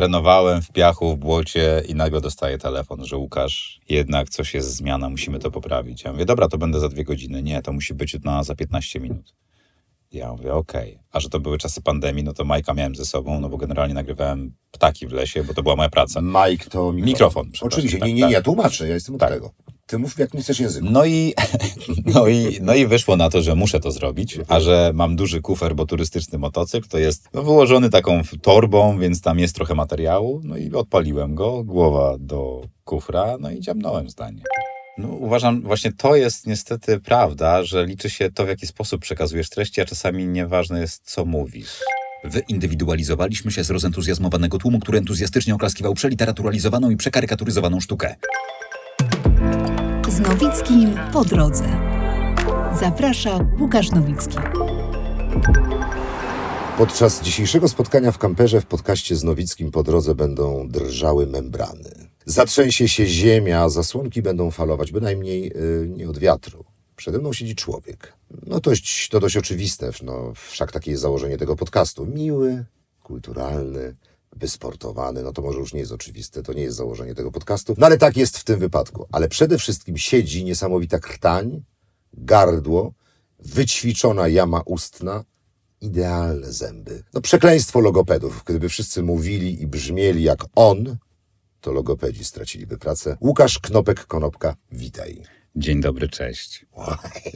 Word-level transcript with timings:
trenowałem 0.00 0.62
w 0.62 0.72
piachu, 0.72 1.16
w 1.16 1.18
błocie 1.18 1.82
i 1.88 1.94
nagle 1.94 2.20
dostaję 2.20 2.58
telefon, 2.58 3.04
że 3.04 3.16
Łukasz, 3.16 3.80
jednak 3.88 4.30
coś 4.30 4.54
jest 4.54 4.76
zmiana, 4.76 5.08
musimy 5.08 5.38
to 5.38 5.50
poprawić. 5.50 6.04
Ja 6.04 6.12
mówię, 6.12 6.24
dobra, 6.24 6.48
to 6.48 6.58
będę 6.58 6.80
za 6.80 6.88
dwie 6.88 7.04
godziny. 7.04 7.42
Nie, 7.42 7.62
to 7.62 7.72
musi 7.72 7.94
być 7.94 8.16
na, 8.24 8.42
za 8.44 8.54
15 8.54 9.00
minut. 9.00 9.34
Ja 10.12 10.32
mówię, 10.32 10.54
okej. 10.54 10.98
A 11.12 11.20
że 11.20 11.28
to 11.28 11.40
były 11.40 11.58
czasy 11.58 11.82
pandemii, 11.82 12.24
no 12.24 12.32
to 12.32 12.44
Majka 12.44 12.74
miałem 12.74 12.94
ze 12.94 13.04
sobą, 13.04 13.40
no 13.40 13.48
bo 13.48 13.56
generalnie 13.56 13.94
nagrywałem 13.94 14.54
ptaki 14.70 15.06
w 15.06 15.12
lesie, 15.12 15.44
bo 15.44 15.54
to 15.54 15.62
była 15.62 15.76
moja 15.76 15.88
praca. 15.88 16.20
Mike 16.20 16.70
to 16.70 16.92
mikrofon. 16.92 17.46
Mikrofon, 17.46 17.50
Oczywiście, 17.60 17.98
tak, 17.98 18.08
nie, 18.08 18.14
nie, 18.14 18.22
tak. 18.22 18.32
ja 18.32 18.42
tłumaczę, 18.42 18.88
ja 18.88 18.94
jestem 18.94 19.14
od 19.14 19.20
Tak. 19.20 19.30
tego. 19.30 19.50
Ty 19.90 19.98
mów 19.98 20.18
jak 20.18 20.34
nie 20.34 20.42
chcesz 20.42 20.60
języku. 20.60 20.86
No 20.90 21.04
i, 21.04 21.34
no, 22.14 22.28
i, 22.28 22.58
no 22.62 22.74
i 22.74 22.86
wyszło 22.86 23.16
na 23.16 23.30
to, 23.30 23.42
że 23.42 23.54
muszę 23.54 23.80
to 23.80 23.90
zrobić, 23.90 24.38
a 24.48 24.60
że 24.60 24.90
mam 24.94 25.16
duży 25.16 25.40
kufer, 25.40 25.74
bo 25.74 25.86
turystyczny 25.86 26.38
motocykl 26.38 26.88
to 26.88 26.98
jest 26.98 27.28
no, 27.34 27.42
wyłożony 27.42 27.90
taką 27.90 28.22
torbą, 28.42 28.98
więc 28.98 29.20
tam 29.20 29.38
jest 29.38 29.54
trochę 29.54 29.74
materiału. 29.74 30.40
No 30.44 30.56
i 30.56 30.72
odpaliłem 30.72 31.34
go, 31.34 31.64
głowa 31.64 32.16
do 32.18 32.62
kufra, 32.84 33.36
no 33.40 33.50
i 33.50 33.60
dziamnąłem 33.60 34.10
zdanie. 34.10 34.42
No, 34.98 35.08
uważam, 35.08 35.62
właśnie 35.62 35.92
to 35.92 36.16
jest 36.16 36.46
niestety 36.46 37.00
prawda, 37.00 37.64
że 37.64 37.86
liczy 37.86 38.10
się 38.10 38.30
to, 38.30 38.44
w 38.44 38.48
jaki 38.48 38.66
sposób 38.66 39.02
przekazujesz 39.02 39.48
treści, 39.48 39.80
a 39.80 39.84
czasami 39.84 40.26
nieważne 40.26 40.80
jest, 40.80 41.02
co 41.04 41.24
mówisz. 41.24 41.80
Wyindywidualizowaliśmy 42.24 43.52
się 43.52 43.64
z 43.64 43.70
rozentuzjazmowanego 43.70 44.58
tłumu, 44.58 44.80
który 44.80 44.98
entuzjastycznie 44.98 45.54
oklaskiwał 45.54 45.94
przeliteraturalizowaną 45.94 46.90
i 46.90 46.96
przekarykaturyzowaną 46.96 47.80
sztukę. 47.80 48.16
Z 50.20 50.22
Nowickim 50.22 50.94
po 51.12 51.24
drodze. 51.24 51.64
Zaprasza 52.80 53.38
Łukasz 53.60 53.90
Nowicki. 53.90 54.36
Podczas 56.78 57.22
dzisiejszego 57.22 57.68
spotkania 57.68 58.12
w 58.12 58.18
kamperze 58.18 58.60
w 58.60 58.66
podcaście 58.66 59.16
z 59.16 59.24
Nowickim 59.24 59.70
po 59.70 59.82
drodze 59.82 60.14
będą 60.14 60.68
drżały 60.68 61.26
membrany. 61.26 61.90
Zatrzęsie 62.26 62.88
się 62.88 63.06
ziemia, 63.06 63.68
zasłonki 63.68 64.22
będą 64.22 64.50
falować, 64.50 64.92
bynajmniej 64.92 65.42
yy, 65.42 65.88
nie 65.96 66.08
od 66.08 66.18
wiatru. 66.18 66.64
Przede 66.96 67.18
mną 67.18 67.32
siedzi 67.32 67.54
człowiek. 67.54 68.12
No 68.46 68.60
dość- 68.60 69.08
to 69.08 69.20
dość 69.20 69.36
oczywiste, 69.36 69.90
no 70.02 70.32
wszak 70.34 70.72
takie 70.72 70.90
jest 70.90 71.02
założenie 71.02 71.38
tego 71.38 71.56
podcastu. 71.56 72.06
Miły, 72.06 72.64
kulturalny, 73.02 73.96
wysportowany. 74.36 75.22
No 75.22 75.32
to 75.32 75.42
może 75.42 75.58
już 75.58 75.74
nie 75.74 75.80
jest 75.80 75.92
oczywiste, 75.92 76.42
to 76.42 76.52
nie 76.52 76.62
jest 76.62 76.76
założenie 76.76 77.14
tego 77.14 77.32
podcastu. 77.32 77.74
No 77.78 77.86
ale 77.86 77.98
tak 77.98 78.16
jest 78.16 78.38
w 78.38 78.44
tym 78.44 78.58
wypadku. 78.58 79.06
Ale 79.12 79.28
przede 79.28 79.58
wszystkim 79.58 79.98
siedzi 79.98 80.44
niesamowita 80.44 80.98
krtań, 80.98 81.62
gardło, 82.12 82.92
wyćwiczona 83.38 84.28
jama 84.28 84.62
ustna, 84.66 85.24
idealne 85.80 86.52
zęby. 86.52 87.04
No 87.14 87.20
przekleństwo 87.20 87.80
logopedów. 87.80 88.42
Gdyby 88.46 88.68
wszyscy 88.68 89.02
mówili 89.02 89.62
i 89.62 89.66
brzmieli 89.66 90.22
jak 90.22 90.44
on, 90.54 90.96
to 91.60 91.72
logopedzi 91.72 92.24
straciliby 92.24 92.78
pracę. 92.78 93.16
Łukasz 93.20 93.58
Knopek-Konopka, 93.60 94.54
witaj. 94.72 95.22
Dzień 95.56 95.80
dobry, 95.80 96.08
cześć. 96.08 96.66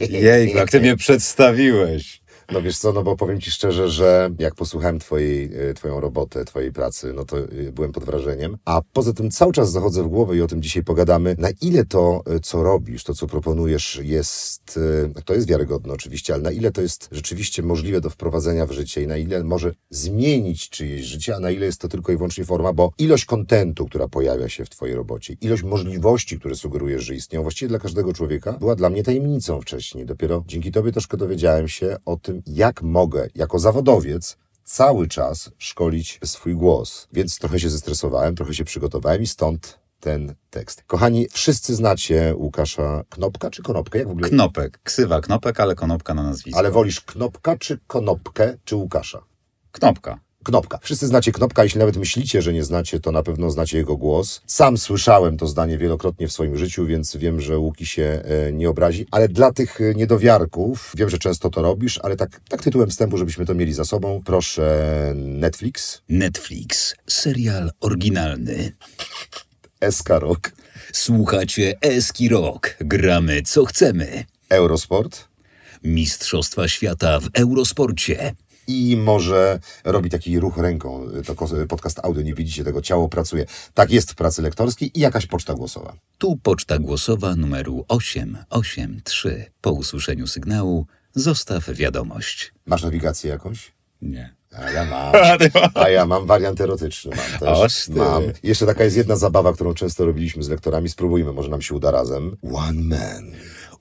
Jejku, 0.09 0.57
jak 0.57 0.71
ty 0.71 0.79
mnie 0.79 0.95
przedstawiłeś. 0.97 2.21
No 2.51 2.61
wiesz 2.61 2.77
co, 2.77 2.93
no 2.93 3.03
bo 3.03 3.15
powiem 3.15 3.41
ci 3.41 3.51
szczerze, 3.51 3.89
że 3.89 4.29
jak 4.39 4.55
posłuchałem 4.55 4.99
twojej, 4.99 5.69
e, 5.69 5.73
twoją 5.73 5.99
robotę, 5.99 6.45
twojej 6.45 6.71
pracy, 6.71 7.13
no 7.13 7.25
to 7.25 7.37
e, 7.37 7.71
byłem 7.71 7.91
pod 7.91 8.03
wrażeniem. 8.03 8.57
A 8.65 8.81
poza 8.93 9.13
tym 9.13 9.31
cały 9.31 9.53
czas 9.53 9.71
zachodzę 9.71 10.03
w 10.03 10.07
głowę 10.07 10.37
i 10.37 10.41
o 10.41 10.47
tym 10.47 10.61
dzisiaj 10.61 10.83
pogadamy, 10.83 11.35
na 11.39 11.49
ile 11.61 11.85
to, 11.85 12.23
e, 12.25 12.39
co 12.39 12.63
robisz, 12.63 13.03
to, 13.03 13.13
co 13.13 13.27
proponujesz 13.27 13.99
jest, 14.03 14.79
to 15.25 15.33
jest 15.33 15.47
wiarygodne 15.47 15.93
oczywiście, 15.93 16.33
ale 16.33 16.43
na 16.43 16.51
ile 16.51 16.71
to 16.71 16.81
jest 16.81 17.09
rzeczywiście 17.11 17.63
możliwe 17.63 18.01
do 18.01 18.09
wprowadzenia 18.09 18.65
w 18.65 18.71
życie 18.71 19.03
i 19.03 19.07
na 19.07 19.17
ile 19.17 19.43
może 19.43 19.71
zmienić 19.89 20.69
czyjeś 20.69 21.05
życie, 21.05 21.35
a 21.35 21.39
na 21.39 21.51
ile 21.51 21.65
jest 21.65 21.81
to 21.81 21.87
tylko 21.87 22.11
i 22.11 22.17
wyłącznie 22.17 22.45
forma, 22.45 22.73
bo 22.73 22.91
ilość 22.97 23.25
kontentu, 23.25 23.85
która 23.85 24.07
pojawia 24.07 24.49
się 24.49 24.65
w 24.65 24.69
twojej 24.69 24.95
robocie, 24.95 25.35
ilość 25.41 25.63
możliwości, 25.63 26.39
które 26.39 26.55
sugerujesz, 26.55 27.03
że 27.03 27.15
istnieją 27.15 27.43
właściwie 27.43 27.69
dla 27.69 27.79
każdego 27.79 28.13
człowieka, 28.13 28.53
była 28.53 28.75
dla 28.75 28.89
mnie 28.89 29.03
tajemnicą 29.03 29.61
wcześniej. 29.61 30.05
Dopiero 30.05 30.43
dzięki 30.47 30.71
tobie 30.71 30.91
troszkę 30.91 31.17
dowiedziałem 31.17 31.67
się 31.67 31.97
o 32.05 32.17
tym, 32.17 32.34
jak 32.47 32.81
mogę 32.81 33.27
jako 33.35 33.59
zawodowiec 33.59 34.37
cały 34.63 35.07
czas 35.07 35.51
szkolić 35.57 36.19
swój 36.25 36.55
głos. 36.55 37.07
Więc 37.13 37.39
trochę 37.39 37.59
się 37.59 37.69
zestresowałem, 37.69 38.35
trochę 38.35 38.53
się 38.53 38.63
przygotowałem 38.63 39.21
i 39.21 39.27
stąd 39.27 39.79
ten 39.99 40.35
tekst. 40.49 40.83
Kochani, 40.87 41.27
wszyscy 41.31 41.75
znacie 41.75 42.33
Łukasza 42.37 43.03
Knopka 43.09 43.49
czy 43.49 43.63
Konopkę? 43.63 43.99
Jak 43.99 44.07
w 44.07 44.11
ogóle? 44.11 44.29
Knopek, 44.29 44.79
ksywa 44.83 45.21
knopek, 45.21 45.59
ale 45.59 45.75
konopka 45.75 46.13
na 46.13 46.23
nazwisko. 46.23 46.59
Ale 46.59 46.71
wolisz 46.71 47.01
Knopka 47.01 47.57
czy 47.57 47.79
Konopkę 47.87 48.57
czy 48.65 48.75
Łukasza? 48.75 49.21
Knopka. 49.71 50.19
Knopka. 50.45 50.79
Wszyscy 50.81 51.07
znacie 51.07 51.31
Knopka, 51.31 51.63
jeśli 51.63 51.79
nawet 51.79 51.97
myślicie, 51.97 52.41
że 52.41 52.53
nie 52.53 52.63
znacie, 52.63 52.99
to 52.99 53.11
na 53.11 53.23
pewno 53.23 53.49
znacie 53.51 53.77
jego 53.77 53.97
głos. 53.97 54.41
Sam 54.47 54.77
słyszałem 54.77 55.37
to 55.37 55.47
zdanie 55.47 55.77
wielokrotnie 55.77 56.27
w 56.27 56.31
swoim 56.31 56.57
życiu, 56.57 56.85
więc 56.85 57.15
wiem, 57.15 57.41
że 57.41 57.59
Łuki 57.59 57.85
się 57.85 58.21
e, 58.25 58.51
nie 58.51 58.69
obrazi. 58.69 59.07
Ale 59.11 59.29
dla 59.29 59.53
tych 59.53 59.81
e, 59.81 59.95
niedowiarków, 59.95 60.93
wiem, 60.97 61.09
że 61.09 61.17
często 61.17 61.49
to 61.49 61.61
robisz, 61.61 61.99
ale 62.03 62.15
tak, 62.15 62.41
tak 62.49 62.63
tytułem 62.63 62.89
wstępu, 62.89 63.17
żebyśmy 63.17 63.45
to 63.45 63.55
mieli 63.55 63.73
za 63.73 63.85
sobą, 63.85 64.21
proszę 64.25 65.13
Netflix, 65.15 66.01
Netflix, 66.09 66.95
serial 67.07 67.71
oryginalny. 67.79 68.71
SK 69.89 70.09
Rock, 70.09 70.51
Słuchacie 70.93 71.73
Eski 71.81 72.29
Rock, 72.29 72.75
gramy 72.79 73.41
co 73.41 73.65
chcemy. 73.65 74.25
Eurosport 74.49 75.27
Mistrzostwa 75.85 76.67
świata 76.67 77.19
w 77.19 77.29
Eurosporcie. 77.33 78.33
I 78.67 78.97
może 78.97 79.59
robi 79.83 80.09
taki 80.09 80.39
ruch 80.39 80.57
ręką. 80.57 81.07
To 81.25 81.35
podcast 81.67 81.99
audio, 82.03 82.21
nie 82.21 82.33
widzicie 82.33 82.63
tego, 82.63 82.81
ciało 82.81 83.09
pracuje. 83.09 83.45
Tak 83.73 83.91
jest 83.91 84.11
w 84.11 84.15
pracy 84.15 84.41
lektorskiej 84.41 84.97
i 84.97 84.99
jakaś 84.99 85.25
poczta 85.25 85.53
głosowa. 85.53 85.95
Tu 86.17 86.37
poczta 86.37 86.79
głosowa 86.79 87.35
numeru 87.35 87.85
883. 87.87 89.45
Po 89.61 89.71
usłyszeniu 89.71 90.27
sygnału 90.27 90.87
zostaw 91.15 91.69
wiadomość. 91.69 92.53
Masz 92.65 92.83
nawigację 92.83 93.29
jakąś? 93.29 93.71
Nie. 94.01 94.35
A 94.57 94.71
ja 94.71 94.85
mam. 94.85 95.13
A 95.83 95.89
ja 95.89 96.05
mam 96.05 96.25
wariant 96.25 96.61
erotyczny. 96.61 97.11
Mam 97.15 97.39
też. 97.39 97.59
Oż. 97.59 97.87
Mam. 97.87 98.23
Jeszcze 98.43 98.65
taka 98.65 98.83
jest 98.83 98.97
jedna 98.97 99.15
zabawa, 99.15 99.53
którą 99.53 99.73
często 99.73 100.05
robiliśmy 100.05 100.43
z 100.43 100.49
lektorami. 100.49 100.89
Spróbujmy, 100.89 101.33
może 101.33 101.49
nam 101.49 101.61
się 101.61 101.75
uda 101.75 101.91
razem. 101.91 102.37
One 102.53 102.81
Man. 102.81 103.31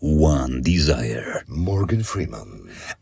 One 0.03 0.61
Desire 0.61 1.45
Morgan 1.49 2.05
Freeman. 2.05 2.49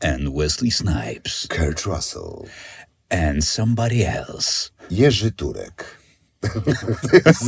and 0.01 0.29
Wesley 0.35 0.71
Snipes 0.71 1.47
Kurt 1.49 1.87
Russell. 1.87 2.47
and 3.11 3.45
somebody 3.45 4.05
else. 4.05 4.71
Jerzy 4.91 5.33
Turek. 5.33 5.97
To 6.43 6.49
jest, 7.27 7.45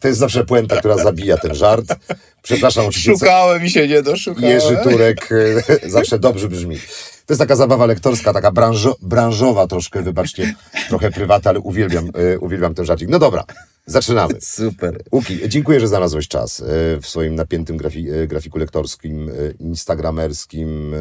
to 0.00 0.08
jest 0.08 0.20
zawsze 0.20 0.44
puenta, 0.44 0.76
która 0.76 0.96
zabija 0.96 1.36
ten 1.36 1.54
żart. 1.54 1.86
Przepraszam 2.42 2.86
oczywiście. 2.86 3.12
Szukałem 3.12 3.64
i 3.64 3.70
się 3.70 3.88
nie 3.88 4.02
doszukałem. 4.02 4.50
Jerzy 4.50 4.76
Turek 4.82 5.28
e, 5.84 5.90
zawsze 5.90 6.18
dobrze 6.18 6.48
brzmi. 6.48 6.78
To 7.26 7.32
jest 7.32 7.40
taka 7.40 7.56
zabawa 7.56 7.86
lektorska, 7.86 8.32
taka 8.32 8.52
branżo, 8.52 8.96
branżowa 9.02 9.66
troszkę, 9.66 10.02
wybaczcie, 10.02 10.54
trochę 10.88 11.10
prywatna, 11.10 11.50
ale 11.50 11.60
uwielbiam, 11.60 12.10
e, 12.34 12.38
uwielbiam 12.38 12.74
ten 12.74 12.84
żarcik. 12.84 13.08
No 13.08 13.18
dobra, 13.18 13.44
zaczynamy. 13.86 14.34
Super. 14.58 15.02
Łuki, 15.12 15.48
dziękuję, 15.48 15.80
że 15.80 15.88
znalazłeś 15.88 16.28
czas 16.28 16.60
e, 16.60 16.64
w 17.00 17.06
swoim 17.06 17.34
napiętym 17.34 17.76
grafi, 17.76 18.10
e, 18.10 18.26
grafiku 18.26 18.58
lektorskim, 18.58 19.28
e, 19.28 19.32
instagramerskim 19.60 20.94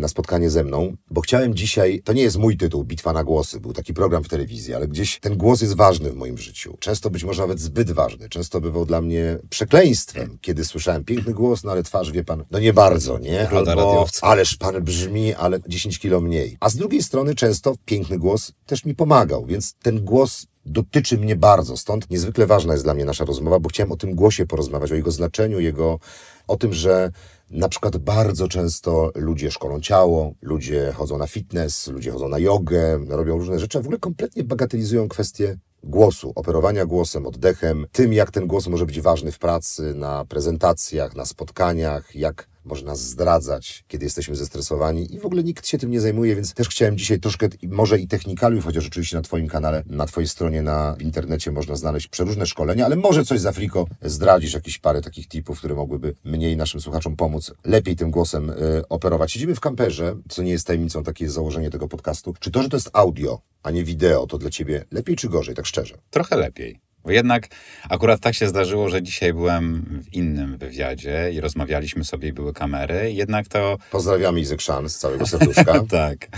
na 0.00 0.08
spotkanie 0.08 0.50
ze 0.50 0.64
mną, 0.64 0.96
bo 1.10 1.20
chciałem 1.20 1.54
dzisiaj, 1.54 2.02
to 2.04 2.12
nie 2.12 2.22
jest 2.22 2.36
mój 2.36 2.56
tytuł, 2.56 2.84
Bitwa 2.84 3.12
na 3.12 3.24
głosy, 3.24 3.60
był 3.60 3.72
taki 3.72 3.94
program 3.94 4.24
w 4.24 4.28
telewizji, 4.28 4.74
ale 4.74 4.88
gdzieś 4.88 5.20
ten 5.20 5.36
głos 5.36 5.62
jest 5.62 5.76
ważny 5.76 6.10
w 6.10 6.14
moim 6.14 6.38
życiu. 6.38 6.76
Często 6.80 7.10
być 7.10 7.24
może 7.24 7.42
nawet 7.42 7.60
zbyt 7.60 7.90
ważny. 7.90 8.28
Często 8.28 8.60
bywał 8.60 8.86
dla 8.86 9.00
mnie 9.00 9.38
przekleństwem, 9.50 10.38
kiedy 10.40 10.64
słyszałem 10.64 11.04
piękny 11.04 11.34
głos, 11.34 11.64
no 11.64 11.72
ale 11.72 11.82
twarz, 11.82 12.12
wie 12.12 12.24
pan, 12.24 12.44
no 12.50 12.58
nie 12.58 12.72
bardzo, 12.72 13.18
nie? 13.18 13.48
Albo, 13.48 14.06
ależ 14.22 14.56
pan 14.56 14.84
brzmi, 14.84 15.34
ale 15.34 15.60
10 15.68 15.98
kilo 15.98 16.20
mniej. 16.20 16.56
A 16.60 16.70
z 16.70 16.76
drugiej 16.76 17.02
strony 17.02 17.34
często 17.34 17.74
piękny 17.84 18.18
głos 18.18 18.52
też 18.66 18.84
mi 18.84 18.94
pomagał, 18.94 19.46
więc 19.46 19.74
ten 19.82 20.04
głos 20.04 20.46
dotyczy 20.66 21.18
mnie 21.18 21.36
bardzo. 21.36 21.76
Stąd 21.76 22.10
niezwykle 22.10 22.46
ważna 22.46 22.72
jest 22.72 22.84
dla 22.84 22.94
mnie 22.94 23.04
nasza 23.04 23.24
rozmowa, 23.24 23.58
bo 23.58 23.68
chciałem 23.68 23.92
o 23.92 23.96
tym 23.96 24.14
głosie 24.14 24.46
porozmawiać, 24.46 24.92
o 24.92 24.94
jego 24.94 25.10
znaczeniu, 25.10 25.60
jego, 25.60 25.98
o 26.46 26.56
tym, 26.56 26.72
że 26.72 27.10
na 27.50 27.68
przykład 27.68 27.96
bardzo 27.96 28.48
często 28.48 29.12
ludzie 29.14 29.50
szkolą 29.50 29.80
ciało, 29.80 30.32
ludzie 30.42 30.92
chodzą 30.96 31.18
na 31.18 31.26
fitness, 31.26 31.86
ludzie 31.86 32.10
chodzą 32.10 32.28
na 32.28 32.38
jogę, 32.38 33.00
robią 33.08 33.38
różne 33.38 33.58
rzeczy, 33.58 33.78
a 33.78 33.80
w 33.80 33.84
ogóle 33.84 33.98
kompletnie 33.98 34.44
bagatelizują 34.44 35.08
kwestie 35.08 35.56
głosu, 35.84 36.32
operowania 36.34 36.86
głosem, 36.86 37.26
oddechem, 37.26 37.86
tym 37.92 38.12
jak 38.12 38.30
ten 38.30 38.46
głos 38.46 38.66
może 38.66 38.86
być 38.86 39.00
ważny 39.00 39.32
w 39.32 39.38
pracy, 39.38 39.94
na 39.94 40.24
prezentacjach, 40.24 41.16
na 41.16 41.26
spotkaniach, 41.26 42.14
jak 42.14 42.48
można 42.66 42.94
zdradzać, 42.94 43.84
kiedy 43.88 44.04
jesteśmy 44.04 44.36
zestresowani 44.36 45.14
i 45.14 45.18
w 45.18 45.26
ogóle 45.26 45.44
nikt 45.44 45.66
się 45.66 45.78
tym 45.78 45.90
nie 45.90 46.00
zajmuje, 46.00 46.36
więc 46.36 46.54
też 46.54 46.68
chciałem 46.68 46.98
dzisiaj 46.98 47.20
troszkę, 47.20 47.48
może 47.62 47.98
i 47.98 48.08
technikaliów, 48.08 48.64
chociaż 48.64 48.86
oczywiście 48.86 49.16
na 49.16 49.22
Twoim 49.22 49.48
kanale, 49.48 49.82
na 49.86 50.06
Twojej 50.06 50.28
stronie 50.28 50.62
na 50.62 50.96
internecie 51.00 51.50
można 51.50 51.76
znaleźć 51.76 52.08
przeróżne 52.08 52.46
szkolenia, 52.46 52.84
ale 52.84 52.96
może 52.96 53.24
coś 53.24 53.40
z 53.40 53.46
Afriko 53.46 53.86
zdradzisz, 54.02 54.54
jakieś 54.54 54.78
parę 54.78 55.02
takich 55.02 55.28
tipów, 55.28 55.58
które 55.58 55.74
mogłyby 55.74 56.14
mnie 56.24 56.52
i 56.52 56.56
naszym 56.56 56.80
słuchaczom 56.80 57.16
pomóc 57.16 57.52
lepiej 57.64 57.96
tym 57.96 58.10
głosem 58.10 58.50
y, 58.50 58.54
operować. 58.88 59.32
Siedzimy 59.32 59.54
w 59.54 59.60
kamperze, 59.60 60.16
co 60.28 60.42
nie 60.42 60.52
jest 60.52 60.66
tajemnicą, 60.66 61.02
takie 61.02 61.24
jest 61.24 61.34
założenie 61.34 61.70
tego 61.70 61.88
podcastu. 61.88 62.34
Czy 62.40 62.50
to, 62.50 62.62
że 62.62 62.68
to 62.68 62.76
jest 62.76 62.90
audio, 62.92 63.40
a 63.62 63.70
nie 63.70 63.84
wideo, 63.84 64.26
to 64.26 64.38
dla 64.38 64.50
Ciebie 64.50 64.84
lepiej 64.90 65.16
czy 65.16 65.28
gorzej, 65.28 65.54
tak 65.54 65.66
szczerze? 65.66 65.98
Trochę 66.10 66.36
lepiej. 66.36 66.80
Bo 67.06 67.12
jednak 67.12 67.48
akurat 67.88 68.20
tak 68.20 68.34
się 68.34 68.48
zdarzyło, 68.48 68.88
że 68.88 69.02
dzisiaj 69.02 69.32
byłem 69.32 69.84
w 70.04 70.14
innym 70.14 70.58
wywiadzie 70.58 71.30
i 71.32 71.40
rozmawialiśmy 71.40 72.04
sobie 72.04 72.28
i 72.28 72.32
były 72.32 72.52
kamery. 72.52 73.12
Jednak 73.12 73.48
to. 73.48 73.76
Pozdrawiamy 73.90 74.40
Izek 74.40 74.60
Szan 74.60 74.88
z 74.88 74.98
całego 74.98 75.26
serduszka. 75.26 75.84
tak. 75.90 76.28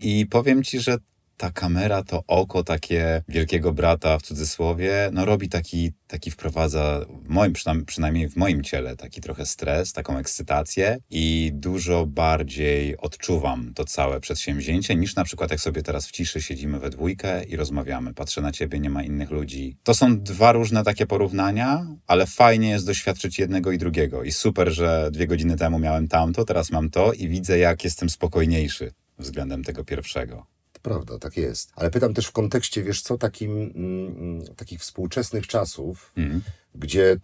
I 0.00 0.26
powiem 0.30 0.62
ci, 0.62 0.80
że 0.80 0.96
ta 1.40 1.50
kamera, 1.50 2.02
to 2.02 2.24
oko 2.26 2.64
takie 2.64 3.22
wielkiego 3.28 3.72
brata 3.72 4.18
w 4.18 4.22
cudzysłowie, 4.22 5.10
no 5.12 5.24
robi 5.24 5.48
taki, 5.48 5.92
taki 6.06 6.30
wprowadza, 6.30 7.00
w 7.22 7.28
moim, 7.28 7.52
przynajmniej, 7.86 8.28
w 8.28 8.36
moim 8.36 8.62
ciele, 8.62 8.96
taki 8.96 9.20
trochę 9.20 9.46
stres, 9.46 9.92
taką 9.92 10.18
ekscytację 10.18 10.98
i 11.10 11.50
dużo 11.54 12.06
bardziej 12.06 12.96
odczuwam 12.96 13.74
to 13.74 13.84
całe 13.84 14.20
przedsięwzięcie 14.20 14.96
niż 14.96 15.16
na 15.16 15.24
przykład 15.24 15.50
jak 15.50 15.60
sobie 15.60 15.82
teraz 15.82 16.06
w 16.06 16.10
ciszy 16.10 16.42
siedzimy 16.42 16.78
we 16.78 16.90
dwójkę 16.90 17.44
i 17.44 17.56
rozmawiamy. 17.56 18.14
Patrzę 18.14 18.40
na 18.40 18.52
ciebie, 18.52 18.80
nie 18.80 18.90
ma 18.90 19.02
innych 19.02 19.30
ludzi. 19.30 19.76
To 19.82 19.94
są 19.94 20.20
dwa 20.20 20.52
różne 20.52 20.84
takie 20.84 21.06
porównania, 21.06 21.86
ale 22.06 22.26
fajnie 22.26 22.70
jest 22.70 22.86
doświadczyć 22.86 23.38
jednego 23.38 23.72
i 23.72 23.78
drugiego. 23.78 24.24
I 24.24 24.32
super, 24.32 24.70
że 24.72 25.10
dwie 25.12 25.26
godziny 25.26 25.56
temu 25.56 25.78
miałem 25.78 26.08
tamto, 26.08 26.44
teraz 26.44 26.70
mam 26.70 26.90
to 26.90 27.12
i 27.12 27.28
widzę, 27.28 27.58
jak 27.58 27.84
jestem 27.84 28.10
spokojniejszy 28.10 28.92
względem 29.18 29.64
tego 29.64 29.84
pierwszego. 29.84 30.46
Prawda, 30.82 31.18
tak 31.18 31.36
jest. 31.36 31.72
Ale 31.76 31.90
pytam 31.90 32.14
też 32.14 32.26
w 32.26 32.32
kontekście, 32.32 32.82
wiesz 32.82 33.02
co, 33.02 33.18
takim, 33.18 33.72
mm, 33.74 34.54
takich 34.56 34.80
współczesnych 34.80 35.46
czasów, 35.46 36.12
Mhm. 36.16 36.42
gdzie 36.74 37.16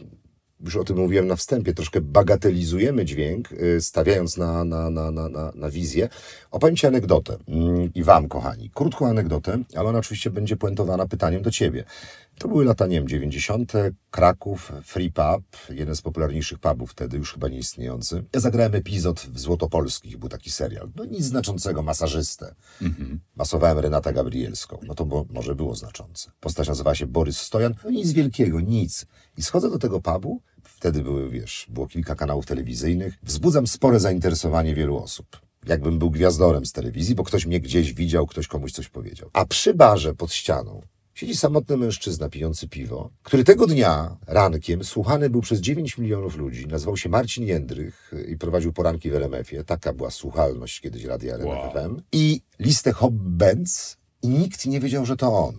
już 0.61 0.77
o 0.77 0.85
tym 0.85 0.97
mówiłem 0.97 1.27
na 1.27 1.37
wstępie, 1.37 1.75
troszkę 1.75 2.01
bagatelizujemy 2.01 3.05
dźwięk, 3.05 3.53
y, 3.53 3.81
stawiając 3.81 4.37
na, 4.37 4.65
na, 4.65 4.91
na, 4.91 5.11
na, 5.11 5.29
na, 5.29 5.53
na 5.55 5.71
wizję. 5.71 6.09
Opowiem 6.51 6.77
Ci 6.77 6.87
anegdotę 6.87 7.37
mm, 7.49 7.91
i 7.95 8.03
Wam, 8.03 8.29
kochani. 8.29 8.71
Krótką 8.75 9.09
anegdotę, 9.09 9.63
ale 9.77 9.89
ona 9.89 9.99
oczywiście 9.99 10.31
będzie 10.31 10.57
puentowana 10.57 11.07
pytaniem 11.07 11.43
do 11.43 11.51
Ciebie. 11.51 11.85
To 12.39 12.49
były 12.49 12.65
lata, 12.65 12.87
nie 12.87 12.97
wiem, 12.97 13.09
90. 13.09 13.73
Kraków, 14.11 14.73
Free 14.85 15.13
Pub, 15.13 15.43
jeden 15.71 15.97
z 15.97 16.03
popularniejszych 16.03 16.59
pubów 16.59 16.91
wtedy, 16.91 17.17
już 17.17 17.33
chyba 17.33 17.49
nieistniejący. 17.49 18.25
Ja 18.35 18.41
zagrałem 18.41 18.75
epizod 18.75 19.21
w 19.21 19.39
Złotopolskich, 19.39 20.17
był 20.17 20.29
taki 20.29 20.51
serial. 20.51 20.91
No 20.97 21.05
nic 21.05 21.25
znaczącego, 21.25 21.83
masażystę. 21.83 22.55
Masowałem 23.37 23.79
Renatę 23.79 24.13
Gabrielską. 24.13 24.79
No 24.83 24.95
to 24.95 25.05
bo, 25.05 25.27
może 25.31 25.55
było 25.55 25.75
znaczące. 25.75 26.31
Postać 26.41 26.69
nazywała 26.69 26.95
się 26.95 27.07
Borys 27.07 27.41
Stojan. 27.41 27.75
No 27.85 27.91
nic 27.91 28.13
wielkiego, 28.13 28.61
nic. 28.61 29.07
I 29.37 29.43
schodzę 29.43 29.71
do 29.71 29.79
tego 29.79 30.01
pubu. 30.01 30.41
Wtedy 30.63 31.03
były, 31.03 31.31
wiesz, 31.31 31.67
było 31.69 31.87
kilka 31.87 32.15
kanałów 32.15 32.47
telewizyjnych. 32.47 33.15
Wzbudzam 33.23 33.67
spore 33.67 34.01
zainteresowanie 34.01 34.75
wielu 34.75 34.97
osób. 34.97 35.41
Jakbym 35.67 35.99
był 35.99 36.11
gwiazdorem 36.11 36.67
z 36.67 36.73
telewizji, 36.73 37.15
bo 37.15 37.25
ktoś 37.25 37.47
mnie 37.47 37.61
gdzieś 37.61 37.93
widział, 37.93 38.27
ktoś 38.27 38.47
komuś 38.47 38.73
coś 38.73 38.89
powiedział. 38.89 39.31
A 39.33 39.45
przy 39.45 39.75
barze 39.75 40.15
pod 40.15 40.33
ścianą 40.33 40.83
siedzi 41.17 41.37
samotny 41.37 41.77
mężczyzna 41.77 42.29
pijący 42.29 42.69
piwo, 42.69 43.11
który 43.23 43.45
tego 43.45 43.67
dnia 43.67 44.17
rankiem 44.27 44.85
słuchany 44.85 45.31
był 45.31 45.41
przez 45.41 45.61
9 45.61 45.99
milionów 45.99 46.37
ludzi. 46.37 46.67
Nazywał 46.67 46.97
się 46.97 47.09
Marcin 47.09 47.45
Jędrych 47.45 48.13
i 48.29 48.37
prowadził 48.37 48.73
poranki 48.73 49.11
w 49.11 49.15
RMF-ie. 49.15 49.65
Taka 49.65 49.93
była 49.93 50.11
słuchalność 50.11 50.81
kiedyś 50.81 51.05
radia 51.05 51.35
RMF 51.35 51.75
Wow. 51.75 52.01
I 52.13 52.41
listę 52.59 52.93
Hop 52.93 53.15
Benz 53.15 53.97
i 54.23 54.29
nikt 54.29 54.67
nie 54.67 54.81
wiedział, 54.81 55.07
że 55.07 55.17
to 55.17 55.47
on. 55.47 55.55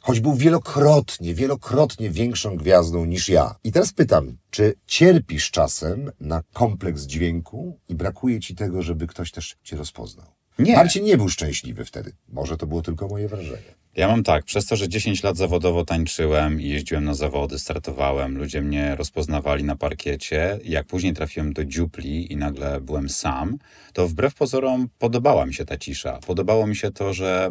Choć 0.00 0.20
był 0.20 0.34
wielokrotnie, 0.34 1.34
wielokrotnie 1.34 2.10
większą 2.10 2.56
gwiazdą 2.56 3.04
niż 3.04 3.28
ja. 3.28 3.54
I 3.64 3.72
teraz 3.72 3.92
pytam, 3.92 4.36
czy 4.50 4.74
cierpisz 4.86 5.50
czasem 5.50 6.12
na 6.20 6.42
kompleks 6.52 7.02
dźwięku 7.02 7.78
i 7.88 7.94
brakuje 7.94 8.40
ci 8.40 8.54
tego, 8.54 8.82
żeby 8.82 9.06
ktoś 9.06 9.30
też 9.30 9.56
cię 9.62 9.76
rozpoznał? 9.76 10.26
Nie. 10.58 10.76
Marcin 10.76 11.04
nie 11.04 11.16
był 11.16 11.28
szczęśliwy 11.28 11.84
wtedy. 11.84 12.12
Może 12.28 12.56
to 12.56 12.66
było 12.66 12.82
tylko 12.82 13.08
moje 13.08 13.28
wrażenie. 13.28 13.78
Ja 13.96 14.08
mam 14.08 14.22
tak, 14.22 14.44
przez 14.44 14.66
to, 14.66 14.76
że 14.76 14.88
10 14.88 15.22
lat 15.22 15.36
zawodowo 15.36 15.84
tańczyłem 15.84 16.60
i 16.60 16.68
jeździłem 16.68 17.04
na 17.04 17.14
zawody, 17.14 17.58
startowałem, 17.58 18.38
ludzie 18.38 18.62
mnie 18.62 18.96
rozpoznawali 18.96 19.64
na 19.64 19.76
parkiecie. 19.76 20.58
Jak 20.64 20.86
później 20.86 21.14
trafiłem 21.14 21.52
do 21.52 21.64
dziupli 21.64 22.32
i 22.32 22.36
nagle 22.36 22.80
byłem 22.80 23.08
sam, 23.08 23.58
to 23.92 24.08
wbrew 24.08 24.34
pozorom 24.34 24.88
podobała 24.98 25.46
mi 25.46 25.54
się 25.54 25.64
ta 25.64 25.78
cisza. 25.78 26.18
Podobało 26.26 26.66
mi 26.66 26.76
się 26.76 26.90
to, 26.90 27.14
że, 27.14 27.50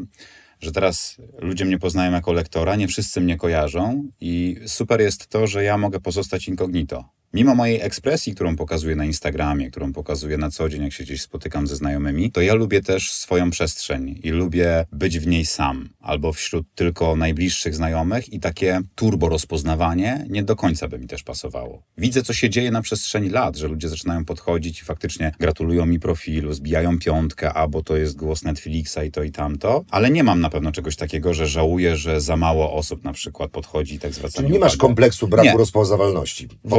że 0.59 0.71
teraz 0.71 1.17
ludzie 1.39 1.65
mnie 1.65 1.79
poznają 1.79 2.11
jako 2.11 2.33
lektora, 2.33 2.75
nie 2.75 2.87
wszyscy 2.87 3.21
mnie 3.21 3.37
kojarzą 3.37 4.03
i 4.21 4.59
super 4.65 5.01
jest 5.01 5.27
to, 5.27 5.47
że 5.47 5.63
ja 5.63 5.77
mogę 5.77 5.99
pozostać 5.99 6.47
incognito. 6.47 7.09
Mimo 7.33 7.55
mojej 7.55 7.81
ekspresji, 7.81 8.35
którą 8.35 8.55
pokazuję 8.55 8.95
na 8.95 9.05
Instagramie, 9.05 9.71
którą 9.71 9.93
pokazuję 9.93 10.37
na 10.37 10.51
co 10.51 10.69
dzień, 10.69 10.83
jak 10.83 10.93
się 10.93 11.03
gdzieś 11.03 11.21
spotykam 11.21 11.67
ze 11.67 11.75
znajomymi, 11.75 12.31
to 12.31 12.41
ja 12.41 12.53
lubię 12.53 12.81
też 12.81 13.11
swoją 13.11 13.49
przestrzeń 13.49 14.19
i 14.23 14.29
lubię 14.29 14.85
być 14.91 15.19
w 15.19 15.27
niej 15.27 15.45
sam 15.45 15.89
albo 15.99 16.33
wśród 16.33 16.67
tylko 16.75 17.15
najbliższych 17.15 17.75
znajomych 17.75 18.33
i 18.33 18.39
takie 18.39 18.81
turbo 18.95 19.29
rozpoznawanie 19.29 20.25
nie 20.29 20.43
do 20.43 20.55
końca 20.55 20.87
by 20.87 20.99
mi 20.99 21.07
też 21.07 21.23
pasowało. 21.23 21.83
Widzę, 21.97 22.23
co 22.23 22.33
się 22.33 22.49
dzieje 22.49 22.71
na 22.71 22.81
przestrzeni 22.81 23.29
lat, 23.29 23.55
że 23.57 23.67
ludzie 23.67 23.89
zaczynają 23.89 24.25
podchodzić 24.25 24.81
i 24.81 24.85
faktycznie 24.85 25.31
gratulują 25.39 25.85
mi 25.85 25.99
profilu, 25.99 26.53
zbijają 26.53 26.99
piątkę, 26.99 27.53
a 27.53 27.67
bo 27.67 27.83
to 27.83 27.97
jest 27.97 28.15
głos 28.15 28.43
Netflixa 28.43 28.97
i 29.07 29.11
to 29.11 29.23
i 29.23 29.31
tamto, 29.31 29.83
ale 29.91 30.09
nie 30.09 30.23
mam 30.23 30.41
na 30.41 30.49
pewno 30.49 30.71
czegoś 30.71 30.95
takiego, 30.95 31.33
że 31.33 31.47
żałuję, 31.47 31.95
że 31.95 32.21
za 32.21 32.37
mało 32.37 32.73
osób 32.73 33.03
na 33.03 33.13
przykład 33.13 33.51
podchodzi 33.51 33.95
i 33.95 33.99
tak 33.99 34.13
zwraca 34.13 34.37
Czyli 34.41 34.53
nie 34.53 34.59
masz 34.59 34.71
uwagę. 34.75 34.81
kompleksu 34.87 35.27
braku 35.27 35.47
Nie. 35.49 35.57
rozpoznawalności 35.57 36.47
W 36.63 36.73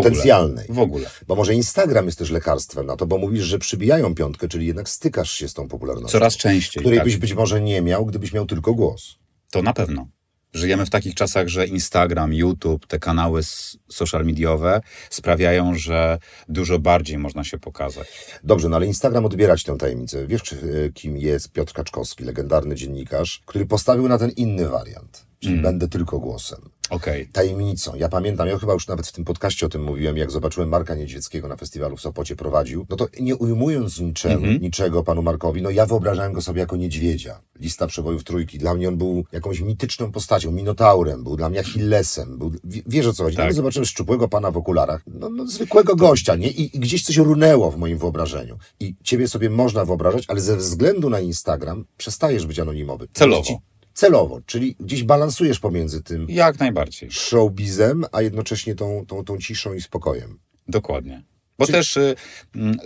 W 0.69 0.79
ogóle. 0.79 1.11
Bo 1.27 1.35
może 1.35 1.55
Instagram 1.55 2.07
jest 2.07 2.19
też 2.19 2.31
lekarstwem 2.31 2.87
na 2.87 2.97
to, 2.97 3.07
bo 3.07 3.19
mówisz, 3.19 3.45
że 3.45 3.59
przybijają 3.59 4.15
piątkę, 4.15 4.49
czyli 4.49 4.67
jednak 4.67 4.89
stykasz 4.89 5.31
się 5.31 5.49
z 5.49 5.55
tą 5.55 5.69
popularnością. 5.69 6.13
Coraz 6.13 6.37
częściej. 6.37 6.81
Której 6.81 6.99
tak. 6.99 7.07
byś 7.07 7.17
być 7.17 7.35
może 7.35 7.61
nie 7.61 7.83
miał, 7.83 8.07
gdybyś 8.07 8.33
miał 8.33 8.47
tylko 8.47 8.75
głos. 8.75 9.19
To 9.51 9.63
na 9.63 9.73
pewno. 9.73 10.09
Żyjemy 10.53 10.87
w 10.87 10.91
takich 10.91 11.15
czasach, 11.15 11.49
że 11.49 11.67
Instagram, 11.67 12.35
YouTube, 12.35 12.87
te 12.87 12.99
kanały 12.99 13.41
social 13.89 14.25
mediowe 14.25 14.81
sprawiają, 15.11 15.75
że 15.75 16.19
dużo 16.49 16.79
bardziej 16.79 17.19
można 17.19 17.45
się 17.45 17.59
pokazać. 17.59 18.09
Dobrze, 18.45 18.69
no 18.69 18.77
ale 18.77 18.87
Instagram 18.87 19.25
odbiera 19.25 19.57
ci 19.57 19.65
tę 19.65 19.77
tajemnicę. 19.77 20.27
Wiesz, 20.27 20.53
e, 20.53 20.57
kim 20.95 21.17
jest 21.17 21.53
Piotr 21.53 21.73
Kaczkowski, 21.73 22.25
legendarny 22.25 22.75
dziennikarz, 22.75 23.43
który 23.47 23.67
postawił 23.67 24.09
na 24.09 24.19
ten 24.19 24.31
inny 24.31 24.69
wariant, 24.69 25.27
czyli 25.41 25.53
Mm. 25.53 25.63
będę 25.65 25.89
tylko 25.89 26.19
głosem. 26.19 26.61
Okej. 26.91 27.27
tajemnicą. 27.33 27.95
Ja 27.97 28.09
pamiętam, 28.09 28.49
ja 28.49 28.59
chyba 28.59 28.73
już 28.73 28.89
nawet 28.89 29.07
w 29.07 29.13
tym 29.13 29.25
podcaście 29.25 29.67
o 29.67 29.69
tym 29.69 29.83
mówiłem, 29.85 30.17
jak 30.17 30.31
zobaczyłem 30.31 30.69
Marka 30.69 30.95
Niedźwieckiego 30.95 31.49
na 31.49 31.57
festiwalu 31.57 31.97
w 31.97 32.01
Sopocie 32.01 32.37
prowadził, 32.37 32.87
no 32.91 32.97
to 32.97 33.09
nie 33.21 33.37
ujmując 33.37 34.01
niczego, 34.01 34.35
Mhm. 34.35 34.61
niczego 34.61 35.03
panu 35.03 35.23
Markowi, 35.23 35.63
no 35.63 35.71
ja 35.71 35.87
wyobrażałem 35.87 36.33
go 36.33 36.43
sobie 36.43 36.61
jako 36.61 36.77
niedźwiedzia. 36.77 37.41
Lista 37.61 37.87
przebojów 37.87 38.25
trójki. 38.25 38.59
Dla 38.59 38.75
mnie 38.75 38.89
on 38.89 38.97
był 38.97 39.25
jakąś 39.33 39.61
mityczną 39.61 40.13
postacią, 40.13 40.51
minotaurem, 40.53 41.25
był 41.25 41.37
dla 41.37 41.49
mnie 41.51 41.61
Achillesem, 41.61 42.39
był, 42.39 42.51
w- 42.51 42.59
wiesz 42.87 43.07
o 43.07 43.13
co 43.13 43.25
chodzi. 43.25 43.37
Tak. 43.37 43.47
No, 43.49 43.53
zobaczyłem 43.55 43.87
szczupłego 43.87 44.29
pana 44.29 44.51
w 44.51 44.57
okularach, 44.57 45.03
no, 45.07 45.29
no 45.29 45.47
zwykłego 45.47 45.97
gościa, 45.97 46.35
nie? 46.37 46.49
I, 46.51 46.77
I 46.77 46.81
gdzieś 46.81 47.03
coś 47.05 47.17
runęło 47.17 47.71
w 47.71 47.77
moim 47.77 47.99
wyobrażeniu. 47.99 48.59
I 48.81 48.95
ciebie 49.05 49.29
sobie 49.29 49.51
można 49.51 49.85
wyobrażać, 49.85 50.25
ale 50.29 50.41
ze 50.41 50.57
względu 50.57 51.11
na 51.11 51.21
Instagram 51.21 51.85
przestajesz 51.97 52.47
być 52.47 52.59
anonimowy. 52.59 53.09
Celowo. 53.13 53.59
Celowo, 53.99 54.41
czyli 54.47 54.77
gdzieś 54.81 55.03
balansujesz 55.03 55.61
pomiędzy 55.61 56.03
tym, 56.03 56.27
Jak 56.29 56.59
najbardziej. 56.59 57.11
showbizem, 57.11 58.05
a 58.13 58.23
jednocześnie 58.23 58.75
tą, 58.75 59.07
tą, 59.07 59.25
tą 59.25 59.39
ciszą 59.39 59.75
i 59.75 59.81
spokojem. 59.81 60.39
Dokładnie. 60.69 61.23
Bo 61.59 61.67
też 61.67 61.97
y, 61.97 62.15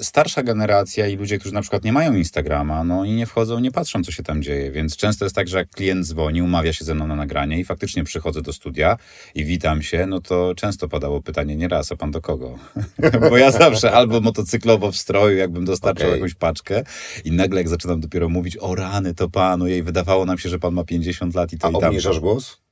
starsza 0.00 0.43
generacja 0.43 1.07
i 1.07 1.17
ludzie, 1.17 1.38
którzy 1.38 1.55
na 1.55 1.61
przykład 1.61 1.85
nie 1.85 1.93
mają 1.93 2.14
Instagrama, 2.14 2.85
no 2.85 3.05
i 3.05 3.12
nie 3.12 3.26
wchodzą, 3.26 3.59
nie 3.59 3.71
patrzą, 3.71 4.05
co 4.05 4.12
się 4.12 4.23
tam 4.23 4.43
dzieje. 4.43 4.71
Więc 4.71 4.97
często 4.97 5.25
jest 5.25 5.35
tak, 5.35 5.49
że 5.49 5.59
jak 5.59 5.71
klient 5.71 6.07
dzwoni, 6.07 6.43
umawia 6.43 6.73
się 6.73 6.85
ze 6.85 6.95
mną 6.95 7.07
na 7.07 7.17
nagranie 7.17 7.59
i 7.59 7.64
faktycznie 7.64 8.05
przychodzę 8.05 8.43
do 8.43 8.52
studia 8.52 8.97
i 9.35 9.45
witam 9.45 9.83
się, 9.83 10.07
no 10.07 10.21
to 10.21 10.55
często 10.57 10.88
padało 10.88 11.23
pytanie, 11.23 11.57
nie 11.57 11.69
raz, 11.69 11.93
a 11.93 11.97
pan 11.97 12.11
do 12.11 12.21
kogo? 12.21 12.59
Bo 13.31 13.37
ja 13.37 13.50
zawsze 13.50 13.93
albo 13.93 14.21
motocyklowo 14.21 14.93
w 14.93 14.97
stroju, 14.97 15.37
jakbym 15.37 15.64
dostarczał 15.64 16.09
Okej. 16.09 16.21
jakąś 16.21 16.35
paczkę 16.35 16.85
i 17.25 17.33
nagle 17.33 17.61
jak 17.61 17.69
zaczynam 17.69 18.00
dopiero 18.00 18.29
mówić, 18.29 18.57
o 18.61 18.75
rany, 18.75 19.14
to 19.14 19.29
panu, 19.29 19.67
jej 19.67 19.83
wydawało 19.83 20.25
nam 20.25 20.38
się, 20.38 20.49
że 20.49 20.59
pan 20.59 20.75
ma 20.75 20.85
50 20.85 21.35
lat 21.35 21.52
i 21.52 21.59
to 21.59 21.67
A 21.67 21.71
i 21.71 21.73
tamto. 21.73 21.87
obniżasz 21.87 22.21
głos? 22.21 22.62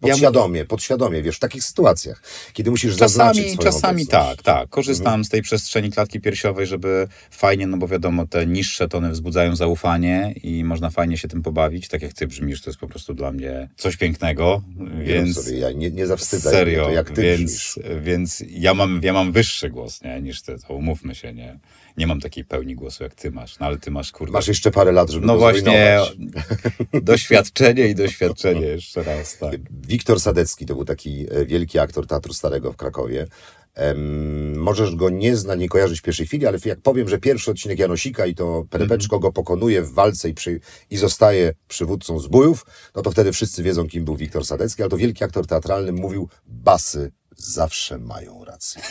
Podświadomie, 0.00 0.64
podświadomie, 0.64 1.22
wiesz, 1.22 1.36
w 1.36 1.40
takich 1.40 1.64
sytuacjach, 1.64 2.22
kiedy 2.52 2.70
musisz 2.70 2.96
Czasami, 2.96 3.58
czasami 3.58 4.06
tak, 4.06 4.42
tak. 4.42 4.68
Korzystam 4.68 5.24
z 5.24 5.28
tej 5.28 5.42
przestrzeni 5.42 5.90
klatki 5.90 6.20
piersiowej, 6.20 6.66
żeby 6.66 7.08
fajnie, 7.30 7.66
no 7.66 7.76
bo 7.76 7.88
wiadomo, 7.88 8.26
te 8.26 8.46
niższe 8.46 8.88
tony 8.88 9.10
wzbudzają 9.10 9.56
zaufanie 9.56 10.34
i 10.42 10.64
można 10.64 10.90
fajnie 10.90 11.18
się 11.18 11.28
tym 11.28 11.42
pobawić. 11.42 11.88
Tak 11.88 12.02
jak 12.02 12.12
ty 12.12 12.26
brzmisz, 12.26 12.62
to 12.62 12.70
jest 12.70 12.80
po 12.80 12.88
prostu 12.88 13.14
dla 13.14 13.32
mnie 13.32 13.68
coś 13.76 13.96
pięknego, 13.96 14.62
więc... 15.04 15.44
sobie, 15.44 15.58
ja 15.58 15.72
nie, 15.72 15.90
nie 15.90 16.06
zawstydzaj 16.06 16.52
mnie, 16.52 16.58
Serio, 16.58 16.84
to 16.84 16.90
jak 16.90 17.10
ty 17.10 17.22
więc, 17.22 17.40
brzmisz. 17.40 17.78
więc 18.00 18.44
ja, 18.50 18.74
mam, 18.74 19.00
ja 19.02 19.12
mam 19.12 19.32
wyższy 19.32 19.70
głos 19.70 20.02
nie, 20.02 20.22
niż 20.22 20.42
ty, 20.42 20.56
to 20.68 20.74
umówmy 20.74 21.14
się, 21.14 21.32
nie? 21.32 21.58
Nie 21.98 22.06
mam 22.06 22.20
takiej 22.20 22.44
pełni 22.44 22.74
głosu 22.74 23.02
jak 23.02 23.14
ty 23.14 23.30
masz, 23.30 23.58
no 23.58 23.66
ale 23.66 23.78
ty 23.78 23.90
masz 23.90 24.12
kurde. 24.12 24.32
Masz 24.32 24.48
jeszcze 24.48 24.70
parę 24.70 24.92
lat, 24.92 25.10
żeby 25.10 25.26
no 25.26 25.38
właśnie, 25.38 26.00
doświadczenie 27.02 27.88
i 27.88 27.94
doświadczenie 27.94 28.66
jeszcze 28.66 29.02
raz, 29.02 29.38
tak. 29.38 29.54
Wiktor 29.70 30.20
Sadecki 30.20 30.66
to 30.66 30.74
był 30.74 30.84
taki 30.84 31.26
e, 31.30 31.46
wielki 31.46 31.78
aktor 31.78 32.06
Teatru 32.06 32.34
Starego 32.34 32.72
w 32.72 32.76
Krakowie. 32.76 33.26
Em, 33.74 34.58
możesz 34.58 34.96
go 34.96 35.10
nie 35.10 35.36
zna, 35.36 35.54
nie 35.54 35.68
kojarzyć 35.68 36.00
w 36.00 36.02
pierwszej 36.02 36.26
chwili, 36.26 36.46
ale 36.46 36.58
jak 36.64 36.80
powiem, 36.80 37.08
że 37.08 37.18
pierwszy 37.18 37.50
odcinek 37.50 37.78
Janosika 37.78 38.26
i 38.26 38.34
to 38.34 38.64
Perebeczko 38.70 39.18
go 39.18 39.32
pokonuje 39.32 39.82
w 39.82 39.92
walce 39.92 40.28
i, 40.28 40.34
przy, 40.34 40.60
i 40.90 40.96
zostaje 40.96 41.54
przywódcą 41.68 42.18
zbójów, 42.18 42.66
no 42.94 43.02
to 43.02 43.10
wtedy 43.10 43.32
wszyscy 43.32 43.62
wiedzą, 43.62 43.86
kim 43.86 44.04
był 44.04 44.16
Wiktor 44.16 44.46
Sadecki, 44.46 44.82
ale 44.82 44.90
to 44.90 44.96
wielki 44.96 45.24
aktor 45.24 45.46
teatralny 45.46 45.92
mówił, 45.92 46.28
basy 46.46 47.12
zawsze 47.36 47.98
mają 47.98 48.44
rację. 48.44 48.82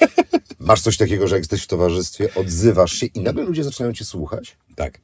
Masz 0.60 0.80
coś 0.80 0.96
takiego, 0.96 1.28
że 1.28 1.34
jak 1.34 1.40
jesteś 1.40 1.62
w 1.62 1.66
towarzystwie, 1.66 2.34
odzywasz 2.34 2.92
się 2.92 3.06
i 3.06 3.20
nagle 3.20 3.44
ludzie 3.44 3.64
zaczynają 3.64 3.92
cię 3.92 4.04
słuchać? 4.04 4.56
Tak. 4.76 5.00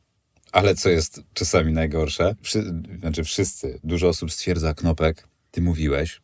Ale 0.53 0.75
co 0.75 0.89
jest 0.89 1.21
czasami 1.35 1.73
najgorsze, 1.73 2.35
Wszy, 2.43 2.75
znaczy 3.01 3.25
wszyscy, 3.25 3.81
dużo 3.85 4.09
osób 4.09 4.33
stwierdza, 4.33 4.75
Knopek, 4.75 5.29
ty 5.51 5.63
mówiłeś, 5.63 6.21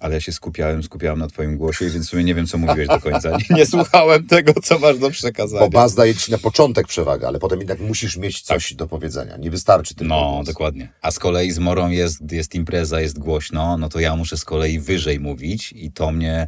ale 0.00 0.14
ja 0.14 0.20
się 0.20 0.32
skupiałem, 0.32 0.82
skupiałem 0.82 1.18
na 1.18 1.26
twoim 1.26 1.56
głosie, 1.56 1.90
więc 1.90 2.06
w 2.06 2.10
sumie 2.10 2.24
nie 2.24 2.34
wiem, 2.34 2.46
co 2.46 2.58
mówiłeś 2.58 2.88
do 2.88 3.00
końca. 3.00 3.30
Nie, 3.30 3.56
nie 3.56 3.66
słuchałem 3.66 4.26
tego, 4.26 4.52
co 4.62 4.78
masz 4.78 4.98
do 4.98 5.10
przekazania. 5.10 5.60
Bo 5.60 5.70
bas 5.70 5.94
daje 5.94 6.14
ci 6.14 6.30
na 6.32 6.38
początek 6.38 6.86
przewagę, 6.86 7.26
ale 7.28 7.38
potem 7.38 7.58
jednak 7.58 7.80
musisz 7.80 8.16
mieć 8.16 8.40
coś 8.42 8.74
do 8.74 8.86
powiedzenia. 8.86 9.36
Nie 9.36 9.50
wystarczy 9.50 9.94
tylko 9.94 10.14
No, 10.14 10.32
głos. 10.32 10.46
dokładnie. 10.46 10.92
A 11.02 11.10
z 11.10 11.18
kolei 11.18 11.50
z 11.52 11.58
Morą 11.58 11.90
jest, 11.90 12.32
jest 12.32 12.54
impreza, 12.54 13.00
jest 13.00 13.18
głośno, 13.18 13.78
no 13.78 13.88
to 13.88 14.00
ja 14.00 14.16
muszę 14.16 14.36
z 14.36 14.44
kolei 14.44 14.78
wyżej 14.80 15.20
mówić 15.20 15.72
i 15.76 15.92
to 15.92 16.12
mnie, 16.12 16.46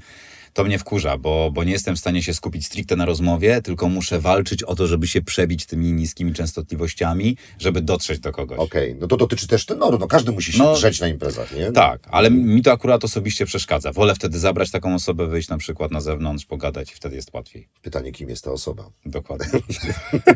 to 0.56 0.64
mnie 0.64 0.78
wkurza, 0.78 1.18
bo, 1.18 1.50
bo 1.50 1.64
nie 1.64 1.72
jestem 1.72 1.96
w 1.96 1.98
stanie 1.98 2.22
się 2.22 2.34
skupić 2.34 2.66
stricte 2.66 2.96
na 2.96 3.04
rozmowie, 3.04 3.62
tylko 3.62 3.88
muszę 3.88 4.20
walczyć 4.20 4.62
o 4.62 4.74
to, 4.74 4.86
żeby 4.86 5.06
się 5.06 5.22
przebić 5.22 5.66
tymi 5.66 5.92
niskimi 5.92 6.32
częstotliwościami, 6.32 7.36
żeby 7.58 7.82
dotrzeć 7.82 8.20
do 8.20 8.32
kogoś. 8.32 8.58
Okej, 8.58 8.94
no 9.00 9.06
to 9.06 9.16
dotyczy 9.16 9.48
też 9.48 9.66
tenoru, 9.66 9.98
no 9.98 10.06
każdy 10.06 10.32
musi 10.32 10.52
się 10.52 10.58
No, 10.58 10.74
drzeć 10.74 11.00
na 11.00 11.08
imprezach, 11.08 11.56
nie? 11.56 11.72
Tak, 11.72 12.00
ale 12.10 12.30
mi 12.30 12.62
to 12.62 12.72
akurat 12.72 13.04
osobiście 13.04 13.46
przeszkadza. 13.46 13.92
Wolę 13.92 14.14
wtedy 14.14 14.38
zabrać 14.38 14.70
taką 14.70 14.94
osobę, 14.94 15.26
wyjść 15.26 15.48
na 15.48 15.58
przykład 15.58 15.90
na 15.90 16.00
zewnątrz, 16.00 16.44
pogadać 16.44 16.92
i 16.92 16.94
wtedy 16.94 17.16
jest 17.16 17.34
łatwiej. 17.34 17.68
Pytanie, 17.82 18.12
kim 18.12 18.28
jest 18.28 18.44
ta 18.44 18.50
osoba? 18.50 18.90
Dokładnie. 19.06 19.60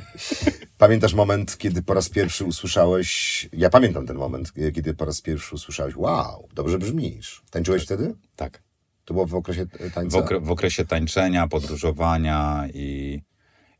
Pamiętasz 0.78 1.14
moment, 1.14 1.58
kiedy 1.58 1.82
po 1.82 1.94
raz 1.94 2.08
pierwszy 2.08 2.44
usłyszałeś, 2.44 3.48
ja 3.52 3.70
pamiętam 3.70 4.06
ten 4.06 4.16
moment, 4.16 4.52
kiedy 4.74 4.94
po 4.94 5.04
raz 5.04 5.20
pierwszy 5.20 5.54
usłyszałeś, 5.54 5.96
wow, 5.96 6.48
dobrze 6.54 6.78
brzmisz. 6.78 7.42
Tańczyłeś 7.50 7.82
wtedy? 7.82 8.14
tak. 8.36 8.69
To 9.04 9.14
było 9.14 9.26
w 9.26 9.34
okresie 9.34 9.62
e, 9.80 9.90
W, 9.90 9.92
tańca? 9.94 10.18
okre, 10.18 10.40
w 10.40 10.50
okresie 10.50 10.84
tańczenia, 10.84 11.48
podróżowania 11.48 12.64
i, 12.74 13.20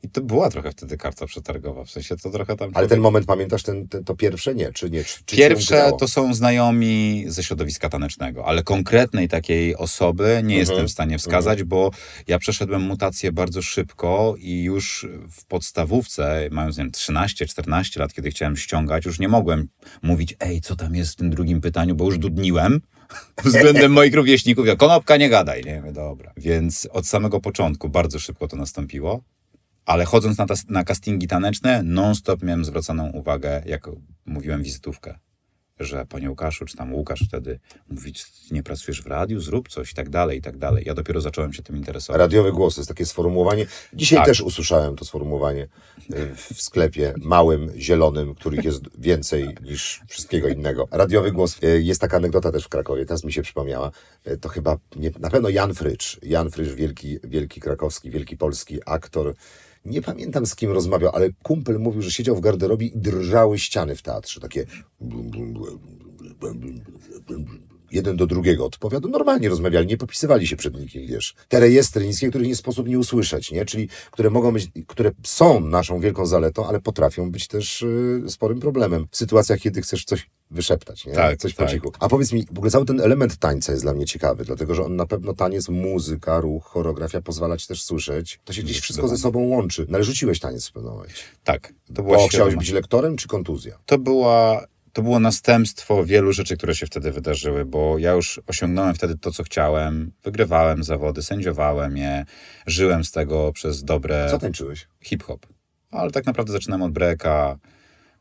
i 0.03 0.09
to 0.11 0.21
była 0.21 0.51
trochę 0.51 0.71
wtedy 0.73 0.97
karta 0.97 1.27
przetargowa. 1.27 1.85
W 1.85 1.91
sensie 1.91 2.17
to 2.17 2.31
trochę 2.31 2.57
tam. 2.57 2.67
Ale 2.69 2.73
człowiek- 2.73 2.89
ten 2.91 3.01
moment 3.01 3.27
pamiętasz, 3.27 3.63
ten, 3.63 3.89
ten, 3.89 4.05
to 4.05 4.15
pierwsze? 4.17 4.55
Nie, 4.55 4.73
czy 4.73 4.91
nie? 4.91 5.05
Czy, 5.05 5.25
czy 5.25 5.37
Pierwsze 5.37 5.91
to 5.99 6.09
są 6.09 6.35
znajomi 6.35 7.25
ze 7.29 7.43
środowiska 7.43 7.89
tanecznego, 7.89 8.47
ale 8.47 8.63
konkretnej 8.63 9.29
takiej 9.29 9.77
osoby 9.77 10.25
Mhm. 10.27 10.47
nie 10.47 10.57
jestem 10.57 10.89
w 10.89 10.91
stanie 10.91 11.19
wskazać, 11.19 11.63
bo 11.63 11.91
ja 12.29 12.39
przeszedłem 12.39 12.83
mutację 12.83 13.33
bardzo 13.33 13.63
szybko 13.63 14.35
i 14.39 14.63
już 14.63 15.07
w 15.31 15.45
podstawówce, 15.45 16.49
mając 16.51 16.79
nie 16.79 16.85
wiem, 16.85 16.93
13-14 16.93 17.99
lat, 18.01 18.13
kiedy 18.13 18.31
chciałem 18.31 18.57
ściągać, 18.57 19.05
już 19.05 19.19
nie 19.19 19.29
mogłem 19.29 19.69
mówić, 20.03 20.35
ej, 20.41 20.61
co 20.61 20.77
tam 20.77 20.95
jest 20.95 21.13
w 21.13 21.17
tym 21.17 21.31
drugim 21.31 21.61
pytaniu, 21.61 21.95
bo 21.95 22.05
już 22.05 22.19
dudniłem 22.19 22.81
względem 23.45 23.93
moich 23.93 24.15
rówieśników. 24.15 24.67
Ja, 24.67 24.77
konopka, 24.77 25.17
nie 25.17 25.29
gadaj. 25.29 25.65
Nie, 25.65 25.81
mówię, 25.81 25.93
dobra. 25.93 26.33
Więc 26.37 26.89
od 26.93 27.07
samego 27.07 27.41
początku 27.41 27.89
bardzo 27.89 28.19
szybko 28.19 28.49
to 28.49 28.57
nastąpiło. 28.57 29.23
Ale 29.85 30.05
chodząc 30.05 30.39
na, 30.39 30.47
tas- 30.47 30.69
na 30.69 30.85
castingi 30.85 31.29
taneczne, 31.29 31.83
non-stop 31.83 32.43
miałem 32.43 32.65
zwracaną 32.65 33.11
uwagę, 33.11 33.63
jak 33.67 33.89
mówiłem 34.27 34.63
wizytówkę, 34.63 35.19
że 35.85 36.07
panie 36.07 36.31
Łukaszu, 36.31 36.65
czy 36.65 36.77
tam 36.77 36.95
Łukasz 36.95 37.25
wtedy 37.29 37.59
mówi, 37.89 38.13
nie 38.51 38.63
pracujesz 38.63 39.03
w 39.03 39.07
radiu, 39.07 39.41
zrób 39.41 39.69
coś 39.69 39.93
i 39.93 39.95
tak 39.95 40.09
dalej, 40.09 40.39
i 40.39 40.43
tak 40.43 40.57
dalej. 40.59 40.85
Ja 40.87 40.95
dopiero 40.95 41.21
zacząłem 41.21 41.53
się 41.53 41.63
tym 41.63 41.77
interesować. 41.77 42.19
Radiowy 42.19 42.53
głos 42.53 42.75
to 42.75 42.81
jest 42.81 42.89
takie 42.89 43.07
sformułowanie. 43.07 43.67
Dzisiaj 43.93 44.19
Tak. 44.19 44.27
też 44.27 44.41
usłyszałem 44.41 44.97
to 44.97 45.05
sformułowanie 45.05 45.63
y, 45.63 46.35
w 46.35 46.63
sklepie 46.63 47.15
małym, 47.19 47.73
zielonym, 47.77 48.35
których 48.35 48.65
jest 48.65 48.83
więcej 48.99 49.57
niż 49.63 50.01
wszystkiego 50.09 50.49
innego. 50.49 50.89
Radiowy 50.91 51.33
głos. 51.33 51.63
Y, 51.63 51.83
Jest 51.83 52.01
taka 52.01 52.17
anegdota 52.17 52.53
też 52.53 52.65
w 52.65 52.69
Krakowie, 52.69 53.05
teraz 53.07 53.25
mi 53.25 53.33
się 53.33 53.43
przypomniała. 53.43 53.91
Y, 54.27 54.39
To 54.39 54.49
chyba 54.49 54.77
nie, 54.97 55.11
na 55.19 55.31
pewno 55.31 55.49
Jan 55.49 55.75
Frycz. 55.75 56.19
Jan 56.23 56.51
Frycz, 56.51 56.69
wielki, 56.75 57.19
wielki 57.25 57.61
krakowski, 57.61 58.11
wielki 58.11 58.37
polski 58.37 58.79
aktor. 58.87 59.35
Nie 59.85 60.03
pamiętam 60.03 60.47
z 60.47 60.57
kim 60.57 60.71
rozmawiał, 60.73 61.11
ale 61.15 61.31
kumpel 61.43 61.79
mówił, 61.79 62.03
że 62.03 62.11
siedział 62.11 62.37
w 62.37 62.41
garderobie 62.41 62.87
i 62.87 62.99
drżały 62.99 63.59
ściany 63.59 63.97
w 63.97 64.03
teatrze. 64.03 64.41
Takie 64.41 64.67
jeden 67.93 68.17
do 68.17 68.27
drugiego 68.27 68.67
odpowiada. 68.67 69.09
Normalnie 69.09 69.49
rozmawiali, 69.49 69.87
nie 69.87 69.97
popisywali 69.97 70.47
się 70.47 70.57
przed 70.57 70.81
nikim, 70.81 71.07
wiesz. 71.07 71.35
Te 71.49 71.61
rejestry 71.61 72.07
niskie, 72.07 72.29
których 72.29 72.49
nie 72.49 72.57
sposób 72.57 72.89
nie 72.89 72.99
usłyszeć, 72.99 73.53
nie? 73.53 73.65
Czyli 73.65 73.89
które 74.11 74.31
mogą 74.31 74.53
być, 74.53 74.69
które 74.87 75.11
są 75.23 75.61
naszą 75.61 76.01
wielką 76.01 76.27
zaletą, 76.27 76.67
ale 76.67 76.81
potrafią 76.81 77.31
być 77.31 77.49
też 77.49 77.83
y, 77.83 78.23
sporym 78.29 78.61
problemem 78.61 79.07
w 79.11 79.17
sytuacjach, 79.17 79.61
kiedy 79.61 79.83
chcesz 79.83 80.05
coś 80.05 80.31
wyszeptać, 80.51 81.07
nie? 81.07 81.13
Tak, 81.13 81.39
coś 81.39 81.55
po 81.55 81.63
tak. 81.63 81.73
cichu. 81.73 81.93
A 82.01 82.09
powiedz 82.09 82.33
mi, 82.33 82.47
w 82.47 82.59
ogóle 82.59 82.71
cały 82.71 82.87
ten 82.87 83.01
element 83.01 83.37
tańca 83.37 83.73
jest 83.73 83.85
dla 83.85 83.95
mnie 83.95 84.07
ciekawy, 84.07 84.45
dlatego 84.45 84.75
że 84.75 84.85
on 84.85 84.97
na 84.97 85.07
pewno 85.07 85.35
taniec, 85.35 85.69
muzyka, 85.69 86.41
ruch, 86.41 86.65
choreografia 86.65 87.21
pozwala 87.23 87.57
ci 87.57 87.67
też 87.67 87.83
słyszeć. 87.83 88.41
To 88.45 88.53
się 88.53 88.63
gdzieś 88.63 88.81
wszystko 88.81 89.09
ze 89.09 89.19
sobą 89.19 89.41
łączy. 89.41 89.87
No 89.89 89.97
ale 89.97 90.05
rzuciłeś 90.05 90.41
taniec 90.41 90.69
w 90.69 90.73
pewnym 90.73 90.93
momencie. 90.93 91.23
Tak, 91.45 91.73
to 91.95 92.03
była 92.03 92.17
Bo 92.17 92.29
chciałeś 92.29 92.57
być 92.57 92.71
lektorem 92.71 93.17
czy 93.17 93.29
kontuzja? 93.29 93.79
to 93.87 93.99
była. 93.99 94.67
To 94.93 95.03
było 95.03 95.21
następstwo 95.21 96.05
wielu 96.05 96.33
rzeczy, 96.33 96.57
które 96.57 96.75
się 96.75 96.87
wtedy 96.87 97.13
wydarzyły, 97.13 97.65
bo 97.65 97.99
ja 97.99 98.13
już 98.13 98.41
osiągnąłem 98.47 98.95
wtedy 98.95 99.19
to, 99.19 99.31
co 99.31 99.43
chciałem. 99.43 100.13
Wygrywałem 100.23 100.85
zawody, 100.85 101.23
sędziowałem 101.23 101.97
je, 101.97 102.25
żyłem 102.67 103.05
z 103.05 103.11
tego 103.11 103.53
przez 103.53 103.85
dobre 103.85 104.29
Co 104.31 104.39
tańczyłeś? 104.39 104.89
hip-hop. 105.05 105.47
Ale 105.91 106.11
tak 106.11 106.27
naprawdę 106.27 106.53
zaczynałem 106.53 106.83
od 106.83 106.93
breaka, 106.93 107.59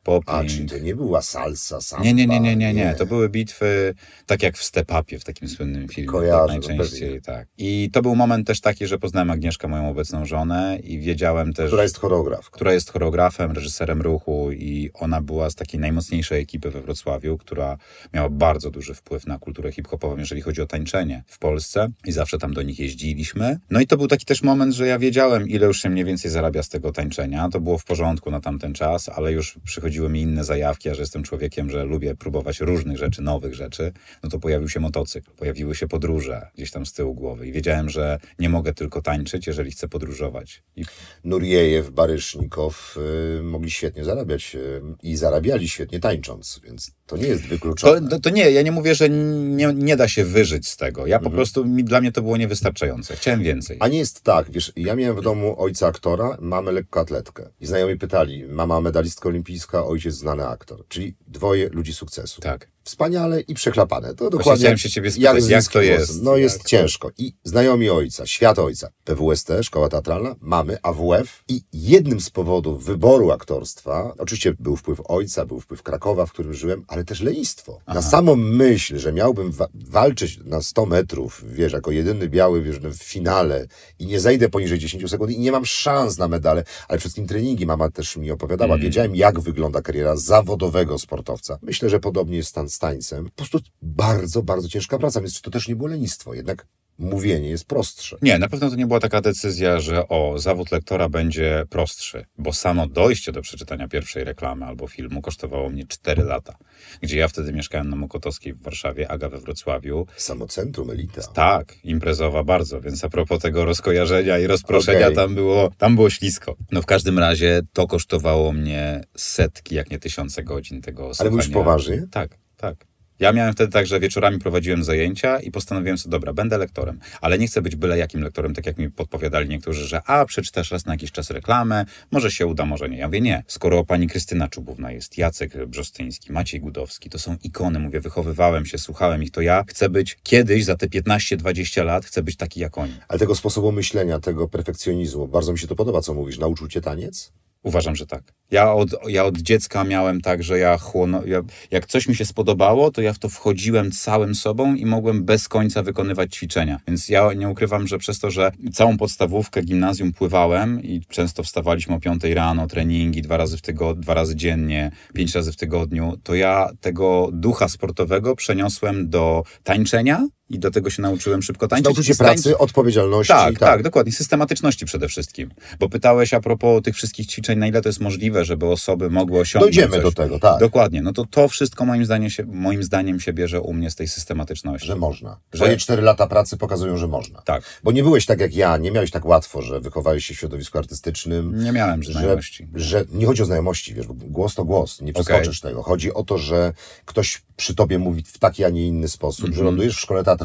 popping. 0.03 0.38
A, 0.38 0.44
czyli 0.44 0.65
to 0.65 0.77
nie 0.77 0.96
była 0.96 1.22
salsa, 1.22 1.82
samba? 1.82 2.06
Nie, 2.06 2.13
nie, 2.13 2.27
nie, 2.27 2.39
nie, 2.39 2.56
nie, 2.56 2.74
nie. 2.74 2.96
To 2.98 3.06
były 3.06 3.29
bitwy 3.29 3.94
tak 4.25 4.44
jak 4.44 4.58
w 4.58 4.63
Stepapie, 4.63 5.20
w 5.20 5.24
takim 5.24 5.48
słynnym 5.48 5.88
filmie. 5.88 6.10
Kojarzę, 6.12 6.53
tak 6.53 6.62
no 6.62 6.68
najczęściej, 6.68 7.22
tak. 7.22 7.48
I 7.58 7.89
to 7.94 8.01
był 8.01 8.15
moment 8.15 8.48
też 8.48 8.62
taki, 8.62 8.88
że 8.88 9.00
poznałem 9.00 9.32
Agnieszkę, 9.32 9.68
moją 9.68 9.89
obecną 9.89 10.25
żonę 10.25 10.79
i 10.84 11.00
wiedziałem 11.00 11.53
też, 11.53 11.68
Która 11.68 11.84
jest 11.84 11.98
choreografką? 11.98 12.51
która 12.51 12.74
jest 12.74 12.91
choreografem, 12.91 13.51
reżyserem 13.51 14.01
ruchu 14.01 14.51
i 14.51 14.89
ona 14.94 15.22
była 15.22 15.50
z 15.50 15.56
takiej 15.56 15.79
najmocniejszej 15.79 16.41
ekipy 16.41 16.72
we 16.72 16.82
Wrocławiu, 16.82 17.38
która 17.38 17.77
miała 18.13 18.29
bardzo 18.29 18.72
duży 18.72 18.94
wpływ 18.94 19.27
na 19.27 19.39
kulturę 19.39 19.72
hip-hopową, 19.72 20.18
jeżeli 20.18 20.41
chodzi 20.41 20.62
o 20.62 20.65
tańczenie 20.65 21.24
w 21.27 21.39
Polsce 21.39 21.88
i 22.06 22.12
zawsze 22.12 22.38
tam 22.38 22.53
do 22.53 22.62
nich 22.62 22.79
jeździliśmy. 22.79 23.58
No 23.70 23.79
i 23.79 23.88
to 23.88 23.98
był 23.98 24.08
taki 24.08 24.25
też 24.25 24.44
moment, 24.44 24.74
że 24.74 24.88
ja 24.88 25.00
wiedziałem, 25.00 25.50
ile 25.50 25.68
już 25.68 25.82
się 25.82 25.89
mniej 25.89 26.06
więcej 26.06 26.32
zarabia 26.32 26.63
z 26.63 26.70
tego 26.70 26.91
tańczenia. 26.91 27.50
To 27.50 27.60
było 27.60 27.77
w 27.77 27.86
porządku 27.86 28.32
na 28.32 28.39
tamten 28.41 28.74
czas, 28.74 29.10
ale 29.10 29.32
już 29.32 29.60
przychodziły 29.89 30.10
mi 30.10 30.22
inne 30.22 30.43
zajawki, 30.43 30.89
a 30.89 30.93
że 30.93 31.01
jestem 31.01 31.24
człowiekiem, 31.24 31.69
że 31.69 31.84
lubię 31.84 32.15
próbować 32.15 32.60
różnych 32.60 32.98
rzeczy, 32.98 33.22
nowych 33.22 33.53
rzeczy, 33.53 33.91
no 34.24 34.29
to 34.29 34.39
pojawił 34.39 34.69
się 34.69 34.79
motocykl, 34.79 35.31
pojawiły 35.31 35.75
się 35.75 35.88
podróże 35.88 36.48
gdzieś 36.55 36.72
tam 36.72 36.86
z 36.86 36.93
tyłu 36.93 37.13
głowy 37.13 37.48
i 37.48 37.51
wiedziałem, 37.51 37.89
że 37.89 38.19
nie 38.39 38.50
mogę 38.50 38.74
tylko 38.74 39.01
tańczyć, 39.01 39.48
jeżeli 39.48 39.72
chcę 39.72 39.88
podróżować. 39.88 40.63
I 40.75 40.86
Nuriejew, 41.24 41.89
Barysznikow 41.89 42.98
y, 43.39 43.43
mogli 43.43 43.72
świetnie 43.72 44.05
zarabiać 44.05 44.55
y, 44.55 44.81
i 45.03 45.15
zarabiali 45.15 45.69
świetnie 45.69 46.00
tańcząc, 46.00 46.62
więc 46.63 46.91
to 47.08 47.17
nie 47.17 47.27
jest 47.27 47.43
wykluczone. 47.43 48.10
to, 48.10 48.19
to 48.19 48.29
nie, 48.29 48.51
ja 48.51 48.62
nie 48.62 48.72
mówię, 48.72 48.96
że 48.96 49.10
nie, 49.10 49.74
nie 49.74 49.96
da 49.96 50.08
się 50.08 50.24
wyżyć 50.25 50.67
z 50.67 50.77
tego. 50.77 51.08
Ja 51.08 51.19
po 51.19 51.29
prostu, 51.29 51.65
mi, 51.65 51.84
dla 51.84 52.01
mnie 52.01 52.12
to 52.12 52.22
było 52.22 52.38
niewystarczające. 52.38 53.15
Chciałem 53.15 53.43
więcej. 53.43 53.77
A 53.79 53.88
nie 53.88 53.98
jest 53.98 54.22
tak, 54.22 54.51
wiesz, 54.51 54.72
ja 54.75 54.96
miałem 54.96 55.15
w 55.15 55.22
domu 55.22 55.55
ojca 55.58 55.88
aktora, 55.88 56.38
mamę 56.41 56.72
lekkoatletkę. 56.72 57.50
I 57.62 57.65
znajomi 57.65 57.98
pytali, 57.98 58.46
mama 58.46 58.81
medalistka 58.81 59.29
olimpijska, 59.29 59.79
ojciec 59.88 60.14
znany 60.14 60.48
aktor. 60.48 60.88
Czyli 60.88 61.16
dwoje 61.28 61.70
ludzi 61.70 61.94
sukcesu. 61.94 62.42
Tak. 62.42 62.68
Wspaniale 62.93 63.41
i 63.41 63.53
przechlapane. 63.53 64.08
To 64.08 64.15
Właśnie 64.24 64.38
dokładnie 64.38 64.62
chciałem 64.62 64.77
się 64.77 64.89
ciebie 64.89 65.12
spytać, 65.12 65.24
jak 65.25 65.36
niskim 65.36 65.74
to 65.74 65.79
głosem. 65.79 66.00
jest? 66.00 66.24
No 66.24 66.38
jest 66.38 66.55
Jak 66.55 66.63
to- 66.63 66.69
ciężko. 66.69 67.12
I 67.17 67.34
znajomi 67.43 67.89
ojca, 67.89 68.25
świat 68.25 68.60
ojca, 68.60 68.89
PWST, 69.03 69.50
Szkoła 69.62 69.89
Teatralna, 69.89 70.36
mamy 70.41 70.77
AWF 70.84 71.43
i 71.48 71.62
jednym 71.74 72.19
z 72.22 72.29
powodów 72.29 72.84
wyboru 72.86 73.31
aktorstwa, 73.31 74.13
oczywiście 74.17 74.53
był 74.60 74.75
wpływ 74.75 75.01
ojca, 75.05 75.46
był 75.46 75.60
wpływ 75.60 75.84
Krakowa, 75.84 76.25
w 76.25 76.31
którym 76.31 76.53
żyłem, 76.53 76.86
ale 76.88 77.03
też 77.05 77.22
lenistwo. 77.22 77.79
Na 77.88 78.01
samą 78.01 78.36
myśl, 78.36 78.98
że 78.98 79.13
miałbym 79.13 79.51
wa- 79.51 79.67
walczyć 79.74 80.39
na 80.46 80.62
100 80.62 80.86
metrów, 80.86 81.43
wiesz, 81.48 81.74
jako 81.74 81.91
jedyny 81.91 82.29
biały, 82.29 82.62
wiesz, 82.62 82.79
w 82.79 83.03
finale 83.03 83.67
i 84.00 84.05
nie 84.05 84.19
zejdę 84.19 84.50
poniżej 84.50 84.79
10 84.79 85.10
sekund 85.10 85.31
i 85.31 85.39
nie 85.39 85.51
mam 85.51 85.65
szans 85.65 86.17
na 86.17 86.27
medale, 86.27 86.63
ale 86.88 87.00
tym 87.15 87.27
treningi 87.27 87.65
mama 87.65 87.89
też 87.91 88.17
mi 88.17 88.31
opowiadała, 88.31 88.77
wiedziałem 88.77 89.15
jak 89.15 89.39
wygląda 89.39 89.81
kariera 89.81 90.15
zawodowego 90.15 91.00
sportowca. 91.00 91.58
Myślę, 91.62 91.89
że 91.89 92.00
podobnie 92.00 92.38
jest 92.38 92.50
stan 92.50 92.69
z 92.80 92.82
tańcem. 92.82 93.26
Po 93.26 93.32
prostu 93.32 93.60
bardzo, 93.82 94.44
bardzo 94.44 94.70
ciężka 94.70 94.98
praca, 94.98 95.22
więc 95.22 95.42
to 95.42 95.52
też 95.52 95.68
nie 95.68 95.76
było 95.76 95.90
lenistwo, 95.90 96.34
jednak 96.34 96.66
mówienie 97.00 97.50
jest 97.50 97.66
prostsze. 97.66 98.18
Nie, 98.22 98.40
na 98.40 98.50
pewno 98.50 98.70
to 98.70 98.76
nie 98.76 98.88
była 98.88 99.00
taka 99.00 99.22
decyzja, 99.22 99.80
że 99.80 100.08
o, 100.08 100.40
zawód 100.40 100.72
lektora 100.72 101.10
będzie 101.10 101.64
prostszy, 101.70 102.26
bo 102.38 102.54
samo 102.54 102.88
dojście 102.88 103.32
do 103.32 103.42
przeczytania 103.42 103.88
pierwszej 103.88 104.24
reklamy 104.24 104.66
albo 104.66 104.88
filmu 104.88 105.22
kosztowało 105.22 105.70
mnie 105.70 105.88
4 105.88 106.24
lata, 106.24 106.56
gdzie 107.02 107.18
ja 107.18 107.28
wtedy 107.28 107.54
mieszkałem 107.54 107.90
na 107.90 107.96
Mokotowskiej 107.96 108.54
w 108.54 108.62
Warszawie, 108.62 109.12
Aga 109.12 109.30
we 109.30 109.40
Wrocławiu. 109.40 110.08
Samocentrum, 110.18 110.90
elita. 110.90 111.22
Tak, 111.22 111.76
imprezowa 111.84 112.44
bardzo, 112.44 112.82
więc 112.82 113.04
a 113.04 113.10
propos 113.10 113.40
tego 113.40 113.66
rozkojarzenia 113.66 114.40
i 114.40 114.48
rozproszenia, 114.48 115.06
Okej. 115.06 115.16
tam, 115.16 115.36
było, 115.36 115.72
tam 115.78 115.96
było 115.96 116.10
ślisko. 116.10 116.56
No 116.72 116.82
w 116.82 116.86
każdym 116.86 117.20
razie 117.20 117.62
to 117.74 117.88
kosztowało 117.88 118.52
mnie 118.52 119.04
setki, 119.16 119.76
jak 119.76 119.92
nie 119.92 120.00
tysiące 120.00 120.44
godzin 120.44 120.82
tego 120.82 121.12
Ale 121.20 121.30
mówisz 121.30 121.50
poważnie? 121.50 122.08
Tak, 122.12 122.38
tak. 122.60 122.89
Ja 123.20 123.34
miałem 123.34 123.54
wtedy 123.54 123.74
tak, 123.74 123.88
że 123.88 124.00
wieczorami 124.00 124.39
prowadziłem 124.39 124.84
zajęcia 124.84 125.39
i 125.39 125.51
postanowiłem 125.51 125.98
sobie, 125.98 126.12
dobra, 126.12 126.34
będę 126.34 126.58
lektorem, 126.58 127.00
ale 127.22 127.38
nie 127.38 127.48
chcę 127.48 127.62
być 127.62 127.75
byle 127.75 127.98
jakim 127.98 128.22
lektorem, 128.22 128.54
tak 128.54 128.66
jak 128.66 128.78
mi 128.78 128.92
podpowiadali 128.92 129.50
niektórzy, 129.50 129.88
że 129.88 130.01
a, 130.06 130.25
przeczytasz 130.25 130.72
raz 130.72 130.86
na 130.86 130.94
jakiś 130.94 131.12
czas 131.12 131.30
reklamę, 131.30 131.86
może 132.12 132.32
się 132.32 132.48
uda, 132.48 132.66
może 132.66 132.89
nie. 132.89 132.98
Ja 132.98 133.08
mówię, 133.08 133.22
nie. 133.22 133.44
Skoro 133.48 133.86
pani 133.86 134.08
Krystyna 134.08 134.48
Czubówna 134.48 134.92
jest, 134.92 135.18
Jacek 135.18 135.66
Brzostyński, 135.66 136.32
Maciej 136.32 136.60
Gudowski, 136.60 137.10
to 137.10 137.20
są 137.20 137.38
ikony, 137.44 137.80
mówię, 137.80 138.00
wychowywałem 138.00 138.66
się, 138.66 138.78
słuchałem 138.78 139.24
ich, 139.24 139.32
to 139.32 139.42
ja 139.42 139.63
chcę 139.68 139.89
być 139.89 140.18
kiedyś, 140.24 140.66
za 140.66 140.75
te 140.75 140.88
15-20 140.88 141.86
lat, 141.86 142.06
chcę 142.06 142.24
być 142.24 142.36
taki 142.36 142.60
jak 142.60 142.78
oni. 142.78 142.94
Ale 143.08 143.20
tego 143.20 143.36
sposobu 143.36 143.72
myślenia, 143.72 144.20
tego 144.20 144.48
perfekcjonizmu, 144.48 145.28
bardzo 145.28 145.51
mi 145.51 145.60
się 145.60 145.68
to 145.68 145.75
podoba, 145.75 146.01
co 146.01 146.13
mówisz. 146.13 146.38
Nauczył 146.38 146.68
cię 146.68 146.82
taniec? 146.82 147.32
Uważam, 147.63 147.96
że 147.96 148.06
tak. 148.06 148.24
Ja 148.51 148.74
od, 148.74 148.89
ja 149.08 149.25
od 149.25 149.38
dziecka 149.38 149.84
miałem 149.84 150.22
tak, 150.22 150.44
że 150.44 150.60
ja 150.60 150.78
chłono, 150.78 151.25
ja, 151.25 151.42
jak 151.72 151.86
coś 151.86 152.08
mi 152.08 152.16
się 152.16 152.25
spodobało, 152.25 152.92
to 152.92 153.01
ja 153.01 153.13
w 153.13 153.20
to 153.20 153.30
wchodziłem 153.30 153.92
całym 153.92 154.36
sobą 154.36 154.75
i 154.75 154.86
mogłem 154.86 155.25
bez 155.25 155.50
końca 155.50 155.84
wykonywać 155.84 156.36
ćwiczenia. 156.36 156.80
Więc 156.88 157.10
ja 157.10 157.34
nie 157.34 157.50
ukrywam, 157.50 157.88
że 157.88 157.98
przez 157.98 158.20
to, 158.20 158.32
że 158.32 158.51
całą 158.74 158.98
podstawówkę, 158.98 159.62
gimnazjum 159.62 160.13
pływałem 160.13 160.84
i 160.84 161.01
często 161.10 161.44
wstawaliśmy 161.44 161.96
o 161.96 162.00
5 162.00 162.24
rano, 162.24 162.68
treningi 162.68 163.22
dwa 163.22 163.38
razy 163.38 163.58
w 163.58 163.62
tygodniu, 163.62 164.04
dwa 164.04 164.13
razy 164.13 164.36
dziennie, 164.36 164.92
pięć 165.13 165.36
razy 165.36 165.51
w 165.51 165.56
tygodniu, 165.56 166.18
to 166.24 166.36
ja 166.36 166.70
tego 166.82 167.30
ducha 167.34 167.68
sportowego 167.68 168.36
przeniosłem 168.36 169.10
do 169.10 169.44
tańczenia 169.63 170.28
i 170.50 170.60
do 170.60 170.72
tego 170.72 170.89
się 170.89 171.01
nauczyłem 171.01 171.41
szybko 171.41 171.68
tańczyć. 171.68 171.98
Z 171.98 172.10
tańc- 172.10 172.18
pracy, 172.18 172.58
odpowiedzialności. 172.58 173.34
tak, 173.34 173.60
tak, 173.60 173.84
dokładnie. 173.84 174.12
Systematyczności 174.12 174.86
przede 174.86 175.08
wszystkim. 175.08 175.50
Bo 175.79 175.89
pytałeś 175.89 176.34
a 176.34 176.39
propos 176.39 176.84
tych 176.84 176.96
wszystkich 176.96 177.27
ćwiczeń, 177.27 177.60
na 177.60 177.68
ile 177.68 177.82
to 177.82 177.89
jest 177.89 178.00
możliwe, 178.00 178.46
żeby 178.46 178.65
osoby 178.65 179.10
mogły 179.10 179.39
osiągnąć 179.39 179.75
Dojdziemy 179.75 179.96
coś. 180.03 180.03
do 180.15 180.24
tego, 180.24 180.39
tak. 180.39 180.60
Dokładnie. 180.60 181.01
No 181.01 181.13
to 181.13 181.25
to 181.25 181.48
wszystko 181.48 181.86
moim 181.86 182.06
zdaniem, 182.06 182.29
się, 182.29 182.44
moim 182.46 182.84
zdaniem 182.84 183.20
się 183.20 183.34
bierze 183.34 183.62
u 183.62 183.74
mnie 183.74 183.91
z 183.91 183.96
tej 183.96 184.08
systematyczności. 184.08 184.88
Że 184.88 184.96
można. 184.96 185.38
Że- 185.53 185.60
Twoje 185.63 185.77
cztery 185.77 186.01
lata 186.01 186.27
pracy 186.27 186.58
pokazują, 186.58 186.98
że 186.98 187.08
można. 187.08 187.41
Tak. 187.41 187.63
Bo 187.84 187.91
nie 187.91 188.03
byłeś 188.03 188.25
tak 188.25 188.39
jak 188.39 188.56
ja, 188.56 188.77
nie 188.77 188.91
miałeś 188.91 189.12
tak 189.12 189.25
łatwo, 189.25 189.62
że 189.62 189.79
wychowałeś 189.79 190.25
się 190.25 190.34
w 190.34 190.38
środowisku 190.38 190.77
artystycznym. 190.77 191.63
Nie 191.63 191.72
miałem 191.72 192.03
Że, 192.03 192.12
znajomości. 192.12 192.68
że 192.75 193.06
nie 193.12 193.25
chodzi 193.25 193.41
o 193.41 193.46
znajomości, 193.46 193.94
wiesz, 193.94 194.08
bo 194.08 194.13
głos 194.13 194.56
to 194.56 194.65
głos, 194.65 195.01
nie 195.01 195.13
przeskoczysz 195.13 195.62
tego. 195.62 195.84
Chodzi 195.84 196.13
o 196.13 196.24
to, 196.24 196.38
że 196.38 196.74
ktoś 197.06 197.41
przy 197.58 197.75
tobie 197.75 198.00
mówi 198.00 198.24
w 198.24 198.38
taki, 198.38 198.63
a 198.65 198.70
nie 198.70 198.88
inny 198.88 199.08
sposób, 199.08 199.46
Mhm. 199.46 199.58
że 199.58 199.63
lądujesz 199.63 199.96
w 199.96 200.00
szkole 200.00 200.24
teatralnej, 200.24 200.38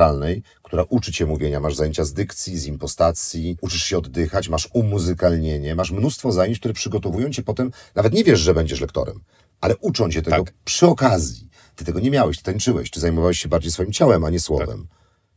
która 0.62 0.84
uczy 0.88 1.12
cię 1.12 1.26
mówienia, 1.26 1.60
masz 1.60 1.74
zajęcia 1.74 2.04
z 2.04 2.12
dykcji, 2.12 2.58
z 2.58 2.66
impostacji, 2.66 3.56
uczysz 3.60 3.82
się 3.82 3.98
oddychać, 3.98 4.48
masz 4.48 4.68
umuzykalnienie, 4.72 5.74
masz 5.74 5.90
mnóstwo 5.90 6.32
zajęć, 6.32 6.58
które 6.58 6.74
przygotowują 6.74 7.30
cię 7.30 7.42
potem, 7.42 7.70
nawet 7.94 8.12
nie 8.12 8.24
wiesz, 8.24 8.40
że 8.40 8.54
będziesz 8.54 8.80
lektorem, 8.80 9.20
ale 9.60 9.76
uczą 9.76 10.10
cię 10.10 10.22
tego 10.22 10.44
Tak. 10.44 10.54
przy 10.64 10.86
okazji. 10.86 11.48
Ty 11.76 11.84
tego 11.84 12.00
nie 12.00 12.10
miałeś, 12.10 12.36
ty 12.36 12.42
tańczyłeś, 12.42 12.90
ty 12.90 13.00
zajmowałeś 13.00 13.38
się 13.38 13.48
bardziej 13.48 13.72
swoim 13.72 13.92
ciałem, 13.92 14.24
a 14.24 14.30
nie 14.30 14.40
słowem. 14.40 14.86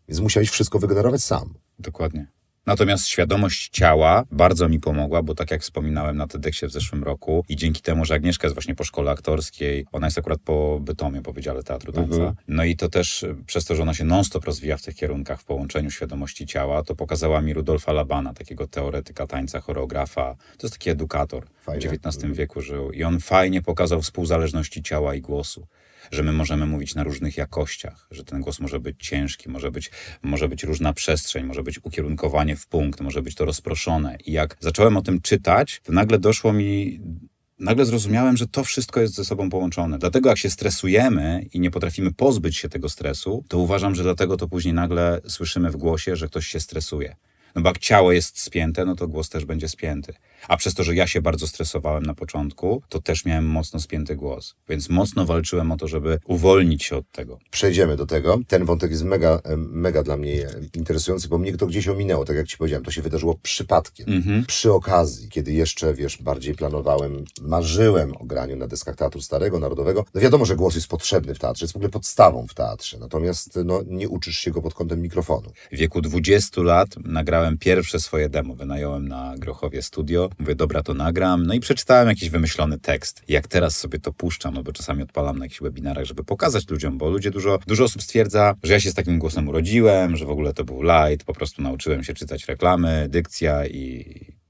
Więc 0.08 0.20
musiałeś 0.20 0.50
wszystko 0.50 0.80
wygenerować 0.80 1.24
sam. 1.24 1.54
Dokładnie. 1.80 2.28
Natomiast 2.68 3.08
świadomość 3.08 3.70
ciała 3.70 4.24
bardzo 4.32 4.70
mi 4.70 4.80
pomogła, 4.80 5.24
bo 5.24 5.36
tak 5.36 5.52
jak 5.52 5.62
wspominałem 5.62 6.18
na 6.18 6.28
TEDxie 6.28 6.68
w 6.68 6.72
zeszłym 6.72 7.04
roku 7.04 7.46
i 7.50 7.56
dzięki 7.56 7.82
temu, 7.82 8.06
że 8.06 8.14
Agnieszka 8.14 8.48
jest 8.48 8.56
właśnie 8.56 8.76
po 8.76 8.84
szkole 8.84 9.12
aktorskiej, 9.12 9.86
ona 9.92 10.08
jest 10.08 10.18
akurat 10.18 10.40
po 10.40 10.80
Bytomie, 10.82 11.22
po 11.22 11.34
Wydziale 11.34 11.64
Teatru 11.64 11.92
Tańca. 11.92 12.16
Mhm. 12.16 12.36
No 12.48 12.64
i 12.64 12.76
to 12.76 12.90
też 12.90 13.26
przez 13.46 13.66
to, 13.66 13.76
że 13.76 13.82
ona 13.82 13.94
się 13.94 14.04
non-stop 14.04 14.46
rozwija 14.46 14.78
w 14.78 14.82
tych 14.82 14.96
kierunkach 14.96 15.42
w 15.42 15.46
połączeniu 15.46 15.92
świadomości 15.92 16.46
ciała, 16.46 16.84
to 16.84 16.96
pokazała 16.96 17.42
mi 17.42 17.54
Rudolfa 17.54 17.92
Labana, 17.92 18.34
takiego 18.34 18.68
teoretyka 18.68 19.28
tańca, 19.28 19.62
choreografa. 19.62 20.36
To 20.58 20.68
jest 20.68 20.74
taki 20.74 20.90
edukator. 20.90 21.48
Fajnie. 21.62 21.90
W 21.90 21.94
XIX 21.94 22.38
wieku 22.38 22.62
żył 22.62 22.92
i 22.92 23.04
on 23.04 23.20
fajnie 23.20 23.62
pokazał 23.62 24.02
współzależności 24.02 24.84
ciała 24.84 25.16
i 25.16 25.22
głosu. 25.22 25.68
Że 26.12 26.24
my 26.24 26.34
możemy 26.34 26.66
mówić 26.66 26.96
na 26.96 27.04
różnych 27.04 27.38
jakościach, 27.38 28.08
że 28.12 28.24
ten 28.24 28.42
głos 28.42 28.60
może 28.60 28.80
być 28.80 28.96
ciężki, 29.00 29.50
może 29.50 29.72
być, 29.72 29.92
może 30.22 30.50
być 30.50 30.64
różna 30.64 30.94
przestrzeń, 30.94 31.46
może 31.46 31.64
być 31.64 31.80
ukierunkowanie 31.84 32.56
w 32.56 32.68
punkt, 32.68 33.02
może 33.02 33.22
być 33.22 33.36
to 33.36 33.46
rozproszone. 33.46 34.18
I 34.26 34.32
jak 34.32 34.58
zacząłem 34.60 34.98
o 34.98 35.02
tym 35.02 35.22
czytać, 35.22 35.82
to 35.84 35.94
nagle 35.94 36.20
doszło 36.20 36.54
mi 36.54 37.00
nagle 37.60 37.86
zrozumiałem, 37.86 38.38
że 38.38 38.48
to 38.48 38.64
wszystko 38.64 39.02
jest 39.02 39.14
ze 39.14 39.26
sobą 39.26 39.50
połączone. 39.50 40.00
Dlatego 40.00 40.30
jak 40.30 40.38
się 40.38 40.50
stresujemy 40.50 41.46
i 41.54 41.60
nie 41.60 41.72
potrafimy 41.72 42.14
pozbyć 42.14 42.58
się 42.58 42.70
tego 42.70 42.90
stresu, 42.90 43.44
to 43.48 43.58
uważam, 43.58 43.96
że 43.96 44.04
dlatego 44.04 44.38
to 44.38 44.48
później 44.48 44.74
nagle 44.74 45.22
słyszymy 45.28 45.72
w 45.72 45.78
głosie, 45.78 46.16
że 46.16 46.28
ktoś 46.28 46.48
się 46.48 46.60
stresuje. 46.60 47.16
No 47.56 47.62
bo 47.62 47.70
jak 47.70 47.78
ciało 47.78 48.12
jest 48.12 48.40
spięte, 48.40 48.86
no 48.86 48.96
to 48.96 49.08
głos 49.08 49.30
też 49.30 49.46
będzie 49.46 49.70
spięty. 49.70 50.14
A 50.48 50.58
przez 50.58 50.74
to, 50.74 50.84
że 50.84 50.96
ja 50.96 51.08
się 51.08 51.22
bardzo 51.22 51.48
stresowałem 51.48 52.04
na 52.04 52.14
początku, 52.14 52.82
to 52.90 53.02
też 53.02 53.26
miałem 53.26 53.46
mocno 53.46 53.80
spięty 53.80 54.16
głos. 54.16 54.56
Więc 54.70 54.90
mocno 54.90 55.26
walczyłem 55.26 55.72
o 55.72 55.78
to, 55.78 55.88
żeby 55.88 56.20
uwolnić 56.26 56.84
się 56.84 56.98
od 56.98 57.12
tego. 57.12 57.40
Przejdziemy 57.52 57.96
do 57.96 58.06
tego. 58.06 58.40
Ten 58.48 58.66
wątek 58.66 58.92
jest 58.92 59.04
mega, 59.04 59.40
em, 59.44 59.70
mega 59.72 60.04
dla 60.04 60.18
mnie 60.18 60.48
e, 60.48 60.52
interesujący, 60.74 61.28
bo 61.28 61.38
mnie 61.38 61.58
to 61.58 61.68
gdzieś 61.68 61.88
ominęło, 61.88 62.26
tak 62.26 62.36
jak 62.36 62.48
ci 62.48 62.58
powiedziałem. 62.58 62.86
To 62.86 62.92
się 62.92 63.02
wydarzyło 63.02 63.36
przypadkiem. 63.44 64.14
Mhm. 64.14 64.46
Przy 64.46 64.74
okazji, 64.74 65.30
kiedy 65.30 65.54
jeszcze, 65.54 65.94
wiesz, 65.94 66.18
bardziej 66.22 66.56
planowałem, 66.56 67.26
marzyłem 67.42 68.18
o 68.18 68.26
graniu 68.26 68.56
na 68.56 68.68
deskach 68.68 68.96
Teatru 68.96 69.22
Starego, 69.22 69.60
Narodowego. 69.60 70.06
No 70.14 70.22
wiadomo, 70.22 70.46
że 70.46 70.56
głos 70.56 70.76
jest 70.76 70.88
potrzebny 70.88 71.36
w 71.36 71.40
teatrze, 71.40 71.64
jest 71.64 71.74
w 71.74 71.76
ogóle 71.76 71.90
podstawą 71.90 72.48
w 72.48 72.54
teatrze. 72.54 72.98
Natomiast 73.00 73.60
no, 73.66 73.82
nie 73.88 74.10
uczysz 74.10 74.38
się 74.38 74.52
go 74.52 74.62
pod 74.62 74.74
kątem 74.74 75.02
mikrofonu. 75.02 75.52
W 75.72 75.78
wieku 75.78 76.02
20 76.02 76.62
lat 76.62 76.90
nagrałem 77.06 77.58
pierwsze 77.58 78.00
swoje 78.00 78.30
demo. 78.30 78.56
Wynająłem 78.56 79.08
na 79.08 79.36
Grochowie 79.38 79.82
studio. 79.82 80.27
Mówię, 80.40 80.56
dobra, 80.56 80.84
to 80.84 80.94
nagram. 80.94 81.46
No 81.46 81.54
i 81.54 81.60
przeczytałem 81.60 82.08
jakiś 82.08 82.30
wymyślony 82.30 82.80
tekst. 82.80 83.24
Jak 83.28 83.48
teraz 83.48 83.78
sobie 83.78 84.00
to 84.00 84.14
puszczam, 84.14 84.54
no 84.54 84.64
bo 84.64 84.72
czasami 84.72 85.04
odpalam 85.04 85.40
na 85.40 85.46
jakichś 85.46 85.62
webinarach, 85.62 86.06
żeby 86.06 86.24
pokazać 86.24 86.70
ludziom, 86.70 86.98
bo 86.98 87.10
ludzie 87.10 87.32
dużo, 87.32 87.60
dużo 87.68 87.84
osób 87.84 88.02
stwierdza, 88.02 88.56
że 88.64 88.74
ja 88.74 88.80
się 88.80 88.92
z 88.92 88.94
takim 88.94 89.20
głosem 89.20 89.48
urodziłem, 89.48 90.16
że 90.18 90.26
w 90.26 90.30
ogóle 90.30 90.54
to 90.54 90.64
był 90.64 90.82
light, 90.82 91.26
po 91.26 91.34
prostu 91.34 91.62
nauczyłem 91.62 92.04
się 92.04 92.14
czytać 92.14 92.46
reklamy, 92.46 93.08
dykcja 93.10 93.66
i, 93.66 94.06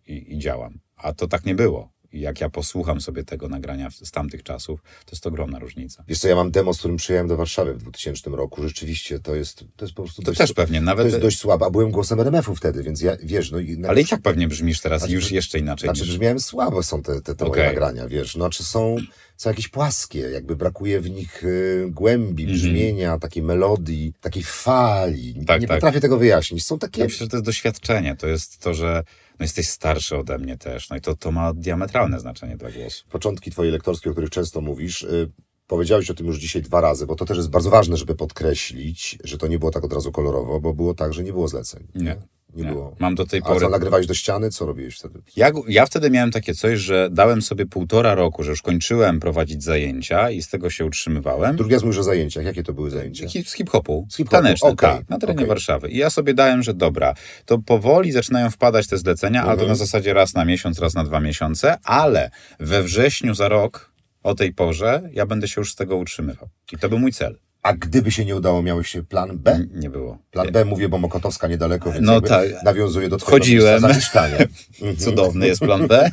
i, 0.07 0.33
i 0.33 0.37
działam. 0.37 0.79
A 0.97 1.13
to 1.13 1.27
tak 1.27 1.45
nie 1.45 1.55
było. 1.55 1.91
Jak 2.19 2.41
ja 2.41 2.49
posłucham 2.49 3.01
sobie 3.01 3.23
tego 3.23 3.49
nagrania 3.49 3.89
z 3.91 4.11
tamtych 4.11 4.43
czasów, 4.43 4.81
to 5.05 5.11
jest 5.11 5.27
ogromna 5.27 5.59
różnica. 5.59 6.03
Wiesz 6.07 6.19
co, 6.19 6.27
ja 6.27 6.35
mam 6.35 6.51
demo, 6.51 6.73
z 6.73 6.79
którym 6.79 6.97
przyjechałem 6.97 7.27
do 7.27 7.37
Warszawy 7.37 7.73
w 7.73 7.77
2000 7.77 8.29
roku. 8.29 8.63
Rzeczywiście, 8.63 9.19
to 9.19 9.35
jest, 9.35 9.63
to 9.75 9.85
jest 9.85 9.95
po 9.95 10.03
prostu 10.03 10.21
To 10.21 10.25
dość, 10.25 10.37
też 10.37 10.53
pewnie, 10.53 10.79
to 10.79 10.85
nawet... 10.85 11.05
jest 11.07 11.19
dość 11.19 11.39
słabe. 11.39 11.65
A 11.65 11.69
byłem 11.69 11.91
głosem 11.91 12.19
RMF-u 12.19 12.55
wtedy, 12.55 12.83
więc 12.83 13.01
ja, 13.01 13.17
wiesz, 13.23 13.51
no 13.51 13.59
i... 13.59 13.85
Ale 13.87 14.01
i 14.01 14.05
tak 14.05 14.21
pewnie 14.21 14.47
brzmisz 14.47 14.81
teraz 14.81 15.01
Znaczy, 15.01 15.13
już 15.13 15.31
jeszcze 15.31 15.59
inaczej. 15.59 15.87
Znaczy, 15.87 16.01
niż- 16.01 16.09
brzmiałem 16.09 16.39
słabo 16.39 16.83
są 16.83 17.01
te, 17.01 17.21
te, 17.21 17.35
te 17.35 17.45
moje 17.45 17.51
Okej. 17.61 17.65
nagrania, 17.67 18.07
wiesz. 18.07 18.33
Znaczy 18.33 18.63
są, 18.63 18.95
są 19.37 19.49
jakieś 19.49 19.67
płaskie, 19.67 20.19
jakby 20.19 20.55
brakuje 20.55 21.01
w 21.01 21.09
nich 21.09 21.43
y, 21.43 21.87
głębi, 21.91 22.43
Mhm. 22.43 22.59
brzmienia, 22.59 23.19
takiej 23.19 23.43
melodii, 23.43 24.13
takiej 24.21 24.43
fali. 24.43 25.45
Tak, 25.47 25.61
nie 25.61 25.67
tak. 25.67 25.77
potrafię 25.77 25.99
tego 26.01 26.17
wyjaśnić. 26.17 26.65
Są 26.65 26.79
takie... 26.79 27.01
Ja 27.01 27.05
myślę, 27.07 27.25
że 27.25 27.29
to 27.29 27.37
jest 27.37 27.45
doświadczenie. 27.45 28.15
To 28.15 28.27
jest 28.27 28.59
to, 28.59 28.73
że 28.73 29.03
no 29.39 29.43
jesteś 29.43 29.69
starszy 29.69 30.17
ode 30.17 30.37
mnie 30.37 30.57
też. 30.57 30.89
No 30.89 30.95
i 30.95 31.01
to, 31.01 31.15
to 31.15 31.31
ma 31.31 31.53
diametralne 31.53 32.19
znaczenie 32.19 32.57
dla 32.57 32.71
głosu. 32.71 33.05
Początki 33.09 33.51
twojej 33.51 33.71
lektorskie, 33.71 34.09
o 34.09 34.13
których 34.13 34.29
często 34.29 34.61
mówisz, 34.61 35.01
y, 35.01 35.31
powiedziałeś 35.67 36.09
o 36.11 36.13
tym 36.13 36.27
już 36.27 36.39
dzisiaj 36.39 36.61
dwa 36.61 36.81
razy, 36.81 37.05
bo 37.05 37.15
to 37.15 37.25
też 37.25 37.37
jest 37.37 37.49
bardzo 37.49 37.69
ważne, 37.69 37.97
żeby 37.97 38.15
podkreślić, 38.15 39.17
że 39.23 39.37
to 39.37 39.47
nie 39.47 39.59
było 39.59 39.71
tak 39.71 39.83
od 39.83 39.93
razu 39.93 40.11
kolorowo, 40.11 40.59
bo 40.59 40.73
było 40.73 40.93
tak, 40.93 41.13
że 41.13 41.23
nie 41.23 41.33
było 41.33 41.47
zleceń. 41.47 41.87
Nie. 41.95 42.17
Nie, 42.57 42.63
Nie. 42.63 42.69
było. 42.71 42.95
Mam 42.99 43.15
do 43.15 43.25
tej 43.25 43.39
A 43.39 43.45
pory... 43.45 43.59
co, 43.59 43.69
nagrywałeś 43.69 44.07
do 44.07 44.13
ściany? 44.13 44.49
Co 44.49 44.65
robiłeś 44.65 44.95
wtedy? 44.95 45.21
Ja, 45.35 45.51
ja 45.67 45.85
wtedy 45.85 46.09
miałem 46.09 46.31
takie 46.31 46.53
coś, 46.53 46.79
że 46.79 47.09
dałem 47.11 47.41
sobie 47.41 47.65
półtora 47.65 48.15
roku, 48.15 48.43
że 48.43 48.49
już 48.51 48.61
kończyłem 48.61 49.19
prowadzić 49.19 49.63
zajęcia 49.63 50.29
i 50.31 50.41
z 50.41 50.49
tego 50.49 50.69
się 50.69 50.85
utrzymywałem. 50.85 51.55
Drugi 51.55 51.73
raz 51.73 51.83
mówisz 51.83 51.97
o 51.99 52.03
zajęciach. 52.03 52.45
Jakie 52.45 52.63
to 52.63 52.73
były 52.73 52.89
zajęcia? 52.89 53.27
Z 53.29 53.53
hip-hopu. 53.55 54.07
Hip-hopu, 54.17 54.31
Taneczne, 54.31 54.69
okej, 54.69 54.89
tak, 54.89 55.09
na 55.09 55.17
terenie 55.17 55.37
okej. 55.37 55.47
Warszawy. 55.47 55.89
I 55.89 55.97
ja 55.97 56.09
sobie 56.09 56.33
dałem, 56.33 56.63
że 56.63 56.73
dobra, 56.73 57.13
to 57.45 57.57
powoli 57.59 58.11
zaczynają 58.11 58.49
wpadać 58.49 58.87
te 58.87 58.97
zlecenia, 58.97 59.39
ale 59.41 59.47
to 59.49 59.53
Mhm. 59.53 59.69
na 59.69 59.75
zasadzie 59.75 60.13
raz 60.13 60.33
na 60.33 60.45
miesiąc, 60.45 60.79
raz 60.79 60.93
na 60.93 61.03
dwa 61.03 61.19
miesiące, 61.19 61.77
ale 61.83 62.31
we 62.59 62.83
wrześniu 62.83 63.33
za 63.35 63.47
rok 63.47 63.91
o 64.23 64.35
tej 64.35 64.53
porze 64.53 65.09
ja 65.13 65.25
będę 65.25 65.47
się 65.47 65.61
już 65.61 65.71
z 65.71 65.75
tego 65.75 65.95
utrzymywał. 65.97 66.49
I 66.71 66.77
to 66.77 66.89
był 66.89 66.99
mój 66.99 67.11
cel. 67.13 67.39
A 67.67 67.73
gdyby 67.73 68.11
się 68.11 68.25
nie 68.25 68.35
udało, 68.35 68.63
miałeś 68.63 68.89
się 68.89 69.03
plan 69.03 69.37
B? 69.37 69.51
N- 69.51 69.69
Nie 69.75 69.89
było. 69.89 70.17
Plan 70.31 70.47
B 70.51 70.65
mówię, 70.65 70.89
bo 70.89 70.97
Mokotowska 70.97 71.47
niedaleko, 71.47 71.91
więc 71.91 72.05
No 72.05 72.21
tak. 72.21 72.47
nawiązuje 72.63 73.09
do 73.09 73.17
twojego 73.17 73.79
zamieszkania. 73.79 74.37
Mhm. 74.81 74.97
Cudowny 74.97 75.47
jest 75.47 75.61
plan 75.61 75.87
B. 75.87 76.11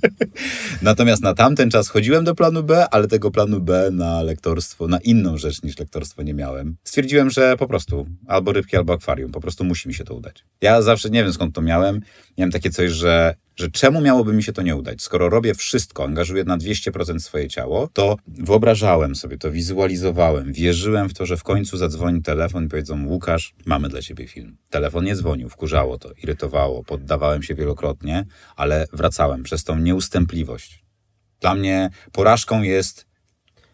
Natomiast 0.82 1.22
na 1.22 1.34
tamten 1.34 1.70
czas 1.70 1.88
chodziłem 1.88 2.24
do 2.24 2.34
planu 2.34 2.62
B, 2.62 2.88
ale 2.90 3.08
tego 3.08 3.30
planu 3.30 3.60
B 3.60 3.88
na 3.92 4.22
lektorstwo, 4.22 4.88
na 4.88 4.98
inną 4.98 5.38
rzecz 5.38 5.62
niż 5.62 5.78
lektorstwo 5.78 6.22
nie 6.22 6.34
miałem. 6.34 6.76
Stwierdziłem, 6.84 7.30
że 7.30 7.56
po 7.56 7.66
prostu 7.68 8.06
albo 8.26 8.52
rybki, 8.52 8.76
albo 8.76 8.92
akwarium. 8.92 9.32
Po 9.32 9.40
prostu 9.40 9.64
musi 9.64 9.88
mi 9.88 9.94
się 9.94 10.04
to 10.04 10.14
udać. 10.14 10.44
Ja 10.60 10.82
zawsze 10.82 11.10
nie 11.10 11.24
wiem 11.24 11.32
skąd 11.32 11.54
to 11.54 11.62
miałem. 11.62 12.00
Miałem 12.38 12.52
takie 12.52 12.70
coś, 12.70 12.90
że 12.90 13.34
że 13.56 13.70
czemu 13.70 14.00
miałoby 14.00 14.32
mi 14.32 14.42
się 14.42 14.52
to 14.52 14.62
nie 14.62 14.76
udać? 14.76 15.02
Skoro 15.02 15.28
robię 15.28 15.54
wszystko, 15.54 16.04
angażuję 16.04 16.44
na 16.44 16.58
200% 16.58 17.18
swoje 17.18 17.48
ciało, 17.48 17.88
to 17.92 18.16
wyobrażałem 18.26 19.14
sobie 19.14 19.38
to, 19.38 19.50
wizualizowałem, 19.50 20.52
wierzyłem 20.52 21.08
w 21.08 21.14
to, 21.14 21.26
że 21.26 21.36
w 21.36 21.42
końcu 21.42 21.76
zadzwoni 21.76 22.22
telefon 22.22 22.64
i 22.64 22.68
powiedzą 22.68 23.06
Łukasz, 23.06 23.54
mamy 23.66 23.88
dla 23.88 24.02
ciebie 24.02 24.28
film. 24.28 24.56
Telefon 24.70 25.04
nie 25.04 25.16
dzwonił, 25.16 25.48
wkurzało 25.48 25.98
to, 25.98 26.12
irytowało, 26.22 26.84
poddawałem 26.84 27.42
się 27.42 27.54
wielokrotnie, 27.54 28.26
ale 28.56 28.86
wracałem 28.92 29.42
przez 29.42 29.64
tą 29.64 29.78
nieustępliwość. 29.78 30.84
Dla 31.40 31.54
mnie 31.54 31.90
porażką 32.12 32.62
jest 32.62 33.06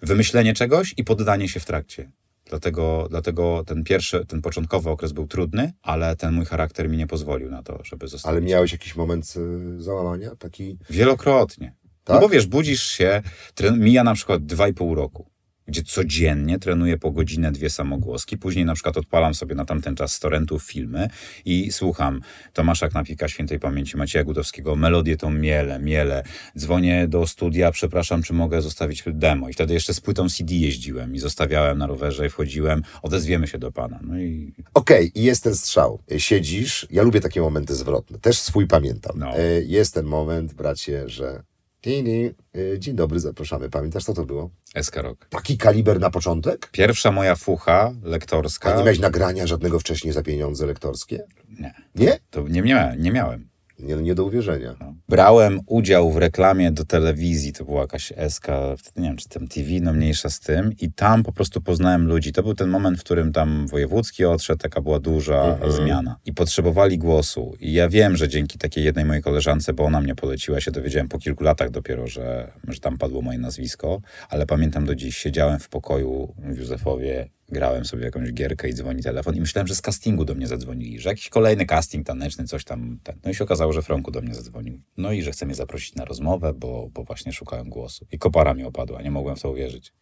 wymyślenie 0.02 0.54
czegoś 0.54 0.94
i 0.96 1.04
poddanie 1.04 1.48
się 1.48 1.60
w 1.60 1.64
trakcie. 1.64 2.10
Dlatego, 2.52 3.06
dlatego 3.10 3.64
ten 3.66 3.84
pierwszy, 3.84 4.26
ten 4.26 4.42
początkowy 4.42 4.90
okres 4.90 5.12
był 5.12 5.26
trudny, 5.26 5.72
ale 5.82 6.16
ten 6.16 6.34
mój 6.34 6.44
charakter 6.44 6.88
mi 6.88 6.96
nie 6.96 7.06
pozwolił 7.06 7.50
na 7.50 7.62
to, 7.62 7.78
żeby 7.84 8.08
zostać. 8.08 8.30
Ale 8.30 8.40
miałeś 8.40 8.72
jakiś 8.72 8.96
moment 8.96 9.34
y, 9.36 9.82
załamania? 9.82 10.36
Taki... 10.36 10.78
Wielokrotnie. 10.90 11.74
Tak? 12.04 12.14
No 12.14 12.20
bo 12.20 12.28
wiesz, 12.28 12.46
budzisz 12.46 12.82
się, 12.82 13.22
tren- 13.54 13.78
mija 13.78 14.04
na 14.04 14.14
przykład 14.14 14.46
dwa 14.46 14.68
i 14.68 14.74
pół 14.74 14.94
roku, 14.94 15.26
gdzie 15.72 15.82
codziennie 15.82 16.58
trenuję 16.58 16.98
po 16.98 17.10
godzinę 17.10 17.52
dwie 17.52 17.70
samogłoski, 17.70 18.38
później 18.38 18.64
na 18.64 18.74
przykład 18.74 18.96
odpalam 18.96 19.34
sobie 19.34 19.54
na 19.54 19.64
tamten 19.64 19.96
czas 19.96 20.12
z 20.12 20.20
torrentów 20.20 20.62
filmy 20.62 21.08
i 21.44 21.72
słucham 21.72 22.20
Tomasza 22.52 22.88
Knapika, 22.88 23.28
świętej 23.28 23.58
pamięci 23.58 23.96
Macieja 23.96 24.24
Gudowskiego, 24.24 24.76
melodię 24.76 25.16
tą 25.16 25.30
miele, 25.30 25.78
miele, 25.78 26.22
dzwonię 26.58 27.08
do 27.08 27.26
studia, 27.26 27.70
przepraszam, 27.70 28.22
czy 28.22 28.32
mogę 28.32 28.62
zostawić 28.62 29.04
demo 29.06 29.48
i 29.48 29.52
wtedy 29.52 29.74
jeszcze 29.74 29.94
z 29.94 30.00
płytą 30.00 30.28
CD 30.28 30.54
jeździłem 30.54 31.14
i 31.14 31.18
zostawiałem 31.18 31.78
na 31.78 31.86
rowerze 31.86 32.26
i 32.26 32.30
wchodziłem, 32.30 32.82
odezwiemy 33.02 33.46
się 33.46 33.58
do 33.58 33.72
pana. 33.72 34.00
No 34.02 34.18
i 34.18 34.52
Okej, 34.74 35.12
i 35.14 35.22
jest 35.22 35.44
ten 35.44 35.54
strzał. 35.54 36.02
Siedzisz, 36.18 36.86
ja 36.90 37.02
lubię 37.02 37.20
takie 37.20 37.40
momenty 37.40 37.74
zwrotne. 37.74 38.18
Też 38.18 38.38
swój 38.38 38.66
pamiętam. 38.66 39.18
No. 39.18 39.38
E, 39.38 39.62
Jest 39.62 39.94
ten 39.94 40.06
moment, 40.06 40.54
bracie, 40.54 41.08
że 41.08 41.42
dzień 42.78 42.94
dobry, 42.96 43.20
zapraszamy. 43.20 43.70
Pamiętasz, 43.70 44.04
co 44.04 44.14
to 44.14 44.24
było? 44.24 44.50
SK 44.82 44.96
Rock. 44.96 45.26
Taki 45.28 45.58
kaliber 45.58 46.00
na 46.00 46.10
początek? 46.10 46.68
Pierwsza 46.72 47.12
moja 47.12 47.36
fucha 47.36 47.72
A 48.04 48.08
lektorska. 48.08 48.70
nie 48.76 48.78
miałeś 48.84 48.98
nagrania 48.98 49.46
żadnego 49.46 49.78
wcześniej 49.78 50.12
za 50.12 50.22
pieniądze 50.22 50.66
lektorskie? 50.66 51.24
Nie, 51.60 51.74
Nie? 51.94 52.18
to 52.30 52.48
nie, 52.48 52.62
miałem, 52.62 53.02
nie 53.02 53.12
miałem. 53.12 53.48
Nie, 53.82 53.96
nie 53.96 54.14
do 54.14 54.24
uwierzenia. 54.24 54.74
Brałem 55.08 55.60
udział 55.66 56.10
w 56.10 56.16
reklamie 56.16 56.70
do 56.70 56.84
telewizji, 56.84 57.52
to 57.52 57.64
była 57.64 57.80
jakaś 57.80 58.12
SK, 58.28 58.46
nie 58.96 59.08
wiem, 59.08 59.16
czy 59.16 59.28
tam 59.28 59.48
TV, 59.48 59.68
no 59.80 59.92
mniejsza 59.92 60.30
z 60.30 60.40
tym. 60.40 60.70
I 60.80 60.92
tam 60.92 61.22
po 61.22 61.32
prostu 61.32 61.60
poznałem 61.60 62.06
ludzi. 62.08 62.32
To 62.32 62.42
był 62.42 62.54
ten 62.54 62.68
moment, 62.68 62.98
w 62.98 63.00
którym 63.00 63.32
tam 63.32 63.66
wojewódzki 63.66 64.24
odszedł, 64.24 64.58
taka 64.58 64.80
była 64.80 65.00
duża 65.00 65.44
Mhm. 65.44 65.72
zmiana. 65.72 66.16
I 66.24 66.32
potrzebowali 66.32 66.98
głosu. 66.98 67.54
I 67.60 67.72
ja 67.72 67.88
wiem, 67.88 68.16
że 68.16 68.28
dzięki 68.28 68.58
takiej 68.58 68.84
jednej 68.84 69.04
mojej 69.04 69.22
koleżance, 69.22 69.72
bo 69.72 69.84
ona 69.84 70.00
mnie 70.00 70.14
poleciła, 70.14 70.60
się 70.60 70.70
dowiedziałem 70.70 71.08
po 71.08 71.18
kilku 71.18 71.44
latach 71.44 71.70
dopiero, 71.70 72.06
że, 72.06 72.52
że 72.68 72.80
tam 72.80 72.98
padło 72.98 73.22
moje 73.22 73.38
nazwisko. 73.38 74.00
Ale 74.28 74.46
pamiętam 74.46 74.86
do 74.86 74.94
dziś, 74.94 75.16
siedziałem 75.16 75.58
w 75.58 75.68
pokoju 75.68 76.34
w 76.38 76.58
Józefowie, 76.58 77.28
grałem 77.52 77.84
sobie 77.84 78.04
jakąś 78.04 78.32
gierkę 78.32 78.68
i 78.68 78.74
dzwoni 78.74 79.02
telefon 79.02 79.36
i 79.36 79.40
myślałem, 79.40 79.66
że 79.66 79.74
z 79.74 79.82
castingu 79.82 80.24
do 80.24 80.34
mnie 80.34 80.46
zadzwonili, 80.46 81.00
że 81.00 81.08
jakiś 81.08 81.28
kolejny 81.28 81.66
casting 81.66 82.06
taneczny, 82.06 82.44
coś 82.44 82.64
tam. 82.64 82.98
Ten. 83.02 83.18
No 83.24 83.30
i 83.30 83.34
się 83.34 83.44
okazało, 83.44 83.72
że 83.72 83.82
Franku 83.82 84.10
do 84.10 84.20
mnie 84.20 84.34
zadzwonił. 84.34 84.80
No 84.96 85.12
i 85.12 85.22
że 85.22 85.32
chce 85.32 85.46
mnie 85.46 85.54
zaprosić 85.54 85.94
na 85.94 86.04
rozmowę, 86.04 86.54
bo, 86.54 86.88
bo 86.94 87.04
właśnie 87.04 87.32
szukałem 87.32 87.68
głosu. 87.68 88.06
I 88.12 88.18
kopara 88.18 88.54
mi 88.54 88.64
opadła, 88.64 89.02
nie 89.02 89.10
mogłem 89.10 89.36
w 89.36 89.42
to 89.42 89.50
uwierzyć. 89.50 89.92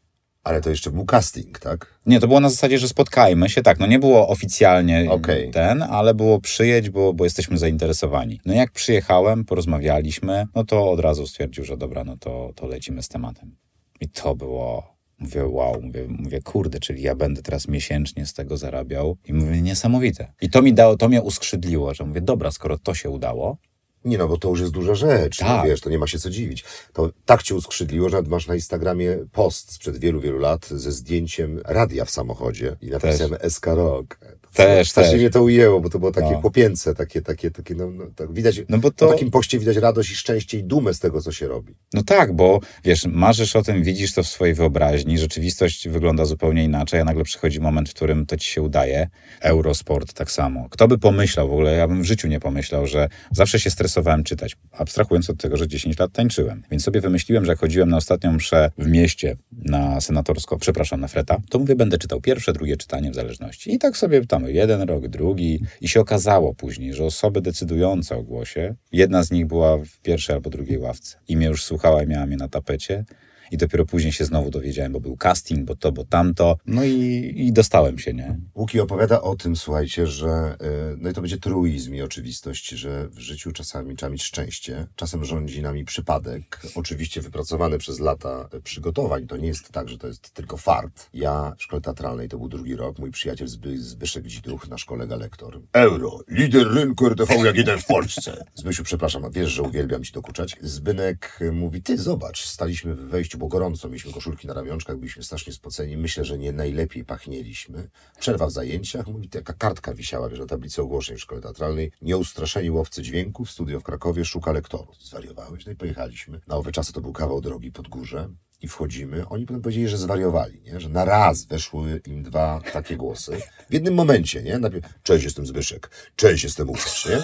Ale 0.45 0.61
to 0.61 0.71
jeszcze 0.71 0.91
był 0.91 1.05
casting, 1.05 1.59
tak? 1.59 2.01
Nie, 2.07 2.21
to 2.21 2.29
było 2.29 2.41
na 2.41 2.49
zasadzie, 2.49 2.79
że 2.79 2.89
spotkajmy 2.89 3.49
się, 3.49 3.63
tak, 3.63 3.79
no 3.79 3.87
nie 3.87 3.99
było 3.99 4.29
oficjalnie 4.29 5.07
Okej. 5.11 5.51
ten, 5.51 5.83
ale 5.83 6.15
było 6.15 6.41
przyjedź, 6.41 6.91
bo, 6.91 7.13
bo 7.15 7.25
jesteśmy 7.25 7.59
zainteresowani. 7.59 8.41
No 8.47 8.55
jak 8.55 8.73
przyjechałem, 8.73 9.45
porozmawialiśmy, 9.45 10.47
no 10.55 10.65
to 10.65 10.91
od 10.91 11.01
razu 11.01 11.27
stwierdził, 11.27 11.65
że 11.65 11.77
dobra, 11.77 12.05
no 12.05 12.17
to, 12.17 12.53
to 12.55 12.67
lecimy 12.67 13.03
z 13.03 13.09
tematem. 13.09 13.57
I 14.01 14.09
to 14.09 14.35
było, 14.35 14.97
mówię, 15.21 15.47
wow, 15.47 15.81
mówię, 15.83 16.07
mówię, 16.09 16.41
kurde, 16.43 16.81
czyli 16.81 17.03
ja 17.03 17.15
będę 17.15 17.43
teraz 17.43 17.69
miesięcznie 17.69 18.27
z 18.27 18.35
tego 18.35 18.57
zarabiał 18.57 19.17
i 19.25 19.33
mówię, 19.33 19.63
niesamowite. 19.63 20.33
I 20.41 20.51
to 20.51 20.63
mi 20.63 20.75
dało, 20.75 20.97
to 20.97 21.09
mnie 21.09 21.23
uskrzydliło, 21.23 21.95
że 21.95 22.05
mówię, 22.05 22.21
dobra, 22.21 22.51
skoro 22.51 22.79
to 22.79 22.95
się 22.95 23.11
udało, 23.11 23.57
Nie 24.05 24.19
no, 24.19 24.29
bo 24.29 24.39
to 24.39 24.49
już 24.49 24.61
jest 24.61 24.73
duża 24.73 24.95
rzecz. 24.95 25.41
No, 25.41 25.47
Tak. 25.47 25.67
wiesz, 25.67 25.81
to 25.81 25.91
nie 25.91 25.99
ma 25.99 26.07
się 26.07 26.19
co 26.19 26.31
dziwić. 26.31 26.65
To 26.93 27.11
tak 27.25 27.43
cię 27.43 27.55
uskrzydliło, 27.55 28.09
że 28.09 28.23
masz 28.23 28.47
na 28.47 28.55
Instagramie 28.55 29.19
post 29.33 29.73
sprzed 29.73 29.99
wielu, 29.99 30.21
wielu 30.21 30.39
lat 30.39 30.67
ze 30.67 30.93
zdjęciem 30.93 31.61
radia 31.65 32.05
w 32.05 32.11
samochodzie 32.11 32.77
i 32.81 32.91
napisem 32.91 33.31
SK 33.49 33.67
Rock. 33.67 34.19
Też, 34.55 34.93
też. 34.93 35.15
mnie 35.15 35.31
to 35.31 35.43
ujęło, 35.43 35.81
bo 35.81 35.91
to 35.91 35.99
było 35.99 36.13
takie 36.13 36.31
No. 36.31 36.41
chłopięce, 36.41 36.95
takie, 36.95 37.23
takie, 37.23 37.51
takie, 37.51 37.75
no, 37.75 37.91
no 37.91 38.05
tak 38.17 38.33
widać, 38.33 38.63
no 38.69 38.79
bo 38.79 38.91
to... 38.91 39.09
takim 39.09 39.31
poście 39.31 39.59
widać 39.59 39.77
radość 39.77 40.11
i 40.11 40.15
szczęście 40.15 40.59
i 40.59 40.65
dumę 40.65 40.95
z 40.95 40.99
tego, 41.01 41.23
co 41.23 41.33
się 41.33 41.49
robi. 41.49 41.75
No 41.95 42.03
tak, 42.03 42.33
bo 42.37 42.61
wiesz, 42.85 43.07
marzysz 43.07 43.57
o 43.57 43.63
tym, 43.63 43.83
widzisz 43.83 44.15
to 44.15 44.23
w 44.23 44.29
swojej 44.29 44.55
wyobraźni, 44.55 45.19
rzeczywistość 45.19 45.89
wygląda 45.89 46.25
zupełnie 46.25 46.65
inaczej, 46.65 47.01
a 47.01 47.05
nagle 47.05 47.25
przychodzi 47.25 47.61
moment, 47.61 47.89
w 47.89 47.95
którym 47.95 48.27
to 48.27 48.37
ci 48.37 48.51
się 48.51 48.63
udaje. 48.63 49.09
Eurosport 49.41 50.13
tak 50.13 50.31
samo. 50.31 50.67
Kto 50.71 50.89
by 50.89 50.99
pomyślał, 50.99 51.49
w 51.49 51.53
ogóle 51.53 51.73
ja 51.73 51.89
bym 51.89 52.03
w 52.03 52.05
życiu 52.05 52.29
nie 52.29 52.41
pomyślał, 52.41 52.87
że 52.87 53.09
zawsze 53.31 53.61
się 53.61 53.71
stresowałem 53.71 54.25
czytać, 54.25 54.57
abstrahując 54.73 55.31
od 55.31 55.39
tego, 55.39 55.57
że 55.57 55.69
10 55.69 55.99
lat 55.99 56.13
tańczyłem. 56.13 56.63
Więc 56.71 56.85
sobie 56.85 57.01
wymyśliłem, 57.01 57.45
że 57.45 57.53
jak 57.53 57.59
chodziłem 57.59 57.89
na 57.89 57.97
ostatnią 57.97 58.33
mszę 58.33 58.71
w 58.79 58.87
mieście 58.87 59.37
na 59.53 60.01
senatorską, 60.01 60.59
przepraszam, 60.59 61.01
na 61.01 61.09
freta, 61.09 61.37
to 61.51 61.59
mówię, 61.59 61.77
będę 61.77 61.99
czytał 61.99 62.21
pierwsze, 62.21 62.53
drugie 62.53 62.77
czytanie 62.77 63.11
w 63.11 63.15
zależności. 63.15 63.75
I 63.75 63.79
tak 63.79 63.97
sobie 63.97 64.27
tam 64.27 64.40
jeden 64.49 64.83
rok, 64.83 65.09
drugi. 65.09 65.65
I 65.81 65.89
się 65.89 66.01
okazało 66.01 66.55
później, 66.55 66.95
że 66.95 67.05
osoby 67.05 67.41
decydujące 67.41 68.17
o 68.17 68.23
głosie, 68.23 68.75
jedna 68.93 69.23
z 69.23 69.31
nich 69.31 69.47
była 69.47 69.79
w 69.79 70.01
pierwszej 70.03 70.35
albo 70.35 70.51
drugiej 70.51 70.79
ławce. 70.79 71.19
I 71.29 71.37
mnie 71.37 71.47
już 71.47 71.65
słuchała 71.65 72.03
i 72.03 72.07
miała 72.07 72.27
mnie 72.27 72.37
na 72.37 72.49
tapecie. 72.49 73.05
I 73.51 73.57
dopiero 73.57 73.87
później 73.87 74.13
się 74.13 74.25
znowu 74.25 74.51
dowiedziałem, 74.51 74.93
bo 74.93 75.01
był 75.01 75.17
casting, 75.17 75.65
bo 75.65 75.77
to, 75.77 75.93
bo 75.93 76.05
tamto. 76.05 76.57
No 76.67 76.85
i, 76.85 77.33
i 77.37 77.53
dostałem 77.53 77.99
się, 77.99 78.15
nie? 78.15 78.39
Łuki 78.55 78.81
opowiada 78.81 79.23
o 79.23 79.37
tym, 79.37 79.57
słuchajcie, 79.57 80.07
że 80.07 80.57
y, 80.63 80.97
no 80.99 81.11
i 81.11 81.13
to 81.13 81.21
będzie 81.21 81.39
truizm 81.39 81.95
i 81.95 82.03
oczywistość, 82.03 82.69
że 82.69 83.09
w 83.09 83.19
życiu 83.19 83.53
czasami 83.53 83.97
trzeba 83.97 84.13
mieć 84.13 84.23
szczęście, 84.23 84.87
czasem 84.97 85.25
rządzi 85.25 85.63
nami 85.63 85.85
przypadek, 85.85 86.63
oczywiście 86.75 87.21
wypracowany 87.21 87.79
przez 87.79 88.01
lata 88.01 88.49
przygotowań. 88.65 89.27
To 89.27 89.37
nie 89.37 89.49
jest 89.49 89.73
tak, 89.73 89.89
że 89.89 89.99
to 89.99 90.07
jest 90.07 90.31
tylko 90.31 90.57
fart. 90.57 91.11
Ja 91.15 91.55
w 91.59 91.63
szkole 91.63 91.83
teatralnej, 91.83 92.29
to 92.29 92.39
był 92.39 92.49
drugi 92.49 92.77
rok, 92.77 92.99
mój 92.99 93.11
przyjaciel 93.11 93.49
Zby, 93.49 93.79
Zbyszek 93.79 94.27
Dziduch, 94.27 94.69
nasz 94.69 94.85
kolega 94.85 95.17
lektor. 95.17 95.61
Euro, 95.73 96.19
lider 96.29 96.69
rynku 96.69 97.07
RTV 97.07 97.35
jak 97.35 97.57
jeden 97.57 97.79
w 97.79 97.87
Polsce. 97.87 98.45
Zbysiu, 98.55 98.85
przepraszam, 98.85 99.23
wiesz, 99.33 99.51
że 99.51 99.63
uwielbiam 99.63 100.05
ci 100.05 100.13
dokuczać. 100.13 100.57
Zbynek 100.61 101.39
y, 101.41 101.53
mówi, 101.53 101.83
ty 101.83 101.99
zobacz, 101.99 102.45
staliśmy 102.45 102.95
w 102.95 103.01
wejściu, 103.01 103.39
było 103.41 103.49
gorąco, 103.49 103.89
mieliśmy 103.89 104.13
koszulki 104.13 104.47
na 104.47 104.55
ramionczkach, 104.55 104.97
byliśmy 104.97 105.23
strasznie 105.23 105.53
spoceni, 105.53 105.97
myślę, 105.97 106.25
że 106.25 106.39
nie 106.39 106.53
najlepiej 106.53 107.05
pachnieliśmy. 107.05 107.89
Przerwa 108.19 108.47
w 108.47 108.51
zajęciach, 108.51 109.07
mówi, 109.07 109.29
taka 109.29 109.53
kartka 109.53 109.95
wisiała, 109.95 110.29
wiesz, 110.29 110.39
na 110.39 110.47
tablicy 110.47 110.83
ogłoszeń 110.83 111.17
w 111.17 111.21
szkole 111.21 111.41
teatralnej. 111.41 111.93
Nieustraszeni 112.03 112.71
łowcy 112.71 113.03
dźwięków, 113.03 113.51
studio 113.51 113.81
w 113.81 113.83
Krakowie, 113.83 114.25
szuka 114.25 114.53
lektorów. 114.53 114.97
Zwariowałeś? 115.03 115.67
No 115.67 115.73
i 115.73 115.77
pojechaliśmy. 115.77 116.41
Na 116.47 116.57
owe 116.57 116.73
czasy 116.73 116.93
to 116.93 117.01
był 117.01 117.13
kawał 117.13 117.41
drogi 117.41 117.73
pod 117.73 117.89
górze. 117.89 118.29
I 118.63 118.69
wchodzimy. 118.69 119.29
Oni 119.29 119.47
potem 119.47 119.63
powiedzieli, 119.63 119.89
że 119.89 119.99
zwariowali, 119.99 120.63
nie? 120.63 120.81
że 120.81 120.89
na 120.89 121.05
raz 121.05 121.45
weszły 121.45 122.03
im 122.07 122.23
dwa 122.23 122.61
takie 122.73 122.97
głosy. 122.97 123.41
W 123.71 123.73
jednym 123.73 123.95
momencie, 123.95 124.43
nie? 124.43 124.59
Najpierw, 124.59 125.03
cześć, 125.03 125.25
jestem 125.25 125.47
Zbyszek. 125.47 125.91
Cześć, 126.17 126.45
jestem 126.45 126.69
Łukasz, 126.69 127.07
nie? 127.07 127.23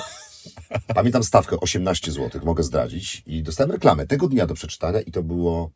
Pamiętam 0.95 1.25
stawkę 1.25 1.61
18 1.61 2.13
zł, 2.13 2.41
mogę 2.45 2.63
zdradzić. 2.63 3.23
I 3.27 3.43
dostałem 3.43 3.71
reklamę 3.71 4.07
tego 4.07 4.29
dnia 4.29 4.47
do 4.47 4.55
przeczytania 4.55 5.01
i 5.01 5.13
to 5.13 5.23
było 5.23 5.71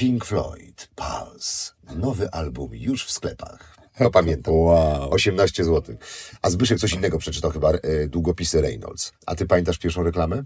Pink 0.00 0.24
Floyd, 0.24 0.88
Pulse. 0.94 1.72
Nowy 1.96 2.30
album 2.30 2.70
już 2.72 3.04
w 3.06 3.10
sklepach. 3.10 3.76
To 3.98 4.10
pamiętam. 4.10 4.54
Wow. 4.54 5.10
18 5.10 5.64
zł. 5.64 5.96
A 6.42 6.50
Zbyszek 6.50 6.78
coś 6.78 6.92
innego 6.92 7.18
przeczytał 7.18 7.50
chyba, 7.50 7.70
e, 7.72 8.08
długopisy 8.08 8.60
Reynolds. 8.60 9.12
A 9.26 9.34
ty 9.34 9.46
pamiętasz 9.46 9.78
pierwszą 9.78 10.02
reklamę? 10.02 10.44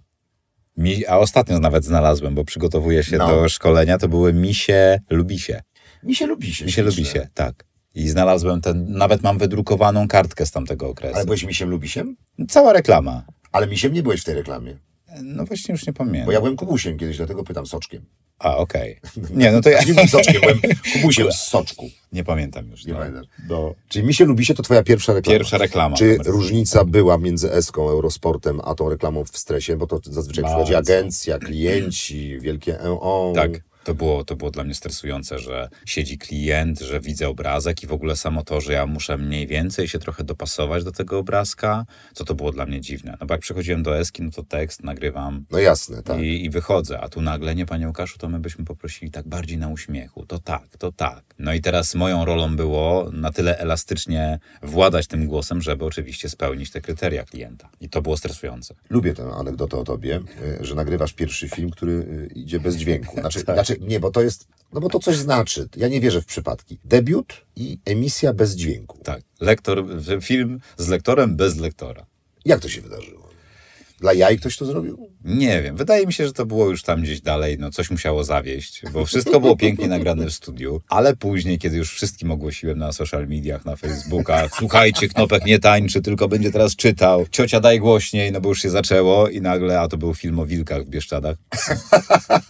Mi, 0.76 1.06
a 1.06 1.18
ostatnio 1.18 1.58
nawet 1.58 1.84
znalazłem, 1.84 2.34
bo 2.34 2.44
przygotowuję 2.44 3.04
się 3.04 3.16
No. 3.16 3.28
do 3.28 3.48
szkolenia, 3.48 3.98
to 3.98 4.08
były 4.08 4.32
misie, 4.32 5.00
lubi 5.10 5.38
się. 5.38 5.62
Mi 6.02 6.14
się 6.14 6.26
lubi 6.26 6.54
się. 6.54 6.64
Mi 6.64 6.72
się 6.72 6.82
lubi 6.82 7.04
się, 7.04 7.28
tak. 7.34 7.64
I 7.94 8.08
znalazłem 8.08 8.60
ten, 8.60 8.92
nawet 8.92 9.22
mam 9.22 9.38
wydrukowaną 9.38 10.08
kartkę 10.08 10.46
z 10.46 10.50
tamtego 10.50 10.88
okresu. 10.88 11.14
Ale 11.16 11.24
byłeś 11.24 11.44
misiem 11.44 11.70
lubisiem? 11.70 12.16
Cała 12.48 12.72
reklama. 12.72 13.24
Ale 13.52 13.66
misiem 13.66 13.92
nie 13.92 14.02
byłeś 14.02 14.20
w 14.20 14.24
tej 14.24 14.34
reklamie. 14.34 14.78
No 15.22 15.44
właśnie 15.44 15.72
już 15.72 15.86
nie 15.86 15.92
pamiętam. 15.92 16.26
Bo 16.26 16.32
ja 16.32 16.40
byłem 16.40 16.56
kubusiem 16.56 16.98
kiedyś, 16.98 17.16
dlatego 17.16 17.44
pytam 17.44 17.66
soczkiem. 17.66 18.06
A, 18.38 18.56
okej. 18.56 19.00
Nie, 19.30 19.52
no 19.52 19.60
to 19.60 19.68
ja 19.68 19.80
soczkiem, 20.08 20.40
byłem 20.40 20.60
kubusiem 20.92 21.32
z 21.32 21.36
soczku. 21.36 21.90
nie 22.12 22.24
pamiętam 22.24 22.70
już. 22.70 22.84
Nie 22.84 22.92
no. 22.92 22.98
pamiętasz. 22.98 23.26
No. 23.48 23.74
Czyli 23.88 24.06
mi 24.06 24.14
się 24.14 24.24
lubi 24.24 24.44
się 24.44 24.54
to 24.54 24.62
twoja 24.62 24.82
pierwsza 24.82 25.12
reklama. 25.12 25.38
Pierwsza 25.38 25.58
reklama. 25.58 25.96
Czy 25.96 26.18
różnica 26.24 26.84
była 26.84 27.18
między 27.18 27.52
Eską, 27.52 27.88
Eurosportem, 27.88 28.60
a 28.64 28.74
tą 28.74 28.88
reklamą 28.88 29.24
w 29.24 29.38
stresie? 29.38 29.76
Bo 29.76 29.86
to 29.86 30.00
zazwyczaj 30.04 30.42
Bardzo. 30.42 30.56
przychodzi 30.56 30.74
agencja, 30.74 31.38
klienci, 31.38 32.40
wielkie 32.40 32.80
EO. 32.80 33.32
Tak. 33.34 33.50
To 33.84 33.94
było, 33.94 34.24
to 34.24 34.36
było 34.36 34.50
dla 34.50 34.64
mnie 34.64 34.74
stresujące, 34.74 35.38
że 35.38 35.68
siedzi 35.86 36.18
klient, 36.18 36.80
że 36.80 37.00
widzę 37.00 37.28
obrazek 37.28 37.82
i 37.82 37.86
w 37.86 37.92
ogóle 37.92 38.16
samo 38.16 38.42
to, 38.44 38.60
że 38.60 38.72
ja 38.72 38.86
muszę 38.86 39.18
mniej 39.18 39.46
więcej 39.46 39.88
się 39.88 39.98
trochę 39.98 40.24
dopasować 40.24 40.84
do 40.84 40.92
tego 40.92 41.18
obrazka, 41.18 41.86
to 42.14 42.24
to 42.24 42.34
było 42.34 42.52
dla 42.52 42.66
mnie 42.66 42.80
dziwne. 42.80 43.16
No 43.20 43.26
bo 43.26 43.34
jak 43.34 43.40
przychodziłem 43.40 43.82
do 43.82 43.98
Eski, 43.98 44.22
no 44.22 44.30
to 44.30 44.42
tekst 44.42 44.82
nagrywam 44.82 45.44
No 45.50 45.58
jasne, 45.58 46.02
tak. 46.02 46.20
i, 46.20 46.44
i 46.44 46.50
wychodzę, 46.50 47.00
a 47.00 47.08
tu 47.08 47.20
nagle, 47.20 47.54
nie 47.54 47.66
panie 47.66 47.86
Łukaszu, 47.86 48.18
to 48.18 48.28
my 48.28 48.38
byśmy 48.38 48.64
poprosili 48.64 49.10
tak 49.10 49.28
bardziej 49.28 49.58
na 49.58 49.68
uśmiechu. 49.68 50.26
To 50.26 50.38
tak, 50.38 50.76
to 50.78 50.92
tak. 50.92 51.24
No 51.38 51.54
i 51.54 51.60
teraz 51.60 51.94
moją 51.94 52.24
rolą 52.24 52.56
było 52.56 53.10
na 53.12 53.32
tyle 53.32 53.58
elastycznie 53.58 54.38
władać 54.62 55.06
tym 55.06 55.26
głosem, 55.26 55.62
żeby 55.62 55.84
oczywiście 55.84 56.28
spełnić 56.28 56.70
te 56.70 56.80
kryteria 56.80 57.24
klienta. 57.24 57.68
I 57.80 57.88
to 57.88 58.02
było 58.02 58.16
stresujące. 58.16 58.74
Lubię 58.90 59.14
tę 59.14 59.30
anegdotę 59.38 59.76
o 59.76 59.84
tobie, 59.84 60.20
y, 60.60 60.64
że 60.64 60.74
nagrywasz 60.74 61.12
pierwszy 61.12 61.48
film, 61.48 61.70
który 61.70 61.92
y, 61.92 62.30
idzie 62.34 62.60
bez 62.60 62.76
dźwięku. 62.76 63.20
Znaczy, 63.20 63.44
Tak. 63.44 63.56
znaczy, 63.56 63.73
nie, 63.80 64.00
bo 64.00 64.10
to 64.10 64.22
jest, 64.22 64.48
no 64.72 64.80
bo 64.80 64.88
to 64.88 64.98
coś 64.98 65.16
znaczy. 65.16 65.68
Ja 65.76 65.88
nie 65.88 66.00
wierzę 66.00 66.22
w 66.22 66.26
przypadki. 66.26 66.78
Debiut 66.84 67.44
i 67.56 67.78
emisja 67.84 68.32
bez 68.32 68.56
dźwięku. 68.56 68.98
Tak. 69.04 69.22
Lektor, 69.40 69.86
film 70.22 70.60
z 70.76 70.88
lektorem 70.88 71.36
bez 71.36 71.56
lektora. 71.56 72.06
Jak 72.44 72.60
to 72.60 72.68
się 72.68 72.80
wydarzyło? 72.80 73.23
Dla 74.04 74.12
jaj 74.12 74.38
ktoś 74.38 74.56
to 74.56 74.64
zrobił? 74.64 75.10
Nie 75.24 75.62
wiem, 75.62 75.76
wydaje 75.76 76.06
mi 76.06 76.12
się, 76.12 76.26
że 76.26 76.32
to 76.32 76.46
było 76.46 76.70
już 76.70 76.82
tam 76.82 77.02
gdzieś 77.02 77.20
dalej, 77.20 77.56
no 77.58 77.70
coś 77.70 77.90
musiało 77.90 78.24
zawieść, 78.24 78.82
bo 78.92 79.06
wszystko 79.06 79.40
było 79.40 79.56
pięknie 79.56 79.88
nagrane 79.88 80.26
w 80.26 80.32
studiu, 80.32 80.80
ale 80.88 81.16
później, 81.16 81.58
kiedy 81.58 81.76
już 81.76 81.92
wszystkim 81.92 82.30
ogłosiłem 82.30 82.78
na 82.78 82.92
social 82.92 83.26
mediach, 83.28 83.64
na 83.64 83.76
Facebookach, 83.76 84.50
słuchajcie, 84.58 85.08
Knopek 85.08 85.44
nie 85.46 85.58
tańczy, 85.58 86.02
tylko 86.02 86.28
będzie 86.28 86.50
teraz 86.52 86.76
czytał, 86.76 87.26
ciocia 87.30 87.60
daj 87.60 87.80
głośniej, 87.80 88.32
no 88.32 88.40
bo 88.40 88.48
już 88.48 88.62
się 88.62 88.70
zaczęło 88.70 89.28
i 89.28 89.40
nagle, 89.40 89.80
a 89.80 89.88
to 89.88 89.96
był 89.96 90.14
film 90.14 90.38
o 90.38 90.46
wilkach 90.46 90.84
w 90.84 90.88
Bieszczadach, 90.88 91.36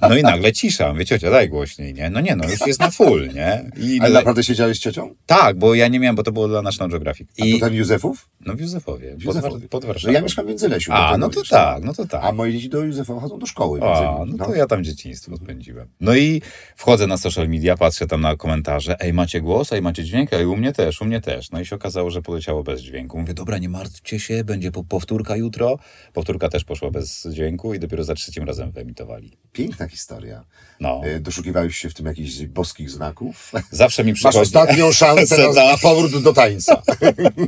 no 0.01 0.17
i 0.17 0.23
nagle 0.23 0.53
cisza, 0.53 0.93
mówię, 0.93 1.05
ciocia 1.07 1.31
daj 1.31 1.49
głośniej, 1.49 1.95
nie? 1.95 2.11
No 2.11 2.21
nie, 2.21 2.37
no 2.37 2.51
już 2.51 2.67
jest 2.67 2.81
na 2.81 2.91
full, 2.91 3.29
nie? 3.35 3.71
I 3.77 3.99
Ale 4.01 4.09
le- 4.09 4.15
naprawdę 4.15 4.45
siedziałeś 4.45 4.77
z 4.79 4.81
ciocią? 4.81 5.15
tak, 5.27 5.59
bo 5.59 5.75
ja 5.75 5.89
nie 5.89 6.01
miałem, 6.01 6.17
bo 6.17 6.23
to 6.23 6.33
było 6.33 6.49
dla 6.49 6.63
National 6.63 6.91
Geographic. 6.91 7.29
I... 7.39 7.53
To 7.61 7.67
ten 7.67 7.75
Józefów? 7.75 8.29
no 8.47 8.55
w 8.55 8.61
Józefowie, 8.61 9.11
pod, 9.11 9.25
Józefowie. 9.25 9.59
War- 9.61 9.69
pod 9.69 9.83
No 9.83 9.89
Warszawą. 9.89 10.13
ja 10.15 10.21
mieszkam 10.21 10.45
w 10.45 10.49
Międzylesiu. 10.49 10.93
A, 10.93 11.19
no 11.19 11.29
to 11.29 11.44
wiesz, 11.45 11.51
tak, 11.51 11.85
no 11.85 11.95
to 11.95 12.07
tak. 12.07 12.25
A 12.25 12.33
moje 12.33 12.53
dzieci 12.53 12.69
do 12.69 12.85
Józefa 12.85 13.21
chodzą 13.21 13.39
do 13.39 13.47
szkoły. 13.47 13.81
A, 13.83 14.15
innymi, 14.17 14.39
no 14.39 14.47
to 14.47 14.55
ja 14.55 14.67
tam 14.67 14.85
dzieciństwo 14.85 15.37
spędziłem. 15.37 15.89
No 16.01 16.15
i 16.17 16.43
wchodzę 16.77 17.07
na 17.07 17.17
social 17.17 17.49
media, 17.49 17.77
patrzę 17.77 18.07
tam 18.07 18.21
na 18.21 18.37
komentarze, 18.37 19.01
ej, 19.01 19.13
macie 19.13 19.41
głos, 19.41 19.73
ej, 19.73 19.83
macie 19.83 20.05
dźwięk, 20.05 20.33
ej, 20.33 20.47
u 20.47 20.57
mnie 20.57 20.73
też, 20.73 21.01
u 21.01 21.05
mnie 21.05 21.21
też. 21.21 21.51
No 21.51 21.61
i 21.61 21.67
się 21.67 21.77
okazało, 21.77 22.11
że 22.11 22.23
poleciało 22.23 22.63
bez 22.63 22.81
dźwięku. 22.81 23.19
Mówię, 23.19 23.35
dobra, 23.35 23.59
nie 23.59 23.69
martwcie 23.69 24.21
się, 24.21 24.45
będzie 24.45 24.71
po- 24.73 24.85
powtórka 24.85 25.37
jutro. 25.37 25.79
Powtórka 26.13 26.49
też 26.49 26.65
poszła 26.65 26.91
bez 26.91 27.27
dźwięku 27.31 27.75
i 27.75 27.79
dopiero 27.79 28.05
za 28.05 28.15
trzecim 28.15 28.45
razem 28.45 28.71
wyemitowali. 28.71 29.33
Piękna 29.53 29.89
historia. 29.89 30.45
No. 30.81 31.01
Y, 31.07 31.21
Doszukiwałeś 31.21 31.77
się 31.77 31.91
w 31.91 31.95
tym 31.95 32.07
jakichś 32.07 32.43
boskich 32.43 32.91
znaków? 32.91 33.53
Zawsze 33.71 34.05
mi 34.05 34.11
Masz 34.13 34.19
przychodzi... 34.19 34.39
ostatnią 34.39 34.93
szansę 34.93 35.39
na, 35.39 35.65
na 35.73 35.79
powrót 35.79 36.23
do 36.23 36.33
tańca. 36.33 36.83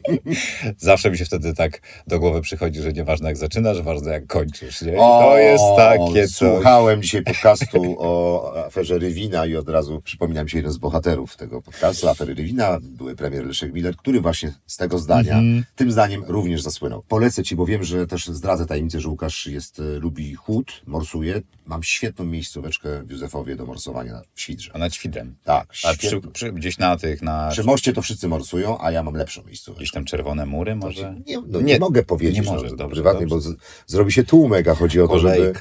Zawsze 0.78 1.10
mi 1.10 1.18
się 1.18 1.24
wtedy 1.24 1.54
tak 1.54 1.80
do 2.06 2.18
głowy 2.20 2.40
przychodzi, 2.40 2.82
że 2.82 2.92
nieważne 2.92 3.28
jak 3.28 3.36
zaczynasz, 3.36 3.82
ważne 3.86 4.12
jak 4.12 4.26
kończysz, 4.26 4.82
nie? 4.82 4.92
I 4.92 4.96
to 4.96 5.38
jest 5.38 5.64
takie 5.76 6.28
coś. 6.28 6.54
Słuchałem 6.54 7.02
dzisiaj 7.02 7.22
podcastu 7.22 7.96
o 7.98 8.52
aferze 8.66 8.98
Rywina 8.98 9.46
i 9.46 9.56
od 9.56 9.68
razu 9.68 10.00
przypomina 10.04 10.44
mi 10.44 10.50
się 10.50 10.58
jeden 10.58 10.72
z 10.72 10.76
bohaterów 10.78 11.36
tego 11.36 11.62
podcastu, 11.62 12.08
afery 12.08 12.34
Rywina, 12.34 12.78
były 12.82 13.16
premier 13.16 13.46
Leszek 13.46 13.72
Miller, 13.74 13.96
który 13.96 14.20
właśnie 14.20 14.52
z 14.66 14.76
tego 14.76 14.98
zdania, 14.98 15.32
Mhm. 15.34 15.64
tym 15.76 15.92
zdaniem 15.92 16.24
również 16.28 16.62
zasłynął. 16.62 17.02
Polecę 17.08 17.42
Ci, 17.44 17.56
bo 17.56 17.66
wiem, 17.66 17.84
że 17.84 18.06
też 18.06 18.26
zdradzę 18.26 18.66
tajemnicę, 18.66 19.00
że 19.00 19.08
Łukasz 19.08 19.46
jest, 19.46 19.80
e, 19.80 19.82
lubi 19.82 20.34
chód, 20.34 20.82
morsuje. 20.86 21.42
Mam 21.66 21.82
świetną 21.82 22.24
miejscóweczkę 22.24 23.02
w 23.02 23.10
Józefowie 23.10 23.56
do 23.56 23.66
morsowania 23.66 24.20
w 24.34 24.40
Świdrze. 24.40 24.70
A 24.74 24.78
nad 24.78 24.94
Świdrem. 24.94 25.34
Tak, 25.44 25.68
A 25.84 25.94
przy, 25.94 26.20
przy, 26.32 26.52
gdzieś 26.52 26.78
na 26.78 26.96
tych, 26.96 27.22
na... 27.22 27.48
Przy 27.52 27.64
moście 27.64 27.92
to 27.92 28.02
wszyscy 28.02 28.28
morsują, 28.28 28.78
a 28.80 28.90
ja 28.90 29.02
mam 29.02 29.14
lepszą 29.14 29.42
miejscóweczkę. 29.44 29.78
Gdzieś 29.82 29.90
tam 29.92 30.04
czerwone 30.04 30.46
mury 30.46 30.76
może? 30.76 31.14
Nie, 31.26 31.38
no 31.48 31.60
nie, 31.60 31.78
mogę 31.78 32.02
powiedzieć, 32.02 32.44
Nie 32.46 32.52
możesz, 32.52 32.70
no, 32.70 32.76
dobrze, 32.76 32.94
prywatnie, 32.94 33.26
dobrze. 33.26 33.48
bo 33.50 33.54
zrobi 33.86 34.12
się 34.12 34.24
tłumek, 34.24 34.68
a 34.68 34.74
chodzi 34.74 35.00
o 35.00 35.08
to, 35.08 35.18
żeby, 35.18 35.52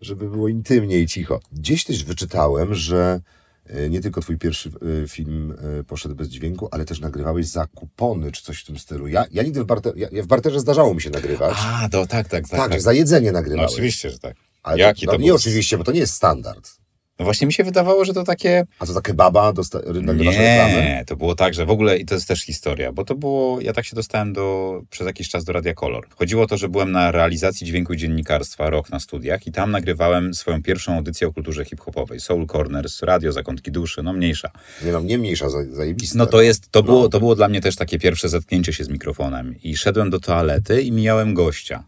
żeby 0.00 0.30
było 0.30 0.48
intymnie 0.48 0.98
i 0.98 1.06
cicho. 1.06 1.40
Gdzieś 1.52 1.84
też 1.84 2.04
wyczytałem, 2.04 2.74
że 2.74 3.20
e, 3.66 3.90
nie 3.90 4.00
tylko 4.00 4.20
twój 4.20 4.38
pierwszy 4.38 4.70
e, 5.04 5.08
film 5.08 5.56
e, 5.80 5.84
poszedł 5.84 6.14
bez 6.14 6.28
dźwięku, 6.28 6.68
ale 6.70 6.84
też 6.84 7.00
nagrywałeś 7.00 7.46
za 7.46 7.66
kupony, 7.66 8.32
czy 8.32 8.42
coś 8.42 8.60
w 8.62 8.66
tym 8.66 8.78
stylu. 8.78 9.08
Ja, 9.08 9.24
ja 9.32 9.42
nigdy 9.42 9.62
w, 9.62 9.66
barter, 9.66 9.92
ja, 9.96 10.22
w 10.22 10.26
barterze 10.26 10.60
zdarzało 10.60 10.94
mi 10.94 11.02
się 11.02 11.10
nagrywać. 11.10 11.56
A, 11.56 11.88
to 11.88 12.06
tak, 12.06 12.28
tak, 12.28 12.48
tak. 12.48 12.60
tak, 12.60 12.70
tak. 12.70 12.82
za 12.82 12.92
jedzenie 12.92 13.32
No 13.32 13.38
nagrywałeś. 13.38 13.72
oczywiście, 13.72 14.10
że 14.10 14.18
tak. 14.18 14.36
Ale 14.62 14.78
Jaki 14.78 15.00
to, 15.00 15.06
to 15.06 15.12
no, 15.12 15.18
był? 15.18 15.26
Nie 15.26 15.34
oczywiście, 15.34 15.78
bo 15.78 15.84
to 15.84 15.92
nie 15.92 16.00
jest 16.00 16.14
standard. 16.14 16.79
No 17.20 17.24
właśnie 17.24 17.46
mi 17.46 17.52
się 17.52 17.64
wydawało, 17.64 18.04
że 18.04 18.14
to 18.14 18.24
takie... 18.24 18.66
A 18.78 18.86
to 18.86 18.94
takie 18.94 19.14
baba, 19.14 19.52
dosta- 19.52 19.80
reklamę? 19.84 20.72
Nie, 20.82 21.04
to 21.06 21.16
było 21.16 21.34
tak, 21.34 21.54
że 21.54 21.66
w 21.66 21.70
ogóle, 21.70 21.98
i 21.98 22.04
to 22.06 22.14
jest 22.14 22.28
też 22.28 22.42
historia, 22.44 22.92
bo 22.92 23.04
to 23.04 23.14
było, 23.14 23.60
ja 23.60 23.72
tak 23.72 23.84
się 23.84 23.96
dostałem 23.96 24.32
do, 24.32 24.80
przez 24.90 25.06
jakiś 25.06 25.28
czas 25.28 25.44
do 25.44 25.52
Radia 25.52 25.74
Kolor. 25.74 26.06
Chodziło 26.18 26.42
o 26.42 26.46
to, 26.46 26.56
że 26.56 26.68
byłem 26.68 26.92
na 26.92 27.10
realizacji 27.10 27.66
dźwięku 27.66 27.92
i 27.92 27.96
dziennikarstwa 27.96 28.70
rok 28.70 28.90
na 28.90 29.00
studiach 29.00 29.46
i 29.46 29.52
tam 29.52 29.70
nagrywałem 29.70 30.34
swoją 30.34 30.62
pierwszą 30.62 30.94
audycję 30.96 31.26
o 31.28 31.32
kulturze 31.32 31.64
hip-hopowej. 31.64 32.20
Soul 32.20 32.46
Corners, 32.46 33.02
Radio 33.02 33.32
Zakątki 33.32 33.72
Duszy, 33.72 34.02
no 34.02 34.12
mniejsza. 34.12 34.50
Nie 34.84 34.92
no, 34.92 35.00
nie 35.00 35.18
mniejsza, 35.18 35.48
za- 35.50 35.64
zajebista. 35.74 36.18
No 36.18 36.26
to 36.26 36.42
jest, 36.42 36.70
to 36.70 36.78
No. 36.80 36.82
było, 36.82 37.08
to 37.08 37.18
było 37.18 37.34
dla 37.34 37.48
mnie 37.48 37.60
też 37.60 37.76
takie 37.76 37.98
pierwsze 37.98 38.28
zetknięcie 38.28 38.72
się 38.72 38.84
z 38.84 38.88
mikrofonem. 38.88 39.54
I 39.62 39.76
szedłem 39.76 40.10
do 40.10 40.20
toalety 40.20 40.82
i 40.82 40.92
mijałem 40.92 41.34
gościa. 41.34 41.84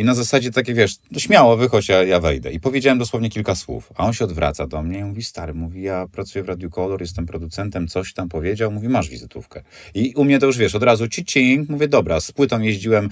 I 0.00 0.04
na 0.04 0.14
zasadzie 0.14 0.50
takie, 0.50 0.74
wiesz, 0.74 0.96
śmiało, 1.18 1.56
wychodź, 1.56 1.88
ja, 1.88 2.02
ja 2.02 2.20
wejdę. 2.20 2.52
I 2.52 2.60
powiedziałem 2.60 2.98
dosłownie 2.98 3.30
kilka 3.30 3.54
słów. 3.54 3.92
A 3.96 4.06
on 4.06 4.12
się 4.12 4.24
odwraca 4.24 4.66
do 4.66 4.82
mnie 4.82 4.98
i 4.98 5.04
mówi, 5.04 5.22
stary, 5.22 5.54
mówi, 5.54 5.82
ja 5.82 6.06
pracuję 6.12 6.44
w 6.44 6.48
Radiu 6.48 6.70
Kolor, 6.70 7.00
jestem 7.00 7.26
producentem, 7.26 7.88
coś 7.88 8.12
tam 8.12 8.28
powiedział. 8.28 8.70
Mówi, 8.70 8.88
masz 8.88 9.08
wizytówkę. 9.08 9.62
I 9.94 10.14
u 10.16 10.24
mnie 10.24 10.38
to 10.38 10.46
już, 10.46 10.56
wiesz, 10.56 10.74
od 10.74 10.82
razu 10.82 11.08
ci 11.08 11.64
Mówię, 11.68 11.88
dobra, 11.88 12.20
z 12.20 12.32
płytą 12.32 12.60
jeździłem, 12.60 13.08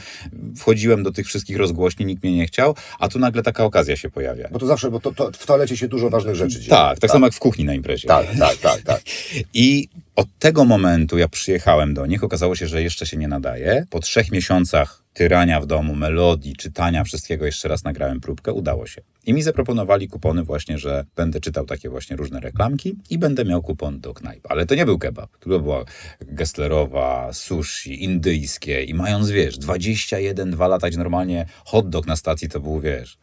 wchodziłem 0.57 1.03
do 1.03 1.12
tych 1.12 1.27
wszystkich 1.27 1.57
rozgłośni, 1.57 2.07
nikt 2.07 2.22
mnie 2.22 2.37
nie 2.37 2.46
chciał, 2.46 2.74
a 2.98 3.09
tu 3.09 3.18
nagle 3.18 3.42
taka 3.42 3.64
okazja 3.64 3.96
się 3.96 4.11
pojawia. 4.11 4.48
Bo 4.53 4.59
to 4.59 4.66
zawsze, 4.66 4.90
bo 4.90 5.01
to, 5.01 5.12
to 5.12 5.31
w 5.33 5.46
toalecie 5.46 5.77
się 5.77 5.88
dużo 5.88 6.11
ważnych 6.11 6.35
rzeczy 6.35 6.61
dzieje. 6.61 6.70
Tak, 6.70 6.98
tak 6.98 7.11
samo 7.11 7.27
jak 7.27 7.35
w 7.35 7.38
kuchni 7.38 7.64
na 7.64 7.74
imprezie. 7.74 8.09
Tak, 8.09 8.27
tak, 8.38 8.57
tak, 8.57 8.83
tak. 8.83 9.01
I 9.55 9.88
od 10.18 10.28
tego 10.38 10.64
momentu 10.64 11.18
ja 11.18 11.28
przyjechałem 11.28 11.94
do 11.94 12.07
nich, 12.07 12.24
okazało 12.24 12.54
się, 12.54 12.66
że 12.66 12.83
jeszcze 12.83 13.07
się 13.07 13.16
nie 13.16 13.28
nadaje. 13.28 13.87
Po 13.90 14.00
trzech 14.00 14.31
miesiącach 14.31 15.02
tyrania 15.12 15.61
w 15.61 15.66
domu, 15.66 15.94
melodii, 15.94 16.57
czytania 16.57 17.04
wszystkiego, 17.04 17.46
jeszcze 17.46 17.68
raz 17.68 17.85
nagrałem 17.85 18.20
próbkę, 18.20 18.52
udało 18.52 18.87
się. 18.87 19.02
I 19.26 19.33
mi 19.33 19.42
zaproponowali 19.42 20.09
kupony 20.09 20.42
właśnie, 20.42 20.78
że 20.78 21.04
będę 21.16 21.40
czytał 21.40 21.66
takie 21.66 21.88
właśnie 21.88 22.16
różne 22.16 22.40
reklamki 22.40 22.96
i 23.11 23.18
będę 23.18 23.44
miał 23.44 23.62
kupon 23.62 24.00
do 24.00 24.14
knajp. 24.14 24.46
Ale 24.48 24.66
to 24.66 24.74
nie 24.74 24.85
był 24.85 24.98
kebab, 24.98 25.38
tylko 25.38 25.61
była 25.61 25.85
gesslerowa, 26.20 27.33
sushi, 27.33 28.04
indyjskie 28.04 28.85
i 28.85 28.94
mając, 28.94 29.31
wiesz, 29.31 29.59
21, 29.59 30.50
dwa 30.50 30.68
latać 30.68 30.96
normalnie 30.96 31.46
hot 31.64 31.88
dog 31.88 32.07
na 32.07 32.16
stacji 32.16 32.48
to 32.48 32.61
był, 32.61 32.81
wiesz, 32.81 33.18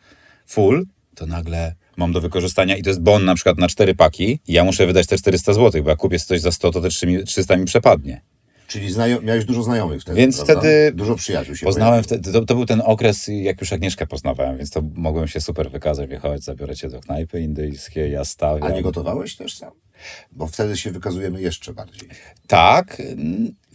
full, 0.46 0.86
to 1.16 1.26
nagle 1.26 1.76
mam 1.98 2.12
do 2.12 2.22
wykorzystania 2.22 2.78
i 2.78 2.84
to 2.84 2.90
jest 2.90 3.02
bon 3.02 3.26
na 3.26 3.36
przykład 3.36 3.58
na 3.58 3.68
cztery 3.68 3.96
paki 3.96 4.40
ja 4.48 4.64
muszę 4.64 4.88
wydać 4.88 5.08
te 5.08 5.18
400 5.18 5.54
zł, 5.54 5.84
bo 5.84 5.90
jak 5.90 6.00
kupię 6.00 6.20
coś 6.20 6.42
za 6.42 6.52
100, 6.52 6.72
to 6.72 6.82
te 6.82 6.90
3 6.90 7.08
mi- 7.08 7.24
300 7.24 7.58
mi 7.58 7.66
przepadnie. 7.66 8.22
Czyli 8.68 8.90
znajo- 8.94 9.24
miałeś 9.24 9.46
dużo 9.46 9.64
znajomych 9.64 10.02
wtedy, 10.02 10.18
Więc 10.18 10.36
prawda? 10.36 10.54
wtedy 10.54 10.92
Dużo 10.96 11.16
przyjaciół 11.16 11.56
się 11.56 11.66
Poznałem 11.66 12.04
wtedy, 12.04 12.32
to, 12.32 12.46
to 12.46 12.56
był 12.56 12.66
ten 12.66 12.82
okres, 12.86 13.28
jak 13.28 13.62
już 13.62 13.74
Agnieszkę 13.74 14.08
poznawałem, 14.08 14.58
więc 14.58 14.70
to 14.70 14.82
mogłem 14.96 15.28
się 15.28 15.42
super 15.42 15.72
wykazać, 15.72 16.10
wjechać, 16.10 16.44
zabiorę 16.44 16.76
cię 16.76 16.90
do 16.90 17.00
knajpy 17.02 17.42
indyjskiej, 17.42 18.12
ja 18.12 18.26
stawiam. 18.26 18.72
A 18.72 18.76
nie 18.76 18.82
gotowałeś 18.82 19.36
też 19.36 19.58
sam? 19.58 19.72
Bo 20.32 20.48
wtedy 20.48 20.78
się 20.78 20.92
wykazujemy 20.92 21.42
jeszcze 21.42 21.74
bardziej. 21.74 22.10
Tak. 22.48 23.02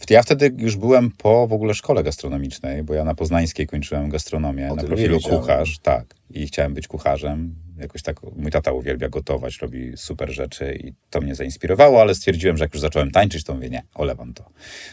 Ja 0.09 0.23
wtedy 0.23 0.55
już 0.57 0.75
byłem 0.75 1.11
po 1.11 1.47
w 1.47 1.53
ogóle 1.53 1.73
szkole 1.73 2.03
gastronomicznej, 2.03 2.83
bo 2.83 2.93
ja 2.93 3.03
na 3.03 3.15
Poznańskiej 3.15 3.67
kończyłem 3.67 4.09
gastronomię 4.09 4.71
O 4.71 4.75
na 4.75 4.83
profilu 4.83 5.19
kucharz. 5.19 5.79
Tak. 5.79 6.15
I 6.33 6.47
chciałem 6.47 6.73
być 6.73 6.87
kucharzem. 6.87 7.55
Jakoś 7.77 8.01
tak 8.01 8.23
mój 8.35 8.51
tata 8.51 8.71
uwielbia 8.71 9.09
gotować, 9.09 9.57
robi 9.61 9.91
super 9.97 10.31
rzeczy 10.33 10.75
i 10.83 10.93
to 11.09 11.21
mnie 11.21 11.35
zainspirowało, 11.35 12.01
ale 12.01 12.15
stwierdziłem, 12.15 12.57
że 12.57 12.63
jak 12.63 12.73
już 12.73 12.81
zacząłem 12.81 13.11
tańczyć, 13.11 13.43
to 13.43 13.53
mówię, 13.53 13.69
nie, 13.69 13.83
olewam 13.93 14.33
to. 14.33 14.49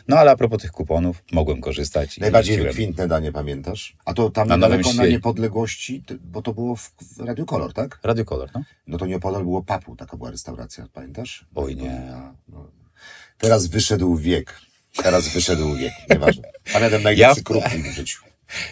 No 0.09 0.17
ale 0.17 0.31
a 0.31 0.37
propos 0.37 0.63
tych 0.63 0.71
kuponów, 0.73 1.23
mogłem 1.33 1.61
korzystać. 1.61 2.19
Najbardziej 2.19 2.59
wykwintne 2.59 3.09
danie 3.09 3.33
pamiętasz? 3.33 3.97
A 4.05 4.15
to 4.15 4.31
tam 4.31 4.49
Na 4.49 4.55
niedaleko 4.57 4.93
na 4.93 5.07
niepodległości, 5.07 6.03
bo 6.25 6.43
to 6.43 6.55
było 6.55 6.77
w, 6.77 6.91
w 7.17 7.21
Radio 7.21 7.45
Kolor, 7.45 7.73
tak? 7.73 7.99
Radio 8.03 8.25
Kolor, 8.25 8.51
no? 8.55 8.63
No 8.87 8.99
to 8.99 9.07
nieopodal 9.07 9.43
było 9.43 9.63
Papu, 9.63 9.97
taka 9.97 10.17
była 10.17 10.31
restauracja, 10.31 10.87
pamiętasz? 10.93 11.47
Oj, 11.55 11.77
nie. 11.77 12.03
No. 12.49 12.71
Teraz 13.39 13.67
wyszedł 13.67 14.17
wiek. 14.17 14.61
Teraz 15.03 15.29
wyszedł 15.29 15.75
wiek, 15.75 15.93
nieważne. 16.11 16.43
Pamiętam 16.73 17.03
najlepszy 17.03 17.41
Ja- 17.41 17.45
krupnik 17.45 17.87
w 17.87 17.95
życiu. 17.95 18.28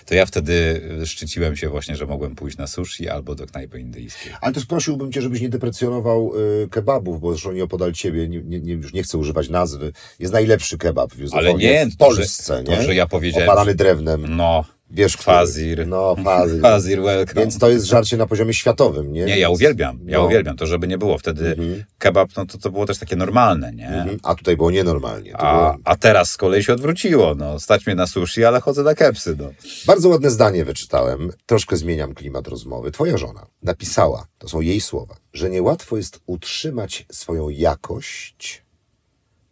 To 0.07 0.15
ja 0.15 0.27
wtedy 0.27 0.81
szczyciłem 1.07 1.57
się 1.57 1.69
właśnie, 1.69 1.97
że 1.97 2.07
mogłem 2.07 2.35
pójść 2.35 2.57
na 2.57 2.67
sushi 2.67 3.09
albo 3.09 3.35
do 3.35 3.47
knajpy 3.47 3.81
indyjskiej. 3.81 4.33
Ale 4.41 4.53
też 4.55 4.67
prosiłbym 4.67 5.13
cię, 5.13 5.23
żebyś 5.23 5.41
nie 5.41 5.49
deprecjonował 5.49 6.33
y, 6.65 6.69
kebabów, 6.71 7.21
bo 7.21 7.31
zresztą 7.33 7.53
nieopodal 7.53 7.93
ciebie, 7.93 8.29
nie, 8.29 8.41
nie, 8.43 8.61
nie, 8.61 8.73
już 8.73 8.93
nie 8.93 9.03
chcę 9.03 9.19
używać 9.19 9.49
nazwy, 9.49 9.93
jest 10.19 10.33
najlepszy 10.33 10.79
kebab 10.79 11.13
w 11.15 11.19
Józefowie, 11.19 11.49
Ale 11.51 11.59
nie, 11.59 11.87
w 11.87 11.97
to, 11.97 12.11
że- 12.11 12.17
Polsce, 12.17 12.63
to, 12.65 12.73
nie? 12.73 12.83
że 12.83 12.95
ja 12.95 13.07
powiedziałem, 13.07 13.49
Opalany 13.49 13.71
że- 13.71 13.75
drewnem, 13.75 14.37
No, 14.37 14.65
wiesz, 14.91 15.17
Fazir. 15.17 15.87
No, 15.87 16.17
fazir. 16.25 16.61
Fazir 16.71 17.03
welcome. 17.03 17.41
Więc 17.41 17.59
to 17.59 17.71
jest 17.71 17.87
żarcie 17.87 18.17
na 18.17 18.27
poziomie 18.27 18.55
światowym, 18.55 19.13
nie? 19.13 19.25
Nie, 19.25 19.39
ja 19.39 19.51
uwielbiam, 19.51 20.01
ja 20.07 20.19
no. 20.19 20.27
uwielbiam 20.27 20.57
to, 20.57 20.67
żeby 20.67 20.89
nie 20.89 20.99
było. 20.99 21.19
Wtedy 21.19 21.49
Mhm. 21.49 21.85
kebab, 21.99 22.29
no 22.37 22.47
to, 22.47 22.59
to 22.59 22.71
było 22.71 22.87
też 22.87 22.99
takie 22.99 23.17
normalne, 23.17 23.73
nie? 23.73 23.89
Mhm. 23.89 24.19
A 24.23 24.35
tutaj 24.35 24.57
było 24.57 24.71
nienormalnie. 24.71 25.33
To 25.33 25.39
A, 25.41 25.53
było... 25.53 25.77
a 25.85 25.97
teraz 25.97 26.31
z 26.31 26.37
kolei 26.37 26.63
się 26.65 26.73
odwróciło, 26.73 27.35
no. 27.35 27.61
Stać 27.61 27.87
mnie 27.87 27.95
na 27.95 28.07
sushi, 28.07 28.45
ale 28.45 28.61
chodzę 28.61 28.83
na 28.83 28.95
kepsy, 28.95 29.37
no. 29.39 29.51
Bardzo 29.87 30.09
ładne 30.09 30.31
zdanie 30.31 30.65
wyczytałem. 30.65 31.31
Troszkę 31.47 31.77
zmieniam 31.77 32.15
klimat 32.15 32.49
rozmowy. 32.49 32.91
Twoja 32.91 33.17
żona 33.17 33.47
napisała, 33.63 34.27
to 34.39 34.49
są 34.49 34.61
jej 34.61 34.81
słowa, 34.81 35.17
że 35.33 35.51
niełatwo 35.51 35.97
jest 35.97 36.21
utrzymać 36.27 37.07
swoją 37.13 37.49
jakość 37.49 38.63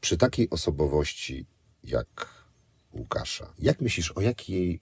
przy 0.01 0.17
takiej 0.17 0.51
osobowości 0.51 1.47
jak 1.85 2.35
Łukasza. 2.93 3.47
Jak 3.59 3.81
myślisz, 3.81 4.11
o 4.13 4.21
jakiej 4.21 4.81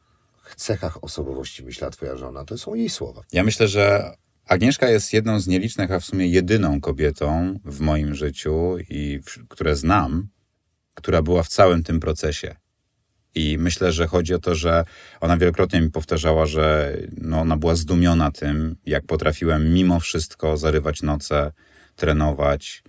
cechach 0.56 1.04
osobowości 1.04 1.64
myślała 1.64 1.90
twoja 1.90 2.16
żona? 2.16 2.44
To 2.44 2.58
są 2.58 2.74
jej 2.74 2.88
słowa. 2.88 3.22
Ja 3.32 3.44
myślę, 3.44 3.68
że 3.68 4.14
Agnieszka 4.46 4.88
jest 4.88 5.12
jedną 5.12 5.40
z 5.40 5.46
nielicznych, 5.46 5.92
a 5.92 6.00
w 6.00 6.04
sumie 6.04 6.26
jedyną 6.26 6.80
kobietą 6.80 7.58
w 7.64 7.80
moim 7.80 8.14
życiu 8.14 8.76
i 8.88 9.20
w, 9.24 9.48
które 9.48 9.76
znam, 9.76 10.28
która 10.94 11.22
była 11.22 11.42
w 11.42 11.48
całym 11.48 11.82
tym 11.82 12.00
procesie. 12.00 12.56
I 13.34 13.56
myślę, 13.58 13.92
że 13.92 14.06
chodzi 14.06 14.34
o 14.34 14.38
to, 14.38 14.54
że 14.54 14.84
ona 15.20 15.36
wielokrotnie 15.36 15.80
mi 15.80 15.90
powtarzała, 15.90 16.46
że 16.46 16.96
no, 17.16 17.40
ona 17.40 17.56
była 17.56 17.74
zdumiona 17.74 18.30
tym, 18.30 18.76
jak 18.86 19.06
potrafiłem 19.06 19.74
mimo 19.74 20.00
wszystko 20.00 20.56
zarywać 20.56 21.02
noce, 21.02 21.52
trenować, 21.96 22.82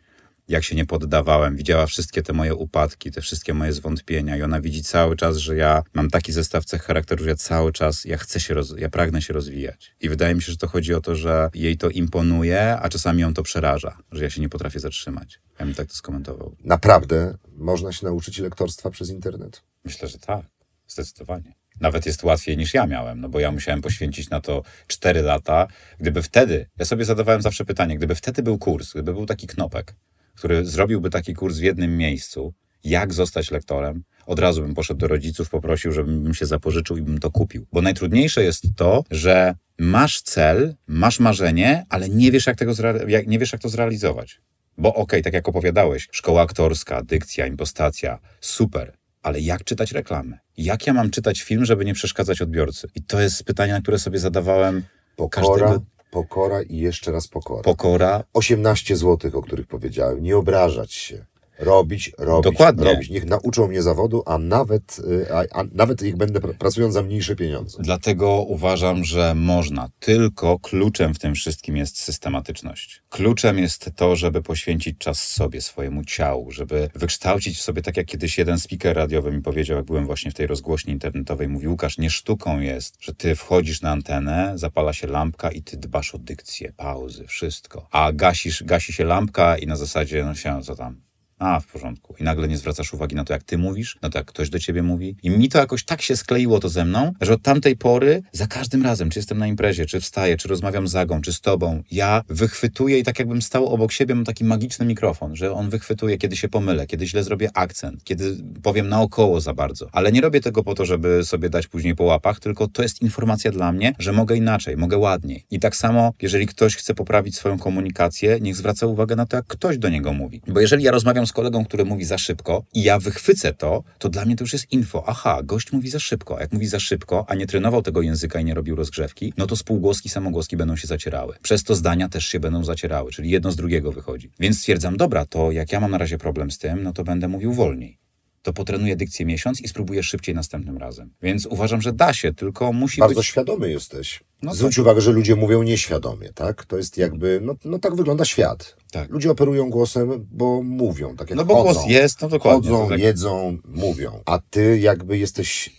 jak 0.47 0.63
się 0.63 0.75
nie 0.75 0.85
poddawałem. 0.85 1.55
Widziała 1.55 1.85
wszystkie 1.85 2.23
te 2.23 2.33
moje 2.33 2.55
upadki, 2.55 3.11
te 3.11 3.21
wszystkie 3.21 3.53
moje 3.53 3.73
zwątpienia 3.73 4.37
i 4.37 4.41
ona 4.41 4.61
widzi 4.61 4.83
cały 4.83 5.15
czas, 5.15 5.37
że 5.37 5.55
ja 5.55 5.83
mam 5.93 6.09
taki 6.09 6.31
zestaw 6.31 6.65
cech 6.65 6.83
charakteru, 6.83 7.23
że 7.23 7.29
ja 7.29 7.35
cały 7.35 7.71
czas, 7.71 8.05
ja 8.05 8.17
chcę 8.17 8.39
się, 8.39 8.53
roz, 8.53 8.73
ja 8.77 8.89
pragnę 8.89 9.21
się 9.21 9.33
rozwijać. 9.33 9.95
I 10.01 10.09
wydaje 10.09 10.35
mi 10.35 10.41
się, 10.41 10.51
że 10.51 10.57
to 10.57 10.67
chodzi 10.67 10.93
o 10.93 11.01
to, 11.01 11.15
że 11.15 11.49
jej 11.53 11.77
to 11.77 11.89
imponuje, 11.89 12.77
a 12.79 12.89
czasami 12.89 13.21
ją 13.21 13.33
to 13.33 13.43
przeraża, 13.43 13.97
że 14.11 14.23
ja 14.23 14.29
się 14.29 14.41
nie 14.41 14.49
potrafię 14.49 14.79
zatrzymać. 14.79 15.39
Ja 15.59 15.65
bym 15.65 15.75
tak 15.75 15.87
to 15.87 15.93
skomentował. 15.93 16.55
Naprawdę 16.63 17.37
można 17.47 17.91
się 17.91 18.05
nauczyć 18.05 18.39
lektorstwa 18.39 18.89
przez 18.89 19.09
internet? 19.09 19.63
Myślę, 19.85 20.07
że 20.07 20.17
tak. 20.17 20.45
Zdecydowanie. 20.87 21.55
Nawet 21.81 22.05
jest 22.05 22.23
łatwiej 22.23 22.57
niż 22.57 22.73
ja 22.73 22.87
miałem, 22.87 23.21
no 23.21 23.29
bo 23.29 23.39
ja 23.39 23.51
musiałem 23.51 23.81
poświęcić 23.81 24.29
na 24.29 24.41
to 24.41 24.63
4 24.87 25.21
lata. 25.21 25.67
Gdyby 25.99 26.23
wtedy, 26.23 26.69
ja 26.79 26.85
sobie 26.85 27.05
zadawałem 27.05 27.41
zawsze 27.41 27.65
pytanie, 27.65 27.97
gdyby 27.97 28.15
wtedy 28.15 28.43
był 28.43 28.57
kurs, 28.57 28.93
gdyby 28.93 29.13
był 29.13 29.25
taki 29.25 29.47
knopek, 29.47 29.95
który 30.37 30.65
zrobiłby 30.65 31.09
taki 31.09 31.33
kurs 31.33 31.57
w 31.57 31.63
jednym 31.63 31.97
miejscu, 31.97 32.53
jak 32.83 33.13
zostać 33.13 33.51
lektorem, 33.51 34.03
od 34.25 34.39
razu 34.39 34.61
bym 34.61 34.73
poszedł 34.73 34.99
do 34.99 35.07
rodziców, 35.07 35.49
poprosił, 35.49 35.91
żebym 35.91 36.33
się 36.33 36.45
zapożyczył 36.45 36.97
i 36.97 37.01
bym 37.01 37.19
to 37.19 37.31
kupił. 37.31 37.67
Bo 37.71 37.81
najtrudniejsze 37.81 38.43
jest 38.43 38.63
to, 38.75 39.03
że 39.11 39.55
masz 39.79 40.21
cel, 40.21 40.75
masz 40.87 41.19
marzenie, 41.19 41.85
ale 41.89 42.09
nie 42.09 42.31
wiesz, 42.31 42.47
jak, 42.47 42.57
tego 42.57 42.73
jak, 43.07 43.27
nie 43.27 43.39
wiesz, 43.39 43.53
jak 43.53 43.61
to 43.61 43.69
zrealizować. 43.69 44.41
Bo 44.77 44.93
okej, 44.93 45.23
tak 45.23 45.33
jak 45.33 45.49
opowiadałeś, 45.49 46.07
szkoła 46.11 46.41
aktorska, 46.41 47.01
dykcja, 47.01 47.47
impostacja, 47.47 48.19
super, 48.41 48.93
ale 49.21 49.39
jak 49.39 49.63
czytać 49.63 49.91
reklamy? 49.91 50.37
Jak 50.57 50.87
ja 50.87 50.93
mam 50.93 51.09
czytać 51.09 51.41
film, 51.41 51.65
żeby 51.65 51.85
nie 51.85 51.93
przeszkadzać 51.93 52.41
odbiorcy? 52.41 52.87
I 52.95 53.03
to 53.03 53.21
jest 53.21 53.43
pytanie, 53.43 53.73
na 53.73 53.81
które 53.81 53.99
sobie 53.99 54.19
zadawałem 54.19 54.83
Pokora, 55.15 55.47
każdego 55.47 55.85
pokora 56.13 56.61
i 56.61 56.77
jeszcze 56.77 57.11
raz 57.11 57.27
pokora. 57.27 57.61
pokora. 57.61 58.23
18 58.33 58.95
zł, 58.95 59.31
o 59.33 59.41
których 59.41 59.67
powiedziałem. 59.67 60.23
Nie 60.23 60.37
obrażać 60.37 60.93
się. 60.93 61.25
Robić, 61.59 62.11
robić, 62.17 62.51
Dokładnie. 62.51 62.83
robić. 62.83 63.09
Niech 63.09 63.25
nauczą 63.25 63.67
mnie 63.67 63.81
zawodu, 63.81 64.23
a 64.25 64.37
nawet, 64.37 64.99
y, 64.99 65.33
a, 65.33 65.59
a 65.59 65.63
nawet 65.71 66.01
ich 66.01 66.17
będę 66.17 66.39
pr- 66.39 66.53
pracując 66.57 66.93
za 66.93 67.01
mniejsze 67.03 67.35
pieniądze. 67.35 67.77
Dlatego 67.81 68.41
uważam, 68.41 69.03
że 69.03 69.35
można. 69.35 69.89
Tylko 69.99 70.59
kluczem 70.59 71.13
w 71.13 71.19
tym 71.19 71.35
wszystkim 71.35 71.77
jest 71.77 71.99
systematyczność. 71.99 73.03
Kluczem 73.09 73.59
jest 73.59 73.89
to, 73.95 74.15
żeby 74.15 74.41
poświęcić 74.41 74.97
czas 74.97 75.29
sobie, 75.29 75.61
swojemu 75.61 76.03
ciału, 76.03 76.51
żeby 76.51 76.89
wykształcić 76.95 77.57
w 77.57 77.61
sobie, 77.61 77.81
tak 77.81 77.97
jak 77.97 78.05
kiedyś 78.05 78.37
jeden 78.37 78.59
speaker 78.59 78.95
radiowy 78.95 79.31
mi 79.31 79.41
powiedział, 79.41 79.77
jak 79.77 79.85
byłem 79.85 80.05
właśnie 80.05 80.31
w 80.31 80.33
tej 80.33 80.47
rozgłośni 80.47 80.93
internetowej, 80.93 81.47
mówi 81.47 81.67
Łukasz, 81.67 81.97
nie 81.97 82.09
sztuką 82.09 82.59
jest, 82.59 82.95
że 82.99 83.13
ty 83.13 83.35
wchodzisz 83.35 83.81
na 83.81 83.91
antenę, 83.91 84.53
zapala 84.55 84.93
się 84.93 85.07
lampka 85.07 85.51
i 85.51 85.61
ty 85.61 85.77
dbasz 85.77 86.15
o 86.15 86.17
dykcję, 86.17 86.73
pauzy, 86.77 87.27
wszystko. 87.27 87.87
A 87.91 88.11
gasisz, 88.13 88.63
gasi 88.63 88.93
się 88.93 89.03
lampka 89.05 89.57
i 89.57 89.67
na 89.67 89.75
zasadzie, 89.75 90.25
no 90.25 90.35
się, 90.35 90.61
co 90.63 90.75
tam, 90.75 91.01
a, 91.43 91.59
w 91.59 91.67
porządku. 91.67 92.15
I 92.19 92.23
nagle 92.23 92.47
nie 92.47 92.57
zwracasz 92.57 92.93
uwagi 92.93 93.15
na 93.15 93.23
to, 93.23 93.33
jak 93.33 93.43
ty 93.43 93.57
mówisz, 93.57 93.97
na 94.01 94.09
to, 94.09 94.17
jak 94.17 94.27
ktoś 94.27 94.49
do 94.49 94.59
ciebie 94.59 94.83
mówi. 94.83 95.15
I 95.23 95.29
mi 95.29 95.49
to 95.49 95.57
jakoś 95.59 95.85
tak 95.85 96.01
się 96.01 96.17
skleiło 96.17 96.59
to 96.59 96.69
ze 96.69 96.85
mną, 96.85 97.13
że 97.21 97.33
od 97.33 97.41
tamtej 97.41 97.77
pory, 97.77 98.23
za 98.31 98.47
każdym 98.47 98.83
razem, 98.83 99.09
czy 99.09 99.19
jestem 99.19 99.37
na 99.37 99.47
imprezie, 99.47 99.85
czy 99.85 99.99
wstaję, 99.99 100.37
czy 100.37 100.47
rozmawiam 100.47 100.87
z 100.87 100.95
Agą, 100.95 101.21
czy 101.21 101.33
z 101.33 101.41
tobą, 101.41 101.83
ja 101.91 102.21
wychwytuję 102.29 102.99
i 102.99 103.03
tak 103.03 103.19
jakbym 103.19 103.41
stał 103.41 103.67
obok 103.67 103.91
siebie, 103.91 104.15
mam 104.15 104.25
taki 104.25 104.43
magiczny 104.43 104.85
mikrofon, 104.85 105.35
że 105.35 105.53
on 105.53 105.69
wychwytuje, 105.69 106.17
kiedy 106.17 106.35
się 106.37 106.49
pomylę, 106.49 106.87
kiedy 106.87 107.07
źle 107.07 107.23
zrobię 107.23 107.49
akcent, 107.53 108.03
kiedy 108.03 108.37
powiem 108.63 108.89
naokoło 108.89 109.41
za 109.41 109.53
bardzo. 109.53 109.87
Ale 109.91 110.11
nie 110.11 110.21
robię 110.21 110.41
tego 110.41 110.63
po 110.63 110.75
to, 110.75 110.85
żeby 110.85 111.25
sobie 111.25 111.49
dać 111.49 111.67
później 111.67 111.95
po 111.95 112.03
łapach, 112.03 112.39
tylko 112.39 112.67
to 112.67 112.83
jest 112.83 113.01
informacja 113.01 113.51
dla 113.51 113.71
mnie, 113.71 113.95
że 113.99 114.13
mogę 114.13 114.35
inaczej, 114.35 114.77
mogę 114.77 114.97
ładniej. 114.97 115.45
I 115.51 115.59
tak 115.59 115.75
samo, 115.75 116.13
jeżeli 116.21 116.47
ktoś 116.47 116.75
chce 116.75 116.93
poprawić 116.93 117.35
swoją 117.35 117.59
komunikację, 117.59 118.37
niech 118.41 118.55
zwraca 118.55 118.87
uwagę 118.87 119.15
na 119.15 119.25
to, 119.25 119.37
jak 119.37 119.45
ktoś 119.47 119.77
do 119.77 119.89
niego 119.89 120.13
mówi. 120.13 120.41
Bo 120.47 120.59
jeżeli 120.59 120.83
ja 120.83 120.91
rozmawiam 120.91 121.27
z 121.27 121.32
kolegą, 121.33 121.65
który 121.65 121.85
mówi 121.85 122.05
za 122.05 122.17
szybko 122.17 122.63
i 122.73 122.83
ja 122.83 122.99
wychwycę 122.99 123.53
to, 123.53 123.83
to 123.99 124.09
dla 124.09 124.25
mnie 124.25 124.35
to 124.35 124.43
już 124.43 124.53
jest 124.53 124.71
info. 124.71 125.03
Aha, 125.07 125.39
gość 125.43 125.71
mówi 125.71 125.89
za 125.89 125.99
szybko. 125.99 126.37
A 126.37 126.41
jak 126.41 126.51
mówi 126.51 126.67
za 126.67 126.79
szybko, 126.79 127.25
a 127.27 127.35
nie 127.35 127.47
trenował 127.47 127.81
tego 127.81 128.01
języka 128.01 128.39
i 128.39 128.45
nie 128.45 128.53
robił 128.53 128.75
rozgrzewki, 128.75 129.33
no 129.37 129.47
to 129.47 129.55
spółgłoski, 129.55 130.09
samogłoski 130.09 130.57
będą 130.57 130.75
się 130.75 130.87
zacierały. 130.87 131.35
Przez 131.41 131.63
to 131.63 131.75
zdania 131.75 132.09
też 132.09 132.25
się 132.27 132.39
będą 132.39 132.63
zacierały, 132.63 133.11
czyli 133.11 133.29
jedno 133.29 133.51
z 133.51 133.55
drugiego 133.55 133.91
wychodzi. 133.91 134.31
Więc 134.39 134.59
stwierdzam, 134.59 134.97
dobra, 134.97 135.25
to 135.25 135.51
jak 135.51 135.71
ja 135.71 135.79
mam 135.79 135.91
na 135.91 135.97
razie 135.97 136.17
problem 136.17 136.51
z 136.51 136.57
tym, 136.57 136.83
no 136.83 136.93
to 136.93 137.03
będę 137.03 137.27
mówił 137.27 137.53
wolniej 137.53 138.02
to 138.43 138.53
potrenuję 138.53 138.95
dykcję 138.95 139.25
miesiąc 139.25 139.61
i 139.61 139.67
spróbuję 139.67 140.03
szybciej 140.03 140.35
następnym 140.35 140.77
razem. 140.77 141.13
Więc 141.21 141.45
uważam, 141.45 141.81
że 141.81 141.93
da 141.93 142.13
się, 142.13 142.33
tylko 142.33 142.73
musi 142.73 142.99
Bardzo 143.01 143.19
być... 143.19 143.27
świadomy 143.27 143.69
jesteś. 143.71 144.23
No 144.41 144.55
Zwróć 144.55 144.77
uwagę, 144.79 145.01
że 145.01 145.11
ludzie 145.11 145.35
mówią 145.35 145.63
nieświadomie, 145.63 146.33
tak? 146.33 146.65
To 146.65 146.77
jest 146.77 146.97
jakby, 146.97 147.39
no, 147.43 147.55
no 147.65 147.79
tak 147.79 147.95
wygląda 147.95 148.25
świat. 148.25 148.75
Tak. 148.91 149.09
Ludzie 149.09 149.31
operują 149.31 149.69
głosem, 149.69 150.27
bo 150.31 150.63
mówią, 150.63 151.15
tak 151.15 151.29
jak 151.29 151.37
No 151.37 151.45
bo 151.45 151.55
chodzą. 151.63 151.73
głos 151.73 151.85
jest, 151.89 152.21
no 152.21 152.29
dokładnie. 152.29 152.69
Chodzą, 152.69 152.89
tak- 152.89 152.99
jedzą, 152.99 153.57
mówią. 153.65 154.21
A 154.25 154.39
ty 154.49 154.79
jakby 154.79 155.17
jesteś 155.17 155.69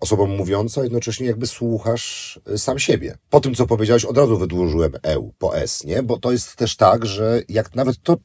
osobą 0.00 0.26
mówiącą, 0.26 0.80
a 0.80 0.84
jednocześnie 0.84 1.26
jakby 1.26 1.46
słuchasz 1.46 2.40
y, 2.54 2.58
sam 2.58 2.78
siebie. 2.78 3.18
Po 3.30 3.40
tym, 3.40 3.54
co 3.54 3.66
powiedziałeś, 3.66 4.04
od 4.04 4.16
razu 4.18 4.38
wydłużyłem 4.38 4.92
EU 5.02 5.32
po 5.38 5.58
S, 5.58 5.84
nie? 5.84 6.02
Bo 6.02 6.18
to 6.18 6.32
jest 6.32 6.56
też 6.56 6.76
tak, 6.76 7.06
że 7.06 7.42
jak 7.48 7.74
nawet 7.74 8.02
to 8.02 8.16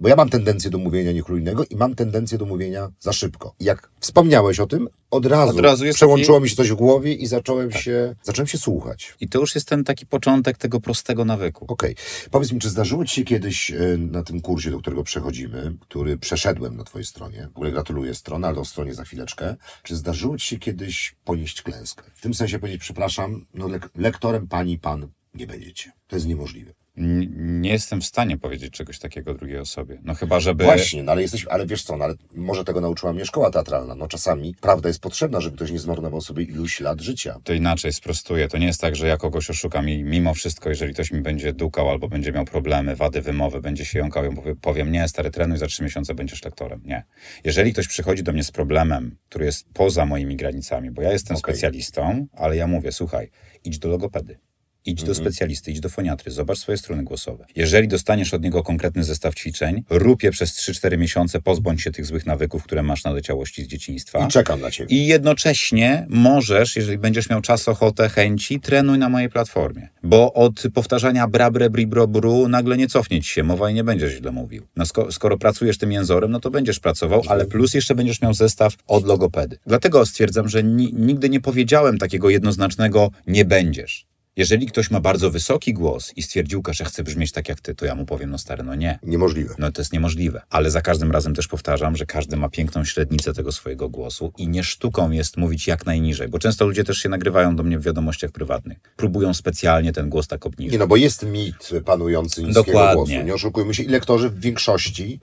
bo 0.00 0.08
ja 0.08 0.16
mam 0.16 0.28
tendencję 0.28 0.70
do 0.70 0.78
mówienia 0.78 1.12
niechlujnego 1.12 1.64
i 1.70 1.76
mam 1.76 1.94
tendencję 1.94 2.38
do 2.38 2.46
mówienia 2.46 2.88
za 3.00 3.12
szybko. 3.12 3.54
I 3.60 3.64
jak 3.64 3.90
wspomniałeś 4.00 4.60
o 4.60 4.66
tym, 4.66 4.88
od 5.10 5.26
razu, 5.26 5.50
Od 5.50 5.60
razu 5.60 5.84
przełączyło 5.94 6.38
taki- 6.38 6.42
mi 6.42 6.50
się 6.50 6.56
coś 6.56 6.70
w 6.70 6.74
głowie 6.74 7.14
i 7.14 7.26
zacząłem, 7.26 7.72
się, 7.72 8.14
zacząłem 8.22 8.46
się 8.46 8.58
słuchać. 8.58 9.14
I 9.20 9.28
to 9.28 9.40
już 9.40 9.54
jest 9.54 9.68
ten 9.68 9.84
taki 9.84 10.06
początek 10.06 10.58
tego 10.58 10.80
prostego 10.80 11.24
nawyku. 11.24 11.64
Okej. 11.68 11.96
Powiedz 12.30 12.52
mi, 12.52 12.60
czy 12.60 12.70
zdarzyło 12.70 13.04
Ci 13.04 13.14
się 13.14 13.24
kiedyś 13.24 13.70
e, 13.70 13.76
na 13.98 14.22
tym 14.22 14.40
kursie, 14.40 14.70
do 14.70 14.78
którego 14.78 15.04
przechodzimy, 15.04 15.76
który 15.80 16.18
przeszedłem 16.18 16.76
na 16.76 16.84
Twojej 16.84 17.06
stronie, 17.06 17.48
w 17.54 17.56
ogóle 17.56 17.72
gratuluję 17.72 18.14
strony, 18.14 18.46
ale 18.46 18.58
o 18.58 18.64
stronie 18.64 18.94
za 18.94 19.04
chwileczkę, 19.04 19.56
czy 19.82 19.96
zdarzyło 19.96 20.38
Ci 20.38 20.46
się 20.46 20.58
kiedyś 20.58 21.16
ponieść 21.24 21.62
klęskę? 21.62 22.02
W 22.14 22.20
tym 22.20 22.34
sensie 22.34 22.58
powiedzieć, 22.58 22.80
przepraszam, 22.80 23.46
no 23.54 23.68
lek 23.68 23.88
lektorem 23.96 24.48
Pani, 24.48 24.78
Pan 24.78 25.08
nie 25.34 25.46
będziecie. 25.46 25.92
To 26.06 26.16
jest 26.16 26.26
niemożliwe. 26.26 26.72
Nie 26.96 27.70
jestem 27.70 28.00
w 28.00 28.06
stanie 28.06 28.38
powiedzieć 28.38 28.72
czegoś 28.72 28.98
takiego 28.98 29.34
drugiej 29.34 29.58
osobie. 29.58 29.98
No 30.04 30.14
chyba, 30.14 30.40
żeby... 30.40 30.64
Właśnie, 30.64 31.02
no 31.02 31.12
ale 31.12 31.22
jesteś, 31.22 31.46
ale 31.46 31.66
wiesz 31.66 31.82
co, 31.82 31.96
no 31.96 32.04
ale 32.04 32.14
może 32.34 32.64
tego 32.64 32.80
nauczyła 32.80 33.12
mnie 33.12 33.24
szkoła 33.24 33.50
teatralna. 33.50 33.94
No 33.94 34.08
czasami 34.08 34.54
prawda 34.60 34.88
jest 34.88 35.00
potrzebna, 35.00 35.40
żeby 35.40 35.56
ktoś 35.56 35.70
nie 35.70 35.78
zmarnował 35.78 36.20
sobie 36.20 36.44
iluś 36.44 36.80
lat 36.80 37.00
życia. 37.00 37.40
To 37.44 37.52
inaczej 37.52 37.92
sprostuję. 37.92 38.48
To 38.48 38.58
nie 38.58 38.66
jest 38.66 38.80
tak, 38.80 38.96
że 38.96 39.08
ja 39.08 39.16
kogoś 39.16 39.50
oszukam 39.50 39.88
i 39.88 40.04
mimo 40.04 40.34
wszystko, 40.34 40.68
jeżeli 40.68 40.94
ktoś 40.94 41.12
mi 41.12 41.20
będzie 41.20 41.52
dukał 41.52 41.90
albo 41.90 42.08
będzie 42.08 42.32
miał 42.32 42.44
problemy, 42.44 42.96
wady 42.96 43.22
wymowy, 43.22 43.60
będzie 43.60 43.84
się 43.84 43.98
jąkał, 43.98 44.24
powiem, 44.60 44.92
nie, 44.92 45.08
stary 45.08 45.30
trenuj, 45.30 45.58
za 45.58 45.66
trzy 45.66 45.82
miesiące 45.82 46.14
będziesz 46.14 46.44
lektorem. 46.44 46.82
Nie. 46.84 47.04
Jeżeli 47.44 47.72
ktoś 47.72 47.88
przychodzi 47.88 48.22
do 48.22 48.32
mnie 48.32 48.44
z 48.44 48.50
problemem, 48.50 49.16
który 49.28 49.44
jest 49.44 49.66
poza 49.74 50.06
moimi 50.06 50.36
granicami, 50.36 50.90
bo 50.90 51.02
ja 51.02 51.12
jestem 51.12 51.36
Okej. 51.36 51.54
specjalistą, 51.54 52.26
ale 52.32 52.56
ja 52.56 52.66
mówię, 52.66 52.92
słuchaj, 52.92 53.30
idź 53.64 53.78
do 53.78 53.88
logopedy. 53.88 54.38
Idź 54.86 55.02
do 55.02 55.14
specjalisty, 55.14 55.70
idź 55.70 55.80
do 55.80 55.88
foniatry, 55.88 56.30
zobacz 56.30 56.58
swoje 56.58 56.78
struny 56.78 57.02
głosowe. 57.04 57.46
Jeżeli 57.56 57.88
dostaniesz 57.88 58.34
od 58.34 58.42
niego 58.42 58.62
konkretny 58.62 59.04
zestaw 59.04 59.34
ćwiczeń, 59.34 59.82
rób 59.90 60.22
je 60.22 60.30
przez 60.30 60.52
3-4 60.52 60.98
miesiące, 60.98 61.40
pozbądź 61.40 61.82
się 61.82 61.90
tych 61.90 62.06
złych 62.06 62.26
nawyków, 62.26 62.62
które 62.62 62.82
masz 62.82 63.04
na 63.04 63.10
leciałości 63.10 63.64
z 63.64 63.66
dzieciństwa. 63.66 64.26
I 64.26 64.28
czekam 64.28 64.60
na 64.60 64.70
ciebie. 64.70 64.96
I 64.96 65.06
jednocześnie 65.06 66.06
możesz, 66.08 66.76
jeżeli 66.76 66.98
będziesz 66.98 67.30
miał 67.30 67.40
czas, 67.40 67.68
ochotę, 67.68 68.08
chęci, 68.08 68.60
trenuj 68.60 68.98
na 68.98 69.08
mojej 69.08 69.28
platformie. 69.28 69.88
Bo 70.02 70.32
od 70.32 70.62
powtarzania 70.74 71.28
brabre, 71.28 71.70
bribro, 71.70 72.06
bru 72.08 72.48
nagle 72.48 72.76
nie 72.76 72.88
cofnie 72.88 73.22
ci 73.22 73.30
się 73.30 73.42
mowa 73.42 73.70
i 73.70 73.74
nie 73.74 73.84
będziesz 73.84 74.12
źle 74.12 74.32
mówił. 74.32 74.66
No 74.76 74.84
sko- 74.84 75.12
skoro 75.12 75.38
pracujesz 75.38 75.78
tym 75.78 75.92
jęzorem, 75.92 76.30
no 76.30 76.40
to 76.40 76.50
będziesz 76.50 76.80
pracował, 76.80 77.22
ale 77.28 77.44
plus 77.46 77.74
jeszcze 77.74 77.94
będziesz 77.94 78.22
miał 78.22 78.34
zestaw 78.34 78.74
od 78.86 79.06
logopedy. 79.06 79.58
Dlatego 79.66 80.06
stwierdzam, 80.06 80.48
że 80.48 80.62
ni- 80.62 80.92
nigdy 80.94 81.28
nie 81.28 81.40
powiedziałem 81.40 81.98
takiego 81.98 82.30
jednoznacznego 82.30 83.10
nie 83.26 83.44
będziesz. 83.44 84.06
Jeżeli 84.36 84.66
ktoś 84.66 84.90
ma 84.90 85.00
bardzo 85.00 85.30
wysoki 85.30 85.74
głos 85.74 86.12
i 86.16 86.22
stwierdził, 86.22 86.62
że 86.70 86.84
chce 86.84 87.02
brzmieć 87.04 87.32
tak 87.32 87.48
jak 87.48 87.60
ty, 87.60 87.74
to 87.74 87.86
ja 87.86 87.94
mu 87.94 88.06
powiem, 88.06 88.30
no 88.30 88.38
stary, 88.38 88.62
no 88.62 88.74
nie. 88.74 88.98
Niemożliwe. 89.02 89.54
No 89.58 89.72
to 89.72 89.80
jest 89.80 89.92
niemożliwe. 89.92 90.42
Ale 90.50 90.70
za 90.70 90.82
każdym 90.82 91.10
razem 91.12 91.34
też 91.34 91.48
powtarzam, 91.48 91.96
że 91.96 92.06
każdy 92.06 92.36
ma 92.36 92.48
piękną 92.48 92.84
średnicę 92.84 93.32
tego 93.32 93.52
swojego 93.52 93.88
głosu 93.88 94.32
i 94.38 94.48
nie 94.48 94.64
sztuką 94.64 95.10
jest 95.10 95.36
mówić 95.36 95.66
jak 95.66 95.86
najniżej, 95.86 96.28
bo 96.28 96.38
często 96.38 96.66
ludzie 96.66 96.84
też 96.84 96.96
się 96.98 97.08
nagrywają 97.08 97.56
do 97.56 97.62
mnie 97.62 97.78
w 97.78 97.82
wiadomościach 97.82 98.30
prywatnych. 98.30 98.78
Próbują 98.96 99.34
specjalnie 99.34 99.92
ten 99.92 100.08
głos 100.08 100.28
tak 100.28 100.44
Nie 100.44 100.48
obniżyć. 100.48 100.78
no, 100.78 100.86
bo 100.86 100.96
jest 100.96 101.22
mit 101.26 101.70
panujący 101.84 102.42
niskiego 102.42 102.64
Dokładnie. 102.66 102.94
głosu. 103.14 103.26
Nie 103.26 103.34
oszukujmy 103.34 103.74
się. 103.74 103.82
I 103.82 103.88
lektorzy 103.88 104.30
w 104.30 104.40
większości 104.40 105.20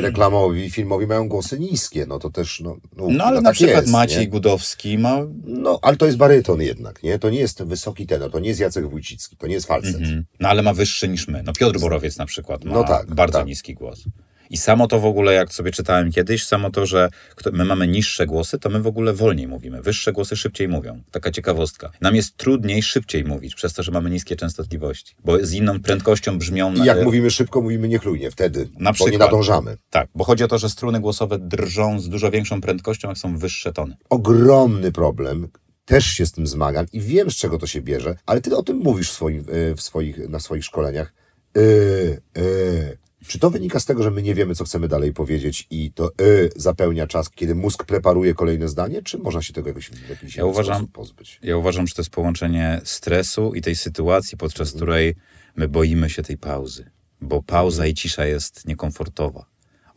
reklamowi, 0.00 0.70
filmowi 0.70 1.06
mają 1.06 1.28
głosy 1.28 1.58
niskie. 1.58 2.06
No 2.06 2.18
to 2.18 2.30
też, 2.30 2.60
no... 2.60 2.76
No, 2.96 3.06
No 3.10 3.24
ale 3.24 3.36
no 3.36 3.42
na 3.42 3.48
tak 3.50 3.54
przykład 3.54 3.80
jest, 3.82 3.92
Maciej 3.92 4.20
nie? 4.20 4.28
Gudowski 4.28 4.98
ma... 4.98 5.18
No, 5.44 5.78
ale 5.82 5.96
to 5.96 6.06
jest 6.06 6.18
baryton 6.18 6.60
jednak, 6.60 7.02
nie? 7.02 7.18
To 7.18 7.30
nie 7.30 7.38
jest 7.38 7.62
wysoki 7.62 8.06
tenor, 8.06 8.30
to 8.30 8.38
nie 8.38 8.48
jest 8.48 8.60
Jacek 8.60 8.88
Wójcicki, 8.90 9.36
to 9.36 9.46
nie 9.46 9.54
jest 9.54 9.66
falset. 9.66 9.96
Mhm. 9.96 10.24
No 10.40 10.48
ale 10.48 10.62
ma 10.62 10.74
wyższy 10.74 11.08
niż 11.08 11.28
my. 11.28 11.42
No 11.42 11.52
Piotr 11.52 11.80
Borowiec 11.80 12.18
na 12.18 12.26
przykład 12.26 12.64
ma 12.64 12.72
No 12.72 12.84
tak, 12.84 13.14
bardzo 13.14 13.38
tak. 13.38 13.46
niski 13.46 13.74
głos. 13.74 14.04
I 14.50 14.56
samo 14.56 14.86
to 14.86 15.00
w 15.00 15.06
ogóle, 15.06 15.32
jak 15.32 15.52
sobie 15.52 15.70
czytałem 15.70 16.12
kiedyś, 16.12 16.44
samo 16.46 16.70
to, 16.70 16.86
że 16.86 17.08
my 17.52 17.64
mamy 17.64 17.88
niższe 17.88 18.26
głosy, 18.26 18.58
to 18.58 18.70
my 18.70 18.82
w 18.82 18.86
ogóle 18.86 19.12
wolniej 19.12 19.48
mówimy. 19.48 19.82
Wyższe 19.82 20.12
głosy 20.12 20.36
szybciej 20.36 20.68
mówią. 20.68 21.02
Taka 21.10 21.30
ciekawostka. 21.30 21.90
Nam 22.00 22.16
jest 22.16 22.36
trudniej 22.36 22.82
szybciej 22.82 23.24
mówić, 23.24 23.54
przez 23.54 23.74
to, 23.74 23.82
że 23.82 23.92
mamy 23.92 24.10
niskie 24.10 24.36
częstotliwości. 24.36 25.14
Bo 25.24 25.44
z 25.46 25.52
inną 25.52 25.80
prędkością 25.80 26.38
brzmią... 26.38 26.74
I 26.74 26.84
jak 26.84 26.98
e, 26.98 27.04
mówimy 27.04 27.30
szybko, 27.30 27.60
mówimy 27.62 27.88
niechlujnie 27.88 28.30
wtedy, 28.30 28.68
Na 28.78 28.92
bo 28.92 29.04
nie 29.04 29.10
przykład. 29.10 29.30
nadążamy. 29.30 29.76
Tak, 29.90 30.08
bo 30.14 30.24
chodzi 30.24 30.44
o 30.44 30.48
to, 30.48 30.58
że 30.58 30.70
struny 30.70 31.00
głosowe 31.00 31.38
drżą 31.38 32.00
z 32.00 32.08
dużo 32.08 32.30
większą 32.30 32.60
prędkością, 32.60 33.08
jak 33.08 33.18
są 33.18 33.38
wyższe 33.38 33.72
tony. 33.72 33.96
Ogromny 34.10 34.92
problem. 34.92 35.48
Też 35.84 36.06
się 36.06 36.26
z 36.26 36.32
tym 36.32 36.46
zmagam 36.46 36.86
i 36.92 37.00
wiem, 37.00 37.30
z 37.30 37.34
czego 37.34 37.58
to 37.58 37.66
się 37.66 37.80
bierze, 37.80 38.16
ale 38.26 38.40
ty 38.40 38.56
o 38.56 38.62
tym 38.62 38.76
mówisz 38.76 39.10
w 39.10 39.12
swoim, 39.12 39.40
e, 39.40 39.74
w 39.74 39.80
swoich, 39.80 40.28
na 40.28 40.40
swoich 40.40 40.64
szkoleniach. 40.64 41.12
Yy, 41.54 42.20
yy. 42.36 42.98
Czy 43.26 43.38
to 43.38 43.50
wynika 43.50 43.80
z 43.80 43.84
tego, 43.84 44.02
że 44.02 44.10
my 44.10 44.22
nie 44.22 44.34
wiemy, 44.34 44.54
co 44.54 44.64
chcemy 44.64 44.88
dalej 44.88 45.12
powiedzieć 45.12 45.66
i 45.70 45.92
to 45.92 46.10
yy 46.20 46.50
zapełnia 46.56 47.06
czas, 47.06 47.30
kiedy 47.30 47.54
mózg 47.54 47.84
preparuje 47.84 48.34
kolejne 48.34 48.68
zdanie, 48.68 49.02
czy 49.02 49.18
można 49.18 49.42
się 49.42 49.52
tego 49.52 49.68
jakoś 49.68 49.90
w 49.90 50.08
jakiś 50.08 50.36
Ja 50.36 50.44
uważam- 50.44 50.76
sposób 50.76 50.92
pozbyć? 50.92 51.38
Ja 51.42 51.56
uważam, 51.56 51.86
że 51.86 51.94
to 51.94 52.02
jest 52.02 52.10
połączenie 52.10 52.80
stresu 52.84 53.54
i 53.54 53.62
tej 53.62 53.76
sytuacji, 53.76 54.38
podczas 54.38 54.72
której 54.72 55.14
my 55.56 55.68
boimy 55.68 56.10
się 56.10 56.22
tej 56.22 56.38
pauzy. 56.38 56.90
Bo 57.20 57.42
pauza 57.42 57.86
i 57.86 57.94
cisza 57.94 58.26
jest 58.26 58.66
niekomfortowa. 58.68 59.46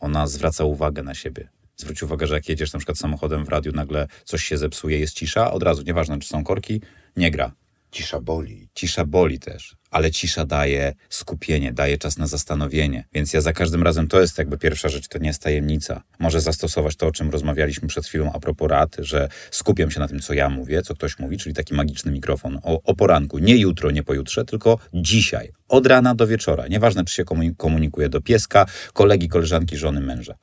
Ona 0.00 0.26
zwraca 0.26 0.64
uwagę 0.64 1.02
na 1.02 1.14
siebie. 1.14 1.48
Zwróć 1.76 2.02
uwagę, 2.02 2.26
że 2.26 2.34
jak 2.34 2.48
jedziesz 2.48 2.72
na 2.72 2.78
przykład 2.78 2.98
samochodem 2.98 3.44
w 3.44 3.48
radiu, 3.48 3.72
nagle 3.72 4.06
coś 4.24 4.44
się 4.44 4.58
zepsuje, 4.58 4.98
jest 4.98 5.14
cisza, 5.14 5.52
od 5.52 5.62
razu, 5.62 5.82
nieważne 5.82 6.18
czy 6.18 6.28
są 6.28 6.44
korki, 6.44 6.80
nie 7.16 7.30
gra. 7.30 7.52
Cisza 7.90 8.20
boli. 8.20 8.68
Cisza 8.74 9.04
boli 9.04 9.38
też, 9.38 9.76
ale 9.90 10.10
cisza 10.10 10.44
daje 10.44 10.92
skupienie, 11.08 11.72
daje 11.72 11.98
czas 11.98 12.18
na 12.18 12.26
zastanowienie. 12.26 13.04
Więc 13.12 13.32
ja 13.32 13.40
za 13.40 13.52
każdym 13.52 13.82
razem, 13.82 14.08
to 14.08 14.20
jest 14.20 14.38
jakby 14.38 14.58
pierwsza 14.58 14.88
rzecz, 14.88 15.08
to 15.08 15.18
nie 15.18 15.28
jest 15.28 15.42
tajemnica. 15.42 16.02
Może 16.18 16.40
zastosować 16.40 16.96
to, 16.96 17.06
o 17.06 17.12
czym 17.12 17.30
rozmawialiśmy 17.30 17.88
przed 17.88 18.06
chwilą 18.06 18.32
a 18.32 18.40
propos 18.40 18.68
rad, 18.68 18.96
że 18.98 19.28
skupiam 19.50 19.90
się 19.90 20.00
na 20.00 20.08
tym, 20.08 20.20
co 20.20 20.34
ja 20.34 20.48
mówię, 20.48 20.82
co 20.82 20.94
ktoś 20.94 21.18
mówi, 21.18 21.38
czyli 21.38 21.54
taki 21.54 21.74
magiczny 21.74 22.12
mikrofon 22.12 22.58
o, 22.62 22.82
o 22.82 22.94
poranku. 22.94 23.38
Nie 23.38 23.56
jutro, 23.56 23.90
nie 23.90 24.02
pojutrze, 24.02 24.44
tylko 24.44 24.78
dzisiaj. 24.94 25.50
Od 25.68 25.86
rana 25.86 26.14
do 26.14 26.26
wieczora. 26.26 26.66
Nieważne, 26.68 27.04
czy 27.04 27.14
się 27.14 27.24
komu- 27.24 27.56
komunikuje 27.56 28.08
do 28.08 28.20
pieska, 28.20 28.66
kolegi, 28.92 29.28
koleżanki, 29.28 29.76
żony, 29.76 30.00
męża. 30.00 30.34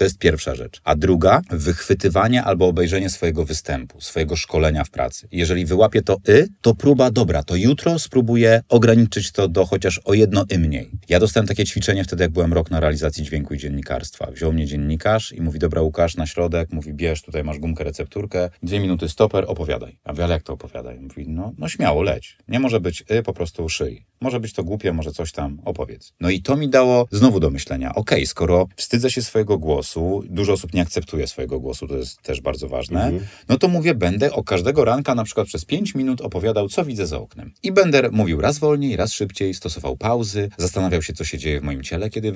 To 0.00 0.04
jest 0.04 0.18
pierwsza 0.18 0.54
rzecz. 0.54 0.80
A 0.84 0.94
druga, 0.94 1.42
wychwytywanie 1.50 2.44
albo 2.44 2.66
obejrzenie 2.66 3.10
swojego 3.10 3.44
występu, 3.44 4.00
swojego 4.00 4.36
szkolenia 4.36 4.84
w 4.84 4.90
pracy. 4.90 5.28
Jeżeli 5.32 5.66
wyłapię 5.66 6.02
to 6.02 6.16
y, 6.28 6.48
to 6.60 6.74
próba 6.74 7.10
dobra, 7.10 7.42
to 7.42 7.56
jutro 7.56 7.98
spróbuję 7.98 8.62
ograniczyć 8.68 9.32
to 9.32 9.48
do 9.48 9.66
chociaż 9.66 10.00
o 10.04 10.14
jedno 10.14 10.44
y 10.52 10.58
mniej. 10.58 10.90
Ja 11.08 11.20
dostałem 11.20 11.46
takie 11.46 11.64
ćwiczenie 11.64 12.04
wtedy, 12.04 12.22
jak 12.22 12.32
byłem 12.32 12.52
rok 12.52 12.70
na 12.70 12.80
realizacji 12.80 13.24
dźwięku 13.24 13.54
i 13.54 13.58
dziennikarstwa. 13.58 14.30
Wziął 14.30 14.52
mnie 14.52 14.66
dziennikarz 14.66 15.32
i 15.32 15.40
mówi, 15.40 15.58
dobra 15.58 15.82
Łukasz, 15.82 16.16
na 16.16 16.26
środek, 16.26 16.72
mówi, 16.72 16.94
bierz, 16.94 17.22
tutaj 17.22 17.44
masz 17.44 17.58
gumkę, 17.58 17.84
recepturkę, 17.84 18.50
dwie 18.62 18.80
minuty 18.80 19.08
stoper, 19.08 19.44
opowiadaj. 19.48 19.98
A 20.04 20.12
mówię, 20.12 20.26
jak 20.28 20.42
to 20.42 20.52
opowiadaj? 20.52 21.00
Mówi, 21.00 21.28
no, 21.28 21.52
no 21.58 21.68
śmiało, 21.68 22.02
leć. 22.02 22.38
Nie 22.48 22.60
może 22.60 22.80
być 22.80 23.04
y, 23.10 23.22
po 23.22 23.32
prostu 23.32 23.68
szyj. 23.68 24.06
Może 24.20 24.40
być 24.40 24.52
to 24.52 24.64
głupie, 24.64 24.92
może 24.92 25.12
coś 25.12 25.32
tam, 25.32 25.58
opowiedz. 25.64 26.12
No 26.20 26.30
i 26.30 26.42
to 26.42 26.56
mi 26.56 26.68
dało 26.68 27.06
znowu 27.10 27.40
do 27.40 27.50
myślenia, 27.50 27.94
okej, 27.94 28.26
skoro 28.26 28.66
wstydzę 28.76 29.10
się 29.10 29.22
swojego 29.22 29.58
głosu, 29.58 29.89
dużo 30.28 30.52
osób 30.52 30.74
nie 30.74 30.82
akceptuje 30.82 31.26
swojego 31.26 31.60
głosu, 31.60 31.88
to 31.88 31.96
jest 31.96 32.22
też 32.22 32.40
bardzo 32.40 32.68
ważne, 32.68 33.12
no 33.48 33.58
to 33.58 33.68
mówię, 33.68 33.94
będę 33.94 34.32
o 34.32 34.44
każdego 34.44 34.84
ranka 34.84 35.14
na 35.14 35.24
przykład 35.24 35.46
przez 35.46 35.64
5 35.64 35.94
minut 35.94 36.20
opowiadał, 36.20 36.68
co 36.68 36.84
widzę 36.84 37.06
za 37.06 37.18
oknem. 37.18 37.52
I 37.62 37.72
będę 37.72 38.10
mówił 38.10 38.40
raz 38.40 38.58
wolniej, 38.58 38.96
raz 38.96 39.12
szybciej, 39.12 39.54
stosował 39.54 39.96
pauzy, 39.96 40.48
zastanawiał 40.58 41.02
się, 41.02 41.12
co 41.12 41.24
się 41.24 41.38
dzieje 41.38 41.60
w 41.60 41.62
moim 41.62 41.82
ciele, 41.82 42.10
kiedy 42.10 42.32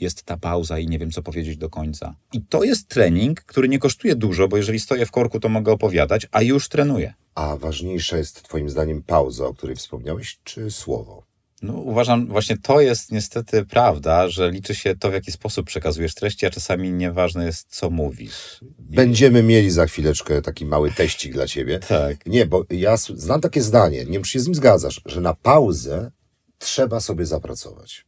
jest 0.00 0.22
ta 0.22 0.36
pauza 0.36 0.78
i 0.78 0.86
nie 0.86 0.98
wiem, 0.98 1.10
co 1.10 1.22
powiedzieć 1.22 1.56
do 1.56 1.70
końca. 1.70 2.14
I 2.32 2.40
to 2.42 2.64
jest 2.64 2.88
trening, 2.88 3.40
który 3.40 3.68
nie 3.68 3.78
kosztuje 3.78 4.14
dużo, 4.14 4.48
bo 4.48 4.56
jeżeli 4.56 4.80
stoję 4.80 5.06
w 5.06 5.10
korku, 5.10 5.40
to 5.40 5.48
mogę 5.48 5.72
opowiadać, 5.72 6.26
a 6.32 6.42
już 6.42 6.68
trenuję. 6.68 7.14
A 7.34 7.56
ważniejsza 7.56 8.16
jest 8.16 8.42
Twoim 8.42 8.70
zdaniem 8.70 9.02
pauza, 9.02 9.46
o 9.46 9.54
której 9.54 9.76
wspomniałeś, 9.76 10.38
czy 10.44 10.70
słowo? 10.70 11.29
No, 11.62 11.72
uważam, 11.72 12.26
właśnie 12.26 12.58
to 12.58 12.80
jest 12.80 13.12
niestety 13.12 13.64
prawda, 13.64 14.28
że 14.28 14.50
liczy 14.50 14.74
się 14.74 14.96
to, 14.96 15.10
w 15.10 15.12
jaki 15.12 15.32
sposób 15.32 15.66
przekazujesz 15.66 16.14
treści, 16.14 16.46
a 16.46 16.50
czasami 16.50 16.92
nieważne 16.92 17.44
jest, 17.46 17.66
co 17.70 17.90
mówisz. 17.90 18.60
Będziemy 18.78 19.42
mieli 19.42 19.70
za 19.70 19.86
chwileczkę 19.86 20.42
taki 20.42 20.66
mały 20.66 20.92
teścik 20.92 21.32
dla 21.32 21.46
Ciebie. 21.46 21.78
Tak. 21.78 22.26
Nie, 22.26 22.46
bo 22.46 22.64
ja 22.70 22.96
znam 22.96 23.40
takie 23.40 23.62
zdanie, 23.62 24.04
nie 24.04 24.12
wiem, 24.12 24.22
czy 24.22 24.30
się 24.30 24.40
z 24.40 24.46
nim 24.46 24.54
zgadzasz, 24.54 25.00
że 25.06 25.20
na 25.20 25.34
pauzę 25.34 26.10
trzeba 26.58 27.00
sobie 27.00 27.26
zapracować. 27.26 28.04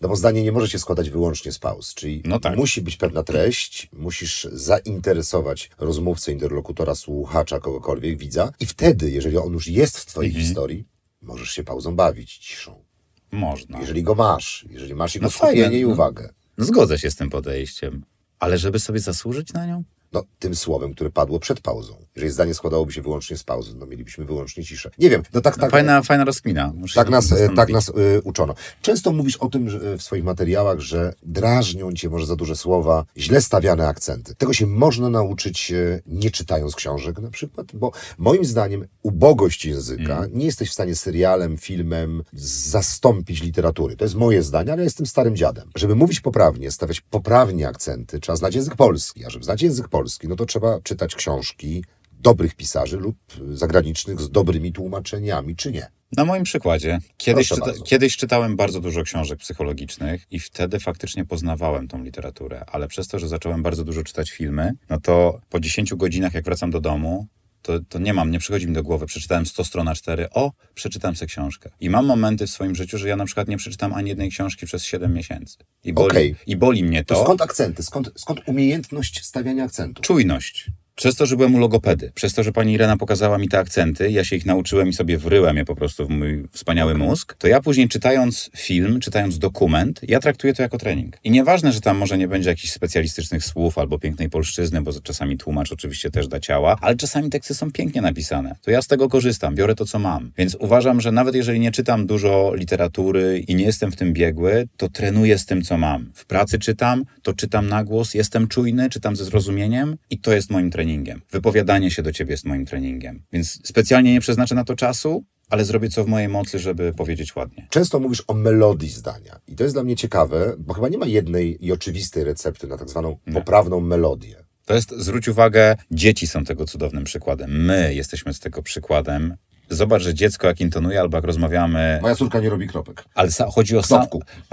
No 0.00 0.08
bo 0.08 0.16
zdanie 0.16 0.42
nie 0.42 0.52
może 0.52 0.68
się 0.68 0.78
składać 0.78 1.10
wyłącznie 1.10 1.52
z 1.52 1.58
pauz, 1.58 1.94
czyli 1.94 2.22
No 2.24 2.40
tak. 2.40 2.56
musi 2.56 2.82
być 2.82 2.96
pewna 2.96 3.22
treść, 3.22 3.88
musisz 3.92 4.48
zainteresować 4.52 5.70
rozmówcę, 5.78 6.32
interlokutora, 6.32 6.94
słuchacza, 6.94 7.60
kogokolwiek, 7.60 8.18
widza 8.18 8.52
i 8.60 8.66
wtedy, 8.66 9.10
jeżeli 9.10 9.36
on 9.36 9.52
już 9.52 9.66
jest 9.68 9.98
w 9.98 10.06
twojej 10.06 10.30
Mhm. 10.30 10.46
historii, 10.46 10.84
możesz 11.24 11.50
się 11.50 11.64
pauzą 11.64 11.96
bawić, 11.96 12.38
ciszą. 12.38 12.84
Można. 13.32 13.80
Jeżeli 13.80 14.02
go 14.02 14.14
masz, 14.14 14.66
jeżeli 14.70 14.94
masz 14.94 15.14
jego 15.14 15.26
No 15.26 15.30
fajne, 15.30 15.62
skupienie 15.62 15.80
i 15.80 15.86
no. 15.86 15.88
uwagę. 15.88 16.28
Zgodzę 16.58 16.98
się 16.98 17.10
z 17.10 17.16
tym 17.16 17.30
podejściem, 17.30 18.04
ale 18.38 18.58
żeby 18.58 18.78
sobie 18.80 19.00
zasłużyć 19.00 19.52
na 19.52 19.66
nią? 19.66 19.84
No, 20.14 20.22
tym 20.38 20.54
słowem, 20.54 20.94
które 20.94 21.10
padło 21.10 21.40
przed 21.40 21.60
pauzą. 21.60 21.94
Jeżeli 22.16 22.32
zdanie 22.32 22.54
składałoby 22.54 22.92
się 22.92 23.02
wyłącznie 23.02 23.36
z 23.36 23.44
pauzy, 23.44 23.74
no 23.76 23.86
mielibyśmy 23.86 24.24
wyłącznie 24.24 24.64
ciszę. 24.64 24.90
Nie 24.98 25.10
wiem, 25.10 25.22
no 25.32 25.40
tak, 25.40 25.58
tak. 25.58 25.70
Fajna, 25.70 26.02
fajna 26.02 26.24
rozkmina. 26.24 26.72
Muszę 26.76 26.94
Tak 26.94 27.10
nas, 27.10 27.24
e, 27.24 27.28
zastanowić. 27.28 27.56
tak 27.56 27.68
nas 27.70 27.88
y, 27.88 28.20
uczono. 28.24 28.54
Często 28.82 29.12
mówisz 29.12 29.36
o 29.36 29.48
tym 29.48 29.70
że, 29.70 29.92
e, 29.92 29.98
w 29.98 30.02
swoich 30.02 30.24
materiałach, 30.24 30.80
że 30.80 31.14
drażnią 31.22 31.92
cię 31.92 32.08
może 32.08 32.26
za 32.26 32.36
duże 32.36 32.56
słowa, 32.56 33.04
źle 33.16 33.40
stawiane 33.40 33.88
akcenty. 33.88 34.34
Tego 34.34 34.52
się 34.52 34.66
można 34.66 35.08
nauczyć 35.10 35.72
e, 35.72 36.00
nie 36.06 36.30
czytając 36.30 36.74
książek 36.74 37.18
na 37.18 37.30
przykład, 37.30 37.66
bo 37.74 37.92
moim 38.18 38.44
zdaniem 38.44 38.86
ubogość 39.02 39.64
języka 39.64 40.18
Mm. 40.18 40.30
nie 40.38 40.44
jesteś 40.44 40.70
w 40.70 40.72
stanie 40.72 40.96
serialem, 40.96 41.58
filmem 41.58 42.22
zastąpić 42.32 43.42
literatury. 43.42 43.96
To 43.96 44.04
jest 44.04 44.14
moje 44.14 44.42
zdanie, 44.42 44.72
ale 44.72 44.80
ja 44.80 44.84
jestem 44.84 45.06
starym 45.06 45.36
dziadem. 45.36 45.70
Żeby 45.76 45.94
mówić 45.94 46.20
poprawnie, 46.20 46.70
stawiać 46.70 47.00
poprawnie 47.00 47.68
akcenty, 47.68 48.20
trzeba 48.20 48.36
znać 48.36 48.54
język 48.54 48.76
polski, 48.76 49.24
a 49.24 49.30
żeby 49.30 49.44
znać 49.44 49.62
język 49.62 49.88
polski, 49.88 50.03
no 50.28 50.36
to 50.36 50.46
trzeba 50.46 50.80
czytać 50.80 51.14
książki, 51.14 51.84
dobrych 52.12 52.54
pisarzy 52.54 52.96
lub 52.96 53.16
zagranicznych 53.52 54.20
z 54.20 54.30
dobrymi 54.30 54.72
tłumaczeniami, 54.72 55.56
czy 55.56 55.72
nie? 55.72 55.86
Na 56.16 56.24
moim 56.24 56.44
przykładzie. 56.44 56.98
Kiedyś, 57.16 57.48
czyta, 57.48 57.72
kiedyś 57.84 58.16
czytałem 58.16 58.56
bardzo 58.56 58.80
dużo 58.80 59.02
książek 59.02 59.38
psychologicznych 59.38 60.26
i 60.30 60.40
wtedy 60.40 60.80
faktycznie 60.80 61.24
poznawałem 61.24 61.88
tą 61.88 62.04
literaturę, 62.04 62.64
ale 62.66 62.88
przez 62.88 63.08
to, 63.08 63.18
że 63.18 63.28
zacząłem 63.28 63.62
bardzo 63.62 63.84
dużo 63.84 64.02
czytać 64.02 64.30
filmy, 64.30 64.72
no 64.90 65.00
to 65.00 65.40
po 65.48 65.60
10 65.60 65.94
godzinach, 65.94 66.34
jak 66.34 66.44
wracam 66.44 66.70
do 66.70 66.80
domu, 66.80 67.26
to, 67.64 67.80
to 67.88 67.98
nie 67.98 68.14
mam, 68.14 68.30
nie 68.30 68.38
przychodzi 68.38 68.66
mi 68.66 68.72
do 68.74 68.82
głowy, 68.82 69.06
przeczytałem 69.06 69.46
100 69.46 69.64
stron 69.64 69.88
a 69.88 69.94
4, 69.94 70.30
o, 70.30 70.52
przeczytam 70.74 71.16
sobie 71.16 71.26
książkę. 71.28 71.70
I 71.80 71.90
mam 71.90 72.06
momenty 72.06 72.46
w 72.46 72.50
swoim 72.50 72.74
życiu, 72.74 72.98
że 72.98 73.08
ja 73.08 73.16
na 73.16 73.24
przykład 73.24 73.48
nie 73.48 73.56
przeczytam 73.56 73.94
ani 73.94 74.08
jednej 74.08 74.30
książki 74.30 74.66
przez 74.66 74.84
7 74.84 75.14
miesięcy. 75.14 75.58
I 75.84 75.92
boli, 75.92 76.10
Okej. 76.10 76.36
i 76.46 76.56
boli 76.56 76.84
mnie 76.84 77.04
To 77.04 77.14
to. 77.14 77.24
skąd 77.24 77.42
akcenty? 77.42 77.82
Skąd, 77.82 78.10
skąd 78.16 78.40
umiejętność 78.46 79.24
stawiania 79.24 79.64
akcentu? 79.64 80.02
Czujność. 80.02 80.70
Przez 80.96 81.16
to, 81.16 81.26
że 81.26 81.36
byłem 81.36 81.54
u 81.54 81.58
logopedy, 81.58 82.12
przez 82.14 82.34
to, 82.34 82.42
że 82.42 82.52
pani 82.52 82.72
Irena 82.72 82.96
pokazała 82.96 83.38
mi 83.38 83.48
te 83.48 83.58
akcenty, 83.58 84.10
ja 84.10 84.24
się 84.24 84.36
ich 84.36 84.46
nauczyłem 84.46 84.88
i 84.88 84.92
sobie 84.92 85.18
wryłem 85.18 85.56
je 85.56 85.64
po 85.64 85.76
prostu 85.76 86.06
w 86.06 86.10
mój 86.10 86.48
wspaniały 86.52 86.94
mózg, 86.94 87.34
to 87.38 87.48
ja 87.48 87.60
później 87.60 87.88
czytając 87.88 88.50
film, 88.56 89.00
czytając 89.00 89.38
dokument, 89.38 90.00
ja 90.08 90.20
traktuję 90.20 90.54
to 90.54 90.62
jako 90.62 90.78
trening. 90.78 91.16
I 91.24 91.30
nieważne, 91.30 91.72
że 91.72 91.80
tam 91.80 91.96
może 91.96 92.18
nie 92.18 92.28
będzie 92.28 92.50
jakichś 92.50 92.72
specjalistycznych 92.72 93.44
słów 93.44 93.78
albo 93.78 93.98
pięknej 93.98 94.30
polszczyzny, 94.30 94.82
bo 94.82 94.92
czasami 95.02 95.38
tłumacz 95.38 95.72
oczywiście 95.72 96.10
też 96.10 96.28
da 96.28 96.40
ciała, 96.40 96.76
ale 96.80 96.96
czasami 96.96 97.30
teksty 97.30 97.54
są 97.54 97.72
pięknie 97.72 98.02
napisane. 98.02 98.56
To 98.62 98.70
ja 98.70 98.82
z 98.82 98.86
tego 98.86 99.08
korzystam, 99.08 99.54
biorę 99.54 99.74
to, 99.74 99.84
co 99.84 99.98
mam. 99.98 100.32
Więc 100.38 100.56
uważam, 100.60 101.00
że 101.00 101.12
nawet 101.12 101.34
jeżeli 101.34 101.60
nie 101.60 101.72
czytam 101.72 102.06
dużo 102.06 102.52
literatury 102.54 103.44
i 103.48 103.54
nie 103.54 103.64
jestem 103.64 103.92
w 103.92 103.96
tym 103.96 104.12
biegły, 104.12 104.68
to 104.76 104.88
trenuję 104.88 105.38
z 105.38 105.46
tym, 105.46 105.62
co 105.62 105.78
mam. 105.78 106.10
W 106.14 106.26
pracy 106.26 106.58
czytam, 106.58 107.04
to 107.22 107.32
czytam 107.32 107.68
na 107.68 107.84
głos, 107.84 108.14
jestem 108.14 108.48
czujny, 108.48 108.90
czytam 108.90 109.16
ze 109.16 109.24
zrozumieniem 109.24 109.96
i 110.10 110.18
to 110.18 110.32
jest 110.32 110.50
moim 110.50 110.70
treningiem. 110.70 110.83
Wypowiadanie 111.30 111.90
się 111.90 112.02
do 112.02 112.12
ciebie 112.12 112.30
jest 112.30 112.44
moim 112.44 112.66
treningiem. 112.66 113.22
Więc 113.32 113.60
specjalnie 113.68 114.12
nie 114.12 114.20
przeznaczę 114.20 114.54
na 114.54 114.64
to 114.64 114.76
czasu, 114.76 115.24
ale 115.50 115.64
zrobię 115.64 115.88
co 115.88 116.04
w 116.04 116.06
mojej 116.08 116.28
mocy, 116.28 116.58
żeby 116.58 116.92
powiedzieć 116.92 117.36
ładnie. 117.36 117.66
Często 117.70 118.00
mówisz 118.00 118.22
o 118.26 118.34
melodii 118.34 118.88
zdania. 118.88 119.40
I 119.48 119.56
to 119.56 119.62
jest 119.64 119.74
dla 119.76 119.82
mnie 119.82 119.96
ciekawe, 119.96 120.54
bo 120.58 120.74
chyba 120.74 120.88
nie 120.88 120.98
ma 120.98 121.06
jednej 121.06 121.64
i 121.66 121.72
oczywistej 121.72 122.24
recepty 122.24 122.66
na 122.66 122.78
tak 122.78 122.88
zwaną 122.90 123.16
poprawną 123.34 123.80
melodię. 123.80 124.36
To 124.66 124.74
jest, 124.74 124.90
zwróć 124.98 125.28
uwagę, 125.28 125.76
dzieci 125.90 126.26
są 126.26 126.44
tego 126.44 126.66
cudownym 126.66 127.04
przykładem. 127.04 127.64
My 127.64 127.94
jesteśmy 127.94 128.34
z 128.34 128.40
tego 128.40 128.62
przykładem. 128.62 129.36
Zobacz, 129.70 130.02
że 130.02 130.14
dziecko 130.14 130.46
jak 130.46 130.60
intonuje 130.60 131.00
albo 131.00 131.16
jak 131.16 131.24
rozmawiamy, 131.24 131.98
Moja 132.02 132.14
córka 132.14 132.40
nie 132.40 132.50
robi 132.50 132.68
kropek. 132.68 133.04
ale 133.14 133.28
sa- 133.30 133.50
chodzi 133.50 133.76
o 133.76 133.82
sam, 133.82 134.06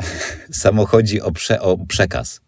samo 0.51 0.85
chodzi 0.85 1.21
o, 1.21 1.31
prze, 1.31 1.61
o 1.61 1.77
przekaz. 1.85 2.41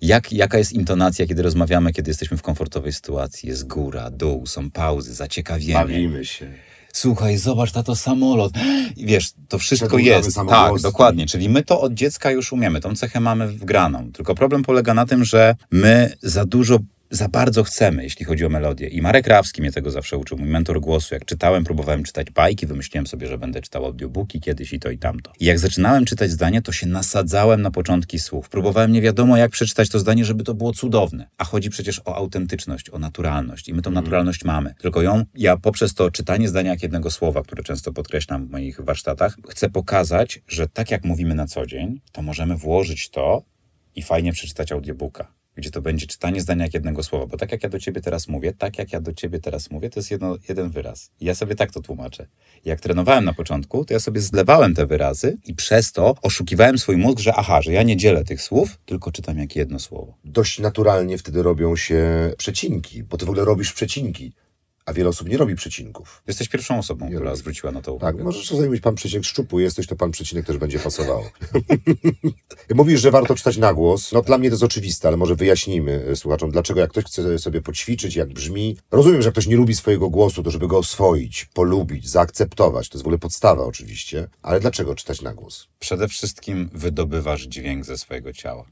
Jak, 0.00 0.32
jaka 0.32 0.58
jest 0.58 0.72
intonacja, 0.72 1.26
kiedy 1.26 1.42
rozmawiamy, 1.42 1.92
kiedy 1.92 2.10
jesteśmy 2.10 2.36
w 2.36 2.42
komfortowej 2.42 2.92
sytuacji? 2.92 3.48
Jest 3.48 3.66
góra, 3.66 4.10
dół, 4.10 4.46
są 4.46 4.70
pauzy, 4.70 5.14
zaciekawienie. 5.14 5.74
Bawimy 5.74 6.24
się. 6.24 6.52
Słuchaj, 6.92 7.36
zobacz, 7.36 7.72
tato 7.72 7.96
samolot. 7.96 8.52
I 8.96 9.06
wiesz, 9.06 9.30
to 9.48 9.58
wszystko 9.58 9.98
jest. 9.98 10.36
Tak, 10.48 10.80
dokładnie. 10.80 11.26
Czyli 11.26 11.48
my 11.48 11.62
to 11.62 11.80
od 11.80 11.94
dziecka 11.94 12.30
już 12.30 12.52
umiemy. 12.52 12.80
Tą 12.80 12.96
cechę 12.96 13.20
mamy 13.20 13.48
wgraną. 13.48 14.12
Tylko 14.12 14.34
problem 14.34 14.62
polega 14.62 14.94
na 14.94 15.06
tym, 15.06 15.24
że 15.24 15.56
my 15.70 16.12
za 16.22 16.44
dużo 16.44 16.78
za 17.10 17.28
bardzo 17.28 17.64
chcemy, 17.64 18.02
jeśli 18.02 18.24
chodzi 18.24 18.44
o 18.44 18.48
melodię. 18.48 18.88
I 18.88 19.02
Marek 19.02 19.26
Rawski 19.26 19.60
mnie 19.60 19.72
tego 19.72 19.90
zawsze 19.90 20.16
uczył, 20.16 20.38
mój 20.38 20.48
mentor 20.48 20.80
głosu. 20.80 21.14
Jak 21.14 21.24
czytałem, 21.24 21.64
próbowałem 21.64 22.02
czytać 22.02 22.30
bajki, 22.30 22.66
wymyśliłem 22.66 23.06
sobie, 23.06 23.26
że 23.26 23.38
będę 23.38 23.60
czytał 23.60 23.84
audiobooki 23.84 24.40
kiedyś 24.40 24.72
i 24.72 24.78
to 24.80 24.90
i 24.90 24.98
tamto. 24.98 25.32
I 25.40 25.44
jak 25.44 25.58
zaczynałem 25.58 26.04
czytać 26.04 26.30
zdanie, 26.30 26.62
to 26.62 26.72
się 26.72 26.86
nasadzałem 26.86 27.62
na 27.62 27.70
początki 27.70 28.18
słów. 28.18 28.48
Próbowałem 28.48 28.92
nie 28.92 29.02
wiadomo, 29.02 29.36
jak 29.36 29.50
przeczytać 29.50 29.88
to 29.88 29.98
zdanie, 29.98 30.24
żeby 30.24 30.44
to 30.44 30.54
było 30.54 30.72
cudowne. 30.72 31.28
A 31.38 31.44
chodzi 31.44 31.70
przecież 31.70 32.00
o 32.04 32.16
autentyczność, 32.16 32.90
o 32.90 32.98
naturalność. 32.98 33.68
I 33.68 33.74
my 33.74 33.82
tą 33.82 33.90
naturalność 33.90 34.44
mamy. 34.44 34.74
Tylko 34.78 35.02
ją, 35.02 35.24
ja 35.34 35.56
poprzez 35.56 35.94
to 35.94 36.10
czytanie 36.10 36.48
zdania 36.48 36.70
jak 36.70 36.82
jednego 36.82 37.10
słowa, 37.10 37.42
które 37.42 37.62
często 37.62 37.92
podkreślam 37.92 38.46
w 38.46 38.50
moich 38.50 38.80
warsztatach, 38.80 39.36
chcę 39.48 39.70
pokazać, 39.70 40.42
że 40.48 40.68
tak 40.68 40.90
jak 40.90 41.04
mówimy 41.04 41.34
na 41.34 41.46
co 41.46 41.66
dzień, 41.66 42.00
to 42.12 42.22
możemy 42.22 42.56
włożyć 42.56 43.10
to 43.10 43.42
i 43.94 44.02
fajnie 44.02 44.32
przeczytać 44.32 44.72
audiobooka 44.72 45.37
gdzie 45.58 45.70
to 45.70 45.82
będzie 45.82 46.06
czytanie 46.06 46.40
zdania 46.40 46.64
jak 46.64 46.74
jednego 46.74 47.02
słowa. 47.02 47.26
Bo 47.26 47.36
tak 47.36 47.52
jak 47.52 47.62
ja 47.62 47.68
do 47.68 47.78
ciebie 47.78 48.00
teraz 48.00 48.28
mówię, 48.28 48.52
tak 48.52 48.78
jak 48.78 48.92
ja 48.92 49.00
do 49.00 49.12
ciebie 49.12 49.38
teraz 49.40 49.70
mówię, 49.70 49.90
to 49.90 50.00
jest 50.00 50.10
jedno, 50.10 50.36
jeden 50.48 50.70
wyraz. 50.70 51.10
I 51.20 51.24
ja 51.24 51.34
sobie 51.34 51.54
tak 51.54 51.72
to 51.72 51.80
tłumaczę. 51.82 52.26
Jak 52.64 52.80
trenowałem 52.80 53.24
na 53.24 53.32
początku, 53.32 53.84
to 53.84 53.94
ja 53.94 54.00
sobie 54.00 54.20
zlewałem 54.20 54.74
te 54.74 54.86
wyrazy 54.86 55.36
i 55.46 55.54
przez 55.54 55.92
to 55.92 56.14
oszukiwałem 56.22 56.78
swój 56.78 56.96
mózg, 56.96 57.18
że 57.18 57.34
aha, 57.34 57.62
że 57.62 57.72
ja 57.72 57.82
nie 57.82 57.96
dzielę 57.96 58.24
tych 58.24 58.42
słów, 58.42 58.78
tylko 58.84 59.12
czytam 59.12 59.38
jak 59.38 59.56
jedno 59.56 59.78
słowo. 59.78 60.14
Dość 60.24 60.58
naturalnie 60.58 61.18
wtedy 61.18 61.42
robią 61.42 61.76
się 61.76 62.32
przecinki, 62.38 63.02
bo 63.02 63.16
ty 63.16 63.26
w 63.26 63.28
ogóle 63.28 63.44
robisz 63.44 63.72
przecinki, 63.72 64.32
a 64.88 64.92
wiele 64.92 65.08
osób 65.08 65.28
nie 65.28 65.36
robi 65.36 65.54
przecinków. 65.54 66.22
Jesteś 66.26 66.48
pierwszą 66.48 66.78
osobą, 66.78 67.06
która 67.06 67.24
robię. 67.24 67.36
zwróciła 67.36 67.72
na 67.72 67.82
to 67.82 67.92
Tak, 67.92 67.96
uwagę. 67.96 68.24
możesz 68.24 68.46
czasami 68.48 68.68
być 68.68 68.80
pan 68.80 68.94
przecinek 68.94 69.24
szczupły 69.24 69.62
jesteś, 69.62 69.86
to 69.86 69.96
pan 69.96 70.10
przecinek 70.10 70.46
też 70.46 70.58
będzie 70.58 70.78
pasował. 70.78 71.22
Mówisz, 72.74 73.00
że 73.00 73.10
warto 73.10 73.34
czytać 73.34 73.56
na 73.56 73.74
głos. 73.74 74.12
No 74.12 74.22
dla 74.22 74.38
mnie 74.38 74.48
to 74.48 74.54
jest 74.54 74.62
oczywiste, 74.62 75.08
ale 75.08 75.16
może 75.16 75.34
wyjaśnijmy 75.34 76.04
e, 76.10 76.16
słuchaczom, 76.16 76.50
dlaczego 76.50 76.80
jak 76.80 76.90
ktoś 76.90 77.04
chce 77.04 77.38
sobie 77.38 77.62
poćwiczyć, 77.62 78.16
jak 78.16 78.28
brzmi. 78.32 78.76
Rozumiem, 78.90 79.22
że 79.22 79.26
jak 79.28 79.34
ktoś 79.34 79.46
nie 79.46 79.56
lubi 79.56 79.74
swojego 79.74 80.10
głosu, 80.10 80.42
to 80.42 80.50
żeby 80.50 80.68
go 80.68 80.78
oswoić, 80.78 81.44
polubić, 81.54 82.08
zaakceptować. 82.08 82.88
To 82.88 82.94
jest 82.98 83.02
w 83.02 83.06
ogóle 83.06 83.18
podstawa 83.18 83.64
oczywiście. 83.64 84.28
Ale 84.42 84.60
dlaczego 84.60 84.94
czytać 84.94 85.22
na 85.22 85.34
głos? 85.34 85.68
Przede 85.78 86.08
wszystkim 86.08 86.70
wydobywasz 86.72 87.42
dźwięk 87.42 87.84
ze 87.84 87.98
swojego 87.98 88.32
ciała. 88.32 88.64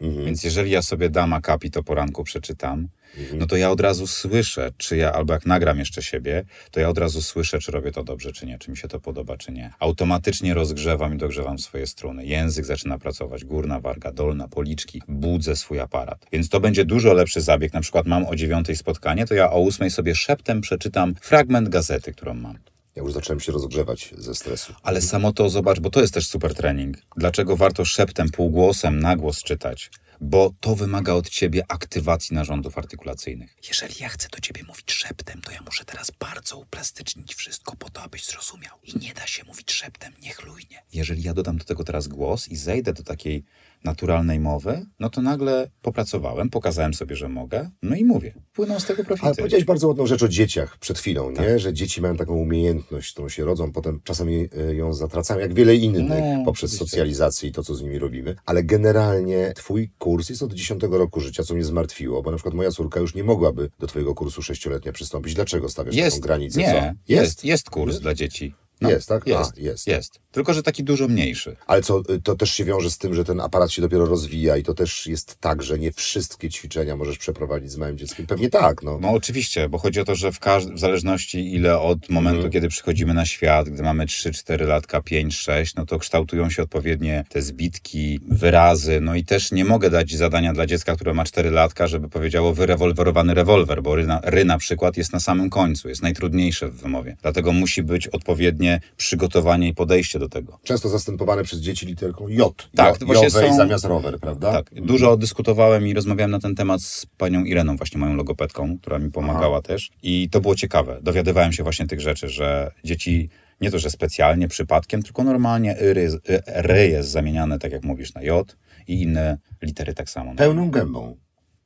Mhm. 0.00 0.26
Więc 0.26 0.44
jeżeli 0.44 0.70
ja 0.70 0.82
sobie 0.82 1.10
dam 1.10 1.32
akapi, 1.32 1.70
to 1.70 1.82
poranku 1.82 2.24
przeczytam, 2.24 2.88
no 3.34 3.46
to 3.46 3.56
ja 3.56 3.70
od 3.70 3.80
razu 3.80 4.06
słyszę, 4.06 4.72
czy 4.76 4.96
ja, 4.96 5.12
albo 5.12 5.32
jak 5.32 5.46
nagram 5.46 5.78
jeszcze 5.78 6.02
siebie, 6.02 6.44
to 6.70 6.80
ja 6.80 6.88
od 6.88 6.98
razu 6.98 7.22
słyszę, 7.22 7.58
czy 7.58 7.72
robię 7.72 7.92
to 7.92 8.04
dobrze, 8.04 8.32
czy 8.32 8.46
nie, 8.46 8.58
czy 8.58 8.70
mi 8.70 8.76
się 8.76 8.88
to 8.88 9.00
podoba, 9.00 9.36
czy 9.36 9.52
nie. 9.52 9.72
Automatycznie 9.78 10.54
rozgrzewam 10.54 11.14
i 11.14 11.18
dogrzewam 11.18 11.58
swoje 11.58 11.86
struny. 11.86 12.26
Język 12.26 12.64
zaczyna 12.64 12.98
pracować, 12.98 13.44
górna 13.44 13.80
warga, 13.80 14.12
dolna, 14.12 14.48
policzki, 14.48 15.02
budzę 15.08 15.56
swój 15.56 15.80
aparat. 15.80 16.26
Więc 16.32 16.48
to 16.48 16.60
będzie 16.60 16.84
dużo 16.84 17.12
lepszy 17.12 17.40
zabieg. 17.40 17.72
Na 17.72 17.80
przykład 17.80 18.06
mam 18.06 18.26
o 18.26 18.36
dziewiątej 18.36 18.76
spotkanie, 18.76 19.26
to 19.26 19.34
ja 19.34 19.50
o 19.50 19.60
ósmej 19.60 19.90
sobie 19.90 20.14
szeptem 20.14 20.60
przeczytam 20.60 21.14
fragment 21.20 21.68
gazety, 21.68 22.12
którą 22.12 22.34
mam. 22.34 22.58
Ja 22.96 23.02
już 23.02 23.12
zacząłem 23.12 23.40
się 23.40 23.52
rozgrzewać 23.52 24.14
ze 24.18 24.34
stresu. 24.34 24.72
Ale 24.82 25.00
samo 25.00 25.32
to 25.32 25.48
zobacz, 25.48 25.80
bo 25.80 25.90
to 25.90 26.00
jest 26.00 26.14
też 26.14 26.28
super 26.28 26.54
trening. 26.54 26.96
Dlaczego 27.16 27.56
warto 27.56 27.84
szeptem, 27.84 28.28
półgłosem, 28.30 29.00
na 29.00 29.16
głos 29.16 29.42
czytać? 29.42 29.90
Bo 30.20 30.52
to 30.60 30.76
wymaga 30.76 31.14
od 31.14 31.28
ciebie 31.28 31.64
aktywacji 31.68 32.34
narządów 32.34 32.78
artykulacyjnych. 32.78 33.56
Jeżeli 33.68 33.94
ja 34.00 34.08
chcę 34.08 34.28
do 34.28 34.40
ciebie 34.40 34.62
mówić 34.68 34.92
szeptem, 34.92 35.42
to 35.42 35.50
ja 35.50 35.60
muszę 35.62 35.84
teraz 35.84 36.10
bardzo 36.10 36.58
uplastycznić 36.58 37.34
wszystko 37.34 37.76
po 37.76 37.90
to, 37.90 38.02
abyś 38.02 38.26
zrozumiał. 38.26 38.78
I 38.82 38.98
nie 38.98 39.14
da 39.14 39.26
się 39.26 39.44
mówić 39.44 39.72
szeptem, 39.72 40.12
niechlujnie. 40.22 40.82
Jeżeli 40.92 41.22
ja 41.22 41.34
dodam 41.34 41.58
do 41.58 41.64
tego 41.64 41.84
teraz 41.84 42.08
głos 42.08 42.48
i 42.48 42.56
zejdę 42.56 42.92
do 42.92 43.02
takiej 43.02 43.44
naturalnej 43.84 44.40
mowy, 44.40 44.86
no 45.00 45.10
to 45.10 45.22
nagle 45.22 45.70
popracowałem, 45.82 46.50
pokazałem 46.50 46.94
sobie, 46.94 47.16
że 47.16 47.28
mogę, 47.28 47.70
no 47.82 47.96
i 47.96 48.04
mówię. 48.04 48.34
Płyną 48.52 48.80
z 48.80 48.84
tego 48.86 49.04
profity. 49.04 49.26
Ale 49.26 49.34
powiedziałeś 49.36 49.64
bardzo 49.64 49.88
ładną 49.88 50.06
rzecz 50.06 50.22
o 50.22 50.28
dzieciach 50.28 50.78
przed 50.78 50.98
chwilą, 50.98 51.34
Tak. 51.34 51.46
nie? 51.46 51.58
Że 51.58 51.72
dzieci 51.72 52.00
mają 52.02 52.16
taką 52.16 52.34
umiejętność, 52.34 53.12
którą 53.12 53.28
się 53.28 53.44
rodzą, 53.44 53.72
potem 53.72 54.00
czasami 54.04 54.48
y, 54.70 54.74
ją 54.74 54.92
zatracają, 54.92 55.40
jak 55.40 55.54
wiele 55.54 55.74
innych, 55.76 56.08
No, 56.08 56.44
poprzez 56.44 56.70
oczywiście. 56.70 56.90
socjalizację 56.90 57.48
i 57.48 57.52
to, 57.52 57.62
co 57.64 57.74
z 57.74 57.82
nimi 57.82 57.98
robimy. 57.98 58.34
Ale 58.46 58.64
generalnie 58.64 59.52
twój 59.56 59.90
kurs 59.98 60.28
jest 60.28 60.42
od 60.42 60.54
10 60.54 60.82
roku 60.90 61.20
życia, 61.20 61.42
co 61.42 61.54
mnie 61.54 61.64
zmartwiło, 61.64 62.22
bo 62.22 62.30
na 62.30 62.36
przykład 62.36 62.54
moja 62.54 62.70
córka 62.70 63.00
już 63.00 63.14
nie 63.14 63.24
mogłaby 63.24 63.70
do 63.78 63.86
twojego 63.86 64.14
kursu 64.14 64.42
sześcioletnia 64.42 64.92
przystąpić. 64.92 65.34
Dlaczego 65.34 65.68
stawiasz 65.68 65.94
taką 65.94 66.04
Jest, 66.04 66.20
granicę? 66.20 66.60
nie, 66.60 66.94
co? 67.06 67.12
jest, 67.14 67.44
jest 67.44 67.70
kurs 67.70 68.00
dla 68.00 68.14
dzieci. 68.14 68.54
Jest, 68.88 69.08
tak? 69.08 69.22
A, 69.26 69.30
Jest, 69.30 69.58
jest. 69.58 69.86
jest. 69.86 70.20
Tylko, 70.32 70.54
że 70.54 70.62
taki 70.62 70.84
dużo 70.84 71.08
mniejszy. 71.08 71.56
Ale 71.66 71.82
co, 71.82 72.02
y, 72.10 72.20
to 72.22 72.34
też 72.34 72.50
się 72.50 72.64
wiąże 72.64 72.90
z 72.90 72.98
tym, 72.98 73.14
że 73.14 73.24
ten 73.24 73.40
aparat 73.40 73.70
się 73.72 73.82
dopiero 73.82 74.06
rozwija 74.06 74.56
i 74.56 74.62
to 74.62 74.74
też 74.74 75.06
jest 75.06 75.36
tak, 75.40 75.62
że 75.62 75.78
nie 75.78 75.92
wszystkie 75.92 76.48
ćwiczenia 76.48 76.96
możesz 76.96 77.18
przeprowadzić 77.18 77.70
z 77.70 77.76
małym 77.76 77.98
dzieckiem. 77.98 78.26
Pewnie 78.26 78.50
tak, 78.50 78.82
no. 78.82 78.98
No 79.00 79.10
oczywiście, 79.10 79.68
bo 79.68 79.78
chodzi 79.78 80.00
o 80.00 80.04
to, 80.04 80.14
że 80.14 80.32
w, 80.32 80.40
każd- 80.40 80.74
w 80.74 80.78
zależności 80.78 81.54
ile 81.54 81.78
od 81.80 82.10
momentu, 82.10 82.36
Mhm. 82.36 82.52
kiedy 82.52 82.68
przychodzimy 82.68 83.14
na 83.14 83.26
świat, 83.26 83.68
gdy 83.68 83.82
mamy 83.82 84.06
3-4 84.06 84.66
latka, 84.66 85.00
5-6, 85.00 85.72
no 85.76 85.86
to 85.86 85.98
kształtują 85.98 86.50
się 86.50 86.62
odpowiednie 86.62 87.24
te 87.28 87.42
zbitki, 87.42 88.20
wyrazy, 88.28 89.00
no 89.00 89.14
i 89.14 89.24
też 89.24 89.52
nie 89.52 89.64
mogę 89.64 89.90
dać 89.90 90.16
zadania 90.16 90.52
dla 90.52 90.66
dziecka, 90.66 90.94
które 90.96 91.14
ma 91.14 91.24
4 91.24 91.50
latka, 91.50 91.86
żeby 91.86 92.08
powiedziało 92.08 92.54
wyrewolwerowany 92.54 93.34
rewolwer, 93.34 93.82
bo 93.82 93.94
ry 93.96 94.06
na, 94.06 94.20
ry 94.24 94.44
na 94.44 94.58
przykład 94.58 94.96
jest 94.96 95.12
na 95.12 95.20
samym 95.20 95.50
końcu, 95.50 95.88
jest 95.88 96.02
najtrudniejsze 96.02 96.68
w 96.68 96.76
wymowie. 96.76 97.16
Dlatego 97.22 97.52
musi 97.52 97.82
być 97.82 98.08
odpowiednie 98.08 98.69
przygotowanie 98.96 99.68
i 99.68 99.74
podejście 99.74 100.18
do 100.18 100.28
tego. 100.28 100.58
Często 100.62 100.88
zastępowane 100.88 101.42
przez 101.42 101.60
dzieci 101.60 101.86
literką 101.86 102.28
J. 102.28 102.68
Tak, 102.74 102.98
to 102.98 103.06
właśnie 103.06 103.30
są- 103.30 103.56
zamiast 103.56 103.84
rower, 103.84 104.18
prawda? 104.18 104.52
Tak, 104.52 104.70
dużo 104.74 105.16
dyskutowałem 105.16 105.86
i 105.86 105.94
rozmawiałem 105.94 106.30
na 106.30 106.40
ten 106.40 106.54
temat 106.54 106.82
z 106.82 107.06
panią 107.06 107.44
Ireną, 107.44 107.76
właśnie 107.76 108.00
moją 108.00 108.14
logopedką, 108.14 108.78
która 108.78 108.98
mi 108.98 109.10
pomagała 109.10 109.62
też. 109.62 109.90
I 110.02 110.28
to 110.30 110.40
było 110.40 110.54
ciekawe. 110.54 110.98
Dowiadywałem 111.02 111.52
się 111.52 111.62
właśnie 111.62 111.86
tych 111.86 112.00
rzeczy, 112.00 112.28
że 112.28 112.70
dzieci 112.84 113.28
nie 113.60 113.70
to, 113.70 113.78
że 113.78 113.90
specjalnie, 113.90 114.48
przypadkiem, 114.48 115.02
tylko 115.02 115.24
normalnie 115.24 115.76
ry, 115.78 116.08
y, 116.30 116.42
ry 116.46 116.88
jest 116.88 117.10
zamieniane, 117.10 117.58
tak 117.58 117.72
jak 117.72 117.84
mówisz, 117.84 118.14
na 118.14 118.22
J 118.22 118.56
i 118.88 119.02
inne 119.02 119.38
litery 119.62 119.94
tak 119.94 120.10
samo. 120.10 120.34
Pełną 120.34 120.70
gębą. 120.70 121.16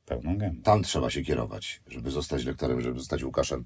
Pełną 0.05 0.37
gębą. 0.37 0.61
Tam 0.61 0.83
trzeba 0.83 1.09
się 1.09 1.21
kierować, 1.21 1.81
żeby 1.87 2.11
zostać 2.11 2.45
lektorem, 2.45 2.81
żeby 2.81 2.99
zostać 2.99 3.23
Łukaszem 3.23 3.65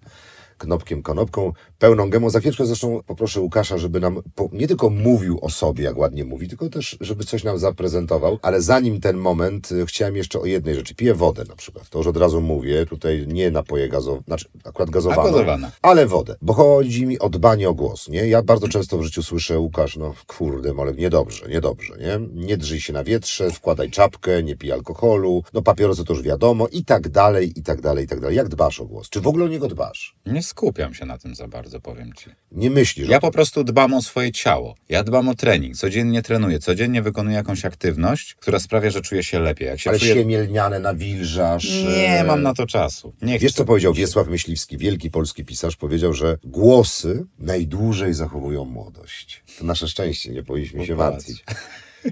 Knopkiem 0.60 1.02
Konopką, 1.04 1.54
pełną 1.80 2.10
gębą. 2.10 2.30
Za 2.30 2.40
chwileczkę 2.40 2.66
zresztą 2.66 3.00
poproszę 3.06 3.42
Łukasza, 3.42 3.78
żeby 3.78 4.00
nam 4.00 4.22
po, 4.36 4.50
nie 4.52 4.68
tylko 4.68 4.90
mówił 4.90 5.40
o 5.42 5.50
sobie, 5.50 5.84
jak 5.84 5.98
ładnie 5.98 6.26
mówi, 6.26 6.48
tylko 6.48 6.70
też, 6.70 6.98
żeby 7.02 7.24
coś 7.24 7.44
nam 7.44 7.60
zaprezentował. 7.60 8.40
Ale 8.42 8.62
zanim 8.62 9.02
ten 9.02 9.18
moment, 9.18 9.72
y, 9.72 9.86
chciałem 9.86 10.16
jeszcze 10.16 10.40
o 10.40 10.46
jednej 10.46 10.76
rzeczy. 10.76 10.96
Piję 10.96 11.14
wodę 11.14 11.44
na 11.50 11.56
przykład. 11.56 11.90
To 11.90 11.98
już 11.98 12.08
od 12.08 12.18
razu 12.18 12.42
mówię. 12.42 12.86
Tutaj 12.86 13.26
nie 13.28 13.52
napoje 13.52 13.90
gazowane, 13.90 14.24
znaczy 14.28 14.46
akurat 14.64 14.90
gazowane, 14.90 15.22
A 15.22 15.32
gazowane. 15.32 15.72
ale 15.82 16.06
wodę. 16.08 16.36
Bo 16.42 16.54
chodzi 16.54 17.06
mi 17.06 17.20
o 17.20 17.30
dbanie 17.30 17.70
o 17.70 17.74
głos, 17.74 18.08
nie? 18.08 18.28
Ja 18.28 18.42
bardzo 18.42 18.68
często 18.68 18.98
w 18.98 19.04
życiu 19.04 19.24
słyszę, 19.24 19.60
Łukasz, 19.60 19.98
no 19.98 20.14
kurde, 20.28 20.74
Molek, 20.74 20.98
niedobrze, 20.98 21.48
niedobrze, 21.50 21.94
nie? 22.00 22.46
Nie 22.46 22.58
drżyj 22.58 22.82
się 22.82 22.94
na 22.94 23.04
wietrze, 23.04 23.52
wkładaj 23.52 23.92
czapkę, 23.92 24.44
nie 24.44 24.56
pij 24.56 24.72
alkoholu, 24.72 25.44
no 25.54 25.62
papierosy 25.62 26.06
to 26.06 26.14
już 26.14 26.22
wiadomo 26.24 26.68
i 26.68 26.86
tak 26.86 27.10
dalej, 27.10 27.54
i 27.60 27.64
tak 27.64 27.82
dalej, 27.82 28.06
i 28.06 28.08
tak 28.08 28.20
dalej. 28.20 28.38
Jak 28.38 28.50
dbasz 28.50 28.80
o 28.80 28.86
głos? 28.86 29.10
Czy 29.10 29.22
w 29.22 29.28
ogóle 29.28 29.46
o 29.46 29.48
niego 29.48 29.68
dbasz? 29.68 30.16
Nie 30.26 30.44
skupiam 30.50 30.94
się 30.94 31.06
na 31.06 31.18
tym 31.18 31.36
za 31.36 31.48
bardzo, 31.48 31.80
powiem 31.80 32.14
ci. 32.14 32.30
Nie 32.52 32.70
myślisz, 32.70 33.10
Ja 33.10 33.20
po 33.20 33.32
prostu 33.32 33.64
dbam 33.64 33.94
o 33.94 34.02
swoje 34.02 34.32
ciało. 34.32 34.76
Ja 34.90 35.04
dbam 35.04 35.30
o 35.30 35.36
trening. 35.36 35.76
Codziennie 35.78 36.22
trenuję, 36.22 36.60
codziennie 36.60 37.02
wykonuję 37.02 37.36
jakąś 37.36 37.66
aktywność, 37.66 38.36
która 38.36 38.60
sprawia, 38.60 38.90
że 38.90 39.02
czuję 39.02 39.24
się 39.24 39.40
lepiej. 39.40 39.68
Jak 39.68 39.80
się 39.80 39.90
ale 39.90 40.00
czuję... 40.00 40.14
siemielniane 40.14 40.80
nawilżasz. 40.80 41.70
Nie 41.84 42.20
e, 42.20 42.24
mam 42.24 42.42
na 42.42 42.54
to 42.54 42.68
czasu. 42.68 43.14
Nie 43.22 43.40
Wiesz, 43.40 43.52
chcę. 43.52 43.58
co 43.58 43.66
powiedział 43.66 43.94
Wiesław 43.94 44.28
Myśliwski, 44.28 44.78
wielki 44.78 45.10
polski 45.10 45.46
pisarz? 45.46 45.76
Powiedział, 45.76 46.14
że 46.14 46.38
głosy 46.44 47.26
najdłużej 47.40 48.14
zachowują 48.14 48.66
młodość. 48.66 49.44
To 49.60 49.66
nasze 49.66 49.88
szczęście, 49.88 50.32
nie 50.32 50.44
powinniśmy 50.44 50.86
się 50.86 50.96
martwić. 50.96 51.44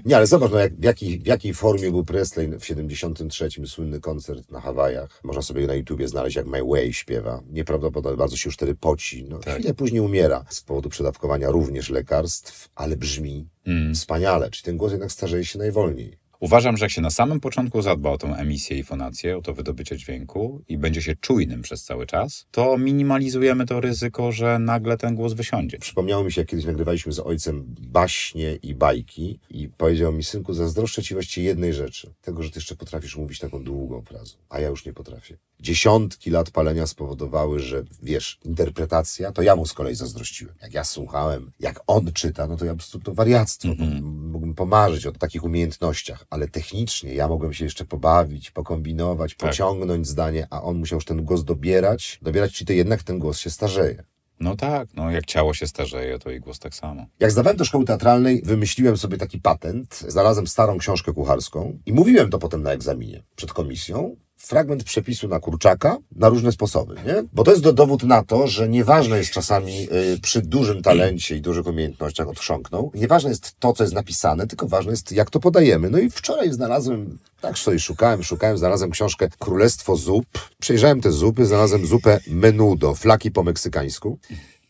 Nie, 0.04 0.16
ale 0.16 0.26
zobacz, 0.26 0.50
no 0.52 0.58
jak, 0.58 0.74
w, 0.76 0.84
jakiej, 0.84 1.18
w 1.18 1.26
jakiej 1.26 1.54
formie 1.54 1.90
był 1.90 2.04
Presley 2.04 2.48
w 2.58 2.64
73. 2.66 3.48
słynny 3.66 4.00
koncert 4.00 4.50
na 4.50 4.60
Hawajach. 4.60 5.20
Można 5.24 5.42
sobie 5.42 5.66
na 5.66 5.74
YouTubie 5.74 6.08
znaleźć, 6.08 6.36
jak 6.36 6.46
My 6.46 6.60
Way 6.64 6.92
śpiewa. 6.92 7.42
Nieprawdopodobnie, 7.50 8.16
bardzo 8.18 8.36
się 8.36 8.48
już 8.48 8.54
wtedy 8.54 8.74
poci. 8.74 9.24
No, 9.28 9.38
Tak. 9.38 9.54
Chwilę 9.54 9.74
później 9.74 10.00
umiera 10.00 10.44
z 10.48 10.60
powodu 10.60 10.88
przedawkowania 10.88 11.50
również 11.50 11.90
lekarstw, 11.90 12.68
ale 12.74 12.96
brzmi 12.96 13.48
Mm. 13.66 13.94
wspaniale. 13.94 14.50
Czyli 14.50 14.64
ten 14.64 14.76
głos 14.76 14.92
jednak 14.92 15.12
starzeje 15.12 15.44
się 15.44 15.58
najwolniej. 15.58 16.18
Uważam, 16.40 16.76
że 16.76 16.84
jak 16.84 16.92
się 16.92 17.00
na 17.00 17.10
samym 17.10 17.40
początku 17.40 17.82
zadba 17.82 18.10
o 18.10 18.18
tą 18.18 18.34
emisję 18.34 18.78
i 18.78 18.82
fonację, 18.82 19.36
o 19.38 19.42
to 19.42 19.54
wydobycie 19.54 19.96
dźwięku 19.96 20.62
i 20.68 20.78
będzie 20.78 21.02
się 21.02 21.16
czujnym 21.16 21.62
przez 21.62 21.84
cały 21.84 22.06
czas, 22.06 22.46
to 22.50 22.78
minimalizujemy 22.78 23.66
to 23.66 23.80
ryzyko, 23.80 24.32
że 24.32 24.58
nagle 24.58 24.96
ten 24.96 25.14
głos 25.14 25.32
wysiądzie. 25.32 25.78
Przypomniało 25.78 26.24
mi 26.24 26.32
się, 26.32 26.40
jak 26.40 26.48
kiedyś 26.48 26.64
nagrywaliśmy 26.64 27.12
z 27.12 27.18
ojcem 27.18 27.64
baśnie 27.80 28.54
i 28.62 28.74
bajki 28.74 29.40
i 29.50 29.68
powiedział 29.68 30.12
mi, 30.12 30.24
synku, 30.24 30.52
zazdroszczę 30.52 31.02
ci 31.02 31.14
właściwie 31.14 31.46
jednej 31.46 31.72
rzeczy. 31.72 32.14
Tego, 32.22 32.42
że 32.42 32.50
ty 32.50 32.58
jeszcze 32.58 32.76
potrafisz 32.76 33.16
mówić 33.16 33.38
taką 33.38 33.64
długą 33.64 34.02
frazę, 34.02 34.36
a 34.48 34.60
ja 34.60 34.68
już 34.68 34.86
nie 34.86 34.92
potrafię. 34.92 35.38
Dziesiątki 35.60 36.30
lat 36.30 36.50
palenia 36.50 36.86
spowodowały, 36.86 37.60
że 37.60 37.84
wiesz, 38.02 38.38
interpretacja, 38.44 39.32
to 39.32 39.42
ja 39.42 39.56
mu 39.56 39.66
z 39.66 39.72
kolei 39.72 39.94
zazdrościłem. 39.94 40.54
Jak 40.62 40.74
ja 40.74 40.84
słuchałem, 40.84 41.50
jak 41.60 41.80
on 41.86 42.12
czyta, 42.12 42.46
no 42.46 42.56
to 42.56 42.64
ja 42.64 42.70
po 42.72 42.76
prostu 42.76 43.00
to 43.00 43.14
wariactwo. 43.14 43.68
Mógłbym 44.02 44.54
pomarzyć 44.54 45.06
o 45.06 45.12
takich 45.12 45.44
umiejętnościach, 45.44 46.26
ale 46.30 46.48
technicznie 46.48 47.14
ja 47.14 47.28
mogłem 47.28 47.52
się 47.52 47.64
jeszcze 47.64 47.84
pobawić, 47.84 48.50
pokombinować, 48.50 49.34
Tak. 49.36 49.50
pociągnąć 49.50 50.06
zdanie, 50.06 50.46
a 50.50 50.62
on 50.62 50.76
musiał 50.78 50.96
już 50.96 51.04
ten 51.04 51.24
głos 51.24 51.44
dobierać. 51.44 52.18
Dobierać, 52.22 52.52
czy 52.52 52.64
to 52.64 52.72
jednak 52.72 53.02
ten 53.02 53.18
głos 53.18 53.38
się 53.38 53.50
starzeje. 53.50 54.04
No 54.40 54.56
tak, 54.56 54.88
no 54.94 55.10
jak 55.10 55.26
ciało 55.26 55.54
się 55.54 55.66
starzeje, 55.66 56.18
to 56.18 56.30
i 56.30 56.40
głos 56.40 56.58
tak 56.58 56.74
samo. 56.74 57.06
Jak 57.20 57.30
zdawałem 57.30 57.56
do 57.56 57.64
szkoły 57.64 57.84
teatralnej, 57.84 58.42
wymyśliłem 58.44 58.96
sobie 58.96 59.16
taki 59.16 59.38
patent. 59.40 60.04
Znalazłem 60.08 60.46
starą 60.46 60.78
książkę 60.78 61.12
kucharską 61.12 61.78
i 61.86 61.92
mówiłem 61.92 62.30
to 62.30 62.38
potem 62.38 62.62
na 62.62 62.70
egzaminie 62.72 63.22
przed 63.36 63.52
komisją. 63.52 64.16
Fragment 64.38 64.84
przepisu 64.84 65.28
na 65.28 65.40
kurczaka 65.40 65.98
na 66.16 66.28
różne 66.28 66.52
sposoby, 66.52 66.94
nie? 67.06 67.24
Bo 67.32 67.44
to 67.44 67.50
jest 67.50 67.62
do, 67.62 67.72
dowód 67.72 68.02
na 68.02 68.24
to, 68.24 68.46
że 68.46 68.68
nieważne 68.68 69.18
jest 69.18 69.30
czasami 69.30 69.88
y, 69.92 70.20
przy 70.22 70.42
dużym 70.42 70.82
talencie 70.82 71.36
i 71.36 71.40
dużych 71.40 71.66
umiejętnościach 71.66 72.28
odchrząknął, 72.28 72.90
nieważne 72.94 73.30
jest 73.30 73.54
to, 73.58 73.72
co 73.72 73.84
jest 73.84 73.94
napisane, 73.94 74.46
tylko 74.46 74.68
ważne 74.68 74.90
jest, 74.90 75.12
jak 75.12 75.30
to 75.30 75.40
podajemy. 75.40 75.90
No 75.90 75.98
i 75.98 76.10
wczoraj 76.10 76.52
znalazłem, 76.52 77.18
tak 77.40 77.58
sobie 77.58 77.78
szukałem, 77.78 78.22
szukałem, 78.22 78.58
znalazłem 78.58 78.90
książkę 78.90 79.28
Królestwo 79.38 79.96
Zup. 79.96 80.26
Przejrzałem 80.58 81.00
te 81.00 81.12
zupy, 81.12 81.46
znalazłem 81.46 81.86
zupę 81.86 82.20
menudo, 82.26 82.94
flaki 82.94 83.30
po 83.30 83.42
meksykańsku. 83.42 84.18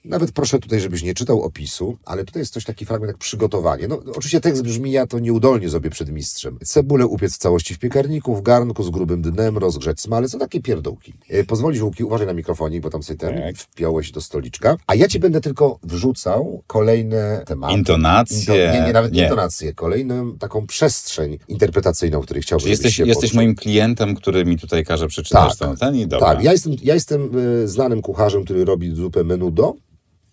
Nawet 0.04 0.32
proszę 0.32 0.58
tutaj, 0.58 0.80
żebyś 0.80 1.02
nie 1.02 1.14
czytał 1.14 1.42
opisu, 1.42 1.96
ale 2.04 2.24
tutaj 2.24 2.42
jest 2.42 2.52
coś 2.52 2.64
taki 2.64 2.84
fragment 2.86 3.08
jak 3.08 3.18
przygotowanie. 3.18 3.88
No, 3.88 4.00
oczywiście 4.10 4.40
tekst 4.40 4.62
brzmi, 4.62 4.92
ja 4.92 5.06
to 5.06 5.18
nieudolnie 5.18 5.68
zrobię 5.68 5.90
przed 5.90 6.10
mistrzem. 6.10 6.58
Cebulę 6.64 7.06
upiec 7.06 7.34
w 7.34 7.38
całości 7.38 7.74
w 7.74 7.78
piekarniku, 7.78 8.36
w 8.36 8.42
garnku 8.42 8.82
z 8.82 8.90
grubym 8.90 9.22
dnem, 9.22 9.58
rozgrzać 9.58 10.00
smalec, 10.00 10.32
no 10.32 10.38
takie 10.38 10.60
pierdółki. 10.62 11.12
E, 11.28 11.44
pozwolisz, 11.44 11.82
Łuki, 11.82 12.04
uważaj 12.04 12.26
na 12.26 12.32
mikrofonik, 12.32 12.82
bo 12.82 12.90
tam 12.90 13.02
sobie 13.02 13.18
ten 13.18 13.34
Tak. 13.42 13.56
wpiąłeś 13.56 14.12
do 14.12 14.20
stoliczka. 14.20 14.76
A 14.86 14.94
ja 14.94 15.08
ci 15.08 15.18
będę 15.18 15.40
tylko 15.40 15.78
wrzucał 15.82 16.62
kolejne 16.66 17.42
tematy. 17.46 17.74
Intonacje. 17.74 18.38
Into- 18.54 18.72
nie, 18.80 18.86
nie, 18.86 18.92
nawet 18.92 19.12
Nie. 19.12 19.22
intonację. 19.22 19.74
Kolejną 19.74 20.38
taką 20.38 20.66
przestrzeń 20.66 21.38
interpretacyjną, 21.48 22.20
w 22.20 22.24
której 22.24 22.42
chciałbym, 22.42 22.64
Czy 22.64 22.70
jesteś, 22.70 22.98
jesteś 22.98 23.34
moim 23.34 23.54
klientem, 23.54 24.14
który 24.14 24.44
mi 24.44 24.58
tutaj 24.58 24.84
każe 24.84 25.06
przeczytać 25.08 25.58
Tak. 25.58 25.68
ten, 25.68 25.76
ten 25.76 25.96
i 25.96 26.06
dobra. 26.06 26.26
Tak, 26.34 26.44
ja 26.44 26.52
jestem, 26.52 26.72
ja 26.82 26.94
jestem 26.94 27.30
e, 27.64 27.68
znanym 27.68 28.02
kucharzem, 28.02 28.44
który 28.44 28.64
robi 28.64 28.94
zupę 28.94 29.24
menudo. 29.24 29.74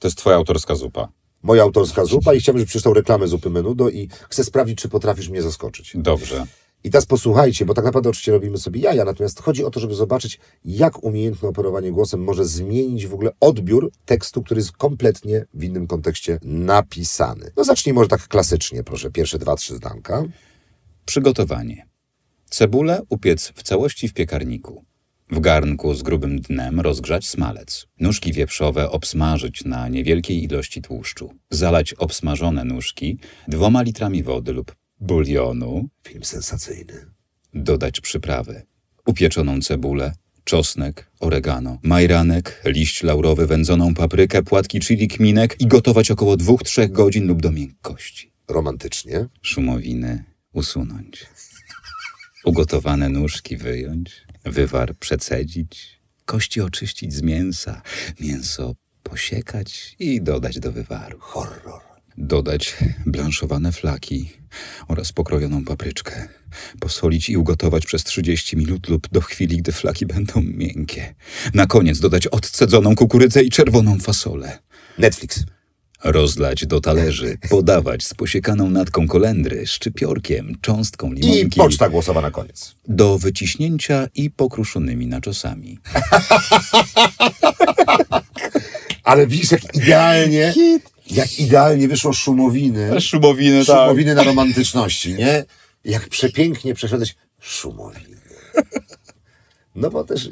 To 0.06 0.08
jest 0.08 0.18
twoja 0.18 0.36
autorska 0.36 0.76
zupa. 0.76 1.08
moja 1.44 1.64
autorska 1.64 2.06
zupa 2.06 2.34
i 2.34 2.40
chciałbym, 2.40 2.60
żebyś 2.60 2.70
przeczytał 2.70 2.94
reklamę 2.94 3.28
zupy 3.28 3.50
menudo 3.50 3.90
i 3.90 4.10
chcę 4.30 4.44
sprawdzić, 4.44 4.78
czy 4.78 4.90
potrafisz 4.90 5.30
mnie 5.30 5.42
zaskoczyć. 5.42 5.92
Dobrze. 5.96 6.46
I 6.84 6.90
teraz 6.90 7.06
posłuchajcie, 7.06 7.66
bo 7.66 7.74
tak 7.74 7.86
naprawdę 7.86 8.10
oczywiście 8.10 8.32
robimy 8.32 8.58
sobie 8.58 8.80
jaja, 8.82 9.06
natomiast 9.06 9.42
chodzi 9.42 9.64
o 9.64 9.72
to, 9.72 9.80
żeby 9.80 9.96
zobaczyć, 9.96 10.40
jak 10.66 11.04
umiejętne 11.04 11.50
operowanie 11.50 11.92
głosem 11.92 12.24
może 12.24 12.46
zmienić 12.46 13.08
w 13.08 13.14
ogóle 13.14 13.32
odbiór 13.40 13.92
tekstu, 14.06 14.44
który 14.44 14.60
jest 14.60 14.72
kompletnie 14.72 15.46
w 15.54 15.64
innym 15.64 15.88
kontekście 15.88 16.40
napisany. 16.44 17.52
No 17.58 17.64
zacznij 17.64 17.94
może 17.94 18.10
tak 18.10 18.28
klasycznie, 18.28 18.84
proszę, 18.84 19.12
pierwsze 19.12 19.40
dwa, 19.40 19.56
trzy 19.56 19.76
zdanka. 19.76 20.24
Przygotowanie. 21.06 21.88
Cebulę 22.50 23.02
upiec 23.10 23.52
w 23.56 23.64
całości 23.64 24.08
w 24.08 24.14
piekarniku. 24.14 24.85
W 25.30 25.40
garnku 25.40 25.94
z 25.94 26.04
grubym 26.04 26.42
dnem 26.42 26.80
rozgrzać 26.80 27.28
smalec. 27.28 27.88
Nóżki 28.00 28.34
wieprzowe 28.34 28.90
obsmażyć 28.92 29.66
na 29.66 29.88
niewielkiej 29.88 30.44
ilości 30.44 30.82
tłuszczu. 30.82 31.34
Zalać 31.50 31.94
obsmażone 31.94 32.66
nóżki 32.66 33.18
dwoma 33.48 33.82
litrami 33.82 34.24
wody 34.24 34.54
lub 34.54 34.76
bulionu. 35.00 35.90
Film 36.08 36.24
sensacyjny. 36.24 37.06
Dodać 37.54 38.02
przyprawy. 38.02 38.66
Upieczoną 39.06 39.62
cebulę, 39.62 40.14
czosnek, 40.44 41.12
oregano, 41.20 41.80
majranek, 41.84 42.62
liść 42.66 43.04
laurowy, 43.04 43.48
wędzoną 43.48 43.94
paprykę, 43.94 44.44
płatki 44.44 44.80
chili, 44.80 45.08
kminek 45.08 45.56
i 45.60 45.68
gotować 45.68 46.12
około 46.12 46.36
2-3 46.36 46.92
godzin 46.92 47.28
lub 47.28 47.42
do 47.42 47.52
miękkości. 47.52 48.32
Romantycznie. 48.48 49.28
Szumowiny 49.42 50.24
usunąć. 50.54 51.26
Ugotowane 52.44 53.10
nóżki 53.10 53.58
wyjąć, 53.58 54.25
wywar 54.46 54.96
przecedzić, 54.96 56.02
kości 56.26 56.62
oczyścić 56.62 57.14
z 57.14 57.22
mięsa, 57.22 57.82
mięso 58.20 58.76
posiekać 59.04 59.96
i 60.00 60.22
dodać 60.22 60.60
do 60.60 60.72
wywaru. 60.72 61.18
Horror. 61.20 61.82
Dodać 62.18 62.76
blanszowane 63.06 63.72
flaki 63.72 64.32
oraz 64.88 65.12
pokrojoną 65.12 65.66
papryczkę. 65.66 66.28
Posolić 66.80 67.30
i 67.30 67.38
ugotować 67.38 67.86
przez 67.86 68.04
30 68.04 68.58
minut 68.58 68.90
lub 68.90 69.08
do 69.12 69.22
chwili, 69.22 69.58
gdy 69.58 69.72
flaki 69.72 70.06
będą 70.06 70.42
miękkie. 70.42 71.16
Na 71.54 71.66
koniec 71.68 72.00
dodać 72.00 72.28
odcedzoną 72.28 72.96
kukurydzę 72.96 73.44
i 73.44 73.50
czerwoną 73.50 74.00
fasolę. 74.00 74.60
Netflix. 74.98 75.44
Rozlać 76.06 76.66
do 76.66 76.82
talerzy, 76.82 77.38
podawać 77.50 78.04
z 78.04 78.14
posiekaną 78.14 78.70
natką 78.70 79.08
kolendry, 79.08 79.68
szczypiorkiem, 79.68 80.58
cząstką 80.62 81.12
I 81.14 81.16
limonki 81.16 81.60
poczta 81.60 81.90
głosowa 81.90 82.22
na 82.22 82.32
koniec. 82.32 82.76
do 82.88 83.18
wyciśnięcia 83.18 84.08
i 84.16 84.30
pokruszonymi 84.30 85.08
naczosami. 85.08 85.80
Ale 89.04 89.28
widzisz, 89.28 89.52
jak 89.52 89.76
idealnie, 89.76 90.54
jak 91.12 91.40
idealnie 91.40 91.88
wyszło 91.88 92.14
szumowiny. 92.14 93.02
Szumowiny, 93.02 93.66
Szumowiny 93.66 94.16
na 94.16 94.24
romantyczności, 94.24 95.14
nie? 95.14 95.46
Jak 95.86 96.10
przepięknie 96.10 96.74
przeszedłeś 96.74 97.16
szumowiny. 97.40 98.18
No 99.76 99.90
bo 99.90 100.04
też 100.04 100.30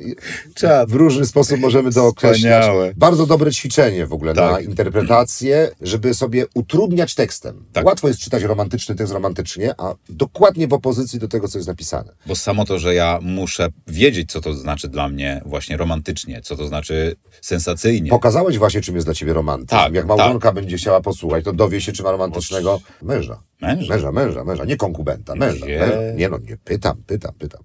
Czad. 0.56 0.90
w 0.90 0.94
różny 0.94 1.26
sposób 1.26 1.60
możemy 1.60 1.92
to 1.92 2.08
określać. 2.08 2.38
Wspaniałe. 2.62 2.94
Bardzo 2.98 3.26
dobre 3.26 3.52
ćwiczenie 3.52 4.06
w 4.08 4.14
ogóle 4.14 4.34
na 4.34 4.50
Tak. 4.50 4.66
interpretację, 4.66 5.72
żeby 5.82 6.14
sobie 6.14 6.46
utrudniać 6.54 7.16
tekstem. 7.16 7.66
Tak. 7.74 7.86
Łatwo 7.86 8.08
jest 8.08 8.20
czytać 8.20 8.44
romantyczny 8.44 8.96
tekst 8.96 9.14
romantycznie, 9.14 9.74
a 9.78 9.96
dokładnie 10.10 10.68
w 10.68 10.74
opozycji 10.74 11.20
do 11.20 11.28
tego, 11.28 11.48
co 11.48 11.58
jest 11.58 11.68
napisane. 11.68 12.12
Bo 12.26 12.36
samo 12.36 12.66
to, 12.66 12.80
że 12.80 12.96
ja 12.96 13.20
muszę 13.22 13.68
wiedzieć, 13.88 14.32
co 14.32 14.42
to 14.42 14.54
znaczy 14.54 14.88
dla 14.88 15.10
mnie 15.10 15.42
właśnie 15.46 15.78
romantycznie, 15.78 16.42
co 16.42 16.56
to 16.56 16.68
znaczy 16.68 17.16
sensacyjnie. 17.42 18.10
Pokazałeś 18.10 18.58
właśnie, 18.58 18.82
czym 18.82 18.96
jest 18.96 19.08
dla 19.08 19.14
ciebie 19.14 19.34
romantyzm. 19.34 19.70
Tak, 19.70 19.94
Jak 19.94 20.06
małżonka 20.06 20.52
będzie 20.52 20.78
chciała 20.78 21.02
posłuchać, 21.02 21.44
to 21.46 21.54
dowie 21.54 21.82
się, 21.82 21.92
czy 21.92 22.04
ma 22.04 22.12
romantycznego 22.12 22.80
męża. 23.02 23.44
Męża. 23.62 23.94
Męża, 23.94 24.12
męża, 24.12 24.44
męża. 24.44 24.66
Nie 24.66 24.78
konkubenta, 24.78 25.36
męża. 25.36 25.66
Gdzie? 25.66 25.80
męża. 25.80 25.96
Nie 26.16 26.30
no, 26.30 26.38
nie, 26.38 26.58
pytam, 26.58 27.04
pytam, 27.08 27.34
pytam. 27.40 27.62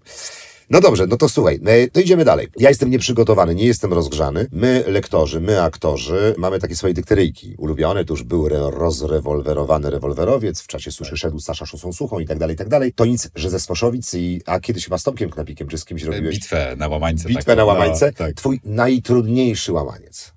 No 0.70 0.80
dobrze, 0.80 1.06
no 1.06 1.16
to 1.16 1.28
słuchaj, 1.28 1.60
e, 1.66 1.88
to 1.88 2.00
idziemy 2.00 2.24
dalej. 2.24 2.48
Ja 2.58 2.68
jestem 2.68 2.90
nieprzygotowany, 2.90 3.54
nie 3.54 3.66
jestem 3.66 3.92
rozgrzany. 3.92 4.46
My, 4.52 4.84
lektorzy, 4.86 5.40
my, 5.40 5.62
aktorzy, 5.62 6.34
mamy 6.38 6.58
takie 6.58 6.76
swoje 6.76 6.94
dykteryjki 6.94 7.54
ulubione. 7.58 8.04
To 8.04 8.12
już 8.12 8.22
był 8.22 8.46
re- 8.46 8.70
rozrewolwerowany 8.70 9.90
rewolwerowiec, 9.90 10.60
w 10.60 10.66
czasie 10.66 10.92
suszy 10.92 11.16
szedł 11.16 11.38
Sasza 11.40 11.66
Szosą 11.66 11.92
Suchą 11.92 12.18
i 12.18 12.26
tak 12.26 12.38
dalej, 12.38 12.54
i 12.54 12.58
tak 12.58 12.68
dalej. 12.68 12.92
To 12.92 13.04
nic, 13.04 13.30
że 13.34 13.50
ze 13.50 13.60
Swoszowic 13.60 14.14
i... 14.14 14.40
A 14.46 14.60
kiedyś 14.60 14.84
chyba 14.84 14.98
z 14.98 15.02
Tomkiem 15.02 15.30
Knapikiem 15.30 15.68
czy 15.68 15.78
z 15.78 15.84
kimś 15.84 16.02
robiłeś 16.02 16.34
Bitwę 16.36 16.74
na 16.76 16.88
łamańce. 16.88 17.28
bitwę 17.28 17.44
taką, 17.44 17.56
na 17.56 17.64
łamańce. 17.64 18.06
No, 18.06 18.12
tak. 18.12 18.34
Twój 18.34 18.60
najtrudniejszy 18.64 19.72
łamaniec. 19.72 20.32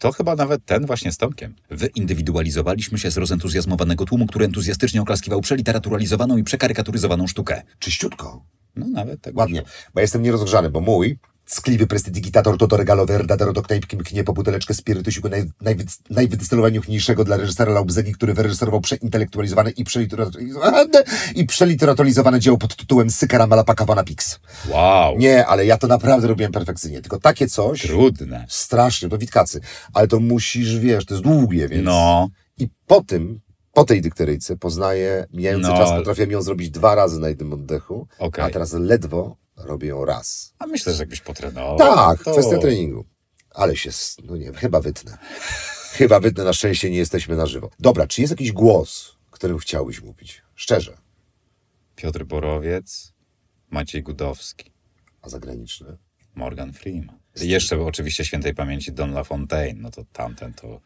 To 0.00 0.12
chyba 0.12 0.36
nawet 0.36 0.64
ten 0.64 0.86
właśnie 0.86 1.12
z 1.12 1.16
Tomkiem. 1.16 1.54
Wyindywidualizowaliśmy 1.70 2.98
się 2.98 3.10
z 3.10 3.16
rozentuzjazmowanego 3.16 4.04
tłumu, 4.04 4.26
który 4.26 4.44
entuzjastycznie 4.44 5.02
oklaskiwał 5.02 5.40
przeliteraturalizowaną 5.40 6.36
i 6.36 6.44
przekarykaturyzowaną 6.44 7.26
sztukę. 7.26 7.62
Czyściutko. 7.78 8.44
No 8.76 8.86
nawet 8.88 9.20
tak. 9.20 9.36
Ładnie, 9.36 9.62
bo 9.94 10.00
ja 10.00 10.02
jestem 10.02 10.22
nierozgrzany, 10.22 10.70
bo 10.70 10.80
mój 10.80 11.18
ckliwy 11.50 11.86
prestidigitator 11.86 12.58
to 12.58 12.76
regalo 12.76 13.06
verdadero 13.06 13.52
do 13.52 13.62
knajpki 13.62 13.96
mknie 13.96 14.24
po 14.24 14.32
buteleczkę 14.32 14.74
spirytusiku 14.74 15.28
naj, 15.28 15.44
najwy- 15.62 16.00
najwydystylowaniejszego 16.10 17.24
dla 17.24 17.36
reżysera 17.36 17.72
Laubzegi, 17.72 18.12
który 18.12 18.34
wyreżyserował 18.34 18.80
przeintelektualizowane 18.80 19.70
i 19.70 19.84
przeliteraturalizowane, 19.84 20.88
i 21.34 21.46
przeliteraturalizowane 21.46 22.40
dzieło 22.40 22.58
pod 22.58 22.76
tytułem 22.76 23.10
Sykara 23.10 23.46
Malapakawana 23.46 24.04
Pix. 24.04 24.40
Wow. 24.68 25.18
Nie, 25.18 25.46
ale 25.46 25.66
ja 25.66 25.78
to 25.78 25.86
naprawdę 25.86 26.28
robiłem 26.28 26.52
perfekcyjnie, 26.52 27.00
tylko 27.00 27.20
takie 27.20 27.48
coś... 27.48 27.82
Trudne. 27.82 28.44
Strasznie, 28.48 29.08
to 29.08 29.18
witkacy. 29.18 29.60
Ale 29.92 30.08
to 30.08 30.20
musisz, 30.20 30.78
wiesz, 30.78 31.04
to 31.04 31.14
jest 31.14 31.24
długie, 31.24 31.68
więc... 31.68 31.84
No. 31.84 32.28
I 32.58 32.68
po 32.86 33.00
tym, 33.04 33.40
po 33.72 33.84
tej 33.84 34.00
dykteryjce 34.02 34.56
poznaję, 34.56 35.26
mijający 35.32 35.68
No. 35.68 35.76
czas 35.76 35.90
potrafiłem 35.90 36.30
ją 36.30 36.42
zrobić 36.42 36.70
dwa 36.70 36.94
razy 36.94 37.20
na 37.20 37.28
jednym 37.28 37.52
oddechu, 37.52 38.06
Okej. 38.18 38.44
a 38.44 38.50
teraz 38.50 38.72
ledwo 38.72 39.36
robię 39.64 39.88
ją 39.88 40.04
raz. 40.04 40.54
A 40.58 40.66
myślę, 40.66 40.94
że 40.94 41.02
jakbyś 41.02 41.20
potrenował. 41.20 41.78
tak, 41.78 42.24
to... 42.24 42.32
kwestia 42.32 42.58
treningu. 42.58 43.04
Ale 43.50 43.76
się, 43.76 43.90
no 44.24 44.36
nie, 44.36 44.52
chyba 44.52 44.80
wytnę. 44.80 45.18
chyba 45.92 46.20
wytnę, 46.20 46.44
na 46.44 46.52
szczęście 46.52 46.90
nie 46.90 46.98
jesteśmy 46.98 47.36
na 47.36 47.46
żywo. 47.46 47.70
Dobra, 47.80 48.06
czy 48.06 48.20
jest 48.20 48.30
jakiś 48.30 48.52
głos, 48.52 49.16
którym 49.40 49.58
chciałbyś 49.58 50.02
mówić? 50.02 50.42
Szczerze. 50.54 50.96
Piotr 51.96 52.24
Borowiec, 52.24 53.12
Maciej 53.70 54.02
Gudowski, 54.02 54.72
A 55.22 55.28
zagraniczny? 55.28 55.96
Morgan 56.34 56.72
Freeman. 56.72 57.18
Jeszcze 57.36 57.80
oczywiście 57.80 58.24
świętej 58.24 58.54
pamięci 58.54 58.92
Don 58.92 59.12
LaFontaine. 59.12 59.82
No 59.82 59.90
to 59.90 60.04
tamten 60.12 60.54
to... 60.54 60.80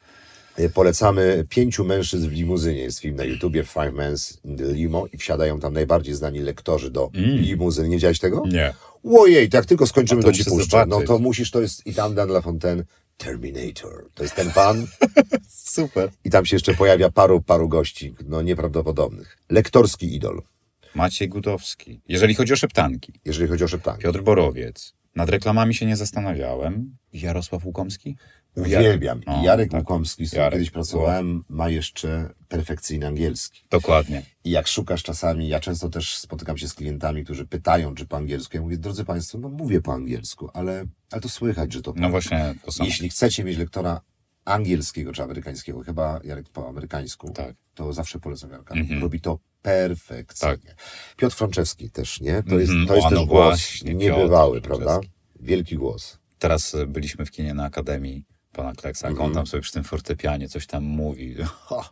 E, 0.59 0.69
Polecamy 0.69 1.45
Pięciu 1.49 1.85
mężczyzn 1.85 2.29
w 2.29 2.33
limuzynie. 2.33 2.81
Jest 2.81 2.99
film 2.99 3.17
na 3.17 3.25
YouTubie 3.25 3.65
Five 3.65 3.93
Men's 3.93 4.39
in 4.45 4.57
the 4.57 4.73
Limo 4.73 5.07
i 5.13 5.19
wsiadają 5.19 5.61
tam 5.61 5.73
najbardziej 5.73 6.15
znani 6.15 6.39
lektorzy 6.39 6.91
do 6.91 7.11
limuzyn. 7.15 7.89
Nie 7.89 7.97
widziałeś 7.97 8.19
tego? 8.19 8.43
Nie. 8.47 8.75
Ojej, 9.19 9.49
jak 9.53 9.67
tylko 9.67 9.87
skończymy, 9.87 10.23
to 10.23 10.29
to 10.29 10.35
ci 10.35 10.45
puszczę. 10.45 10.65
zobaczyć. 10.71 10.91
No 10.91 11.03
to 11.03 11.19
musisz, 11.19 11.51
to 11.51 11.61
jest 11.61 11.87
i 11.87 11.95
tam 11.95 12.15
Dan 12.15 12.29
LaFontaine, 12.29 12.85
Terminator. 13.17 14.09
To 14.15 14.23
jest 14.23 14.35
ten 14.35 14.51
pan 14.51 14.87
Super. 15.75 16.11
i 16.25 16.31
tam 16.31 16.47
się 16.47 16.57
jeszcze 16.57 16.75
pojawia 16.75 17.11
paru, 17.11 17.41
paru 17.43 17.69
gości, 17.69 18.15
no 18.29 18.43
nieprawdopodobnych. 18.43 19.39
Lektorski 19.51 20.15
idol, 20.15 20.43
Maciej 20.95 21.29
Gudowski. 21.29 22.01
Jeżeli 22.09 22.35
chodzi 22.35 22.53
o 22.53 22.57
szeptanki. 22.57 23.13
jeżeli 23.25 23.49
chodzi 23.49 23.65
o 23.65 23.69
szeptanie. 23.69 23.99
Piotr 23.99 24.23
Borowiec. 24.23 24.93
Nad 25.17 25.29
reklamami 25.29 25.75
się 25.75 25.87
nie 25.87 25.97
zastanawiałem. 25.97 26.97
Jarosław 27.13 27.65
Łukomski? 27.67 28.17
Uwielbiam. 28.57 29.21
No, 29.27 29.41
I 29.41 29.45
Jarek 29.45 29.71
tak. 29.71 29.81
Łukomski, 29.81 30.27
z 30.27 30.29
którym 30.29 30.43
Jarek. 30.45 30.59
kiedyś 30.59 30.71
pracowałem, 30.71 31.45
ma 31.49 31.69
jeszcze 31.69 32.35
perfekcyjny 32.49 33.07
angielski. 33.07 33.63
Dokładnie. 33.71 34.23
I 34.45 34.51
jak 34.51 34.67
szukasz 34.69 35.03
czasami, 35.03 35.49
ja 35.49 35.61
często 35.61 35.89
też 35.89 36.17
spotykam 36.19 36.59
się 36.59 36.69
z 36.69 36.75
klientami, 36.75 37.25
którzy 37.25 37.47
pytają, 37.47 37.95
czy 37.95 38.07
po 38.07 38.17
angielsku. 38.17 38.57
Ja 38.57 38.63
mówię, 38.63 38.79
drodzy 38.79 39.05
Państwo, 39.05 39.39
no 39.39 39.49
mówię 39.49 39.81
po 39.81 39.93
angielsku, 39.93 40.51
ale, 40.55 40.85
ale 41.11 41.21
to 41.23 41.29
słychać, 41.29 41.73
że 41.73 41.83
to 41.83 41.93
No 41.97 42.11
właśnie, 42.11 42.55
to 42.65 42.73
samo. 42.73 42.87
Jeśli 42.87 43.09
chcecie 43.09 43.45
mieć 43.45 43.59
lektora 43.59 44.01
angielskiego 44.45 45.13
czy 45.13 45.23
amerykańskiego, 45.23 45.81
chyba 45.83 46.21
Jarek 46.25 46.49
po 46.49 46.69
amerykańsku, 46.69 47.31
Tak. 47.33 47.55
to 47.75 47.93
zawsze 47.93 48.19
polecam 48.21 48.51
Jarka. 48.51 48.75
Mhm. 48.75 49.03
Robi 49.03 49.21
to 49.21 49.39
perfekcyjnie. 49.63 50.75
Piotr 51.17 51.37
Franczewski 51.37 51.91
też, 51.91 52.21
nie? 52.21 52.43
To 52.43 52.59
jest, 52.59 52.73
Mhm. 52.73 52.89
to 52.89 52.95
jest 52.95 53.07
O, 53.07 53.11
no 53.11 53.17
też 53.21 53.29
głos 53.29 53.45
właśnie, 53.45 53.95
niebywały, 53.95 54.61
Piotr 54.61 54.67
prawda? 54.69 55.01
Wielki 55.41 55.77
głos. 55.77 56.19
Teraz 56.39 56.75
y, 56.75 56.87
byliśmy 56.87 57.27
w 57.27 57.31
kinie 57.31 57.55
na 57.55 57.65
Akademii 57.65 58.25
pana 58.55 58.73
Kleksa. 58.73 59.07
Jak 59.07 59.13
Mhm. 59.13 59.29
on 59.31 59.35
tam 59.35 59.47
sobie 59.47 59.61
przy 59.61 59.73
tym 59.73 59.85
fortepianie 59.85 60.49
coś 60.49 60.67
tam 60.67 60.85
mówi. 60.85 61.37
Ha. 61.69 61.91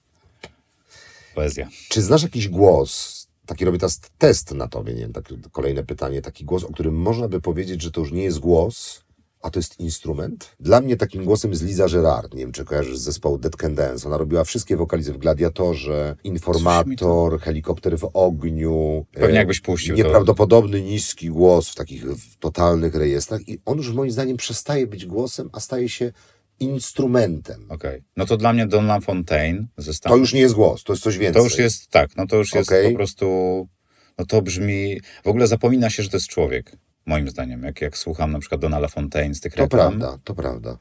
Poezja. 1.34 1.68
Czy 1.88 2.02
znasz 2.02 2.22
jakiś 2.22 2.48
głos, 2.48 3.22
taki 3.46 3.64
robię 3.64 3.78
teraz 3.78 4.00
test 4.18 4.50
na 4.54 4.68
tobie, 4.68 4.94
nie 4.94 5.00
wiem, 5.00 5.12
tak, 5.12 5.24
kolejne 5.52 5.84
pytanie, 5.84 6.22
taki 6.22 6.44
głos, 6.44 6.64
o 6.64 6.72
którym 6.72 6.94
można 6.94 7.28
by 7.28 7.40
powiedzieć, 7.40 7.82
że 7.82 7.90
to 7.90 8.00
już 8.00 8.12
nie 8.12 8.22
jest 8.22 8.38
głos, 8.38 9.02
a 9.42 9.50
to 9.50 9.58
jest 9.58 9.80
instrument? 9.80 10.56
Dla 10.60 10.80
mnie 10.80 10.96
takim 10.96 11.24
głosem 11.24 11.50
jest 11.50 11.62
Liza 11.62 11.88
Gerard, 11.88 12.34
nie 12.34 12.40
wiem, 12.40 12.52
czy 12.52 12.64
kojarzysz 12.64 12.98
z 12.98 13.02
zespołu 13.02 13.38
Dead 13.38 13.56
Can 13.56 13.74
Dance. 13.74 14.08
Ona 14.08 14.16
robiła 14.18 14.44
wszystkie 14.44 14.76
wokalizy 14.76 15.12
w 15.12 15.18
Gladiatorze, 15.18 16.16
Informator, 16.24 17.40
Helikopter 17.40 17.98
w 17.98 18.10
ogniu. 18.14 19.06
Pewnie 19.12 19.28
e, 19.34 19.38
jakbyś 19.38 19.60
puścił 19.60 19.96
to- 19.96 20.02
Nieprawdopodobny, 20.02 20.82
niski 20.82 21.28
głos 21.30 21.68
w 21.68 21.74
takich 21.74 22.04
w 22.04 22.36
totalnych 22.38 22.94
rejestrach 22.94 23.48
i 23.48 23.58
on 23.64 23.78
już 23.78 23.92
moim 23.92 24.10
zdaniem 24.10 24.36
przestaje 24.36 24.86
być 24.86 25.06
głosem, 25.06 25.50
a 25.52 25.60
staje 25.60 25.88
się 25.88 26.12
instrumentem. 26.62 27.66
Okej. 27.68 28.02
No 28.16 28.26
to 28.26 28.36
dla 28.36 28.52
mnie 28.52 28.66
Don 28.66 28.86
LaFontaine 28.86 29.66
ze 29.76 29.94
Stanów. 29.94 30.16
To 30.16 30.20
już 30.20 30.32
nie 30.32 30.40
jest 30.40 30.54
głos, 30.54 30.84
to 30.84 30.92
jest 30.92 31.02
coś 31.02 31.18
więcej. 31.18 31.40
To 31.42 31.44
już 31.44 31.58
jest, 31.58 31.88
tak, 31.90 32.16
no 32.16 32.26
to 32.26 32.36
już 32.36 32.54
jest 32.54 32.68
Okej. 32.70 32.90
po 32.90 32.96
prostu, 32.96 33.26
no 34.18 34.26
to 34.26 34.42
brzmi, 34.42 35.00
w 35.24 35.26
ogóle 35.26 35.46
zapomina 35.46 35.90
się, 35.90 36.02
że 36.02 36.08
to 36.08 36.16
jest 36.16 36.28
człowiek, 36.28 36.76
moim 37.06 37.28
zdaniem. 37.30 37.62
Jak, 37.62 37.80
jak 37.80 37.98
słucham 37.98 38.32
na 38.32 38.38
przykład 38.38 38.60
Dona 38.60 38.78
LaFontaine 38.78 39.34
z 39.34 39.40
tych 39.40 39.54
To 39.54 39.62
reklam. 39.62 39.98
prawda, 39.98 40.18
to 40.24 40.34
prawda. 40.34 40.78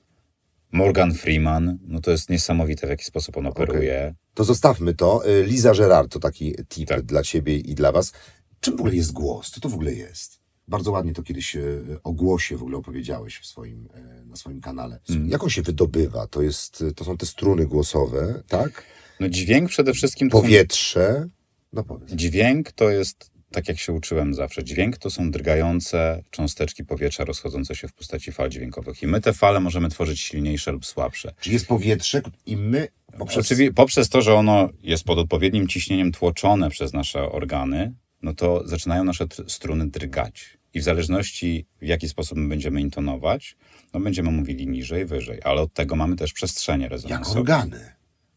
Morgan 0.72 1.14
Freeman, 1.14 1.78
no 1.88 2.02
to 2.02 2.12
jest 2.12 2.30
niesamowite, 2.30 2.88
w 2.88 2.90
jaki 2.90 3.04
sposób 3.04 3.38
on 3.38 3.48
operuje. 3.48 4.16
To 4.34 4.44
zostawmy 4.44 4.94
to. 4.94 5.30
Y, 5.30 5.44
Liza 5.44 5.74
Gerard 5.74 6.12
to 6.12 6.20
taki 6.20 6.56
tip 6.70 6.90
Tak. 6.90 7.02
dla 7.02 7.24
ciebie 7.24 7.58
i 7.58 7.76
dla 7.76 7.92
was. 7.92 8.12
Czym 8.60 8.78
w 8.78 8.80
ogóle 8.80 8.96
jest 8.96 9.12
głos? 9.12 9.52
Co 9.52 9.60
to 9.62 9.70
w 9.70 9.74
ogóle 9.74 9.94
jest? 9.94 10.41
Bardzo 10.68 10.92
ładnie 10.92 11.14
to 11.14 11.24
kiedyś 11.24 11.56
y, 11.56 11.98
o 12.04 12.12
głosie 12.12 12.58
w 12.58 12.62
ogóle 12.62 12.78
opowiedziałeś 12.78 13.38
w 13.38 13.46
swoim, 13.46 13.88
y, 14.22 14.26
na 14.26 14.36
swoim 14.36 14.62
kanale. 14.62 15.00
Mm. 15.10 15.30
Jak 15.30 15.44
on 15.44 15.50
się 15.50 15.62
wydobywa? 15.62 16.28
To, 16.28 16.42
jest, 16.42 16.84
to 16.96 17.06
są 17.06 17.18
te 17.18 17.26
struny 17.26 17.66
głosowe, 17.66 18.44
tak? 18.48 18.84
No 19.20 19.30
dźwięk 19.30 19.70
przede 19.70 19.94
wszystkim 19.94 20.30
Powietrze. 20.30 21.30
No 21.74 21.84
powiedz. 21.84 22.12
Dźwięk 22.12 22.72
to 22.72 22.90
jest, 22.90 23.32
tak 23.52 23.68
jak 23.68 23.80
się 23.80 23.94
uczyłem 23.94 24.34
zawsze, 24.34 24.64
dźwięk 24.64 24.98
to 24.98 25.10
są 25.10 25.32
drgające 25.32 26.24
cząsteczki 26.30 26.86
powietrza 26.86 27.26
rozchodzące 27.26 27.76
się 27.76 27.88
w 27.88 27.94
postaci 27.94 28.32
fal 28.32 28.50
dźwiękowych. 28.50 29.04
I 29.04 29.08
my 29.08 29.22
te 29.22 29.34
fale 29.34 29.60
możemy 29.60 29.90
tworzyć 29.90 30.20
silniejsze 30.20 30.72
lub 30.72 30.86
słabsze. 30.86 31.34
Czy 31.40 31.52
jest 31.52 31.68
powietrze 31.68 32.22
i 32.46 32.58
my 32.58 32.88
poprzez... 33.18 33.54
Poprzez 33.76 34.10
to, 34.10 34.22
że 34.22 34.36
ono 34.36 34.70
jest 34.84 35.04
pod 35.04 35.18
odpowiednim 35.18 35.68
ciśnieniem 35.68 36.12
tłoczone 36.12 36.70
przez 36.70 36.94
nasze 36.94 37.32
organy, 37.32 37.94
no 38.22 38.34
to 38.34 38.62
zaczynają 38.68 39.04
nasze 39.04 39.26
tr- 39.26 39.50
struny 39.50 39.88
drgać. 39.90 40.58
I 40.74 40.80
w 40.80 40.84
zależności 40.84 41.66
w 41.82 41.86
jaki 41.86 42.10
sposób 42.10 42.38
my 42.38 42.50
będziemy 42.50 42.82
intonować, 42.82 43.56
no 43.94 44.00
będziemy 44.00 44.32
mówili 44.32 44.68
niżej, 44.68 45.06
wyżej. 45.06 45.40
Ale 45.44 45.62
od 45.62 45.74
tego 45.74 45.96
mamy 45.96 46.16
też 46.16 46.34
przestrzenie 46.34 46.84
Jak 46.84 46.92
rezonansowe. 46.92 47.40
organy. 47.40 47.92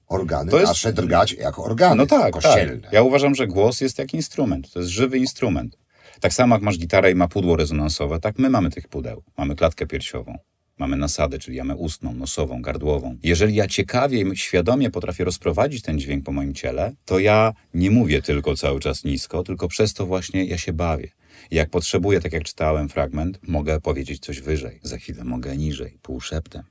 Organy 0.09 0.51
To 0.51 0.57
jest- 0.59 0.69
nasze 0.71 0.93
drgać 0.93 1.33
jak 1.33 1.59
organy 1.59 1.97
No 1.97 2.07
tak, 2.07 2.33
kościelne. 2.33 2.79
tak. 2.83 2.93
Ja 2.93 3.03
uważam, 3.03 3.35
że 3.35 3.47
głos 3.47 3.81
jest 3.81 3.99
jak 3.99 4.15
instrument. 4.15 4.73
To 4.73 4.79
jest 4.79 4.91
żywy 4.93 5.19
instrument. 5.19 5.79
Tak 6.21 6.33
samo 6.33 6.55
jak 6.55 6.63
masz 6.63 6.79
gitarę 6.79 7.11
i 7.11 7.15
ma 7.15 7.29
pudło 7.29 7.57
rezonansowe, 7.57 8.21
tak 8.21 8.39
my 8.39 8.51
mamy 8.51 8.71
tych 8.71 8.89
pudeł. 8.89 9.23
Mamy 9.39 9.57
klatkę 9.57 9.87
piersiową. 9.87 10.39
Mamy 10.79 10.97
nasadę, 10.97 11.39
czyli 11.39 11.57
jamę 11.57 11.77
ustną, 11.77 12.13
nosową, 12.15 12.63
gardłową. 12.63 13.17
Jeżeli 13.23 13.55
ja 13.55 13.67
ciekawie 13.69 14.21
i 14.21 14.37
świadomie 14.37 14.91
potrafię 14.91 15.25
rozprowadzić 15.25 15.83
ten 15.83 15.99
dźwięk 15.99 16.25
po 16.25 16.33
moim 16.33 16.55
ciele, 16.55 16.93
to 17.05 17.19
ja 17.19 17.53
nie 17.75 17.91
mówię 17.91 18.23
tylko 18.23 18.57
cały 18.57 18.81
czas 18.81 19.05
nisko, 19.05 19.43
tylko 19.43 19.69
przez 19.69 19.95
to 19.95 20.07
właśnie 20.07 20.45
ja 20.45 20.59
się 20.59 20.73
bawię. 20.73 21.09
Jak 21.51 21.71
potrzebuję, 21.71 22.21
tak 22.21 22.33
jak 22.33 22.45
czytałem 22.45 22.89
fragment, 22.89 23.39
mogę 23.49 23.81
powiedzieć 23.81 24.23
coś 24.25 24.41
wyżej, 24.41 24.81
za 24.83 24.97
chwilę 24.99 25.25
mogę 25.25 25.57
niżej, 25.57 25.99
półszeptem. 26.03 26.63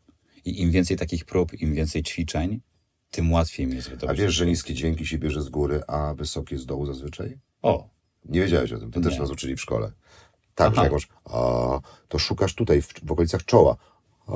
I 0.45 0.61
im 0.61 0.71
więcej 0.71 0.97
takich 0.97 1.25
prób, 1.25 1.61
im 1.61 1.73
więcej 1.73 2.03
ćwiczeń, 2.03 2.61
tym 3.11 3.31
łatwiej 3.31 3.67
mi 3.67 3.75
jest 3.75 3.87
A 3.87 3.91
wydobyć. 3.91 4.19
wiesz, 4.19 4.33
że 4.33 4.45
niskie 4.45 4.73
dźwięki 4.73 5.05
się 5.05 5.17
bierze 5.17 5.41
z 5.41 5.49
góry, 5.49 5.81
a 5.87 6.13
wysokie 6.13 6.57
z 6.57 6.65
dołu 6.65 6.85
zazwyczaj? 6.85 7.37
O, 7.61 7.89
Nie 8.25 8.41
wiedziałeś 8.41 8.71
o 8.71 8.79
tym, 8.79 8.91
to 8.91 9.01
też 9.01 9.19
nas 9.19 9.29
uczyli 9.29 9.55
w 9.55 9.61
szkole. 9.61 9.91
Tak, 10.55 10.67
Aha. 10.67 10.75
że 10.75 10.83
jak 10.83 10.91
masz, 10.93 11.07
a, 11.25 11.79
to 12.07 12.19
szukasz 12.19 12.55
tutaj, 12.55 12.81
w, 12.81 12.87
w 13.03 13.11
okolicach 13.11 13.45
czoła. 13.45 13.75
A, 14.27 14.33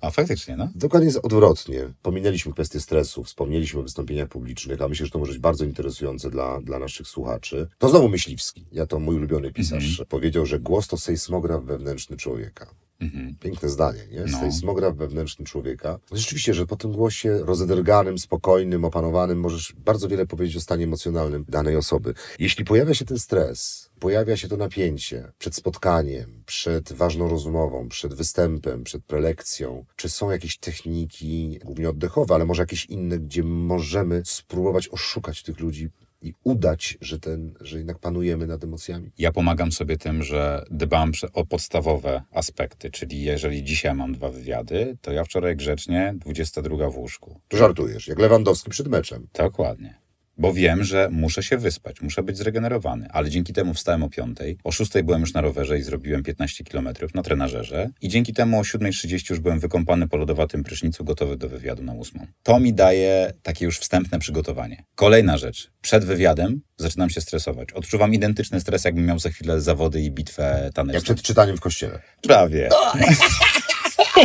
a 0.00 0.10
faktycznie, 0.10 0.56
no. 0.56 0.68
Dokładnie 0.74 1.06
jest 1.06 1.18
odwrotnie. 1.22 1.92
Pominęliśmy 2.02 2.52
kwestię 2.52 2.80
stresu, 2.80 3.24
wspomnieliśmy 3.24 3.80
o 3.80 3.82
wystąpieniach 3.82 4.28
publicznych, 4.28 4.82
a 4.82 4.88
myślę, 4.88 5.06
że 5.06 5.12
to 5.12 5.18
może 5.18 5.32
być 5.32 5.40
bardzo 5.40 5.64
interesujące 5.64 6.30
dla, 6.30 6.60
dla 6.60 6.78
naszych 6.78 7.06
słuchaczy. 7.06 7.68
To 7.78 7.88
znowu 7.88 8.08
Myśliwski, 8.08 8.66
ja 8.72 8.86
to 8.86 8.98
mój 8.98 9.16
ulubiony 9.16 9.52
pisarz, 9.52 10.02
powiedział, 10.08 10.46
że 10.46 10.60
głos 10.60 10.88
to 10.88 10.96
sejsmograf 10.96 11.64
wewnętrzny 11.64 12.16
człowieka. 12.16 12.66
Mhm. 13.00 13.34
Piękne 13.40 13.68
zdanie, 13.68 14.00
nie? 14.10 14.28
Z 14.28 14.32
No. 14.32 14.40
tej 14.40 14.52
smogra 14.52 14.90
wewnętrznym 14.90 15.46
człowieka. 15.46 15.98
Rzeczywiście, 16.12 16.54
że 16.54 16.66
po 16.66 16.76
tym 16.76 16.92
głosie 16.92 17.38
rozederganym, 17.42 18.18
spokojnym, 18.18 18.84
opanowanym 18.84 19.40
możesz 19.40 19.72
bardzo 19.78 20.08
wiele 20.08 20.26
powiedzieć 20.26 20.56
o 20.56 20.60
stanie 20.60 20.84
emocjonalnym 20.84 21.44
danej 21.48 21.76
osoby. 21.76 22.14
Jeśli 22.38 22.64
pojawia 22.64 22.94
się 22.94 23.04
ten 23.04 23.18
stres, 23.18 23.90
pojawia 23.98 24.36
się 24.36 24.48
to 24.48 24.56
napięcie 24.56 25.32
przed 25.38 25.54
spotkaniem, 25.56 26.42
przed 26.46 26.92
ważną 26.92 27.28
rozmową, 27.28 27.88
przed 27.88 28.14
występem, 28.14 28.84
przed 28.84 29.04
prelekcją, 29.04 29.84
czy 29.96 30.08
są 30.08 30.30
jakieś 30.30 30.58
techniki, 30.58 31.58
głównie 31.64 31.90
oddechowe, 31.90 32.34
ale 32.34 32.44
może 32.46 32.62
jakieś 32.62 32.86
inne, 32.86 33.18
gdzie 33.18 33.42
możemy 33.42 34.22
spróbować 34.24 34.88
oszukać 34.88 35.42
tych 35.42 35.60
ludzi 35.60 35.88
i 36.22 36.34
udać, 36.44 36.98
że, 37.00 37.18
ten, 37.18 37.54
że 37.60 37.78
jednak 37.78 37.98
panujemy 37.98 38.46
nad 38.46 38.64
emocjami? 38.64 39.10
Ja 39.18 39.32
pomagam 39.32 39.72
sobie 39.72 39.96
tym, 39.96 40.22
że 40.22 40.64
dbam 40.70 41.12
o 41.32 41.46
podstawowe 41.46 42.22
aspekty, 42.32 42.90
czyli 42.90 43.22
jeżeli 43.22 43.64
dzisiaj 43.64 43.94
mam 43.94 44.12
dwa 44.12 44.30
wywiady, 44.30 44.96
to 45.00 45.12
ja 45.12 45.24
wczoraj 45.24 45.56
grzecznie 45.56 46.14
22 46.16 46.90
w 46.90 46.96
łóżku. 46.96 47.40
Tu 47.48 47.56
żartujesz, 47.56 48.08
jak 48.08 48.18
Lewandowski 48.18 48.70
przed 48.70 48.88
meczem. 48.88 49.28
Dokładnie. 49.34 50.09
Bo 50.38 50.52
wiem, 50.52 50.84
że 50.84 51.08
muszę 51.12 51.42
się 51.42 51.58
wyspać, 51.58 52.00
muszę 52.00 52.22
być 52.22 52.36
zregenerowany, 52.38 53.08
ale 53.10 53.30
dzięki 53.30 53.52
temu 53.52 53.74
wstałem 53.74 54.02
o 54.02 54.08
5, 54.08 54.38
o 54.64 54.72
6 54.72 54.90
byłem 55.04 55.20
już 55.20 55.32
na 55.34 55.40
rowerze 55.40 55.78
i 55.78 55.82
zrobiłem 55.82 56.22
15 56.22 56.64
km 56.64 56.88
na 57.14 57.22
trenażerze 57.22 57.90
i 58.00 58.08
dzięki 58.08 58.32
temu 58.32 58.58
o 58.58 58.62
7.30 58.62 59.30
już 59.30 59.40
byłem 59.40 59.60
wykąpany 59.60 60.08
po 60.08 60.16
lodowatym 60.16 60.62
prysznicu, 60.64 61.04
gotowy 61.04 61.36
do 61.36 61.48
wywiadu 61.48 61.82
na 61.82 61.92
8. 61.92 62.26
To 62.42 62.60
mi 62.60 62.74
daje 62.74 63.32
takie 63.42 63.64
już 63.64 63.78
wstępne 63.78 64.18
przygotowanie. 64.18 64.84
Kolejna 64.94 65.36
rzecz. 65.38 65.70
Przed 65.82 66.04
wywiadem 66.04 66.60
zaczynam 66.76 67.10
się 67.10 67.20
stresować. 67.20 67.72
Odczuwam 67.72 68.14
identyczny 68.14 68.60
stres, 68.60 68.84
jakbym 68.84 69.06
miał 69.06 69.18
za 69.18 69.30
chwilę 69.30 69.60
zawody 69.60 70.00
i 70.00 70.10
bitwę 70.10 70.60
Jak 70.64 70.74
taneczną. 70.74 71.00
przed 71.02 71.22
czytaniem 71.22 71.56
w 71.56 71.60
kościele. 71.60 71.98
Prawie. 72.22 72.68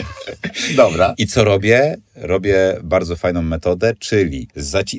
Dobra. 0.75 1.13
I 1.17 1.27
co 1.27 1.43
robię? 1.43 1.97
Robię 2.15 2.77
bardzo 2.83 3.15
fajną 3.15 3.41
metodę, 3.41 3.93
czyli 3.99 4.47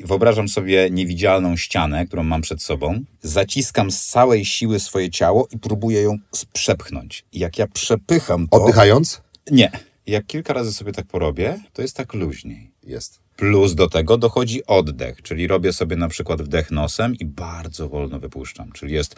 wyobrażam 0.03 0.49
sobie 0.49 0.89
niewidzialną 0.91 1.57
ścianę, 1.57 2.05
którą 2.07 2.23
mam 2.23 2.41
przed 2.41 2.61
sobą, 2.61 2.99
zaciskam 3.21 3.91
z 3.91 4.05
całej 4.05 4.45
siły 4.45 4.79
swoje 4.79 5.09
ciało 5.09 5.47
i 5.51 5.59
próbuję 5.59 6.01
ją 6.01 6.17
przepchnąć. 6.53 7.25
I 7.33 7.39
jak 7.39 7.57
ja 7.57 7.67
przepycham 7.67 8.47
to... 8.47 8.63
Oddychając? 8.63 9.21
Nie. 9.51 9.71
Jak 10.07 10.25
kilka 10.25 10.53
razy 10.53 10.73
sobie 10.73 10.91
tak 10.91 11.05
porobię, 11.05 11.59
to 11.73 11.81
jest 11.81 11.95
tak 11.95 12.13
luźniej. 12.13 12.71
Jest. 12.83 13.19
Plus 13.35 13.75
do 13.75 13.89
tego 13.89 14.17
dochodzi 14.17 14.65
oddech, 14.65 15.21
czyli 15.21 15.47
robię 15.47 15.73
sobie 15.73 15.95
na 15.95 16.07
przykład 16.07 16.41
wdech 16.41 16.71
nosem 16.71 17.15
i 17.15 17.25
bardzo 17.25 17.89
wolno 17.89 18.19
wypuszczam, 18.19 18.71
czyli 18.71 18.93
jest... 18.93 19.15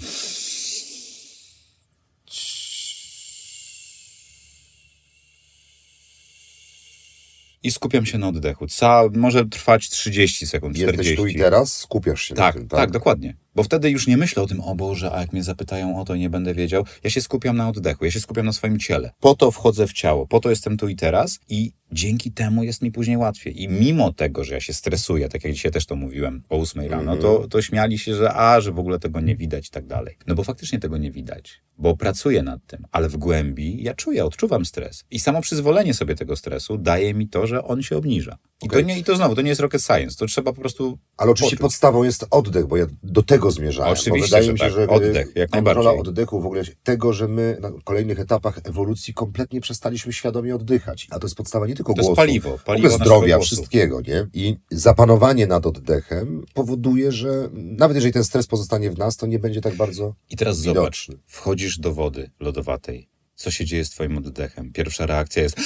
I 7.63 7.71
skupiam 7.71 8.05
się 8.05 8.17
na 8.17 8.27
oddechu. 8.27 8.67
Ca 8.67 9.03
może 9.15 9.45
trwać 9.45 9.89
30 9.89 10.47
sekund, 10.47 10.75
40. 10.75 10.97
Jesteś 10.97 11.17
tu 11.17 11.27
i 11.27 11.35
teraz, 11.35 11.77
skupiasz 11.77 12.21
się 12.21 12.35
Tak, 12.35 12.55
na 12.55 12.59
tym, 12.59 12.69
tak, 12.69 12.79
tak? 12.79 12.91
dokładnie. 12.91 13.35
Bo 13.55 13.63
wtedy 13.63 13.89
już 13.89 14.07
nie 14.07 14.17
myślę 14.17 14.43
o 14.43 14.47
tym, 14.47 14.61
o 14.61 14.75
Boże, 14.75 15.11
a 15.11 15.21
jak 15.21 15.33
mnie 15.33 15.43
zapytają 15.43 15.99
o 16.01 16.05
to, 16.05 16.15
nie 16.15 16.29
będę 16.29 16.53
wiedział. 16.53 16.85
Ja 17.03 17.09
się 17.09 17.21
skupiam 17.21 17.57
na 17.57 17.69
oddechu, 17.69 18.05
ja 18.05 18.11
się 18.11 18.19
skupiam 18.19 18.45
na 18.45 18.53
swoim 18.53 18.79
ciele. 18.79 19.11
Po 19.19 19.35
to 19.35 19.51
wchodzę 19.51 19.87
w 19.87 19.93
ciało, 19.93 20.27
po 20.27 20.39
to 20.39 20.49
jestem 20.49 20.77
tu 20.77 20.87
i 20.87 20.95
teraz 20.95 21.39
i 21.49 21.71
dzięki 21.91 22.31
temu 22.31 22.63
jest 22.63 22.81
mi 22.81 22.91
później 22.91 23.17
łatwiej. 23.17 23.61
I 23.63 23.67
mimo 23.67 24.13
tego, 24.13 24.43
że 24.43 24.53
ja 24.53 24.59
się 24.59 24.73
stresuję, 24.73 25.29
tak 25.29 25.43
jak 25.43 25.53
dzisiaj 25.53 25.71
też 25.71 25.85
to 25.85 25.95
mówiłem 25.95 26.43
o 26.49 26.55
8 26.61 26.81
rano, 26.89 27.01
Mhm. 27.13 27.19
to, 27.21 27.47
to 27.47 27.61
śmiali 27.61 27.99
się, 27.99 28.15
że 28.15 28.33
a, 28.33 28.61
że 28.61 28.71
w 28.71 28.79
ogóle 28.79 28.99
tego 28.99 29.21
nie 29.21 29.35
widać 29.35 29.67
i 29.67 29.71
tak 29.71 29.85
dalej. 29.87 30.17
No 30.27 30.35
bo 30.35 30.43
faktycznie 30.43 30.79
tego 30.79 30.97
nie 30.97 31.11
widać, 31.11 31.61
bo 31.77 31.97
pracuję 31.97 32.43
nad 32.43 32.65
tym, 32.67 32.87
ale 32.91 33.09
w 33.09 33.17
głębi 33.17 33.83
ja 33.83 33.93
czuję, 33.93 34.25
odczuwam 34.25 34.65
stres. 34.65 35.03
I 35.11 35.19
samo 35.19 35.41
przyzwolenie 35.41 35.93
sobie 35.93 36.15
tego 36.15 36.35
stresu 36.35 36.77
daje 36.77 37.13
mi 37.13 37.27
to, 37.27 37.47
że 37.47 37.63
on 37.63 37.83
się 37.83 37.97
obniża. 37.97 38.37
I, 38.63 38.65
Okej. 38.65 38.81
to, 38.83 38.87
nie, 38.87 38.99
I 38.99 39.03
to 39.03 39.15
znowu, 39.15 39.35
to 39.35 39.41
nie 39.41 39.49
jest 39.49 39.61
rocket 39.61 39.81
science, 39.81 40.17
to 40.17 40.25
trzeba 40.25 40.53
po 40.53 40.61
prostu 40.61 40.97
Ale 41.17 41.31
oczywiście 41.31 41.55
poczuć. 41.57 41.61
podstawą 41.61 42.03
jest 42.03 42.25
oddech, 42.31 42.67
bo 42.67 42.77
ja 42.77 42.85
do 43.03 43.23
tego 43.23 43.48
zmierzałem. 43.51 43.93
Oczywiście, 43.93 44.25
wydaje 44.27 44.43
że 44.45 44.53
mi 44.53 44.59
się, 44.59 44.65
tak. 44.65 44.73
że 44.73 44.87
Oddech, 44.87 45.31
jak 45.35 45.49
kontrola 45.49 45.91
oddechu, 45.93 46.41
w 46.41 46.45
ogóle 46.45 46.63
tego, 46.83 47.13
że 47.13 47.27
my 47.27 47.57
na 47.61 47.71
kolejnych 47.83 48.19
etapach 48.19 48.59
ewolucji 48.63 49.13
kompletnie 49.13 49.61
przestaliśmy 49.61 50.13
świadomie 50.13 50.55
oddychać. 50.55 51.07
A 51.11 51.19
to 51.19 51.27
jest 51.27 51.35
podstawa 51.35 51.67
nie 51.67 51.75
tylko 51.75 51.93
To 51.93 51.99
jest 51.99 52.07
głosu, 52.07 52.15
paliwo, 52.15 52.49
ogóle 52.49 52.63
paliwo 52.65 52.87
naszego 52.87 53.05
zdrowia, 53.05 53.35
głosu. 53.37 53.55
wszystkiego, 53.55 54.01
nie? 54.01 54.27
I 54.33 54.57
zapanowanie 54.71 55.47
nad 55.47 55.65
oddechem 55.65 56.45
powoduje, 56.53 57.11
że 57.11 57.49
nawet 57.53 57.95
jeżeli 57.95 58.13
ten 58.13 58.23
stres 58.23 58.47
pozostanie 58.47 58.91
w 58.91 58.97
nas, 58.97 59.17
to 59.17 59.25
nie 59.27 59.39
będzie 59.39 59.61
tak 59.61 59.75
bardzo 59.75 60.15
I 60.29 60.35
teraz 60.37 60.61
widoczny. 60.61 60.75
zobacz, 61.15 61.21
wchodzisz 61.27 61.79
do 61.79 61.93
wody 61.93 62.31
lodowatej. 62.39 63.09
Co 63.35 63.51
się 63.51 63.65
dzieje 63.65 63.85
z 63.85 63.89
twoim 63.89 64.17
oddechem? 64.17 64.71
Pierwsza 64.71 65.05
reakcja 65.05 65.43
jest, 65.43 65.57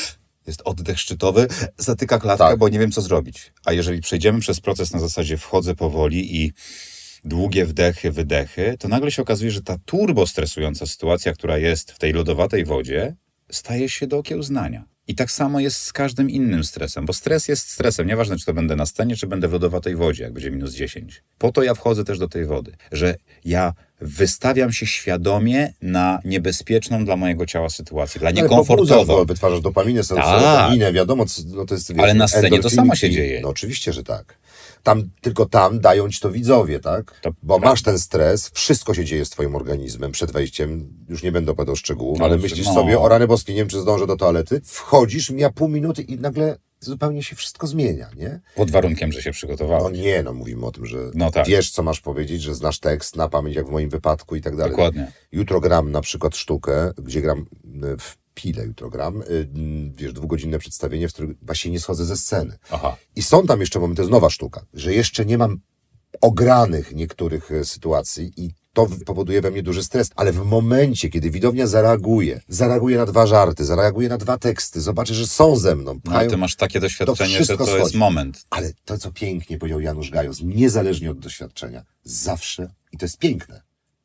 jest 0.47 0.61
oddech 0.65 0.99
szczytowy, 0.99 1.47
zatyka 1.77 2.19
klatkę, 2.19 2.45
Tak. 2.45 2.57
bo 2.59 2.69
nie 2.69 2.79
wiem, 2.79 2.91
co 2.91 3.01
zrobić. 3.01 3.53
A 3.65 3.73
jeżeli 3.73 4.01
przejdziemy 4.01 4.39
przez 4.39 4.59
proces 4.61 4.93
na 4.93 4.99
zasadzie 4.99 5.37
wchodzę 5.37 5.75
powoli 5.75 6.41
i 6.43 6.53
długie 7.25 7.65
wdechy, 7.65 8.11
wydechy, 8.11 8.75
to 8.79 8.87
nagle 8.87 9.11
się 9.11 9.21
okazuje, 9.21 9.51
że 9.51 9.61
ta 9.61 9.77
turbo 9.85 10.27
stresująca 10.27 10.85
sytuacja, 10.85 11.33
która 11.33 11.57
jest 11.57 11.91
w 11.91 11.99
tej 11.99 12.13
lodowatej 12.13 12.65
wodzie, 12.65 13.15
staje 13.51 13.89
się 13.89 14.07
do 14.07 14.17
okiełznania. 14.17 14.83
I 15.07 15.15
tak 15.15 15.31
samo 15.31 15.59
jest 15.59 15.77
z 15.77 15.93
każdym 15.93 16.29
innym 16.29 16.63
stresem, 16.63 17.05
bo 17.05 17.13
stres 17.13 17.47
jest 17.47 17.69
stresem. 17.69 18.07
Nieważne, 18.07 18.37
czy 18.37 18.45
to 18.45 18.53
będę 18.53 18.75
na 18.75 18.85
scenie, 18.85 19.15
czy 19.15 19.27
będę 19.27 19.47
w 19.47 19.51
lodowatej 19.53 19.95
wodzie, 19.95 20.23
jak 20.23 20.33
będzie 20.33 20.51
minus 20.51 20.73
10. 20.73 21.23
Po 21.37 21.51
to 21.51 21.63
ja 21.63 21.73
wchodzę 21.73 22.03
też 22.03 22.19
do 22.19 22.27
tej 22.27 22.45
wody, 22.45 22.71
że 22.91 23.15
ja 23.45 23.73
wystawiam 24.01 24.71
się 24.73 24.85
świadomie 24.85 25.73
na 25.81 26.19
niebezpieczną 26.25 27.05
dla 27.05 27.15
mojego 27.15 27.45
ciała 27.45 27.69
sytuację, 27.69 28.19
dla 28.19 28.29
Ale 28.29 28.41
niekomfortową. 28.41 29.05
bo 29.05 29.25
wytwarzasz 29.25 29.61
dopaminę, 29.61 30.01
Tak. 30.03 30.07
serotoninę, 30.07 30.93
wiadomo, 30.93 31.25
co- 31.25 31.41
no 31.47 31.65
to 31.65 31.73
jest... 31.73 31.93
Ale 31.97 32.13
na 32.13 32.27
scenie 32.27 32.59
to 32.59 32.69
samo 32.69 32.95
się 32.95 33.09
dzieje. 33.09 33.39
No 33.41 33.49
oczywiście, 33.49 33.93
że 33.93 34.03
tak. 34.03 34.37
Tam, 34.83 35.09
tylko 35.21 35.45
tam 35.45 35.79
dają 35.79 36.09
ci 36.09 36.19
to 36.19 36.31
widzowie, 36.31 36.79
tak? 36.79 37.19
To 37.21 37.29
bo 37.43 37.53
prawda. 37.53 37.69
masz 37.69 37.81
ten 37.81 37.99
stres, 37.99 38.49
wszystko 38.53 38.93
się 38.93 39.05
dzieje 39.05 39.25
z 39.25 39.29
twoim 39.29 39.55
organizmem 39.55 40.11
przed 40.11 40.31
wejściem, 40.31 40.93
już 41.09 41.23
nie 41.23 41.31
będę 41.31 41.51
opowiadał 41.51 41.75
szczegółów, 41.75 42.19
No, 42.19 42.25
ale 42.25 42.37
myślisz 42.37 42.65
no. 42.67 42.73
sobie, 42.73 42.99
o 42.99 43.07
rany 43.09 43.27
boskie, 43.27 43.53
nie 43.53 43.59
wiem, 43.59 43.67
czy 43.67 43.81
zdążę 43.81 44.07
do 44.07 44.15
toalety, 44.15 44.61
wchodzisz, 44.65 45.29
mija 45.29 45.49
pół 45.49 45.67
minuty 45.67 46.01
i 46.01 46.19
nagle 46.19 46.57
zupełnie 46.79 47.23
się 47.23 47.35
wszystko 47.35 47.67
zmienia, 47.67 48.09
nie? 48.17 48.39
Pod 48.55 48.71
warunkiem, 48.71 49.11
że 49.11 49.21
się 49.21 49.29
No 49.29 49.33
przygotowałem. 49.33 49.93
nie, 49.93 50.23
no 50.23 50.33
mówimy 50.33 50.65
o 50.65 50.71
tym, 50.71 50.85
że 50.85 50.97
No 51.13 51.31
tak. 51.31 51.47
wiesz, 51.47 51.71
co 51.71 51.83
masz 51.83 52.01
powiedzieć, 52.01 52.41
że 52.41 52.55
znasz 52.55 52.79
tekst 52.79 53.15
na 53.15 53.29
pamięć, 53.29 53.55
jak 53.55 53.67
w 53.67 53.71
moim 53.71 53.89
wypadku 53.89 54.35
i 54.35 54.41
tak 54.41 54.55
dalej. 54.55 54.71
Dokładnie. 54.71 55.11
Jutro 55.31 55.59
gram 55.59 55.91
na 55.91 56.01
przykład 56.01 56.35
sztukę, 56.35 56.91
gdzie 56.97 57.21
gram 57.21 57.39
y, 57.39 57.97
w 57.97 58.17
Pile 58.33 58.63
jutro 58.65 58.89
gram, 58.89 59.21
y, 59.21 59.25
mm, 59.55 59.93
wiesz, 59.93 60.13
dwugodzinne 60.13 60.59
przedstawienie, 60.59 61.07
w 61.09 61.13
którym 61.13 61.35
właśnie 61.41 61.71
nie 61.71 61.79
schodzę 61.79 62.05
ze 62.05 62.17
sceny. 62.17 62.57
Aha. 62.71 62.97
I 63.15 63.23
są 63.23 63.45
tam 63.47 63.59
jeszcze 63.59 63.79
momenty, 63.79 63.97
to 63.97 64.01
jest 64.01 64.11
nowa 64.11 64.29
sztuka, 64.29 64.65
że 64.73 64.93
jeszcze 64.93 65.25
nie 65.25 65.37
mam 65.37 65.59
ogranych 66.21 66.95
niektórych 66.95 67.51
e, 67.51 67.65
sytuacji 67.65 68.31
i 68.37 68.49
to 68.73 68.87
powoduje 69.05 69.41
we 69.41 69.51
mnie 69.51 69.63
duży 69.63 69.83
stres, 69.83 70.09
ale 70.15 70.31
w 70.31 70.45
momencie, 70.45 71.09
kiedy 71.09 71.31
widownia 71.31 71.67
zareaguje, 71.67 72.41
zareaguje 72.47 72.97
na 72.97 73.05
dwa 73.05 73.27
żarty, 73.27 73.65
zareaguje 73.65 74.09
na 74.09 74.17
dwa 74.17 74.37
teksty, 74.37 74.81
zobaczy, 74.81 75.13
że 75.13 75.27
są 75.27 75.55
ze 75.55 75.75
mną, 75.75 75.93
No, 75.93 75.99
pchają, 76.01 76.19
ale 76.19 76.29
ty 76.29 76.37
masz 76.37 76.55
takie 76.55 76.79
doświadczenie, 76.79 77.29
że 77.29 77.35
wszystko 77.35 77.65
to 77.65 77.71
jest 77.71 77.81
schodzi. 77.81 77.97
moment. 77.97 78.45
ale 78.49 78.71
to, 78.85 78.97
co 78.97 79.11
pięknie 79.11 79.57
powiedział 79.57 79.79
Janusz 79.81 80.09
Gajos, 80.09 80.41
niezależnie 80.43 81.11
od 81.11 81.19
doświadczenia, 81.19 81.83
zawsze, 82.03 82.73
i 82.91 82.97
to 82.97 83.05
jest 83.05 83.17
piękne, 83.17 83.61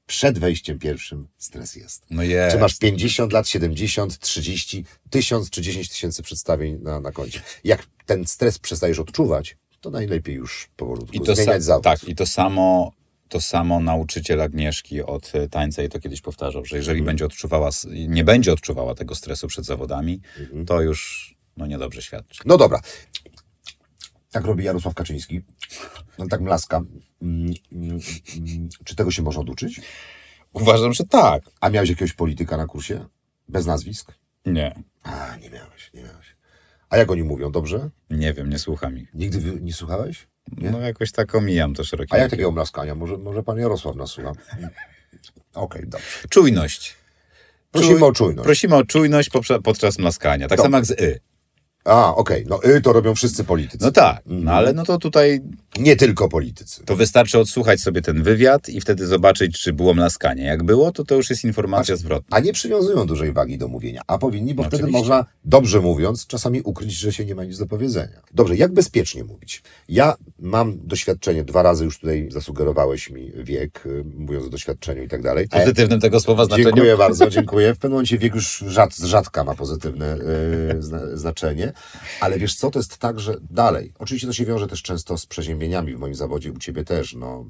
przed 0.08 0.38
wejściem 0.38 0.78
pierwszym 0.78 1.28
stres 1.38 1.76
jest. 1.76 2.06
No 2.10 2.22
jest. 2.22 2.56
Czy 2.56 2.60
masz 2.60 2.78
50 2.78 3.32
lat, 3.32 3.48
70, 3.48 4.18
30, 4.18 4.84
1000 5.10 5.50
czy 5.50 5.62
10 5.62 5.88
tysięcy 5.88 6.22
przedstawień 6.22 6.78
na, 6.82 7.00
na 7.00 7.12
koncie. 7.12 7.42
Jak 7.64 7.86
ten 8.06 8.26
stres 8.26 8.58
przestajesz 8.58 8.98
odczuwać, 8.98 9.56
to 9.80 9.90
najlepiej 9.90 10.34
już 10.34 10.70
powolutku 10.76 11.16
I 11.16 11.20
to, 11.20 11.34
zmieniać 11.34 11.64
zawód. 11.64 11.84
tak, 11.84 12.08
i 12.08 12.14
to 12.14 12.26
samo, 12.26 12.92
to 13.28 13.40
samo 13.40 13.80
nauczyciel 13.80 14.40
Agnieszki 14.40 15.02
od 15.02 15.34
e, 15.34 15.48
tańca 15.48 15.82
i 15.82 15.88
to 15.88 16.00
kiedyś 16.00 16.20
powtarzał, 16.20 16.64
że 16.64 16.76
jeżeli 16.76 17.02
będzie 17.02 17.24
odczuwała, 17.24 17.70
nie 18.08 18.24
będzie 18.24 18.52
odczuwała 18.52 18.94
tego 18.94 19.14
stresu 19.14 19.48
przed 19.48 19.64
zawodami, 19.64 20.20
to 20.66 20.80
już 20.80 21.34
no 21.56 21.66
niedobrze 21.66 22.02
świadczy. 22.02 22.42
No 22.46 22.56
dobra. 22.56 22.80
Tak 24.30 24.44
robi 24.44 24.64
Jarosław 24.64 24.94
Kaczyński. 24.94 25.40
On 26.18 26.28
tak 26.28 26.40
mlaska. 26.40 26.82
Mm. 27.22 27.54
Czy 28.84 28.96
tego 28.96 29.10
się 29.10 29.22
można 29.22 29.40
oduczyć? 29.40 29.80
Uważam, 30.52 30.92
że 30.92 31.04
tak. 31.04 31.42
A 31.60 31.70
miałeś 31.70 31.88
jakiegoś 31.90 32.12
polityka 32.12 32.56
na 32.56 32.66
kursie? 32.66 33.06
Bez 33.48 33.66
nazwisk? 33.66 34.14
Nie, 34.46 34.82
A, 35.02 35.36
nie 35.36 35.50
miałeś, 35.50 35.90
nie 35.94 36.02
miałeś. 36.02 36.36
A 36.90 36.96
jak 36.96 37.10
oni 37.10 37.22
mówią, 37.22 37.52
dobrze? 37.52 37.90
nie 38.10 38.32
wiem, 38.32 38.50
nie 38.50 38.58
słucham 38.58 38.98
ich. 38.98 39.14
Nigdy 39.14 39.60
nie 39.60 39.72
słuchałeś? 39.72 40.26
Nie? 40.56 40.70
No 40.70 40.80
jakoś 40.80 41.12
tak 41.12 41.34
omijam 41.34 41.74
to 41.74 41.84
szerokie. 41.84 42.14
A 42.14 42.18
jak 42.18 42.30
takiego 42.30 42.50
mlaskania? 42.50 42.94
Może, 42.94 43.18
może 43.18 43.42
pan 43.42 43.58
Jarosław 43.58 43.96
nas 43.96 44.10
słucha? 44.10 44.32
Okej, 45.54 45.82
dobrze. 45.86 46.06
Czujność. 46.28 46.96
Prosimy 47.70 48.00
Czuj- 48.00 48.04
o 48.04 48.12
czujność. 48.12 48.44
Prosimy 48.44 48.76
o 48.76 48.84
czujność 48.84 49.30
podczas 49.64 49.98
mlaskania. 49.98 50.48
Tak 50.48 50.60
samo 50.60 50.76
jak 50.76 50.86
z 50.86 50.90
y. 50.90 51.20
A, 51.84 52.14
okej, 52.16 52.44
no 52.48 52.60
y 52.64 52.80
to 52.80 52.92
robią 52.92 53.14
wszyscy 53.14 53.44
politycy. 53.44 53.84
No 53.84 53.90
tak, 53.92 54.22
no 54.26 54.52
ale 54.52 54.72
no 54.72 54.84
to 54.84 54.98
tutaj 54.98 55.40
Nie 55.78 55.96
tylko 55.96 56.28
politycy. 56.28 56.84
to 56.84 56.96
wystarczy 56.96 57.38
odsłuchać 57.38 57.80
sobie 57.80 58.02
ten 58.02 58.22
wywiad 58.22 58.68
i 58.68 58.80
wtedy 58.80 59.06
zobaczyć, 59.06 59.60
czy 59.60 59.72
było 59.72 59.94
mlaskanie. 59.94 60.44
Jak 60.44 60.62
było, 60.62 60.92
to 60.92 61.04
to 61.04 61.14
już 61.14 61.30
jest 61.30 61.44
informacja 61.44 61.96
zwrotna. 61.96 62.36
A 62.36 62.40
nie 62.40 62.52
przywiązują 62.52 63.06
dużej 63.06 63.32
wagi 63.32 63.58
do 63.58 63.68
mówienia. 63.68 64.02
A 64.06 64.18
powinni, 64.18 64.54
bo 64.54 64.62
No 64.62 64.68
wtedy 64.68 64.82
oczywiście. 64.82 64.98
można, 65.08 65.26
dobrze 65.44 65.80
mówiąc, 65.80 66.26
czasami 66.26 66.60
ukryć, 66.62 66.92
że 66.92 67.12
się 67.12 67.24
nie 67.24 67.34
ma 67.34 67.44
nic 67.44 67.58
do 67.58 67.66
powiedzenia. 67.66 68.20
Dobrze, 68.34 68.56
jak 68.56 68.72
bezpiecznie 68.72 69.24
mówić? 69.24 69.62
Ja 69.88 70.14
mam 70.38 70.78
doświadczenie, 70.86 71.44
dwa 71.44 71.62
razy 71.62 71.84
już 71.84 71.98
tutaj 71.98 72.28
zasugerowałeś 72.30 73.10
mi 73.10 73.32
wiek, 73.36 73.86
y, 73.86 74.04
mówiąc 74.18 74.46
o 74.46 74.50
doświadczeniu 74.50 75.02
i 75.02 75.08
tak 75.08 75.22
dalej. 75.22 75.46
W 75.46 75.50
pozytywnym 75.50 76.00
tego 76.00 76.20
słowa 76.20 76.44
znaczeniu. 76.44 76.68
Dziękuję 76.68 76.96
bardzo, 76.96 77.30
dziękuję. 77.30 77.74
W 77.74 77.78
pewnym 77.78 77.92
momencie 77.92 78.18
wiek 78.18 78.34
już 78.34 78.64
rzad, 78.68 78.94
z 78.94 79.04
rzadka 79.04 79.44
ma 79.44 79.54
pozytywne 79.54 80.16
y, 80.78 80.82
zna, 80.82 81.00
znaczenie, 81.16 81.72
ale 82.20 82.38
wiesz 82.38 82.54
co, 82.54 82.70
to 82.70 82.78
jest 82.78 82.98
tak, 82.98 83.20
że 83.20 83.34
dalej, 83.50 83.92
oczywiście 83.98 84.26
to 84.26 84.32
się 84.32 84.44
wiąże 84.44 84.66
też 84.66 84.82
często 84.82 85.18
z 85.18 85.26
przeziębieniami 85.26 85.94
w 85.94 85.98
moim 85.98 86.14
zawodzie, 86.14 86.52
u 86.52 86.58
ciebie 86.58 86.84
też, 86.84 87.14
no, 87.14 87.44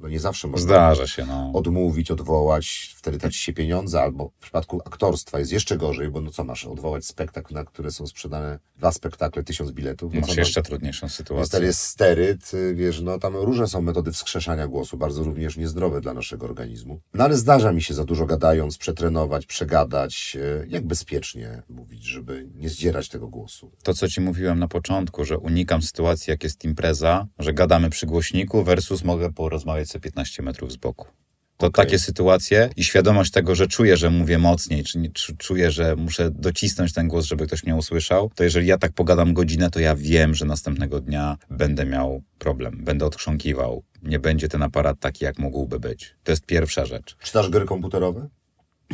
no, 0.00 0.08
nie 0.08 0.20
zawsze 0.20 0.48
można 0.48 0.66
Zdarza 0.66 1.06
się, 1.06 1.26
no. 1.26 1.50
odmówić, 1.54 2.10
odwołać, 2.10 2.94
wtedy 2.96 3.18
traci 3.18 3.38
się 3.40 3.52
pieniądze, 3.52 4.02
albo 4.02 4.30
w 4.38 4.42
przypadku 4.42 4.80
aktorstwa 4.84 5.38
jest 5.38 5.52
jeszcze 5.52 5.76
gorzej, 5.76 6.10
bo 6.10 6.20
no 6.20 6.30
co 6.30 6.44
masz, 6.44 6.64
odwołać 6.64 7.04
spektakl, 7.04 7.54
na 7.54 7.64
które 7.64 7.90
są 7.90 8.06
sprzedane 8.06 8.58
dwa 8.76 8.92
spektakle, 8.92 9.42
tysiąc 9.42 9.72
biletów. 9.72 10.14
No 10.14 10.20
Masz 10.20 10.36
jeszcze 10.36 10.62
trudniejszą 10.62 11.08
sytuację. 11.08 11.60
jest 11.60 11.80
steryt, 11.80 12.52
wiesz, 12.74 13.00
no 13.00 13.18
tam 13.18 13.36
różne 13.36 13.66
są 13.66 13.82
metody 13.82 14.12
wskrzeszania 14.12 14.68
głosu, 14.68 14.96
bardzo 14.96 15.24
również 15.24 15.56
niezdrowe 15.56 16.00
dla 16.00 16.14
naszego 16.14 16.46
organizmu. 16.46 17.00
No 17.14 17.24
ale 17.24 17.36
zdarza 17.36 17.72
mi 17.72 17.82
się 17.82 17.94
za 17.94 18.04
dużo 18.04 18.26
gadając, 18.26 18.78
przetrenować, 18.78 19.46
przegadać, 19.46 20.36
y, 20.62 20.66
jak 20.68 20.86
bezpiecznie 20.86 21.62
mówić, 21.68 22.04
żeby 22.04 22.48
nie 22.54 22.68
zdzierać 22.68 23.08
tego 23.08 23.28
głosu. 23.28 23.70
To, 23.82 23.94
co 23.94 24.08
ci 24.08 24.20
mówiłem 24.20 24.58
na 24.58 24.68
początku, 24.68 25.24
że 25.24 25.38
unikam 25.38 25.82
sytuacji, 25.82 26.30
jak 26.30 26.44
jest 26.44 26.64
impreza, 26.64 27.26
że 27.38 27.52
gadamy 27.52 27.90
przy 27.90 28.06
głośniku 28.06 28.64
versus 28.64 29.04
mogę 29.04 29.32
porozmawiać 29.32 29.85
sobie 29.86 30.02
15 30.02 30.42
metrów 30.42 30.72
z 30.72 30.76
boku. 30.76 31.06
To 31.56 31.66
Okej. 31.66 31.84
takie 31.84 31.98
sytuacje 31.98 32.70
i 32.76 32.84
świadomość 32.84 33.30
tego, 33.30 33.54
że 33.54 33.66
czuję, 33.66 33.96
że 33.96 34.10
mówię 34.10 34.38
mocniej, 34.38 34.84
czy, 34.84 35.10
czy 35.14 35.36
czuję, 35.36 35.70
że 35.70 35.96
muszę 35.96 36.30
docisnąć 36.30 36.92
ten 36.92 37.08
głos, 37.08 37.24
żeby 37.26 37.46
ktoś 37.46 37.64
mnie 37.64 37.76
usłyszał, 37.76 38.30
to 38.34 38.44
jeżeli 38.44 38.66
ja 38.66 38.78
tak 38.78 38.92
pogadam 38.92 39.34
godzinę, 39.34 39.70
to 39.70 39.80
ja 39.80 39.94
wiem, 39.96 40.34
że 40.34 40.44
następnego 40.44 41.00
dnia 41.00 41.36
będę 41.50 41.84
miał 41.86 42.22
problem, 42.38 42.84
będę 42.84 43.06
odchrząkiwał. 43.06 43.82
Nie 44.02 44.18
będzie 44.18 44.48
ten 44.48 44.62
aparat 44.62 45.00
taki, 45.00 45.24
jak 45.24 45.38
mógłby 45.38 45.80
być. 45.80 46.14
To 46.24 46.32
jest 46.32 46.46
pierwsza 46.46 46.86
rzecz. 46.86 47.16
Czytasz 47.22 47.48
gry 47.50 47.64
komputerowe? 47.66 48.28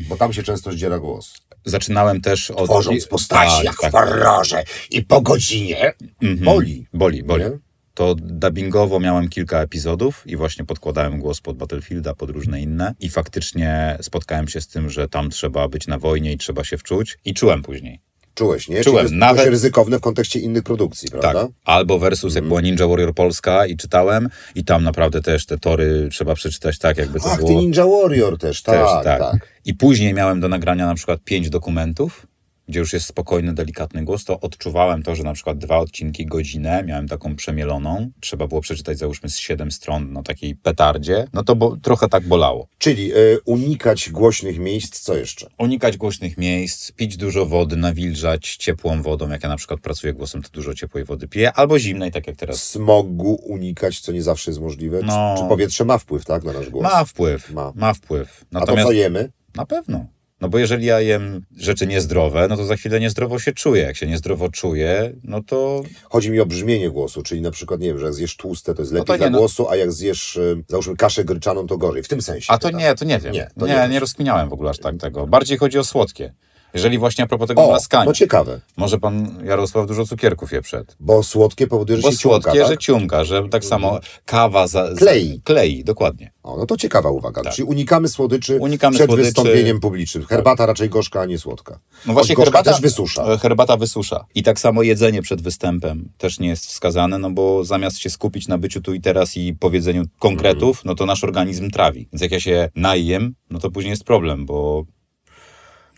Bo 0.09 0.17
tam 0.17 0.33
się 0.33 0.43
często 0.43 0.73
zdziera 0.73 0.99
głos. 0.99 1.35
Zaczynałem 1.65 2.21
też 2.21 2.51
od... 2.51 2.65
Tworząc 2.65 3.07
postaci 3.07 3.51
Tak, 3.57 3.65
jak 3.65 3.77
tak. 3.81 3.91
w 3.91 3.95
horrorze 3.95 4.65
i 4.91 5.03
po 5.03 5.21
godzinie 5.21 5.93
Mhm. 6.23 6.45
boli. 6.45 6.87
Boli, 6.93 7.23
boli. 7.23 7.45
Nie? 7.45 7.51
To 7.95 8.15
dubbingowo 8.15 9.01
miałem 9.01 9.29
kilka 9.29 9.61
epizodów 9.61 10.23
i 10.27 10.37
właśnie 10.37 10.65
podkładałem 10.65 11.19
głos 11.19 11.41
pod 11.41 11.57
Battlefielda, 11.57 12.15
pod 12.15 12.31
różne 12.31 12.61
inne 12.63 12.95
i 13.01 13.09
faktycznie 13.09 13.99
spotkałem 14.01 14.49
się 14.49 14.61
z 14.61 14.69
tym, 14.69 14.91
że 14.91 15.09
tam 15.09 15.31
trzeba 15.31 15.69
być 15.69 15.87
na 15.87 15.99
wojnie 15.99 16.33
i 16.33 16.39
trzeba 16.39 16.65
się 16.65 16.79
wczuć 16.79 17.19
i 17.25 17.35
czułem 17.35 17.63
później. 17.63 18.01
Czułeś, 18.35 18.69
nie? 18.69 18.85
Czułem, 18.85 19.07
Czyli 19.07 19.21
to 19.21 19.27
nawet- 19.27 19.47
ryzykowne 19.47 19.99
w 19.99 20.01
kontekście 20.01 20.39
innych 20.41 20.63
produkcji, 20.63 21.11
prawda? 21.11 21.33
Tak. 21.43 21.51
Albo 21.65 21.99
versus 21.99 22.35
jak 22.35 22.45
była 22.45 22.61
Ninja 22.61 22.87
Warrior 22.87 23.15
Polska 23.15 23.67
i 23.67 23.77
czytałem 23.77 24.29
i 24.55 24.65
tam 24.65 24.85
naprawdę 24.85 25.23
też 25.23 25.47
te 25.47 25.59
tory 25.59 26.09
trzeba 26.13 26.35
przeczytać 26.35 26.79
tak, 26.79 26.99
jakby 26.99 27.21
to 27.21 27.27
Ach, 27.31 27.39
ty 27.39 27.47
było... 27.47 27.61
Ninja 27.61 27.87
Warrior 27.87 28.39
też, 28.39 28.63
Też, 28.63 28.89
tak, 29.05 29.19
tak. 29.19 29.49
I 29.65 29.75
później 29.75 30.15
miałem 30.15 30.41
do 30.41 30.49
nagrania 30.49 30.87
na 30.87 30.95
przykład 30.95 31.21
pięć 31.25 31.51
dokumentów, 31.51 32.27
gdzie 32.69 32.81
już 32.81 32.93
jest 32.93 33.07
spokojny, 33.07 33.55
delikatny 33.55 34.05
głos, 34.05 34.25
to 34.25 34.41
odczuwałem 34.41 35.03
to, 35.03 35.15
że 35.17 35.23
na 35.23 35.33
przykład 35.33 35.59
dwa 35.59 35.79
odcinki, 35.79 36.27
godzinę, 36.27 36.83
miałem 36.87 37.09
taką 37.09 37.37
przemieloną, 37.37 38.11
trzeba 38.21 38.47
było 38.47 38.61
przeczytać 38.61 38.99
załóżmy 38.99 39.29
z 39.29 39.39
siedem 39.39 39.73
stron 39.73 40.13
na 40.13 40.23
takiej 40.23 40.55
petardzie, 40.57 41.25
no 41.33 41.45
to 41.45 41.57
bo, 41.57 41.77
trochę 41.77 42.09
tak 42.09 42.29
bolało. 42.29 42.69
Czyli 42.79 43.15
y, 43.17 43.39
unikać 43.45 44.11
głośnych 44.11 44.59
miejsc, 44.59 45.01
co 45.01 45.17
jeszcze? 45.17 45.47
Unikać 45.59 45.97
głośnych 45.97 46.39
miejsc, 46.39 46.93
pić 46.93 47.17
dużo 47.17 47.47
wody, 47.47 47.77
nawilżać 47.77 48.57
ciepłą 48.57 49.03
wodą, 49.03 49.31
jak 49.31 49.43
ja 49.43 49.49
na 49.49 49.57
przykład 49.57 49.81
pracuję 49.81 50.13
głosem, 50.13 50.43
to 50.43 50.49
dużo 50.53 50.75
ciepłej 50.75 51.05
wody 51.05 51.29
piję, 51.29 51.53
albo 51.53 51.79
zimnej, 51.79 52.13
tak 52.13 52.27
jak 52.27 52.37
teraz. 52.37 52.63
Smogu 52.63 53.35
unikać, 53.35 54.01
co 54.01 54.13
nie 54.13 54.23
zawsze 54.23 54.51
jest 54.51 54.61
możliwe. 54.61 55.01
Czy- 55.01 55.07
No. 55.07 55.35
Czy, 55.39 55.45
powietrze 55.49 55.85
ma 55.85 55.99
wpływ, 55.99 56.25
tak, 56.25 56.45
na 56.45 56.53
nasz 56.53 56.71
głos? 56.71 56.83
Ma 56.83 57.05
wpływ, 57.05 57.51
Ma. 57.51 57.73
ma, 57.75 57.95
wpływ. 57.95 58.41
A 58.41 58.55
to 58.55 58.61
Natomiast 58.61 58.87
co 58.87 58.93
jemy? 58.93 59.31
Na 59.55 59.67
pewno. 59.67 60.07
No 60.43 60.49
bo 60.49 60.59
jeżeli 60.59 60.87
ja 60.87 61.01
jem 61.01 61.43
rzeczy 61.57 61.87
niezdrowe, 61.87 62.47
no 62.49 62.57
to 62.57 62.65
za 62.65 62.77
chwilę 62.77 63.01
niezdrowo 63.01 63.39
się 63.39 63.53
czuję. 63.53 63.83
Jak 63.83 63.97
się 63.97 64.07
niezdrowo 64.07 64.49
czuję, 64.49 65.13
no 65.25 65.43
to 65.43 65.83
Chodzi 66.03 66.31
mi 66.31 66.41
o 66.41 66.47
brzmienie 66.47 66.91
głosu, 66.91 67.23
czyli 67.23 67.41
na 67.41 67.51
przykład, 67.51 67.81
nie 67.81 67.87
wiem, 67.87 67.99
że 67.99 68.05
jak 68.05 68.15
zjesz 68.15 68.37
tłuste, 68.37 68.75
to 68.75 68.83
jest 68.83 68.93
No 68.93 68.99
lepiej 68.99 69.07
to 69.07 69.13
nie, 69.13 69.19
dla 69.19 69.31
no- 69.31 69.39
głosu, 69.39 69.69
a 69.69 69.77
jak 69.77 69.93
zjesz, 69.93 70.37
y, 70.37 70.65
załóżmy, 70.69 70.97
kaszę 70.97 71.25
gryczaną, 71.25 71.67
to 71.67 71.79
gorzej. 71.79 72.03
W 72.03 72.09
tym 72.09 72.23
sensie. 72.23 72.53
A 72.53 72.59
to 72.59 72.71
nie, 72.71 72.95
to 72.95 73.05
nie 73.05 73.19
wiem. 73.19 73.33
Nie, 73.33 73.39
Nie, 73.39 73.51
to 73.61 73.67
nie 73.67 73.89
nie 73.89 74.01
rozkminiałem 74.01 74.49
w 74.49 74.53
ogóle 74.53 74.71
aż 74.71 74.79
tak 74.79 74.97
tego. 74.97 75.27
Bardziej 75.27 75.59
chodzi 75.59 75.79
o 75.79 75.85
słodkie. 75.85 76.33
Jeżeli 76.75 76.99
właśnie 76.99 77.25
a 77.25 77.27
propos 77.27 77.49
tego 77.49 77.65
O, 77.65 77.69
mlaskania. 77.69 78.05
no 78.05 78.13
ciekawe, 78.13 78.61
Może 78.77 78.99
pan 78.99 79.45
Jarosław 79.45 79.87
dużo 79.87 80.07
cukierków 80.07 80.53
je 80.53 80.63
przed. 80.63 80.97
bo 81.01 81.23
słodkie 81.23 81.67
powoduje, 81.67 81.97
że 81.97 82.03
Bo 82.03 82.11
się 82.11 82.17
słodkie, 82.17 82.59
tak? 82.61 82.69
że 82.69 82.79
ciumka, 82.79 83.25
że 83.25 83.49
tak 83.49 83.65
samo 83.65 84.01
kawa 84.25 84.67
za, 84.67 84.95
za, 84.95 84.99
Klei. 84.99 85.41
Klei, 85.45 85.85
dokładnie. 85.85 86.33
O, 86.43 86.57
no 86.57 86.67
to 86.67 86.77
ciekawa 86.77 87.11
uwaga. 87.11 87.43
Tak. 87.43 87.53
Czyli 87.55 87.69
unikamy 87.69 88.09
słodyczy 88.09 88.59
Unikamy 88.61 88.95
przed 88.97 89.07
słodyczy. 89.07 89.27
wystąpieniem 89.27 89.81
publicznym. 89.81 90.25
Herbata 90.27 90.67
raczej 90.67 90.89
gorzka, 90.89 91.21
a 91.21 91.25
nie 91.27 91.39
słodka. 91.39 91.79
No 92.07 92.13
właśnie 92.13 92.35
gorzka 92.35 92.51
herbata 92.53 92.73
też 92.73 92.81
wysusza. 92.81 93.25
e, 93.25 93.39
Herbata 93.39 93.77
wysusza. 93.77 94.25
I 94.35 94.43
tak 94.43 94.61
samo 94.61 94.83
jedzenie 94.83 95.23
przed 95.23 95.43
występem 95.43 96.09
też 96.19 96.41
nie 96.41 96.49
jest 96.49 96.67
wskazane, 96.67 97.19
no 97.19 97.31
bo 97.31 97.65
zamiast 97.65 97.99
się 97.99 98.11
skupić 98.11 98.49
na 98.49 98.59
byciu 98.59 98.81
tu 98.81 98.95
i 98.95 99.01
teraz 99.01 99.37
i 99.37 99.55
powiedzeniu 99.55 100.05
konkretów, 100.19 100.77
Mhm. 100.77 100.83
no 100.85 100.95
to 100.95 101.07
nasz 101.07 101.25
organizm 101.25 101.71
trawi. 101.71 102.09
Więc 102.13 102.23
jak 102.23 102.33
ja 102.33 102.41
się 102.41 102.69
najem, 102.77 103.35
no 103.51 103.59
to 103.59 103.71
później 103.71 103.91
jest 103.91 104.05
problem, 104.05 104.47
bo 104.47 104.85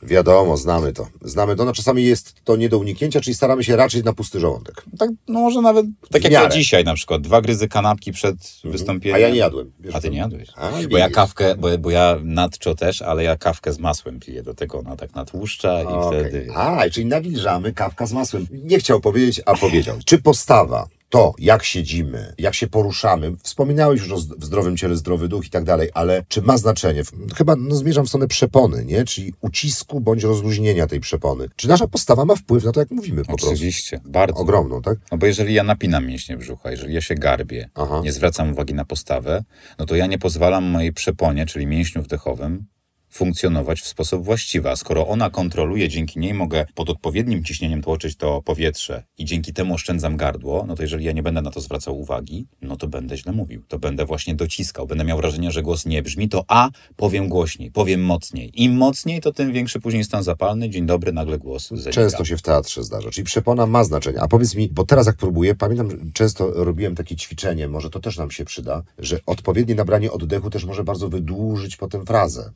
Wiadomo, 0.04 0.56
znamy 0.56 0.92
to. 0.92 1.06
Znamy 1.22 1.56
to. 1.56 1.64
No 1.64 1.72
czasami 1.72 2.04
jest 2.04 2.34
to 2.44 2.56
nie 2.56 2.68
do 2.68 2.78
uniknięcia, 2.78 3.20
czyli 3.20 3.34
staramy 3.34 3.64
się 3.64 3.76
raczej 3.76 4.02
na 4.04 4.12
pusty 4.12 4.40
żołądek. 4.40 4.84
tak, 4.98 5.10
no 5.28 5.40
może 5.40 5.60
nawet 5.60 5.86
tak 6.10 6.20
W 6.22 6.24
jak 6.24 6.32
ja 6.32 6.48
dzisiaj 6.48 6.84
na 6.84 6.94
przykład, 6.94 7.22
dwa 7.22 7.40
gryzy 7.40 7.68
kanapki 7.68 8.12
przed 8.12 8.36
wystąpieniem. 8.64 9.16
A 9.16 9.18
ja 9.18 9.30
nie 9.30 9.36
jadłem. 9.36 9.72
Wiesz, 9.80 9.94
A 9.94 10.00
ty 10.00 10.06
to- 10.06 10.12
nie 10.12 10.18
jadłeś? 10.18 10.48
A, 10.56 10.70
Bo 10.70 10.76
ja 10.98 11.04
widzisz. 11.04 11.14
kawkę, 11.14 11.54
bo, 11.56 11.78
bo 11.78 11.90
ja 11.90 12.16
nadczo 12.22 12.74
też, 12.74 13.02
ale 13.02 13.24
ja 13.24 13.36
kawkę 13.36 13.72
z 13.72 13.78
masłem 13.78 14.20
piję 14.20 14.42
do 14.42 14.54
tego, 14.54 14.78
ona 14.78 14.96
tak 14.96 15.14
natłuszcza 15.14 15.82
i 15.82 15.86
Okej. 15.86 16.20
wtedy... 16.20 16.48
A, 16.54 16.90
czyli 16.90 17.06
nawilżamy 17.06 17.72
kawka 17.72 18.06
z 18.06 18.12
masłem. 18.12 18.46
Nie 18.50 18.78
chciał 18.78 19.00
powiedzieć, 19.00 19.40
a 19.46 19.54
powiedział. 19.56 19.96
Czy 20.04 20.18
postawa, 20.22 20.86
to 21.14 21.34
jak 21.38 21.64
siedzimy, 21.64 22.34
jak 22.38 22.54
się 22.54 22.66
poruszamy, 22.66 23.32
wspominałeś 23.42 24.00
już 24.00 24.12
o 24.12 24.16
w 24.16 24.44
zdrowym 24.44 24.76
ciele, 24.76 24.96
zdrowy 24.96 25.28
duch 25.28 25.46
i 25.46 25.50
tak 25.50 25.64
dalej, 25.64 25.90
ale 25.94 26.24
czy 26.28 26.42
ma 26.42 26.58
znaczenie? 26.58 27.02
Chyba 27.36 27.56
no, 27.56 27.74
zmierzam 27.74 28.04
w 28.04 28.08
stronę 28.08 28.26
przepony, 28.28 28.84
nie? 28.84 29.04
Czyli 29.04 29.32
ucisku 29.40 30.00
bądź 30.00 30.22
rozluźnienia 30.22 30.86
tej 30.86 31.00
przepony. 31.00 31.48
Czy 31.56 31.68
nasza 31.68 31.86
postawa 31.86 32.24
ma 32.24 32.36
wpływ 32.36 32.64
na 32.64 32.72
to, 32.72 32.80
jak 32.80 32.90
mówimy 32.90 33.22
po 33.22 33.28
prostu? 33.28 33.46
Oczywiście, 33.46 34.00
bardzo. 34.04 34.40
Ogromną, 34.40 34.82
tak? 34.82 34.98
No 35.12 35.18
bo 35.18 35.26
jeżeli 35.26 35.54
ja 35.54 35.62
napinam 35.62 36.06
mięśnie 36.06 36.36
brzucha, 36.36 36.70
jeżeli 36.70 36.94
ja 36.94 37.00
się 37.00 37.14
garbię, 37.14 37.70
Aha. 37.74 38.00
nie 38.04 38.12
zwracam 38.12 38.52
uwagi 38.52 38.74
na 38.74 38.84
postawę, 38.84 39.44
no 39.78 39.86
to 39.86 39.96
ja 39.96 40.06
nie 40.06 40.18
pozwalam 40.18 40.64
mojej 40.64 40.92
przeponie, 40.92 41.46
czyli 41.46 41.66
mięśniu 41.66 42.02
wdechowym, 42.02 42.66
funkcjonować 43.14 43.80
w 43.80 43.86
sposób 43.86 44.24
właściwy. 44.24 44.70
A 44.70 44.76
skoro 44.76 45.08
ona 45.08 45.30
kontroluje, 45.30 45.88
dzięki 45.88 46.18
niej 46.18 46.34
mogę 46.34 46.66
pod 46.74 46.90
odpowiednim 46.90 47.44
ciśnieniem 47.44 47.82
tłoczyć 47.82 48.16
to 48.16 48.42
powietrze 48.42 49.02
i 49.18 49.24
dzięki 49.24 49.52
temu 49.52 49.74
oszczędzam 49.74 50.16
gardło, 50.16 50.64
no 50.66 50.74
to 50.74 50.82
jeżeli 50.82 51.04
ja 51.04 51.12
nie 51.12 51.22
będę 51.22 51.42
na 51.42 51.50
to 51.50 51.60
zwracał 51.60 52.00
uwagi, 52.00 52.46
no 52.62 52.76
to 52.76 52.88
będę 52.88 53.16
źle 53.16 53.32
mówił. 53.32 53.62
To 53.68 53.78
będę 53.78 54.04
właśnie 54.04 54.34
dociskał. 54.34 54.86
Będę 54.86 55.04
miał 55.04 55.18
wrażenie, 55.18 55.50
że 55.52 55.62
głos 55.62 55.86
nie 55.86 56.02
brzmi, 56.02 56.28
to 56.28 56.44
A, 56.48 56.70
powiem 56.96 57.28
głośniej, 57.28 57.70
powiem 57.70 58.04
mocniej. 58.04 58.62
Im 58.62 58.76
mocniej, 58.76 59.20
to 59.20 59.32
tym 59.32 59.52
większy 59.52 59.80
później 59.80 60.04
stan 60.04 60.22
zapalny. 60.22 60.70
Dzień 60.70 60.86
dobry, 60.86 61.12
nagle 61.12 61.38
głos 61.38 61.68
zanika. 61.68 61.90
Często 61.90 62.24
się 62.24 62.36
w 62.36 62.42
teatrze 62.42 62.84
zdarza, 62.84 63.10
czyli 63.10 63.24
przepona 63.24 63.66
ma 63.66 63.84
znaczenie. 63.84 64.20
A 64.20 64.28
powiedz 64.28 64.54
mi, 64.54 64.68
bo 64.68 64.84
teraz 64.84 65.06
jak 65.06 65.16
próbuję, 65.16 65.54
pamiętam, 65.54 66.12
często 66.12 66.64
robiłem 66.64 66.94
takie 66.94 67.16
ćwiczenie, 67.16 67.68
może 67.68 67.90
to 67.90 68.00
też 68.00 68.18
nam 68.18 68.30
się 68.30 68.44
przyda, 68.44 68.82
że 68.98 69.20
odpowiednie 69.26 69.74
nabranie 69.74 70.12
oddechu 70.12 70.50
też 70.50 70.64
może 70.64 70.84
bardzo 70.84 71.08
wydłużyć 71.08 71.76
potem 71.76 72.06
frazę. 72.06 72.52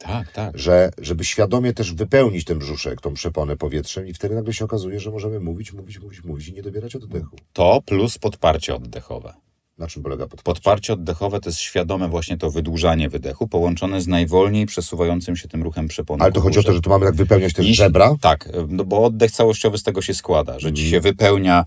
Tak, 0.00 0.32
tak. 0.32 0.58
Że, 0.58 0.90
żeby 0.98 1.24
świadomie 1.24 1.72
też 1.72 1.94
wypełnić 1.94 2.44
ten 2.44 2.58
brzuszek, 2.58 3.00
tą 3.00 3.14
przeponę 3.14 3.56
powietrzem 3.56 4.06
i 4.06 4.14
wtedy 4.14 4.34
nagle 4.34 4.52
się 4.52 4.64
okazuje, 4.64 5.00
że 5.00 5.10
możemy 5.10 5.40
mówić, 5.40 5.72
mówić, 5.72 6.00
mówić, 6.00 6.24
mówić 6.24 6.48
i 6.48 6.52
nie 6.52 6.62
dobierać 6.62 6.96
oddechu. 6.96 7.36
To 7.52 7.82
plus 7.86 8.18
podparcie 8.18 8.74
oddechowe. 8.74 9.34
Na 9.78 9.86
czym 9.86 10.02
polega 10.02 10.24
podparcie? 10.24 10.44
Podparcie 10.44 10.92
oddechowe 10.92 11.40
to 11.40 11.48
jest 11.48 11.60
świadome 11.60 12.08
właśnie 12.08 12.36
to 12.36 12.50
wydłużanie 12.50 13.08
wydechu, 13.08 13.48
połączone 13.48 14.00
z 14.00 14.06
najwolniej 14.06 14.66
przesuwającym 14.66 15.36
się 15.36 15.48
tym 15.48 15.62
ruchem 15.62 15.88
przepony. 15.88 16.22
Ale 16.22 16.32
to 16.32 16.40
chodzi 16.40 16.58
o 16.58 16.62
to, 16.62 16.72
że 16.72 16.80
tu 16.80 16.90
mamy 16.90 17.06
tak 17.06 17.14
wypełniać 17.14 17.52
te 17.52 17.64
żebra? 17.64 18.16
Tak, 18.20 18.48
no 18.68 18.84
bo 18.84 19.04
oddech 19.04 19.30
całościowy 19.30 19.78
z 19.78 19.82
tego 19.82 20.02
się 20.02 20.14
składa, 20.14 20.58
że 20.58 20.72
ci 20.72 20.90
się 20.90 21.00
wypełnia 21.00 21.64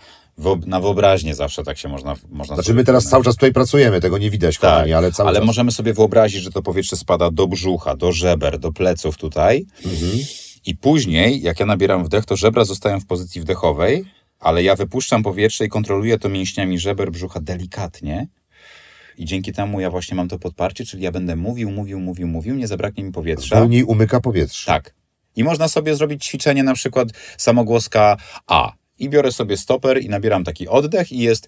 na 0.65 0.79
wyobraźnię 0.79 1.35
zawsze 1.35 1.63
tak 1.63 1.77
się 1.77 1.89
można 1.89 2.15
można 2.29 2.55
Znaczy 2.55 2.73
my 2.73 2.83
teraz 2.83 3.05
cały 3.05 3.23
czas 3.23 3.35
tutaj 3.35 3.53
pracujemy, 3.53 4.01
tego 4.01 4.17
nie 4.17 4.29
widać, 4.29 4.57
tak, 4.57 4.71
kochani, 4.71 4.93
ale 4.93 5.11
cały 5.11 5.29
ale 5.29 5.39
czas. 5.39 5.45
możemy 5.45 5.71
sobie 5.71 5.93
wyobrazić, 5.93 6.43
że 6.43 6.51
to 6.51 6.61
powietrze 6.61 6.95
spada 6.95 7.31
do 7.31 7.47
brzucha, 7.47 7.95
do 7.95 8.11
żeber, 8.11 8.59
do 8.59 8.71
pleców 8.71 9.17
tutaj 9.17 9.65
Mhm. 9.85 10.19
I 10.65 10.75
później, 10.75 11.41
jak 11.41 11.59
ja 11.59 11.65
nabieram 11.65 12.03
wdech, 12.05 12.25
to 12.25 12.35
żebra 12.35 12.65
zostają 12.65 12.99
w 12.99 13.05
pozycji 13.05 13.41
wdechowej, 13.41 14.05
ale 14.39 14.63
ja 14.63 14.75
wypuszczam 14.75 15.23
powietrze 15.23 15.65
i 15.65 15.69
kontroluję 15.69 16.19
to 16.19 16.29
mięśniami 16.29 16.79
żeber 16.79 17.11
brzucha 17.11 17.39
delikatnie. 17.39 18.27
I 19.17 19.25
dzięki 19.25 19.53
temu 19.53 19.79
ja 19.79 19.89
właśnie 19.89 20.15
mam 20.17 20.27
to 20.27 20.39
podparcie, 20.39 20.85
czyli 20.85 21.03
ja 21.03 21.11
będę 21.11 21.35
mówił, 21.35 21.71
mówił, 21.71 21.99
mówił, 21.99 22.27
mówił, 22.27 22.55
nie 22.55 22.67
zabraknie 22.67 23.03
mi 23.03 23.11
powietrza. 23.11 23.59
Wolniej 23.59 23.83
umyka 23.83 24.19
powietrze. 24.21 24.65
Tak. 24.65 24.93
I 25.35 25.43
można 25.43 25.67
sobie 25.67 25.95
zrobić 25.95 26.25
ćwiczenie 26.25 26.63
na 26.63 26.73
przykład 26.73 27.09
samogłoska 27.37 28.17
A. 28.47 28.73
I 29.03 29.09
biorę 29.09 29.31
sobie 29.31 29.57
stoper 29.57 30.01
i 30.01 30.09
nabieram 30.09 30.43
taki 30.43 30.67
oddech 30.67 31.11
i 31.11 31.17
jest 31.17 31.47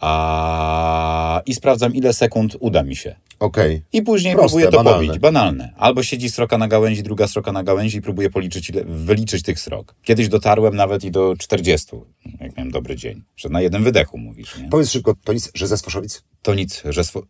a 0.00 1.42
i 1.46 1.54
sprawdzam 1.54 1.94
ile 1.94 2.12
sekund 2.12 2.56
uda 2.60 2.82
mi 2.82 2.96
się. 2.96 3.14
Okej. 3.40 3.82
I 3.92 4.02
później 4.02 4.34
Proste, 4.34 4.48
próbuję 4.48 4.66
to 4.70 4.76
banalne. 4.76 5.06
pobić. 5.06 5.20
Banalne. 5.20 5.72
Albo 5.76 6.02
siedzi 6.02 6.30
sroka 6.30 6.58
na 6.58 6.68
gałęzi, 6.68 7.02
druga 7.02 7.28
sroka 7.28 7.52
na 7.52 7.62
gałęzi 7.62 7.98
i 7.98 8.02
próbuję 8.02 8.30
policzyć, 8.30 8.70
ile, 8.70 8.84
wyliczyć 8.84 9.42
tych 9.42 9.60
srok. 9.60 9.94
Kiedyś 10.02 10.28
dotarłem 10.28 10.76
nawet 10.76 11.04
i 11.04 11.10
do 11.10 11.34
40, 11.38 11.96
jak 12.40 12.56
miałem 12.56 12.70
dobry 12.70 12.96
dzień. 12.96 13.22
Że 13.36 13.48
na 13.48 13.60
jednym 13.60 13.84
wydechu 13.84 14.18
mówisz, 14.18 14.58
nie? 14.58 14.68
Powiedz 14.68 14.90
szybko, 14.90 15.14
to 15.24 15.32
nic, 15.32 15.50
że 15.54 15.66
ze 15.66 15.76
Sfoszowic? 15.78 16.22
To 16.42 16.54
nic, 16.54 16.82
że 16.88 17.04
swo... 17.04 17.22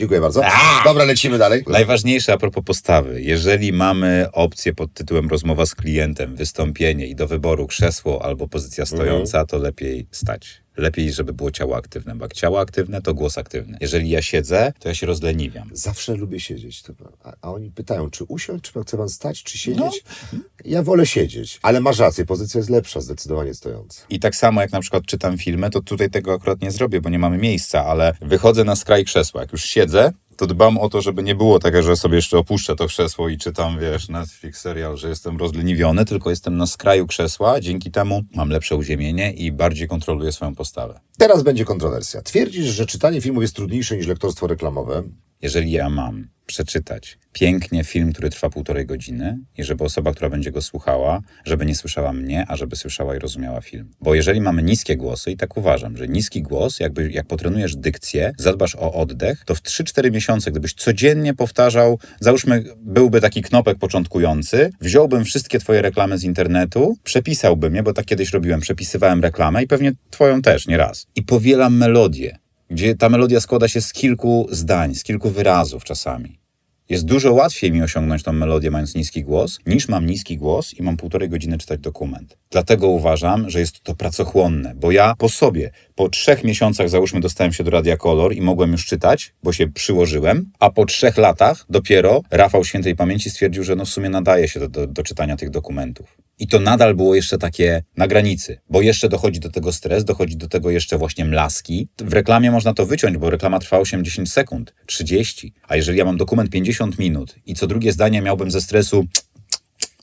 Dziękuję 0.00 0.20
bardzo. 0.20 0.42
Dobra, 0.84 1.04
lecimy 1.04 1.38
dalej. 1.38 1.64
Najważniejsze 1.66 2.32
a 2.32 2.36
propos 2.36 2.64
postawy. 2.64 3.22
Jeżeli 3.22 3.72
mamy 3.72 4.26
opcję 4.32 4.74
pod 4.74 4.94
tytułem 4.94 5.28
rozmowa 5.28 5.66
z 5.66 5.74
klientem, 5.74 6.36
wystąpienie 6.36 7.06
i 7.06 7.14
do 7.14 7.26
wyboru 7.26 7.66
krzesło 7.66 8.24
albo 8.24 8.48
pozycja 8.48 8.86
stojąca, 8.86 9.46
to 9.46 9.58
lepiej 9.58 10.06
stać. 10.10 10.62
Lepiej, 10.76 11.12
żeby 11.12 11.32
było 11.32 11.50
ciało 11.50 11.76
aktywne, 11.76 12.14
bo 12.14 12.24
jak 12.24 12.34
ciało 12.34 12.60
aktywne, 12.60 13.02
to 13.02 13.14
głos 13.14 13.38
aktywny. 13.38 13.78
Jeżeli 13.80 14.10
ja 14.10 14.22
siedzę, 14.22 14.72
to 14.78 14.88
ja 14.88 14.94
się 14.94 15.06
rozleniwiam. 15.06 15.70
Zawsze 15.72 16.14
lubię 16.14 16.40
siedzieć. 16.40 16.82
To, 16.82 16.92
a, 17.24 17.32
a 17.40 17.52
oni 17.52 17.70
pytają, 17.70 18.10
czy 18.10 18.24
usiąść, 18.24 18.64
czy 18.64 18.82
chce 18.82 18.96
pan 18.96 19.08
stać, 19.08 19.42
czy 19.42 19.58
siedzieć? 19.58 20.04
No. 20.32 20.38
Ja 20.64 20.82
wolę 20.82 21.06
siedzieć. 21.06 21.58
Ale 21.62 21.80
masz 21.80 21.98
rację, 21.98 22.26
pozycja 22.26 22.58
jest 22.58 22.70
lepsza, 22.70 23.00
zdecydowanie 23.00 23.54
stojąca. 23.54 24.02
I 24.08 24.20
tak 24.20 24.36
samo 24.36 24.60
jak 24.60 24.72
na 24.72 24.80
przykład 24.80 25.06
czytam 25.06 25.38
filmy, 25.38 25.70
to 25.70 25.80
tutaj 25.80 26.10
tego 26.10 26.34
akurat 26.34 26.62
nie 26.62 26.70
zrobię, 26.70 27.00
bo 27.00 27.08
nie 27.08 27.18
mamy 27.18 27.38
miejsca, 27.38 27.86
ale 27.86 28.14
wychodzę 28.20 28.64
na 28.64 28.76
skraj 28.76 29.04
krzesła. 29.04 29.40
Jak 29.40 29.52
już 29.52 29.64
siedzę, 29.64 30.12
to 30.40 30.46
dbam 30.46 30.78
o 30.78 30.88
to, 30.88 31.00
żeby 31.00 31.22
nie 31.22 31.34
było 31.34 31.58
tego, 31.58 31.82
że 31.82 31.96
sobie 31.96 32.16
jeszcze 32.16 32.38
opuszczę 32.38 32.76
to 32.76 32.86
krzesło 32.86 33.28
i 33.28 33.38
czytam, 33.38 33.78
wiesz, 33.78 34.08
Netflix 34.08 34.60
serial, 34.60 34.96
że 34.96 35.08
jestem 35.08 35.36
rozleniwiony, 35.36 36.04
tylko 36.04 36.30
jestem 36.30 36.56
na 36.56 36.66
skraju 36.66 37.06
krzesła. 37.06 37.60
Dzięki 37.60 37.90
temu 37.90 38.22
mam 38.34 38.50
lepsze 38.50 38.76
uziemienie 38.76 39.32
i 39.32 39.52
bardziej 39.52 39.88
kontroluję 39.88 40.32
swoją 40.32 40.54
postawę. 40.54 41.00
Teraz 41.18 41.42
będzie 41.42 41.64
kontrowersja. 41.64 42.22
Twierdzisz, 42.22 42.66
że 42.66 42.86
czytanie 42.86 43.20
filmów 43.20 43.42
jest 43.42 43.56
trudniejsze 43.56 43.96
niż 43.96 44.06
lektorstwo 44.06 44.46
reklamowe. 44.46 45.02
Jeżeli 45.42 45.70
ja 45.70 45.90
mam 45.90 46.28
przeczytać 46.46 47.18
pięknie 47.32 47.84
film, 47.84 48.12
który 48.12 48.30
trwa 48.30 48.50
półtorej 48.50 48.86
godziny 48.86 49.38
i 49.58 49.64
żeby 49.64 49.84
osoba, 49.84 50.12
która 50.12 50.30
będzie 50.30 50.50
go 50.50 50.62
słuchała, 50.62 51.20
żeby 51.44 51.66
nie 51.66 51.74
słyszała 51.74 52.12
mnie, 52.12 52.44
a 52.48 52.56
żeby 52.56 52.76
słyszała 52.76 53.16
i 53.16 53.18
rozumiała 53.18 53.60
film. 53.60 53.90
Bo 54.00 54.14
jeżeli 54.14 54.40
mamy 54.40 54.62
niskie 54.62 54.96
głosy, 54.96 55.30
i 55.30 55.36
tak 55.36 55.56
uważam, 55.56 55.96
że 55.96 56.08
niski 56.08 56.42
głos, 56.42 56.80
jakby 56.80 57.10
jak 57.10 57.26
potrenujesz 57.26 57.76
dykcję, 57.76 58.32
zadbasz 58.38 58.76
o 58.76 58.92
oddech, 58.92 59.42
to 59.44 59.54
w 59.54 59.62
3-4 59.62 60.12
miesiące, 60.12 60.50
gdybyś 60.50 60.74
codziennie 60.74 61.34
powtarzał, 61.34 61.98
załóżmy, 62.20 62.64
byłby 62.76 63.20
taki 63.20 63.42
knopek 63.42 63.78
początkujący, 63.78 64.70
wziąłbym 64.80 65.24
wszystkie 65.24 65.58
twoje 65.58 65.82
reklamy 65.82 66.18
z 66.18 66.24
internetu, 66.24 66.96
przepisałbym 67.04 67.74
je, 67.74 67.82
bo 67.82 67.92
tak 67.92 68.04
kiedyś 68.04 68.32
robiłem, 68.32 68.60
przepisywałem 68.60 69.22
reklamę 69.22 69.62
i 69.62 69.66
pewnie 69.66 69.92
twoją 70.10 70.42
też, 70.42 70.66
nie 70.66 70.76
raz. 70.76 71.06
I 71.16 71.22
powielam 71.22 71.76
melodię, 71.76 72.38
gdzie 72.70 72.94
ta 72.94 73.08
melodia 73.08 73.40
składa 73.40 73.68
się 73.68 73.80
z 73.80 73.92
kilku 73.92 74.48
zdań, 74.50 74.94
z 74.94 75.02
kilku 75.02 75.30
wyrazów 75.30 75.84
czasami. 75.84 76.40
Jest 76.88 77.04
dużo 77.04 77.32
łatwiej 77.32 77.72
mi 77.72 77.82
osiągnąć 77.82 78.22
tą 78.22 78.32
melodię, 78.32 78.70
mając 78.70 78.94
niski 78.94 79.24
głos, 79.24 79.58
niż 79.66 79.88
mam 79.88 80.06
niski 80.06 80.36
głos 80.36 80.74
i 80.74 80.82
mam 80.82 80.96
półtorej 80.96 81.28
godziny 81.28 81.58
czytać 81.58 81.80
dokument. 81.80 82.38
Dlatego 82.50 82.88
uważam, 82.88 83.50
że 83.50 83.60
jest 83.60 83.80
to 83.80 83.94
pracochłonne, 83.94 84.74
bo 84.74 84.90
ja 84.90 85.14
po 85.18 85.28
sobie, 85.28 85.70
po 86.00 86.08
trzech 86.08 86.44
miesiącach, 86.44 86.88
załóżmy, 86.88 87.20
dostałem 87.20 87.52
się 87.52 87.64
do 87.64 87.70
Radia 87.70 87.96
Kolor 87.96 88.34
i 88.34 88.40
mogłem 88.40 88.72
już 88.72 88.86
czytać, 88.86 89.34
bo 89.42 89.52
się 89.52 89.66
przyłożyłem, 89.66 90.50
a 90.58 90.70
po 90.70 90.86
trzech 90.86 91.16
latach 91.16 91.66
dopiero 91.70 92.22
Rafał 92.30 92.64
Świętej 92.64 92.96
Pamięci 92.96 93.30
stwierdził, 93.30 93.64
że 93.64 93.76
no 93.76 93.84
w 93.84 93.88
sumie 93.88 94.08
nadaje 94.08 94.48
się 94.48 94.60
do, 94.60 94.68
do, 94.68 94.86
do 94.86 95.02
czytania 95.02 95.36
tych 95.36 95.50
dokumentów. 95.50 96.16
I 96.38 96.46
to 96.46 96.60
nadal 96.60 96.94
było 96.94 97.14
jeszcze 97.14 97.38
takie 97.38 97.82
na 97.96 98.08
granicy, 98.08 98.58
bo 98.70 98.82
jeszcze 98.82 99.08
dochodzi 99.08 99.40
do 99.40 99.50
tego 99.50 99.72
stres, 99.72 100.04
dochodzi 100.04 100.36
do 100.36 100.48
tego 100.48 100.70
jeszcze 100.70 100.98
właśnie 100.98 101.24
mlaski. 101.24 101.88
W 101.98 102.12
reklamie 102.12 102.50
można 102.50 102.74
to 102.74 102.86
wyciąć, 102.86 103.18
bo 103.18 103.30
reklama 103.30 103.58
trwa 103.58 103.78
8-10 103.78 104.26
sekund, 104.26 104.74
30. 104.86 105.54
A 105.68 105.76
jeżeli 105.76 105.98
ja 105.98 106.04
mam 106.04 106.16
dokument 106.16 106.50
50 106.50 106.98
minut 106.98 107.34
i 107.46 107.54
co 107.54 107.66
drugie 107.66 107.92
zdanie 107.92 108.22
miałbym 108.22 108.50
ze 108.50 108.60
stresu, 108.60 109.06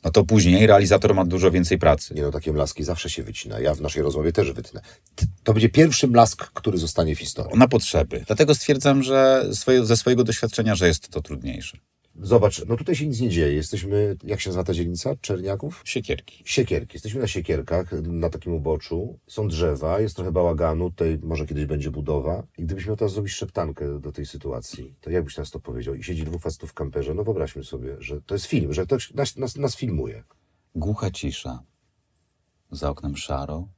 no 0.04 0.10
to 0.10 0.24
później 0.24 0.66
realizator 0.66 1.14
ma 1.14 1.24
dużo 1.24 1.50
więcej 1.50 1.78
pracy. 1.78 2.14
Nie 2.14 2.22
no, 2.22 2.30
takie 2.30 2.52
mlaski 2.52 2.84
zawsze 2.84 3.10
się 3.10 3.22
wycina. 3.22 3.60
Ja 3.60 3.74
w 3.74 3.80
naszej 3.80 4.02
rozmowie 4.02 4.32
też 4.32 4.52
wytnę. 4.52 4.80
To 5.44 5.52
będzie 5.52 5.68
pierwszy 5.68 6.08
mlask, 6.08 6.50
który 6.52 6.78
zostanie 6.78 7.16
w 7.16 7.18
historii. 7.18 7.58
Na 7.58 7.68
potrzeby. 7.68 8.24
Dlatego 8.26 8.54
stwierdzam, 8.54 9.02
że 9.02 9.44
swoje, 9.52 9.86
ze 9.86 9.96
swojego 9.96 10.24
doświadczenia, 10.24 10.74
że 10.74 10.86
jest 10.86 11.08
to 11.08 11.22
trudniejsze. 11.22 11.78
Zobacz, 12.22 12.64
no 12.66 12.76
tutaj 12.76 12.94
się 12.94 13.06
nic 13.06 13.20
nie 13.20 13.28
dzieje. 13.28 13.54
Jesteśmy, 13.54 14.16
jak 14.24 14.40
się 14.40 14.50
nazywa 14.50 14.64
ta 14.64 14.74
dzielnica? 14.74 15.16
Czerniaków? 15.16 15.82
Siekierki. 15.84 16.42
Siekierki. 16.44 16.94
Jesteśmy 16.94 17.20
na 17.20 17.26
siekierkach, 17.26 17.92
na 18.02 18.30
takim 18.30 18.52
uboczu. 18.52 19.18
Są 19.26 19.48
drzewa, 19.48 20.00
jest 20.00 20.16
trochę 20.16 20.32
bałaganu, 20.32 20.90
tutaj 20.90 21.18
może 21.22 21.46
kiedyś 21.46 21.66
będzie 21.66 21.90
budowa. 21.90 22.46
I 22.58 22.62
gdybyś 22.62 22.86
miał 22.86 22.96
teraz 22.96 23.12
zrobić 23.12 23.32
szeptankę 23.32 24.00
do 24.00 24.12
tej 24.12 24.26
sytuacji, 24.26 24.94
to 25.00 25.10
jak 25.10 25.24
byś 25.24 25.36
nas 25.36 25.50
to 25.50 25.60
powiedział? 25.60 25.94
I 25.94 26.02
siedzi 26.02 26.24
dwóch 26.24 26.42
facetów 26.42 26.70
w 26.70 26.74
kamperze, 26.74 27.14
no 27.14 27.24
wyobraźmy 27.24 27.64
sobie, 27.64 27.96
że 28.00 28.22
to 28.22 28.34
jest 28.34 28.46
film, 28.46 28.72
że 28.72 28.86
ktoś 28.86 29.14
nas, 29.14 29.36
nas, 29.36 29.56
nas 29.56 29.76
filmuje. 29.76 30.24
Głucha 30.74 31.10
cisza. 31.10 31.62
Za 32.70 32.90
oknem 32.90 33.16
szaro. 33.16 33.68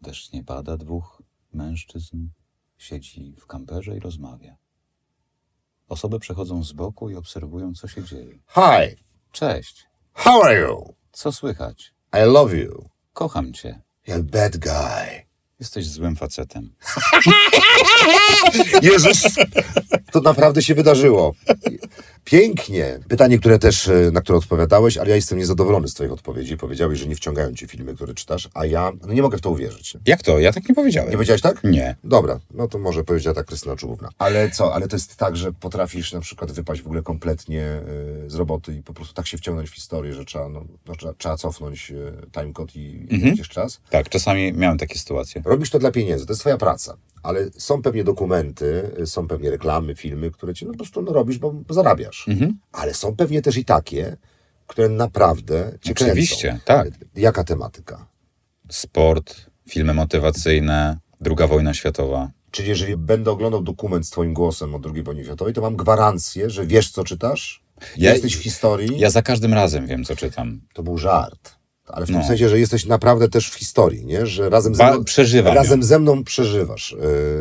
Deszcz 0.00 0.32
nie 0.32 0.44
pada. 0.44 0.76
Dwóch 0.76 1.22
mężczyzn 1.52 2.28
siedzi 2.78 3.34
w 3.38 3.46
kamperze 3.46 3.96
i 3.96 4.00
rozmawia. 4.00 4.61
Osoby 5.88 6.18
przechodzą 6.18 6.64
z 6.64 6.72
boku 6.72 7.10
i 7.10 7.14
obserwują, 7.16 7.74
co 7.74 7.88
się 7.88 8.04
dzieje. 8.04 8.38
Hi, 8.54 8.96
Cześć. 9.32 9.86
how 10.14 10.42
are 10.42 10.60
you? 10.60 10.94
Co 11.12 11.32
słychać? 11.32 11.94
I 12.12 12.32
love 12.32 12.56
you. 12.56 12.88
Kocham 13.12 13.52
cię. 13.52 13.80
You're 14.08 14.22
bad 14.22 14.56
guy. 14.56 15.22
Jesteś 15.60 15.86
złym 15.86 16.16
facetem. 16.16 16.74
Jezus! 18.82 19.22
To 20.12 20.20
naprawdę 20.20 20.62
się 20.62 20.74
wydarzyło. 20.74 21.32
Pięknie. 22.24 22.98
Pytanie, 23.08 23.38
które 23.38 23.58
też, 23.58 23.88
e, 23.88 24.10
na 24.12 24.20
które 24.20 24.38
odpowiadałeś, 24.38 24.96
ale 24.96 25.10
ja 25.10 25.16
jestem 25.16 25.38
niezadowolony 25.38 25.88
z 25.88 25.94
twoich 25.94 26.12
odpowiedzi. 26.12 26.56
Powiedziałeś, 26.56 26.98
że 26.98 27.06
nie 27.06 27.16
wciągają 27.16 27.54
cię 27.54 27.66
filmy, 27.66 27.94
które 27.94 28.14
czytasz, 28.14 28.48
a 28.54 28.66
ja 28.66 28.92
no 29.06 29.12
nie 29.12 29.22
mogę 29.22 29.38
w 29.38 29.40
to 29.40 29.50
uwierzyć. 29.50 29.96
Jak 30.06 30.22
to? 30.22 30.38
Ja 30.38 30.52
tak 30.52 30.68
nie 30.68 30.74
powiedziałem. 30.74 31.10
Nie 31.10 31.16
powiedziałeś 31.16 31.42
tak? 31.42 31.64
Nie. 31.64 31.96
Dobra, 32.04 32.40
no 32.54 32.68
to 32.68 32.78
może 32.78 33.04
powiedziała 33.04 33.34
tak 33.34 33.46
Krystyna 33.46 33.76
Czubówna. 33.76 34.08
Ale 34.18 34.50
co, 34.50 34.74
ale 34.74 34.88
to 34.88 34.96
jest 34.96 35.16
tak, 35.16 35.36
że 35.36 35.52
potrafisz 35.52 36.12
na 36.12 36.20
przykład 36.20 36.52
wypaść 36.52 36.82
w 36.82 36.86
ogóle 36.86 37.02
kompletnie 37.02 37.80
y, 38.26 38.30
z 38.30 38.34
roboty 38.34 38.74
i 38.74 38.82
po 38.82 38.94
prostu 38.94 39.14
tak 39.14 39.26
się 39.26 39.38
wciągnąć 39.38 39.70
w 39.70 39.74
historię, 39.74 40.14
że 40.14 40.24
trzeba, 40.24 40.48
no, 40.48 40.64
no, 40.86 40.96
trzeba, 40.96 41.14
trzeba 41.14 41.36
cofnąć 41.36 41.90
y, 41.90 42.12
timecode 42.32 42.72
i, 42.74 43.06
mhm. 43.10 43.36
raz. 43.56 43.80
Tak, 43.90 44.08
czasami 44.08 44.52
miałem 44.52 44.78
takie 44.78 44.98
sytuacje. 44.98 45.42
Robisz 45.44 45.70
to 45.70 45.78
dla 45.78 45.90
pieniędzy, 45.90 46.26
to 46.26 46.32
jest 46.32 46.40
twoja 46.40 46.56
praca. 46.56 46.96
Ale 47.22 47.50
są 47.58 47.82
pewnie 47.82 48.04
dokumenty, 48.04 48.90
są 49.06 49.28
pewnie 49.28 49.50
reklamy, 49.50 49.94
filmy, 49.94 50.30
które 50.30 50.54
ci 50.54 50.66
no, 50.66 50.72
po 50.72 50.78
prostu 50.78 51.02
no, 51.02 51.12
robisz, 51.12 51.38
bo, 51.38 51.54
zarabiasz. 51.70 52.26
Ale 52.72 52.94
są 52.94 53.16
pewnie 53.16 53.42
też 53.42 53.56
i 53.56 53.64
takie, 53.64 54.16
które 54.66 54.88
naprawdę 54.88 55.78
cię 55.80 55.92
Oczywiście, 55.92 56.48
kręcą. 56.48 56.64
tak. 56.64 56.88
Jaka 57.16 57.44
tematyka? 57.44 58.06
Sport, 58.70 59.46
filmy 59.68 59.94
motywacyjne, 59.94 60.98
druga 61.20 61.46
wojna 61.46 61.74
światowa. 61.74 62.30
Czyli 62.50 62.68
jeżeli 62.68 62.96
będę 62.96 63.30
oglądał 63.30 63.62
dokument 63.62 64.06
z 64.06 64.10
twoim 64.10 64.34
głosem 64.34 64.74
o 64.74 64.80
II 64.94 65.02
wojnie 65.02 65.24
światowej, 65.24 65.54
to 65.54 65.60
mam 65.60 65.76
gwarancję, 65.76 66.50
że 66.50 66.66
wiesz, 66.66 66.90
co 66.90 67.04
czytasz? 67.04 67.62
Ja- 67.96 68.12
jesteś 68.12 68.36
w 68.36 68.42
historii? 68.42 68.98
Ja 68.98 69.10
za 69.10 69.22
każdym 69.22 69.54
razem 69.54 69.86
wiem, 69.86 70.04
co 70.04 70.16
czytam. 70.16 70.60
To 70.74 70.82
był 70.82 70.98
żart. 70.98 71.54
Ale 71.92 72.06
w 72.06 72.10
No. 72.10 72.18
tym 72.18 72.28
sensie, 72.28 72.48
że 72.48 72.58
jesteś 72.58 72.86
naprawdę 72.86 73.28
też 73.28 73.48
w 73.50 73.54
historii, 73.54 74.06
nie? 74.06 74.26
Że 74.26 74.50
razem 74.50 74.74
ze 74.74 74.90
mną, 74.90 75.04
przeżywam 75.04 75.54
razem 75.54 75.80
ją. 75.80 75.86
ze 75.86 75.98
mną 75.98 76.24
przeżywasz. 76.24 76.96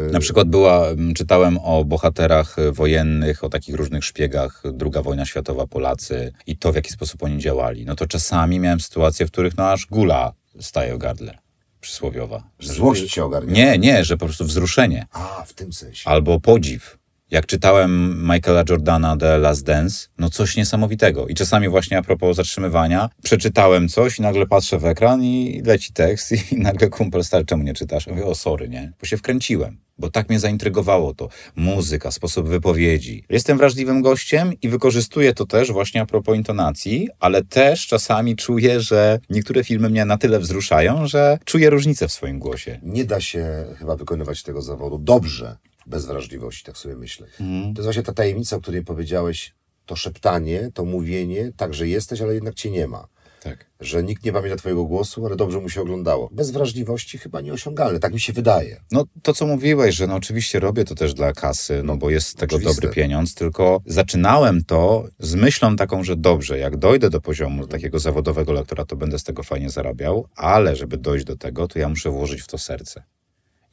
Yy, 0.06 0.12
Na 0.12 0.20
przykład 0.20 0.47
była, 0.49 0.88
czytałem 1.16 1.58
o 1.64 1.86
bohaterach 1.86 2.60
y, 2.60 2.72
wojennych, 2.72 3.43
o 3.43 3.49
takich 3.49 3.76
różnych 3.76 4.06
szpiegach, 4.06 4.64
druga 4.74 5.02
wojna 5.02 5.26
światowa, 5.26 5.68
Polacy 5.68 6.34
i 6.47 6.58
to, 6.58 6.72
w 6.72 6.76
jaki 6.76 6.89
sposób 6.91 7.24
oni 7.24 7.39
działali. 7.39 7.86
No 7.86 7.95
to 7.95 8.08
czasami 8.08 8.60
miałem 8.60 8.80
sytuacje, 8.80 9.26
w 9.26 9.32
których 9.32 9.58
no 9.58 9.72
aż 9.72 9.86
gula 9.86 10.34
staje 10.60 10.95
o 10.95 10.97
gardle, 10.97 11.38
przysłowiowa. 11.82 12.43
Złość 12.60 13.14
cię 13.14 13.26
ogarnia. 13.26 13.54
Nie, 13.54 13.78
nie, 13.80 14.04
że 14.04 14.18
po 14.18 14.26
prostu 14.26 14.45
wzruszenie. 14.45 15.06
A, 15.12 15.43
w 15.47 15.54
tym 15.54 15.74
sensie. 15.74 16.10
Albo 16.10 16.39
podziw. 16.39 16.97
Jak 17.32 17.45
czytałem 17.45 18.21
Michaela 18.21 18.63
Jordana 18.69 19.17
The 19.17 19.38
Last 19.38 19.65
Dance, 19.65 20.07
no 20.17 20.29
coś 20.29 20.57
niesamowitego. 20.57 21.27
I 21.27 21.36
czasami 21.36 21.69
właśnie 21.69 21.97
a 21.97 22.01
propos 22.01 22.38
zatrzymywania, 22.38 23.09
przeczytałem 23.23 23.88
coś 23.88 24.19
i 24.19 24.21
nagle 24.21 24.47
patrzę 24.47 24.79
w 24.79 24.86
ekran 24.86 25.23
i 25.23 25.61
leci 25.65 25.93
tekst 25.93 26.32
i 26.51 26.57
nagle 26.61 26.89
kumpel 26.89 27.23
stary, 27.23 27.45
czemu 27.45 27.63
nie 27.63 27.73
czytasz? 27.73 28.07
Mówię, 28.07 28.25
o 28.25 28.36
sorry, 28.36 28.69
nie? 28.69 28.93
Bo 28.99 29.05
się 29.05 29.17
wkręciłem. 29.17 29.77
Bo 29.97 30.09
tak 30.09 30.29
mnie 30.29 30.39
zaintrygowało 30.39 31.13
to. 31.13 31.29
Muzyka, 31.55 32.11
sposób 32.11 32.47
wypowiedzi. 32.47 33.23
Jestem 33.29 33.57
wrażliwym 33.57 34.01
gościem 34.01 34.53
i 34.61 34.69
wykorzystuję 34.69 35.34
to 35.34 35.45
też 35.45 35.71
właśnie 35.71 36.01
a 36.01 36.05
propos 36.05 36.36
intonacji, 36.36 37.09
ale 37.19 37.43
też 37.43 37.88
czasami 37.88 38.36
czuję, 38.36 38.82
że 38.82 39.19
niektóre 39.29 39.63
filmy 39.63 39.89
mnie 39.89 40.05
na 40.05 40.17
tyle 40.17 40.39
wzruszają, 40.39 41.07
że 41.07 41.38
czuję 41.45 41.69
różnicę 41.69 42.07
w 42.07 42.11
swoim 42.11 42.39
głosie. 42.39 42.79
Nie 42.84 43.05
da 43.05 43.21
się 43.21 43.65
chyba 43.79 43.95
wykonywać 43.95 44.43
tego 44.43 44.61
zawodu 44.61 44.97
dobrze 44.97 45.57
bez 45.92 46.06
wrażliwości, 46.06 46.64
tak 46.64 46.78
sobie 46.78 46.96
myślę. 46.96 47.28
Mhm. 47.39 47.74
To 47.74 47.82
jest 47.82 47.86
właśnie 47.86 48.04
ta 48.04 48.14
tajemnica, 48.14 48.56
o 48.56 48.62
której 48.62 48.84
powiedziałeś, 48.84 49.54
to 49.86 49.96
szeptanie, 49.96 50.70
to 50.74 50.86
mówienie, 50.86 51.52
tak, 51.58 51.74
że 51.74 51.88
jesteś, 51.88 52.22
ale 52.22 52.34
jednak 52.34 52.56
cię 52.56 52.72
nie 52.72 52.88
ma. 52.88 53.08
Tak. 53.44 53.66
Że 53.80 54.04
nikt 54.04 54.26
nie 54.26 54.32
pamięta 54.32 54.58
twojego 54.58 54.84
głosu, 54.86 55.26
ale 55.26 55.36
dobrze 55.36 55.60
mu 55.60 55.70
się 55.70 55.82
oglądało. 55.82 56.30
Bez 56.32 56.52
wrażliwości 56.52 57.18
chyba 57.18 57.42
nieosiągalne, 57.42 58.00
tak 58.00 58.14
mi 58.14 58.20
się 58.20 58.34
wydaje. 58.34 58.82
No 58.92 59.06
to, 59.24 59.34
co 59.34 59.48
mówiłeś, 59.48 59.96
że 59.96 60.08
no 60.08 60.16
oczywiście 60.16 60.60
robię 60.60 60.86
to 60.86 60.96
też 60.96 61.14
dla 61.14 61.34
kasy, 61.34 61.82
no 61.84 61.98
bo 61.98 62.10
jest 62.10 62.28
z 62.28 62.34
tego 62.36 62.56
Oczywiste. 62.56 62.82
dobry 62.82 62.96
pieniądz, 62.96 63.36
tylko 63.36 63.82
zaczynałem 63.86 64.63
to 64.63 65.08
z 65.20 65.36
myślą 65.36 65.76
taką, 65.76 66.04
że 66.04 66.16
dobrze, 66.16 66.58
jak 66.58 66.78
dojdę 66.78 67.09
do 67.09 67.22
poziomu 67.22 67.68
takiego 67.68 68.00
zawodowego 68.00 68.54
lektora, 68.54 68.86
to 68.86 68.96
będę 68.96 69.20
z 69.20 69.24
tego 69.24 69.43
fajnie 69.43 69.70
zarabiał, 69.70 70.28
ale 70.36 70.76
żeby 70.76 70.97
dojść 70.97 71.26
do 71.26 71.38
tego, 71.38 71.68
to 71.68 71.80
ja 71.80 71.89
muszę 71.89 72.09
włożyć 72.09 72.42
w 72.42 72.47
to 72.47 72.58
serce. 72.58 73.04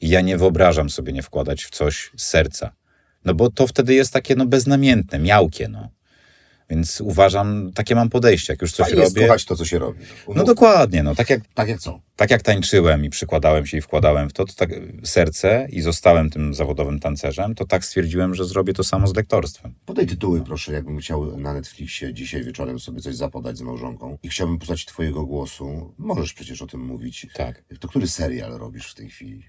I 0.01 0.09
ja 0.09 0.21
nie 0.21 0.37
wyobrażam 0.37 0.89
sobie 0.89 1.13
nie 1.13 1.23
wkładać 1.23 1.63
w 1.63 1.69
coś 1.69 2.11
serca. 2.17 2.71
No 3.25 3.33
bo 3.33 3.51
to 3.51 3.67
wtedy 3.67 3.93
jest 3.93 4.13
takie 4.13 4.35
no 4.35 4.45
beznamiętne, 4.45 5.19
miałkie, 5.19 5.67
no. 5.67 5.89
Więc 6.69 7.01
uważam, 7.01 7.71
takie 7.75 7.95
mam 7.95 8.09
podejście, 8.09 8.53
jak 8.53 8.61
już 8.61 8.71
coś 8.71 8.85
Fajnie 8.87 9.01
jest 9.01 9.15
robię. 9.15 9.27
kochać 9.27 9.45
to, 9.45 9.55
co 9.55 9.65
się 9.65 9.79
robi. 9.79 9.99
No 10.35 10.43
dokładnie, 10.43 11.03
no 11.03 11.15
tak 11.15 11.29
jak 11.29 11.41
Tak 11.53 11.69
jak 11.69 11.79
co? 11.79 12.01
tak 12.15 12.31
jak 12.31 12.41
tańczyłem 12.41 13.05
i 13.05 13.09
przykładałem 13.09 13.65
się 13.65 13.77
i 13.77 13.81
wkładałem 13.81 14.29
w 14.29 14.33
to, 14.33 14.45
to 14.45 14.53
tak 14.53 14.69
serce 15.03 15.67
i 15.71 15.81
zostałem 15.81 16.29
tym 16.29 16.53
zawodowym 16.53 16.99
tancerzem, 16.99 17.55
to 17.55 17.65
tak 17.65 17.85
stwierdziłem, 17.85 18.35
że 18.35 18.45
zrobię 18.45 18.73
to 18.73 18.83
samo 18.83 19.07
z 19.07 19.15
lektorstwem. 19.15 19.73
Podaj 19.85 20.07
tytuły, 20.07 20.41
proszę, 20.41 20.73
jakbym 20.73 20.97
chciał 20.99 21.37
na 21.37 21.53
Netflixie 21.53 22.13
dzisiaj 22.13 22.43
wieczorem 22.43 22.79
sobie 22.79 23.01
coś 23.01 23.15
zapodać 23.15 23.57
z 23.57 23.61
małżonką 23.61 24.17
i 24.23 24.29
chciałbym 24.29 24.59
posłuchać 24.59 24.85
twojego 24.85 25.25
głosu. 25.25 25.93
Możesz 25.97 26.33
przecież 26.33 26.61
o 26.61 26.67
tym 26.67 26.81
mówić. 26.85 27.27
Tak. 27.33 27.63
To 27.79 27.87
który 27.87 28.07
serial 28.07 28.51
robisz 28.51 28.91
w 28.91 28.95
tej 28.95 29.09
chwili? 29.09 29.43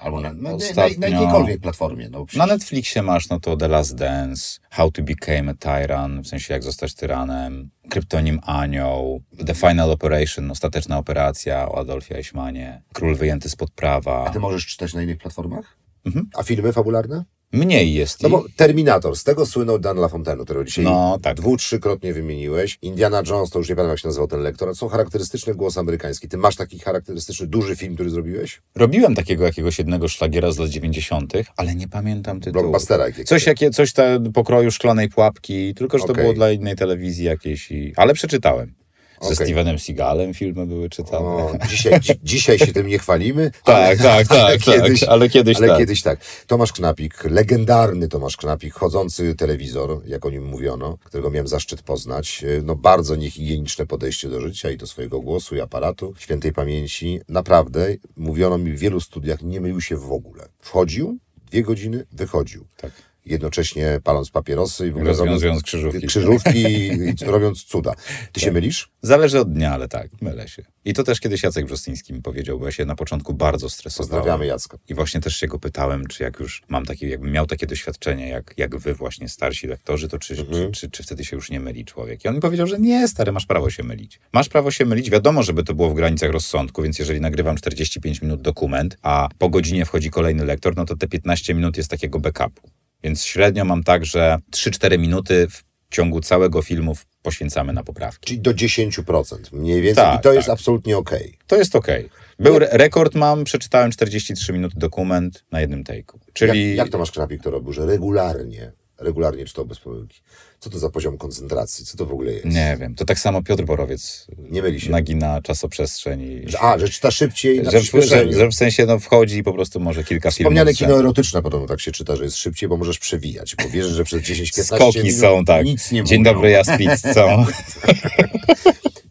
Albo 0.00 0.20
na, 0.20 0.32
na, 0.32 0.42
na, 0.50 0.56
Ostatnio- 0.56 0.98
na 0.98 1.08
jakiejkolwiek 1.08 1.60
platformie. 1.60 2.08
No, 2.10 2.26
Na 2.36 2.46
Netflixie 2.46 3.02
masz 3.02 3.28
no 3.28 3.40
to 3.40 3.56
The 3.56 3.68
Last 3.68 3.94
Dance, 3.94 4.60
How 4.70 4.90
to 4.90 5.02
Become 5.02 5.50
a 5.50 5.54
Tyrant, 5.54 6.24
w 6.26 6.28
sensie 6.28 6.54
jak 6.54 6.62
zostać 6.62 6.94
tyranem, 6.94 7.70
Kryptonim 7.90 8.40
Anioł, 8.42 9.22
The 9.46 9.54
Final 9.54 9.90
Operation, 9.90 10.50
Ostateczna 10.50 10.98
Operacja 10.98 11.68
o 11.68 11.78
Adolfie 11.78 12.16
Eichmannie, 12.16 12.82
Król 12.92 13.14
wyjęty 13.16 13.48
spod 13.50 13.70
A 13.70 13.72
prawa. 13.80 14.30
ty 14.30 14.40
możesz 14.40 14.66
czytać 14.66 14.94
na 14.94 15.02
innych 15.02 15.18
platformach? 15.18 15.76
Mhm. 16.06 16.26
A 16.36 16.42
filmy 16.42 16.72
fabularne? 16.72 17.24
Mniej 17.52 17.94
jest 17.94 18.22
No 18.22 18.28
bo 18.28 18.44
Terminator, 18.56 19.16
z 19.16 19.24
tego 19.24 19.46
słynął 19.46 19.78
Dan 19.78 19.96
LaFontaine, 19.96 20.44
którego 20.44 20.64
dzisiaj 20.64 20.84
No, 20.84 21.18
tak. 21.22 21.36
dwu, 21.36 21.56
trzykrotnie 21.56 22.14
wymieniłeś. 22.14 22.78
Indiana 22.82 23.22
Jones, 23.26 23.50
to 23.50 23.58
już 23.58 23.68
nie 23.68 23.76
pamiętam 23.76 23.90
jak 23.90 23.98
się 23.98 24.08
nazywał 24.08 24.28
ten 24.28 24.40
lektor, 24.40 24.76
są 24.76 24.88
charakterystyczny 24.88 25.54
głos 25.54 25.78
amerykański. 25.78 26.28
Ty 26.28 26.36
masz 26.36 26.56
taki 26.56 26.78
charakterystyczny, 26.78 27.46
duży 27.46 27.76
film, 27.76 27.94
który 27.94 28.10
zrobiłeś? 28.10 28.62
Robiłem 28.74 29.14
takiego 29.14 29.44
jakiegoś 29.44 29.78
jednego 29.78 30.08
szlagiera 30.08 30.50
z 30.52 30.58
lat 30.58 30.68
90., 30.68 31.32
ale 31.56 31.74
nie 31.74 31.88
pamiętam 31.88 32.40
tytułu. 32.40 32.62
Blockbustera 32.62 33.06
jakiegoś. 33.06 33.28
Coś, 33.28 33.46
jakie, 33.46 33.70
coś 33.70 33.92
te 33.92 34.20
pokroju 34.34 34.70
szklanej 34.70 35.08
pułapki, 35.08 35.74
tylko 35.74 35.98
że 35.98 36.04
to 36.04 36.12
było 36.14 36.32
dla 36.32 36.50
innej 36.50 36.76
telewizji 36.76 37.24
jakiejś. 37.24 37.70
I... 37.70 37.92
Ale 37.96 38.14
przeczytałem. 38.14 38.77
Ze 39.20 39.26
Okej. 39.26 39.36
Stevenem 39.36 39.78
Seagalem 39.78 40.34
filmy 40.34 40.66
były 40.66 40.88
czytane. 40.90 41.18
O, 41.26 41.52
dzisiaj, 41.68 42.00
dzi, 42.00 42.12
dzisiaj 42.22 42.58
się 42.58 42.72
tym 42.72 42.86
nie 42.86 42.98
chwalimy. 42.98 43.50
Tak, 43.64 43.98
tak, 43.98 44.28
tak, 44.28 44.64
tak, 44.64 45.08
ale 45.08 45.28
kiedyś 45.28 45.56
ale 45.56 45.68
tak. 45.68 45.78
kiedyś 45.78 46.02
tak. 46.02 46.20
Tomasz 46.46 46.72
Knapik, 46.72 47.24
legendarny 47.24 48.08
Tomasz 48.08 48.36
Knapik, 48.36 48.74
chodzący 48.74 49.34
telewizor, 49.34 50.02
jak 50.06 50.26
o 50.26 50.30
nim 50.30 50.44
mówiono, 50.44 50.98
którego 51.04 51.30
miałem 51.30 51.48
zaszczyt 51.48 51.82
poznać. 51.82 52.44
E, 52.44 52.62
No 52.62 52.74
bardzo 52.76 53.16
niehigieniczne 53.16 53.86
podejście 53.86 54.28
do 54.28 54.40
życia 54.40 54.70
i 54.70 54.76
do 54.76 54.86
swojego 54.86 55.20
głosu 55.20 55.56
i 55.56 55.60
aparatu, 55.60 56.14
świętej 56.18 56.52
pamięci. 56.52 57.20
Naprawdę, 57.28 57.86
mówiono 58.16 58.58
mi 58.58 58.72
w 58.72 58.78
wielu 58.78 59.00
studiach, 59.00 59.42
nie 59.42 59.60
mylił 59.60 59.80
się 59.80 59.96
w 59.96 60.12
ogóle. 60.12 60.48
Wchodził, 60.58 61.18
dwie 61.50 61.62
godziny, 61.62 62.06
wychodził. 62.12 62.66
Tak. 62.76 62.92
Jednocześnie 63.30 64.00
paląc 64.04 64.30
papierosy 64.30 64.86
i 64.86 64.90
w 64.90 64.96
ogóle 64.96 65.12
robiąc 65.12 65.62
krzyżówki. 65.62 66.06
krzyżówki 66.06 66.58
i 66.88 67.14
robiąc 67.26 67.64
cuda. 67.64 67.94
Ty 68.32 68.40
się 68.40 68.52
mylisz? 68.52 68.90
Zależy 69.02 69.40
od 69.40 69.52
dnia, 69.52 69.72
ale 69.74 69.88
tak, 69.88 70.08
mylę 70.22 70.48
się. 70.48 70.62
I 70.84 70.94
to 70.94 71.04
też 71.04 71.20
kiedyś 71.20 71.42
Jacek 71.42 71.66
Brzostyński 71.66 72.12
mi 72.12 72.22
powiedział, 72.22 72.58
bo 72.58 72.66
ja 72.66 72.72
się 72.72 72.84
na 72.84 72.94
początku 72.94 73.34
bardzo 73.34 73.70
stresowałem. 73.70 74.08
Pozdrawiamy 74.10 74.46
Jacka. 74.46 74.78
I 74.88 74.94
właśnie 74.94 75.20
też 75.20 75.36
się 75.36 75.46
go 75.46 75.58
pytałem, 75.58 76.06
czy 76.06 76.22
jak 76.22 76.40
już 76.40 76.62
mam 76.68 76.84
takie, 76.86 77.08
jakbym 77.08 77.32
miał 77.32 77.46
takie 77.46 77.66
doświadczenie, 77.66 78.28
jak, 78.28 78.54
jak 78.56 78.76
wy 78.76 78.94
właśnie 78.94 79.28
starsi 79.28 79.66
lektorzy, 79.66 80.08
to 80.08 80.18
czy, 80.18 80.34
Mhm. 80.40 80.72
czy, 80.72 80.80
czy, 80.80 80.90
czy 80.90 81.02
wtedy 81.02 81.24
się 81.24 81.36
już 81.36 81.50
nie 81.50 81.60
myli 81.60 81.84
człowiek? 81.84 82.24
I 82.24 82.28
on 82.28 82.34
mi 82.34 82.40
powiedział, 82.40 82.66
że 82.66 82.78
nie, 82.78 83.08
stary, 83.08 83.32
masz 83.32 83.46
prawo 83.46 83.70
się 83.70 83.82
mylić. 83.82 84.20
Masz 84.32 84.48
prawo 84.48 84.70
się 84.70 84.84
mylić, 84.86 85.10
wiadomo, 85.10 85.42
żeby 85.42 85.64
to 85.64 85.74
było 85.74 85.90
w 85.90 85.94
granicach 85.94 86.30
rozsądku, 86.30 86.82
więc 86.82 86.98
jeżeli 86.98 87.20
nagrywam 87.20 87.56
45 87.56 88.22
minut 88.22 88.42
dokument, 88.42 88.96
a 89.02 89.28
po 89.38 89.48
godzinie 89.48 89.84
wchodzi 89.84 90.10
kolejny 90.10 90.44
lektor, 90.44 90.76
no 90.76 90.84
to 90.84 90.96
te 90.96 91.08
15 91.08 91.54
minut 91.54 91.76
jest 91.76 91.90
takiego 91.90 92.18
backupu. 92.20 92.70
Więc 93.02 93.24
średnio 93.24 93.64
mam 93.64 93.84
tak, 93.84 94.04
że 94.04 94.38
3-4 94.52 94.98
minuty 94.98 95.46
w 95.50 95.64
ciągu 95.90 96.20
całego 96.20 96.62
filmu 96.62 96.96
poświęcamy 97.22 97.72
na 97.72 97.82
poprawki. 97.82 98.26
Czyli 98.26 98.40
do 98.40 98.50
10% 98.54 99.36
mniej 99.52 99.82
więcej. 99.82 100.04
Tak, 100.04 100.20
I 100.20 100.22
to 100.22 100.32
jest 100.32 100.46
tak. 100.46 100.52
absolutnie 100.54 100.96
okej. 100.98 101.38
To 101.46 101.56
jest 101.56 101.76
okej. 101.76 102.08
Był 102.38 102.56
re- 102.56 102.68
rekord 102.72 103.14
mam, 103.14 103.44
przeczytałem 103.44 103.90
43 103.90 104.52
minuty 104.52 104.74
dokument 104.78 105.44
na 105.52 105.60
jednym 105.60 105.84
take'u. 105.84 106.18
Czyli 106.32 106.68
Jak, 106.68 106.76
jak 106.76 106.88
Tomasz 106.88 107.10
Knapik 107.10 107.42
to 107.42 107.50
robił, 107.50 107.72
że 107.72 107.86
regularnie, 107.86 108.72
regularnie 108.98 109.44
czytał 109.44 109.66
bez 109.66 109.78
pomyłki? 109.78 110.20
Co 110.60 110.70
to 110.70 110.78
za 110.78 110.90
poziom 110.90 111.18
koncentracji? 111.18 111.86
Co 111.86 111.96
to 111.96 112.06
w 112.06 112.12
ogóle 112.12 112.32
jest? 112.32 112.44
Nie 112.44 112.76
wiem, 112.80 112.94
to 112.94 113.04
tak 113.04 113.18
samo 113.18 113.42
Piotr 113.42 113.64
Borowiec 113.64 114.26
Nie 114.38 114.62
myli 114.62 114.80
się. 114.80 114.90
nagina 114.90 115.42
czasoprzestrzeń 115.42 116.22
i... 116.22 116.44
A, 116.60 116.78
że 116.78 116.88
czyta 116.88 117.10
szybciej 117.10 117.62
na 117.62 117.70
że, 117.70 117.80
w, 117.80 117.84
że, 118.30 118.48
w 118.48 118.54
sensie 118.54 118.86
no, 118.86 118.98
wchodzi 118.98 119.36
i 119.38 119.42
po 119.42 119.52
prostu 119.52 119.80
może 119.80 120.04
kilka 120.04 120.30
Wspomniane 120.30 120.74
filmów. 120.74 120.76
z 120.76 120.78
kino 120.78 120.98
erotyczne 120.98 121.42
podobno 121.42 121.66
tak 121.66 121.80
się 121.80 121.92
czyta, 121.92 122.16
że 122.16 122.24
jest 122.24 122.36
szybciej, 122.36 122.68
bo 122.68 122.76
możesz 122.76 122.98
przewijać, 122.98 123.56
bo 123.56 123.68
wierzysz, 123.68 123.92
że 123.92 124.04
przez 124.04 124.22
10-15 124.30 124.64
Skoki 124.64 124.98
minut 125.02 125.20
są, 125.20 125.44
tak. 125.44 125.64
nic 125.66 125.92
nie 125.92 126.04
Dzień 126.04 126.18
mówią. 126.18 126.32
dobry, 126.34 126.50
ja 126.50 126.64
z 126.64 126.78
pizzą. 126.78 127.46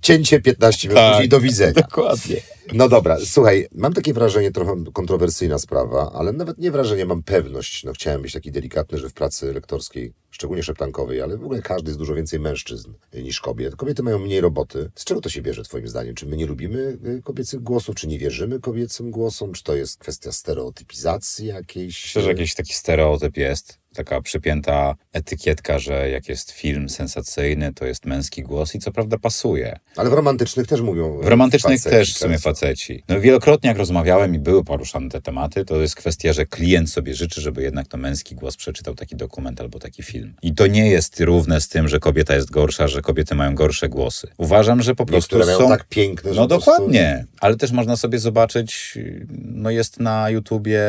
Cięcie 0.07 0.41
15 0.41 0.87
minut 0.87 1.01
Tak. 1.01 1.11
później 1.13 1.29
do 1.29 1.39
widzenia. 1.39 1.73
Dokładnie. 1.73 2.35
No 2.73 2.89
dobra, 2.89 3.17
słuchaj, 3.25 3.67
mam 3.75 3.93
takie 3.93 4.13
wrażenie, 4.13 4.51
trochę 4.51 4.83
kontrowersyjna 4.93 5.59
sprawa, 5.59 6.11
ale 6.13 6.33
nawet 6.33 6.57
nie 6.57 6.71
wrażenie, 6.71 7.05
mam 7.05 7.23
pewność, 7.23 7.83
no 7.83 7.93
chciałem 7.93 8.21
być 8.21 8.33
taki 8.33 8.51
delikatny, 8.51 8.97
że 8.97 9.09
w 9.09 9.13
pracy 9.13 9.53
lektorskiej, 9.53 10.13
szczególnie 10.31 10.63
szeptankowej, 10.63 11.21
ale 11.21 11.37
w 11.37 11.43
ogóle 11.43 11.61
każdy 11.61 11.89
jest 11.89 11.99
dużo 11.99 12.15
więcej 12.15 12.39
mężczyzn 12.39 12.93
niż 13.13 13.41
kobiet. 13.41 13.75
Kobiety 13.75 14.03
mają 14.03 14.19
mniej 14.19 14.41
roboty. 14.41 14.91
Z 14.95 15.05
czego 15.05 15.21
to 15.21 15.29
się 15.29 15.41
bierze 15.41 15.63
twoim 15.63 15.87
zdaniem? 15.87 16.15
Czy 16.15 16.25
my 16.25 16.37
nie 16.37 16.45
lubimy 16.45 16.97
y, 17.05 17.21
kobiecych 17.23 17.59
głosów, 17.59 17.95
czy 17.95 18.07
nie 18.07 18.19
wierzymy 18.19 18.59
kobiecym 18.59 19.11
głosom? 19.11 19.53
Czy 19.53 19.63
to 19.63 19.75
jest 19.75 19.99
kwestia 19.99 20.31
stereotypizacji 20.31 21.47
jakiejś? 21.47 22.03
Myślę, 22.05 22.21
że 22.21 22.29
jakiś 22.29 22.53
taki 22.53 22.73
stereotyp 22.73 23.37
jest. 23.37 23.79
Taka 23.97 24.21
przypięta 24.21 24.95
etykietka, 25.13 25.79
że 25.79 26.09
jak 26.09 26.29
jest 26.29 26.51
film 26.51 26.89
sensacyjny, 26.89 27.73
to 27.73 27.85
jest 27.85 28.05
męski 28.05 28.43
głos 28.43 28.75
i 28.75 28.79
co 28.79 28.91
prawda 28.91 29.17
pasuje. 29.17 29.79
Ale 29.95 30.09
w 30.09 30.13
romantycznych 30.13 30.67
też 30.67 30.81
mówią. 30.81 31.19
W 31.21 31.27
romantycznych 31.27 31.79
faceci 31.79 31.95
też 31.95 32.13
w 32.13 32.17
sumie 32.17 32.39
faceci. 32.39 33.03
No 33.09 33.19
wielokrotnie 33.21 33.67
jak 33.67 33.77
rozmawiałem 33.77 34.35
i 34.35 34.39
były 34.39 34.63
poruszane 34.63 35.09
te 35.09 35.21
tematy, 35.21 35.65
to 35.65 35.81
jest 35.81 35.95
kwestia, 35.95 36.33
że 36.33 36.45
klient 36.45 36.89
sobie 36.91 37.13
życzy, 37.13 37.41
żeby 37.41 37.61
jednak 37.63 37.87
to 37.87 37.97
męski 37.97 38.35
głos 38.35 38.55
przeczytał 38.57 38.95
taki 38.95 39.15
dokument 39.15 39.61
albo 39.61 39.79
taki 39.79 40.03
film. 40.03 40.33
I 40.41 40.53
to 40.55 40.67
nie 40.67 40.89
jest 40.89 41.19
równe 41.19 41.61
z 41.61 41.67
tym, 41.67 41.87
że 41.87 41.99
kobieta 41.99 42.35
jest 42.35 42.51
gorsza, 42.51 42.87
że 42.87 43.01
kobiety 43.01 43.35
mają 43.35 43.55
gorsze 43.55 43.89
głosy. 43.89 44.27
Uważam, 44.37 44.81
że 44.81 44.95
po 44.95 45.05
prostu 45.05 45.37
Niektóre 45.37 45.57
są... 45.57 45.69
tak 45.69 45.83
piękne, 45.89 46.33
że 46.33 46.41
No 46.41 46.47
po 46.47 46.55
prostu- 46.55 46.71
dokładnie, 46.71 47.25
ale 47.39 47.55
też 47.55 47.71
można 47.71 47.97
sobie 47.97 48.19
zobaczyć, 48.19 48.97
no 49.43 49.69
jest 49.69 49.99
na 49.99 50.29
YouTubie 50.29 50.81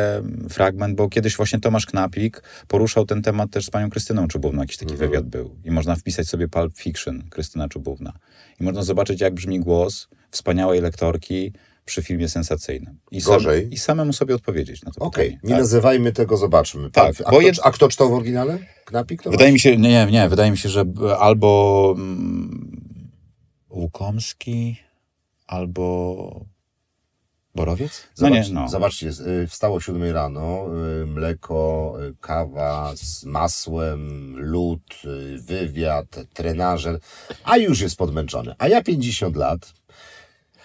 fragment, 0.51 0.97
bo 0.97 1.09
kiedyś 1.09 1.37
właśnie 1.37 1.61
Tomasz 1.61 1.87
Knapik 1.87 2.43
poruszał 2.69 2.98
ten 3.05 3.23
temat 3.23 3.51
też 3.51 3.67
z 3.67 3.71
panią 3.71 3.91
Krystyną 3.91 4.29
Czubówną, 4.29 4.61
jakiś 4.61 4.77
taki 4.77 4.93
Mhm. 4.93 5.11
wywiad 5.11 5.27
był. 5.27 5.57
I 5.65 5.71
można 5.71 5.97
wpisać 5.97 6.29
sobie 6.29 6.49
Pulp 6.49 6.79
Fiction, 6.79 7.23
Krystyna 7.31 7.69
Czubówna. 7.69 8.13
I 8.61 8.65
można 8.65 8.83
zobaczyć, 8.83 9.21
jak 9.21 9.35
brzmi 9.35 9.61
głos 9.61 10.09
wspaniałej 10.31 10.81
lektorki 10.81 11.53
przy 11.85 12.03
filmie 12.03 12.29
sensacyjnym. 12.29 12.99
I, 13.11 13.23
Gorzej? 13.23 13.73
I 13.75 13.77
samemu 13.79 14.13
sobie 14.13 14.35
odpowiedzieć 14.35 14.83
na 14.83 14.91
to 14.93 15.01
Okej, 15.01 15.25
pytanie. 15.27 15.41
nie 15.45 15.51
Tak. 15.51 15.59
nazywajmy 15.61 16.13
tego, 16.13 16.37
zobaczmy. 16.37 16.91
Tak, 16.91 17.15
a, 17.25 17.31
bo 17.31 17.39
kto, 17.39 17.49
jed- 17.49 17.61
a 17.63 17.71
kto 17.71 17.89
czytał 17.89 18.11
w 18.11 18.13
oryginale? 18.13 18.59
Knapik? 18.85 19.23
To 19.23 19.31
Wydaje 19.31 19.53
mi 19.53 19.61
się, 19.61 19.77
nie, 19.77 19.89
nie, 19.89 20.07
nie, 20.13 20.29
wydaje 20.29 20.51
mi 20.51 20.59
się, 20.59 20.69
że 20.69 20.85
albo 21.19 21.95
mm, 21.97 22.81
Łukomski, 23.71 24.77
albo 25.47 26.45
Borowiec? 27.59 28.03
No 28.21 28.29
Zobacz, 28.29 28.49
nie, 28.49 28.55
no. 28.55 28.69
Zobaczcie, 28.69 29.09
y, 29.09 29.47
wstało 29.47 29.77
o 29.77 29.81
7 29.81 30.13
rano, 30.13 30.67
y, 31.03 31.07
mleko, 31.07 31.95
y, 32.03 32.15
kawa 32.21 32.93
z 32.97 33.25
masłem, 33.25 34.35
lód, 34.37 35.03
wywiad, 35.39 36.07
trenażer, 36.35 36.99
a 37.45 37.57
już 37.57 37.81
jest 37.81 37.97
podmęczony. 37.97 38.55
A 38.59 38.69
ja 38.69 38.83
50 38.83 39.37
lat. 39.37 39.78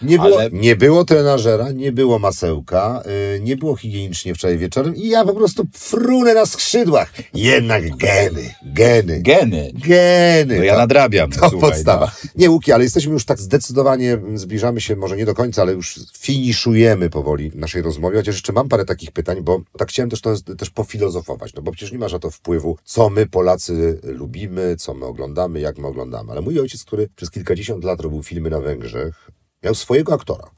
Nie 0.02 0.18
było, 0.20 0.40
Ale- 0.40 0.50
nie 0.52 0.76
było 0.76 1.06
trenażera, 1.06 1.72
nie 1.72 1.92
było 1.92 2.20
masełka, 2.20 3.04
y, 3.36 3.40
nie 3.40 3.58
było 3.58 3.76
higienicznie 3.76 4.36
wczoraj 4.36 4.58
wieczorem 4.58 4.96
i 4.96 5.08
ja 5.08 5.26
po 5.26 5.34
prostu 5.34 5.64
frunę 5.74 6.34
na 6.34 6.46
skrzydłach. 6.46 7.14
Jednak 7.34 7.98
geny, 7.98 8.56
geny, 8.64 9.22
Geny. 9.22 9.72
geny. 9.88 10.58
No 10.58 10.64
ja 10.64 10.78
nadrabiam. 10.78 11.32
to 11.32 11.50
słuchaj, 11.50 11.70
podstawa. 11.70 12.12
no. 12.24 12.30
Nie, 12.36 12.50
Łuki, 12.52 12.72
ale 12.72 12.84
jesteśmy 12.84 13.14
już 13.14 13.26
tak 13.26 13.40
zdecydowanie, 13.40 14.18
zbliżamy 14.34 14.82
się, 14.82 14.96
może 14.96 15.18
nie 15.18 15.26
do 15.26 15.34
końca, 15.34 15.62
ale 15.62 15.74
już 15.74 16.00
finiszujemy 16.20 17.10
powoli 17.10 17.52
naszej 17.56 17.82
rozmowie, 17.82 18.18
chociaż 18.18 18.36
jeszcze 18.36 18.54
mam 18.54 18.70
parę 18.70 18.86
takich 18.86 19.12
pytań, 19.12 19.42
bo 19.42 19.62
tak 19.78 19.90
chciałem 19.90 20.10
też 20.10 20.22
to 20.22 20.36
też 20.58 20.70
pofilozofować, 20.70 21.54
no 21.54 21.62
bo 21.62 21.72
przecież 21.72 21.92
nie 21.92 21.98
ma 22.00 22.08
na 22.08 22.20
to 22.20 22.30
wpływu, 22.32 22.78
co 22.84 23.10
my 23.10 23.26
Polacy 23.26 24.00
lubimy, 24.04 24.76
co 24.78 24.94
my 24.94 25.06
oglądamy, 25.06 25.60
jak 25.60 25.78
my 25.78 25.88
oglądamy. 25.88 26.32
Ale 26.32 26.42
mój 26.42 26.60
ojciec, 26.60 26.84
który 26.84 27.10
przez 27.16 27.32
kilkadziesiąt 27.32 27.84
lat 27.84 28.00
robił 28.02 28.24
filmy 28.24 28.50
na 28.50 28.60
Węgrzech, 28.60 29.32
miał 29.64 29.76
swojego 29.76 30.14
aktora. 30.14 30.52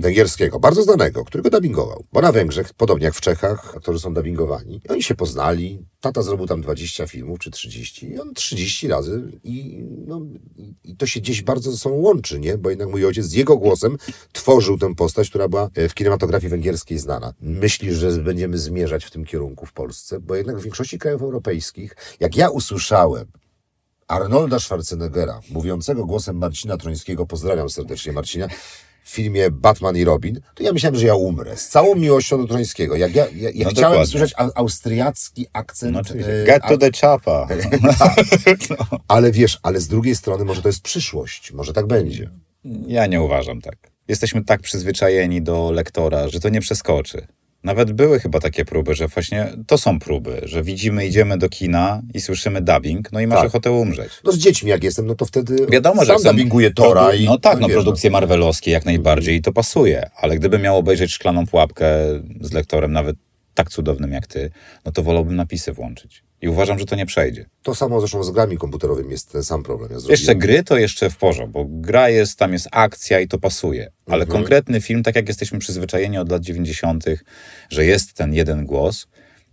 Węgierskiego, 0.00 0.60
bardzo 0.60 0.82
znanego, 0.82 1.24
którego 1.24 1.50
dubbingował. 1.50 2.04
Bo 2.12 2.20
na 2.20 2.32
Węgrzech, 2.32 2.74
podobnie 2.74 3.04
jak 3.04 3.14
w 3.14 3.20
Czechach, 3.20 3.74
aktorzy 3.76 3.98
są 4.00 4.14
dubbingowani. 4.14 4.80
I 4.84 4.88
oni 4.88 5.02
się 5.02 5.14
poznali. 5.14 5.78
Tata 6.00 6.22
zrobił 6.22 6.46
tam 6.46 6.60
20 6.60 7.06
filmów, 7.06 7.38
czy 7.38 7.50
30. 7.50 8.06
I 8.10 8.18
on 8.20 8.34
30 8.34 8.88
razy. 8.88 9.38
I, 9.44 9.84
no, 10.06 10.20
i- 10.56 10.74
i 10.84 10.96
to 10.96 11.06
się 11.06 11.20
gdzieś 11.20 11.42
bardzo 11.42 11.70
ze 11.72 11.78
sobą 11.78 11.96
łączy, 11.96 12.40
nie? 12.40 12.58
Bo 12.58 12.70
jednak 12.70 12.88
mój 12.88 13.04
ojciec 13.06 13.26
z 13.26 13.32
jego 13.32 13.56
głosem 13.56 13.96
tworzył 14.32 14.78
tę 14.78 14.94
postać, 14.94 15.28
która 15.30 15.48
była 15.48 15.70
e, 15.74 15.88
w 15.88 15.94
kinematografii 15.94 16.50
węgierskiej 16.50 16.98
znana. 16.98 17.34
Myślisz, 17.40 17.94
że 17.94 18.10
będziemy 18.10 18.58
zmierzać 18.58 19.04
w 19.04 19.10
tym 19.10 19.24
kierunku 19.24 19.66
w 19.66 19.72
Polsce? 19.72 20.20
Bo 20.20 20.34
jednak 20.34 20.58
w 20.58 20.62
większości 20.62 20.98
krajów 20.98 21.22
europejskich, 21.22 21.96
jak 22.20 22.36
ja 22.36 22.48
usłyszałem 22.50 23.26
Arnolda 24.08 24.60
Schwarzeneggera, 24.60 25.40
mówiącego 25.50 26.06
głosem 26.06 26.36
Marcina 26.36 26.76
Trońskiego, 26.76 27.26
pozdrawiam 27.26 27.70
serdecznie 27.70 28.12
Marcina, 28.12 28.48
w 29.04 29.10
filmie 29.10 29.50
Batman 29.50 29.96
i 29.96 30.04
Robin, 30.04 30.40
to 30.54 30.62
ja 30.62 30.72
myślałem, 30.72 31.00
że 31.00 31.06
ja 31.06 31.14
umrę. 31.14 31.56
Z 31.56 31.68
całą 31.68 31.94
miłością 31.94 32.38
do 32.38 32.46
Trońskiego. 32.48 32.96
Jak 32.96 33.14
ja, 33.14 33.26
ja, 33.34 33.50
ja 33.54 33.64
No 33.64 33.70
chciałem 33.70 33.74
dokładnie. 33.74 34.06
słyszeć 34.06 34.34
austriacki 34.54 35.46
akcent. 35.52 35.92
No, 35.92 36.00
e, 36.26 36.44
Get 36.44 36.62
to 36.68 36.78
the 36.78 36.90
chapa. 37.00 37.48
ale 39.08 39.32
wiesz, 39.32 39.58
ale 39.62 39.80
z 39.80 39.88
drugiej 39.88 40.16
strony 40.16 40.44
może 40.44 40.62
to 40.62 40.68
jest 40.68 40.80
przyszłość. 40.80 41.52
Może 41.52 41.72
tak 41.72 41.86
będzie. 41.86 42.30
Ja 42.86 43.06
nie 43.06 43.22
uważam 43.22 43.60
tak. 43.60 43.76
Jesteśmy 44.08 44.44
tak 44.44 44.60
przyzwyczajeni 44.60 45.42
do 45.42 45.70
lektora, 45.70 46.28
że 46.28 46.40
to 46.40 46.48
nie 46.48 46.60
przeskoczy. 46.60 47.26
Nawet 47.66 47.92
były 47.92 48.20
chyba 48.20 48.40
takie 48.40 48.64
próby, 48.64 48.94
że 48.94 49.08
właśnie 49.08 49.52
to 49.66 49.78
są 49.78 49.98
próby, 49.98 50.40
że 50.42 50.62
widzimy, 50.62 51.06
idziemy 51.06 51.38
do 51.38 51.48
kina 51.48 52.02
i 52.14 52.20
słyszymy 52.20 52.60
dubbing, 52.60 53.12
no 53.12 53.20
i 53.20 53.26
masz 53.26 53.38
Tak. 53.38 53.46
ochotę 53.46 53.72
umrzeć. 53.72 54.12
No 54.24 54.32
z 54.32 54.38
dziećmi 54.38 54.70
jak 54.70 54.84
jestem, 54.84 55.06
no 55.06 55.14
to 55.14 55.24
wtedy 55.24 55.66
Wiadomo, 55.70 56.00
że 56.00 56.06
sam 56.06 56.14
jak 56.14 56.22
są 56.22 56.30
dubbinguję 56.30 56.70
Tora 56.70 57.14
i... 57.14 57.24
No 57.24 57.38
tak, 57.38 57.60
no 57.60 57.68
wiesz, 57.68 57.74
produkcje 57.74 58.10
marvelowskie 58.10 58.70
jak 58.70 58.84
najbardziej 58.84 59.36
i 59.36 59.42
to 59.42 59.52
pasuje, 59.52 60.10
ale 60.16 60.36
gdybym 60.36 60.62
miał 60.62 60.76
obejrzeć 60.76 61.12
Szklaną 61.12 61.46
Pułapkę 61.46 61.86
z 62.40 62.52
lektorem 62.52 62.92
nawet 62.92 63.16
tak 63.54 63.70
cudownym 63.70 64.12
jak 64.12 64.26
ty, 64.26 64.50
no 64.84 64.92
to 64.92 65.02
wolałbym 65.02 65.36
napisy 65.36 65.72
włączyć. 65.72 66.25
I 66.46 66.48
uważam, 66.48 66.78
że 66.78 66.86
to 66.86 66.96
nie 66.96 67.06
przejdzie. 67.06 67.46
To 67.62 67.74
samo 67.74 68.00
zresztą 68.00 68.22
z 68.22 68.30
grami 68.30 68.58
komputerowymi 68.58 69.10
jest 69.10 69.32
ten 69.32 69.44
sam 69.44 69.62
problem. 69.62 69.90
Ja 69.92 69.98
Jeszcze 70.08 70.34
gry 70.34 70.64
to 70.64 70.78
jeszcze 70.78 71.10
w 71.10 71.16
porządku, 71.16 71.52
bo 71.52 71.64
gra 71.68 72.08
jest, 72.08 72.38
tam 72.38 72.52
jest 72.52 72.68
akcja 72.72 73.20
i 73.20 73.28
to 73.28 73.38
pasuje. 73.38 73.90
Ale 74.06 74.24
Mhm. 74.24 74.38
konkretny 74.40 74.80
film, 74.80 75.02
tak 75.02 75.16
jak 75.16 75.28
jesteśmy 75.28 75.58
przyzwyczajeni 75.58 76.18
od 76.18 76.30
lat 76.30 76.42
90., 76.42 77.04
że 77.70 77.84
jest 77.84 78.12
ten 78.12 78.34
jeden 78.34 78.66
głos, 78.66 79.06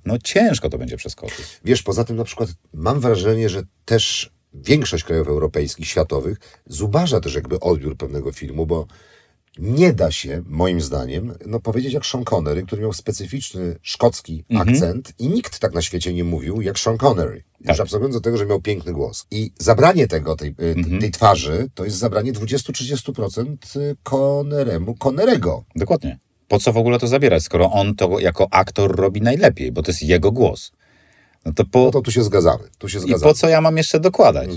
no 0.06 0.18
ciężko 0.24 0.70
to 0.70 0.78
będzie 0.78 0.98
przeskoczyć. 0.98 1.45
Wiesz, 1.65 1.84
poza 1.84 2.03
tym 2.03 2.15
na 2.15 2.24
przykład 2.24 2.49
mam 2.74 2.99
wrażenie, 2.99 3.49
że 3.49 3.64
też 3.86 4.32
większość 4.53 5.03
krajów 5.03 5.28
europejskich, 5.28 5.88
światowych 5.88 6.38
zubaża 6.65 7.20
też 7.20 7.36
jakby 7.36 7.60
odbiór 7.60 7.98
pewnego 7.98 8.32
filmu, 8.32 8.65
bo 8.65 8.88
nie 9.60 9.94
da 9.94 10.12
się, 10.12 10.44
moim 10.46 10.82
zdaniem, 10.82 11.34
no 11.46 11.60
powiedzieć 11.60 11.94
jak 11.94 12.06
Sean 12.06 12.24
Connery, 12.24 12.64
który 12.64 12.82
miał 12.82 12.94
specyficzny 12.94 13.76
szkocki 13.82 14.46
akcent 14.56 15.14
i 15.20 15.28
nikt 15.28 15.60
tak 15.60 15.74
na 15.74 15.82
świecie 15.82 16.14
nie 16.14 16.24
mówił 16.24 16.62
jak 16.62 16.80
Sean 16.80 16.98
Connery. 16.98 17.44
Już 17.70 17.80
abstrahując 17.80 18.16
do 18.16 18.22
tego, 18.22 18.38
że 18.38 18.46
miał 18.46 18.62
piękny 18.62 18.94
głos. 18.94 19.26
I 19.32 19.52
zabranie 19.60 20.08
tego, 20.08 20.36
tej, 20.36 20.50
y, 20.50 21.00
tej 21.00 21.12
twarzy, 21.12 21.70
to 21.76 21.86
jest 21.86 21.98
zabranie 21.98 22.34
20-30% 22.34 23.96
Conneremu, 24.04 24.96
Connerego. 24.96 25.64
Dokładnie. 25.76 26.20
Po 26.48 26.60
co 26.60 26.74
w 26.74 26.78
ogóle 26.78 27.00
to 27.00 27.08
zabierać, 27.08 27.44
skoro 27.44 27.72
on 27.72 27.96
to 27.96 28.20
jako 28.20 28.48
aktor 28.52 28.96
robi 28.96 29.22
najlepiej, 29.22 29.72
bo 29.72 29.84
to 29.84 29.92
jest 29.92 30.04
jego 30.04 30.32
głos. 30.32 30.72
No 31.46 31.54
to 31.54 31.66
po, 31.66 31.80
No 31.80 31.92
to 31.92 32.02
tu 32.02 32.12
się 32.12 32.24
zgadzamy. 32.24 32.64
Tu 32.78 32.90
się 32.90 32.98
I 32.98 33.02
zgadzamy. 33.02 33.24
po 33.24 33.34
co 33.34 33.50
ja 33.50 33.62
mam 33.62 33.78
jeszcze 33.78 34.00
dokładać? 34.00 34.50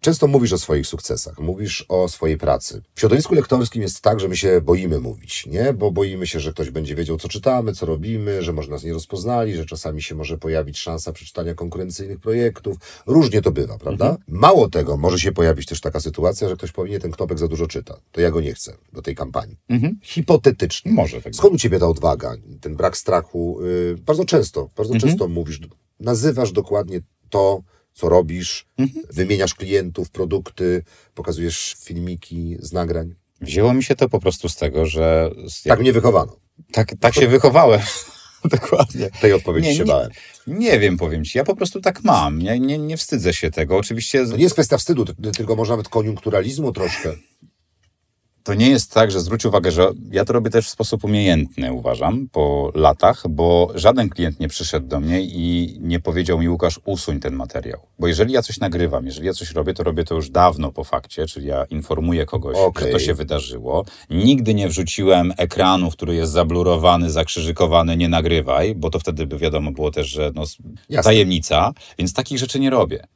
Często 0.00 0.26
mówisz 0.26 0.52
o 0.52 0.58
swoich 0.58 0.86
sukcesach, 0.86 1.38
mówisz 1.38 1.86
o 1.88 2.08
swojej 2.08 2.38
pracy. 2.38 2.82
W 2.94 3.00
środowisku 3.00 3.34
lektorskim 3.34 3.82
jest 3.82 4.00
tak, 4.00 4.20
że 4.20 4.28
my 4.28 4.36
się 4.36 4.60
boimy 4.60 5.00
mówić, 5.00 5.46
nie? 5.46 5.72
Bo 5.72 5.90
boimy 5.90 6.26
się, 6.26 6.40
że 6.40 6.52
ktoś 6.52 6.70
będzie 6.70 6.94
wiedział, 6.94 7.16
co 7.16 7.28
czytamy, 7.28 7.72
co 7.72 7.86
robimy, 7.86 8.42
że 8.42 8.52
może 8.52 8.70
nas 8.70 8.84
nie 8.84 8.92
rozpoznali, 8.92 9.56
że 9.56 9.66
czasami 9.66 10.02
się 10.02 10.14
może 10.14 10.38
pojawić 10.38 10.78
szansa 10.78 11.12
przeczytania 11.12 11.54
konkurencyjnych 11.54 12.20
projektów. 12.20 12.76
Różnie 13.06 13.42
to 13.42 13.52
bywa, 13.52 13.78
prawda? 13.78 14.16
Mało 14.28 14.68
tego, 14.70 14.96
może 14.96 15.18
się 15.18 15.32
pojawić 15.32 15.66
też 15.66 15.80
taka 15.80 16.00
sytuacja, 16.00 16.48
że 16.48 16.56
ktoś 16.56 16.72
powie, 16.72 16.90
nie, 16.90 17.00
ten 17.00 17.12
knopek 17.12 17.38
za 17.38 17.48
dużo 17.48 17.66
czyta. 17.66 17.96
To 18.12 18.20
ja 18.20 18.30
go 18.30 18.40
nie 18.40 18.54
chcę 18.54 18.76
do 18.92 19.02
tej 19.02 19.14
kampanii. 19.14 19.56
Hipotetycznie. 20.02 20.92
Może 20.92 21.22
tak 21.22 21.34
Skąd 21.34 21.54
u 21.54 21.58
ciebie 21.58 21.78
ta 21.78 21.86
odwaga, 21.86 22.36
ten 22.60 22.76
brak 22.76 22.96
strachu? 22.96 23.58
Yy, 23.62 23.96
bardzo 24.06 24.24
często, 24.24 24.70
bardzo 24.76 24.98
często 24.98 25.28
mówisz, 25.28 25.60
nazywasz 26.00 26.52
dokładnie 26.52 27.00
to, 27.30 27.62
co 27.94 28.08
robisz, 28.08 28.66
wymieniasz 29.10 29.54
klientów, 29.54 30.10
produkty, 30.10 30.82
pokazujesz 31.14 31.76
filmiki 31.84 32.56
z 32.60 32.72
nagrań. 32.72 33.14
Wzięło 33.40 33.74
mi 33.74 33.82
się 33.84 33.94
to 33.96 34.08
po 34.08 34.20
prostu 34.20 34.48
z 34.48 34.56
tego, 34.56 34.86
że 34.86 35.30
z- 35.48 35.62
Tak 35.62 35.80
mnie 35.80 35.92
wychowano. 35.92 36.36
tak, 36.72 36.94
tak 37.00 37.14
się 37.14 37.28
wychowałem. 37.28 37.80
Dokładnie. 38.50 39.10
Tej 39.20 39.32
odpowiedzi 39.32 39.68
Nie, 39.68 39.74
się 39.74 39.80
nie. 39.84 39.86
bałem. 39.86 40.10
Nie 40.46 40.78
wiem, 40.78 40.96
powiem 40.96 41.24
ci. 41.24 41.38
Ja 41.38 41.44
po 41.44 41.56
prostu 41.56 41.80
tak 41.80 42.04
mam. 42.04 42.38
Nie, 42.38 42.60
nie, 42.60 42.78
nie 42.78 42.96
wstydzę 42.96 43.34
się 43.34 43.50
tego. 43.50 43.76
Oczywiście 43.76 44.26
To 44.26 44.36
nie 44.36 44.42
jest 44.42 44.54
kwestia 44.54 44.78
wstydu, 44.78 45.04
tylko 45.36 45.56
może 45.56 45.72
nawet 45.72 45.88
koniunkturalizmu 45.88 46.72
troszkę. 46.72 47.16
To 48.44 48.54
nie 48.54 48.70
jest 48.70 48.92
tak, 48.92 49.10
że 49.10 49.20
zwróć 49.20 49.44
uwagę, 49.44 49.70
że 49.70 49.90
ja 50.10 50.24
to 50.24 50.32
robię 50.32 50.50
też 50.50 50.66
w 50.66 50.70
sposób 50.70 51.04
umiejętny, 51.04 51.72
uważam, 51.72 52.28
po 52.32 52.72
latach, 52.74 53.28
bo 53.28 53.72
żaden 53.74 54.08
klient 54.08 54.40
nie 54.40 54.48
przyszedł 54.48 54.86
do 54.86 55.00
mnie 55.00 55.22
i 55.22 55.76
nie 55.80 56.00
powiedział 56.00 56.38
mi, 56.38 56.48
Łukasz, 56.48 56.80
usuń 56.84 57.20
ten 57.20 57.34
materiał. 57.34 57.80
Bo 57.98 58.06
jeżeli 58.06 58.32
ja 58.32 58.42
coś 58.42 58.60
nagrywam, 58.60 59.06
jeżeli 59.06 59.26
ja 59.26 59.32
coś 59.32 59.50
robię, 59.50 59.74
to 59.74 59.82
robię 59.82 60.04
to 60.04 60.14
już 60.14 60.30
dawno 60.30 60.72
po 60.72 60.84
fakcie, 60.84 61.26
czyli 61.26 61.46
ja 61.46 61.64
informuję 61.64 62.26
kogoś, 62.26 62.56
Okej. 62.56 62.86
że 62.86 62.92
to 62.92 62.98
się 62.98 63.14
wydarzyło. 63.14 63.84
Nigdy 64.10 64.54
nie 64.54 64.68
wrzuciłem 64.68 65.32
ekranu, 65.36 65.90
który 65.90 66.14
jest 66.14 66.32
zablurowany, 66.32 67.10
zakrzyżykowany, 67.10 67.96
nie 67.96 68.08
nagrywaj, 68.08 68.74
bo 68.74 68.90
to 68.90 68.98
wtedy 68.98 69.26
by 69.26 69.38
wiadomo 69.38 69.72
było 69.72 69.90
też, 69.90 70.08
że 70.08 70.32
no, 70.34 70.42
Jasne. 70.88 71.10
tajemnica, 71.10 71.72
więc 71.98 72.12
takich 72.12 72.38
rzeczy 72.38 72.60
nie 72.60 72.70
robię. 72.70 73.06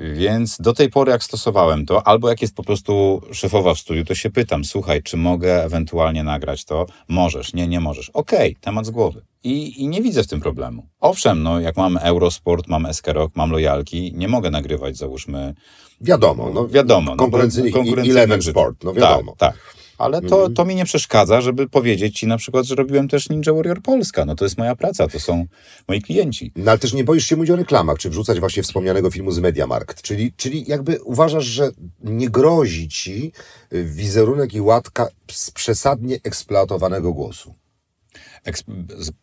Więc 0.00 0.56
do 0.60 0.72
tej 0.72 0.90
pory, 0.90 1.12
jak 1.12 1.24
stosowałem 1.24 1.86
to, 1.86 2.06
albo 2.06 2.28
jak 2.28 2.42
jest 2.42 2.54
po 2.54 2.62
prostu 2.62 3.22
szefowa 3.32 3.74
w 3.74 3.78
studiu, 3.78 4.04
to 4.04 4.14
się 4.14 4.30
pytam, 4.30 4.64
słuchaj, 4.64 5.02
czy 5.02 5.16
mogę 5.16 5.64
ewentualnie 5.64 6.24
nagrać 6.24 6.64
to? 6.64 6.86
Możesz, 7.08 7.54
nie, 7.54 7.68
nie 7.68 7.80
możesz. 7.80 8.10
Okej, 8.10 8.56
temat 8.60 8.86
z 8.86 8.90
głowy. 8.90 9.22
I, 9.44 9.82
I 9.82 9.88
nie 9.88 10.02
widzę 10.02 10.22
w 10.22 10.26
tym 10.26 10.40
problemu. 10.40 10.86
Owszem, 11.00 11.42
no, 11.42 11.60
jak 11.60 11.76
mam 11.76 11.96
Eurosport, 11.96 12.68
mam 12.68 12.86
Eskerok, 12.86 13.36
mam 13.36 13.50
lojalki, 13.50 14.12
nie 14.14 14.28
mogę 14.28 14.50
nagrywać, 14.50 14.96
załóżmy, 14.96 15.54
Wiadomo. 16.02 16.50
No, 16.54 16.68
wiadomo. 16.68 17.10
no, 17.10 17.16
bo 17.16 17.22
Konkurencyjnych, 17.22 17.72
konkurencyjnych 17.72 18.16
Eleven 18.16 18.40
rzeczy. 18.40 18.50
Sport, 18.50 18.84
no 18.84 18.92
wiadomo. 18.92 19.34
Tak, 19.38 19.54
tak. 19.54 19.81
Ale 20.02 20.22
to, 20.22 20.50
to 20.50 20.64
mi 20.64 20.74
nie 20.74 20.84
przeszkadza, 20.84 21.40
żeby 21.40 21.68
powiedzieć 21.68 22.18
ci 22.18 22.26
na 22.26 22.36
przykład, 22.36 22.66
że 22.66 22.74
robiłem 22.74 23.08
też 23.08 23.30
Ninja 23.30 23.52
Warrior 23.52 23.82
Polska. 23.82 24.24
No 24.24 24.34
to 24.34 24.44
jest 24.44 24.58
moja 24.58 24.76
praca, 24.76 25.08
to 25.08 25.20
są 25.20 25.46
moi 25.88 26.02
klienci. 26.02 26.52
No 26.56 26.70
ale 26.70 26.78
też 26.78 26.92
nie 26.92 27.04
boisz 27.04 27.26
się 27.26 27.36
mówić 27.36 27.50
o 27.50 27.56
reklamach, 27.56 27.98
czy 27.98 28.10
wrzucać 28.10 28.40
właśnie 28.40 28.62
wspomnianego 28.62 29.10
filmu 29.10 29.30
z 29.30 29.38
Mediamarkt. 29.38 30.02
Czyli, 30.02 30.32
czyli 30.36 30.64
jakby 30.68 31.02
uważasz, 31.02 31.44
że 31.44 31.70
nie 32.04 32.30
grozi 32.30 32.88
ci 32.88 33.32
y, 33.72 33.84
wizerunek 33.84 34.54
i 34.54 34.60
łatka 34.60 35.08
z 35.30 35.50
przesadnie 35.50 36.16
eksploatowanego 36.24 37.12
głosu. 37.12 37.54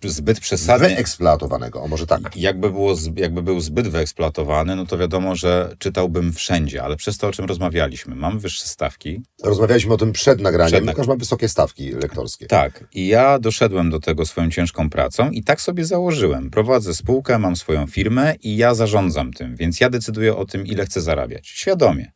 Zbyt 0.03 0.39
przesadnie. 0.39 0.87
Wyeksploatowanego, 0.89 1.81
o 1.83 1.87
może 1.87 2.07
tak. 2.07 2.37
Jakby, 2.37 2.69
było, 2.71 2.95
jakby 3.15 3.43
był 3.43 3.59
zbyt 3.59 3.87
wyeksploatowany, 3.87 4.75
no 4.75 4.85
to 4.85 4.97
wiadomo, 4.97 5.35
że 5.35 5.75
czytałbym 5.79 6.33
wszędzie, 6.33 6.83
ale 6.83 6.95
przez 6.95 7.17
to, 7.17 7.27
o 7.27 7.31
czym 7.31 7.45
rozmawialiśmy, 7.45 8.15
mam 8.15 8.39
wyższe 8.39 8.65
stawki. 8.65 9.21
Rozmawialiśmy 9.43 9.93
o 9.93 9.97
tym 9.97 10.11
przed 10.11 10.41
nagraniem. 10.41 10.71
Przed 10.71 10.83
nag- 10.85 10.89
Łukasz 10.89 11.07
ma 11.07 11.15
wysokie 11.15 11.49
stawki 11.49 11.91
lektorskie. 11.91 12.45
Tak, 12.45 12.83
i 12.93 13.07
ja 13.07 13.39
doszedłem 13.39 13.89
do 13.89 13.99
tego 13.99 14.25
swoją 14.25 14.49
ciężką 14.49 14.89
pracą 14.89 15.31
i 15.31 15.43
tak 15.43 15.61
sobie 15.61 15.85
założyłem. 15.85 16.49
Prowadzę 16.49 16.93
spółkę, 16.93 17.39
mam 17.39 17.55
swoją 17.55 17.87
firmę 17.87 18.35
i 18.43 18.57
ja 18.57 18.73
zarządzam 18.75 19.33
tym, 19.33 19.55
więc 19.55 19.79
ja 19.79 19.89
decyduję 19.89 20.35
o 20.35 20.45
tym, 20.45 20.65
ile 20.65 20.85
chcę 20.85 21.01
zarabiać. 21.01 21.47
Świadomie. 21.47 22.11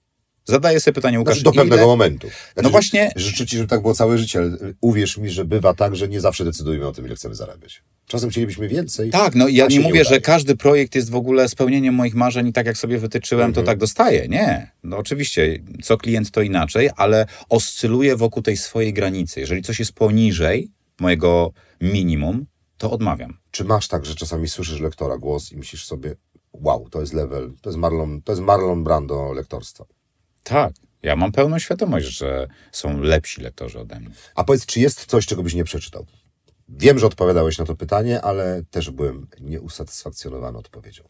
Zadaję 0.45 0.79
sobie 0.79 0.95
pytanie, 0.95 1.19
Łukasz, 1.19 1.35
Znaczy, 1.35 1.43
do 1.43 1.51
pewnego 1.51 1.75
ile... 1.81 1.85
momentu. 1.85 2.27
Znaczy, 2.27 2.63
No 2.63 2.69
właśnie- 2.69 3.11
Życzę 3.15 3.45
ci, 3.45 3.57
żeby 3.57 3.69
tak 3.69 3.81
było 3.81 3.93
całe 3.93 4.17
życie, 4.17 4.39
ale 4.39 4.57
uwierz 4.81 5.17
mi, 5.17 5.29
że 5.29 5.45
bywa 5.45 5.73
tak, 5.73 5.95
że 5.95 6.07
nie 6.07 6.21
zawsze 6.21 6.45
decydujemy 6.45 6.87
o 6.87 6.91
tym, 6.91 7.05
ile 7.05 7.15
chcemy 7.15 7.35
zarabiać. 7.35 7.83
Czasem 8.07 8.29
chcielibyśmy 8.29 8.67
więcej. 8.67 9.09
Tak, 9.11 9.35
no 9.35 9.47
ja 9.47 9.67
nie 9.67 9.79
mówię, 9.79 10.01
udaje. 10.01 10.05
że 10.15 10.21
każdy 10.21 10.55
projekt 10.55 10.95
jest 10.95 11.09
w 11.09 11.15
ogóle 11.15 11.49
spełnieniem 11.49 11.95
moich 11.95 12.15
marzeń 12.15 12.47
i 12.47 12.53
tak 12.53 12.65
jak 12.65 12.77
sobie 12.77 12.97
wytyczyłem, 12.97 13.45
Mhm. 13.49 13.65
to 13.65 13.71
tak 13.71 13.77
dostaję. 13.77 14.27
Nie. 14.27 14.71
No 14.83 14.97
oczywiście, 14.97 15.59
co 15.83 15.97
klient 15.97 16.31
to 16.31 16.41
inaczej, 16.41 16.89
ale 16.95 17.25
oscyluję 17.49 18.15
wokół 18.15 18.43
tej 18.43 18.57
swojej 18.57 18.93
granicy. 18.93 19.39
Jeżeli 19.39 19.61
coś 19.61 19.79
jest 19.79 19.93
poniżej 19.93 20.71
mojego 20.99 21.51
minimum, 21.81 22.45
to 22.77 22.91
odmawiam. 22.91 23.37
Czy 23.51 23.63
masz 23.63 23.87
tak, 23.87 24.05
że 24.05 24.15
czasami 24.15 24.49
słyszysz 24.49 24.79
lektora 24.79 25.17
głos 25.17 25.51
i 25.51 25.57
myślisz 25.57 25.85
sobie, 25.85 26.15
wow, 26.53 26.89
to 26.89 27.01
jest 27.01 27.13
level, 27.13 27.53
to 27.61 27.69
jest 27.69 27.79
Marlon, 27.79 28.21
to 28.21 28.31
jest 28.31 28.41
Marlon 28.41 28.83
Brando 28.83 29.33
lektorstwa. 29.33 29.85
Tak. 30.43 30.73
Ja 31.03 31.15
mam 31.15 31.31
pełną 31.31 31.59
świadomość, 31.59 32.05
że 32.05 32.47
są 32.71 33.01
lepsi 33.01 33.41
lektorzy 33.41 33.79
ode 33.79 33.99
mnie. 33.99 34.09
A 34.35 34.43
powiedz, 34.43 34.65
czy 34.65 34.79
jest 34.79 35.05
coś, 35.05 35.25
czego 35.25 35.43
byś 35.43 35.53
nie 35.53 35.63
przeczytał? 35.63 36.05
Wiem, 36.69 36.99
że 36.99 37.07
odpowiadałeś 37.07 37.57
na 37.57 37.65
to 37.65 37.75
pytanie, 37.75 38.21
ale 38.21 38.63
też 38.71 38.91
byłem 38.91 39.27
nieusatysfakcjonowany 39.41 40.57
odpowiedzią. 40.57 41.03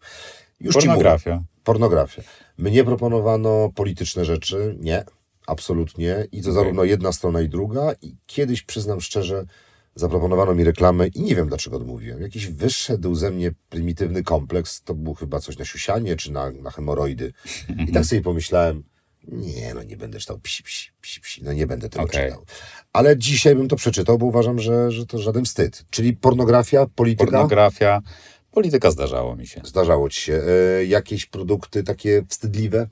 Już. 0.60 0.76
Pornografia. 0.76 1.44
Pornografia. 1.64 2.22
Mnie 2.58 2.84
proponowano 2.84 3.72
polityczne 3.76 4.26
rzeczy. 4.26 4.76
Nie, 4.80 5.04
absolutnie. 5.48 6.28
I 6.32 6.42
to 6.42 6.50
Okej. 6.50 6.54
zarówno 6.54 6.84
jedna 6.84 7.12
strona 7.12 7.42
i 7.42 7.50
druga. 7.50 7.94
I 8.02 8.16
kiedyś, 8.26 8.62
przyznam 8.62 9.02
szczerze, 9.02 9.46
zaproponowano 9.96 10.56
mi 10.56 10.64
reklamę 10.64 11.08
i 11.08 11.22
nie 11.22 11.36
wiem, 11.36 11.48
dlaczego 11.48 11.78
odmówiłem. 11.78 12.22
Jakiś 12.22 12.48
wyszedł 12.48 13.16
ze 13.16 13.32
mnie 13.32 13.52
prymitywny 13.70 14.24
kompleks. 14.24 14.84
To 14.84 14.94
było 14.94 15.16
chyba 15.16 15.40
coś 15.40 15.58
na 15.58 15.66
siusianie 15.66 16.16
czy 16.16 16.32
na, 16.32 16.52
na 16.52 16.72
hemoroidy. 16.72 17.34
I 17.88 17.92
tak 17.92 18.06
sobie 18.10 18.22
pomyślałem, 18.22 18.84
nie, 19.28 19.74
no 19.74 19.84
nie 19.84 19.98
będę 19.98 20.20
czytał 20.20 20.40
psi, 20.40 20.64
psi, 20.64 20.92
psi, 21.02 21.22
psi. 21.22 21.44
No 21.44 21.54
nie 21.54 21.68
będę 21.68 21.90
tego 21.90 22.06
Okej. 22.06 22.30
czytał. 22.30 22.46
Ale 22.94 23.18
dzisiaj 23.18 23.56
bym 23.56 23.68
to 23.68 23.76
przeczytał, 23.76 24.18
bo 24.18 24.26
uważam, 24.26 24.60
że, 24.60 24.92
że 24.92 25.06
to 25.06 25.18
żaden 25.18 25.46
wstyd. 25.46 25.86
Czyli 25.90 26.14
pornografia, 26.14 26.86
polityka. 26.96 27.32
Pornografia. 27.32 28.02
Polityka 28.52 28.92
zdarzało 28.92 29.36
mi 29.36 29.48
się. 29.48 29.62
Zdarzało 29.64 30.10
ci 30.10 30.22
się. 30.22 30.42
E, 30.80 30.86
jakieś 30.86 31.26
produkty 31.26 31.84
takie 31.84 32.24
wstydliwe? 32.30 32.88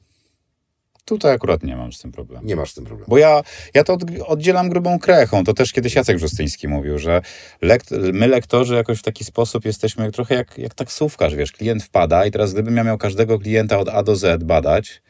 Tutaj 1.06 1.34
akurat 1.34 1.64
nie 1.64 1.76
mam 1.76 1.94
z 1.94 2.00
tym 2.00 2.12
problemu. 2.12 2.48
Nie 2.48 2.56
masz 2.56 2.72
z 2.72 2.74
tym 2.74 2.86
problemu. 2.86 3.10
Bo 3.10 3.18
ja, 3.18 3.42
ja 3.74 3.84
to 3.84 3.94
od, 3.94 4.04
oddzielam 4.26 4.70
grubą 4.70 5.00
krechą. 5.00 5.44
To 5.44 5.54
też 5.54 5.74
kiedyś 5.74 5.96
Jacek 5.96 6.18
Brzostyński 6.18 6.68
mówił, 6.68 7.00
że 7.00 7.22
lekt, 7.62 7.92
my 7.92 8.28
lektorzy 8.28 8.76
jakoś 8.76 9.00
w 9.00 9.04
taki 9.04 9.24
sposób 9.24 9.66
jesteśmy 9.66 10.12
trochę 10.12 10.36
jak, 10.36 10.58
jak 10.58 10.74
taksówkarz, 10.74 11.36
wiesz, 11.36 11.52
klient 11.52 11.84
wpada 11.84 12.26
i 12.26 12.32
teraz 12.32 12.54
gdybym 12.54 12.78
ja 12.78 12.84
miał 12.84 12.98
każdego 12.98 13.40
klienta 13.40 13.80
od 13.80 13.90
A 13.90 14.04
do 14.04 14.16
Z 14.16 14.44
badać 14.44 15.02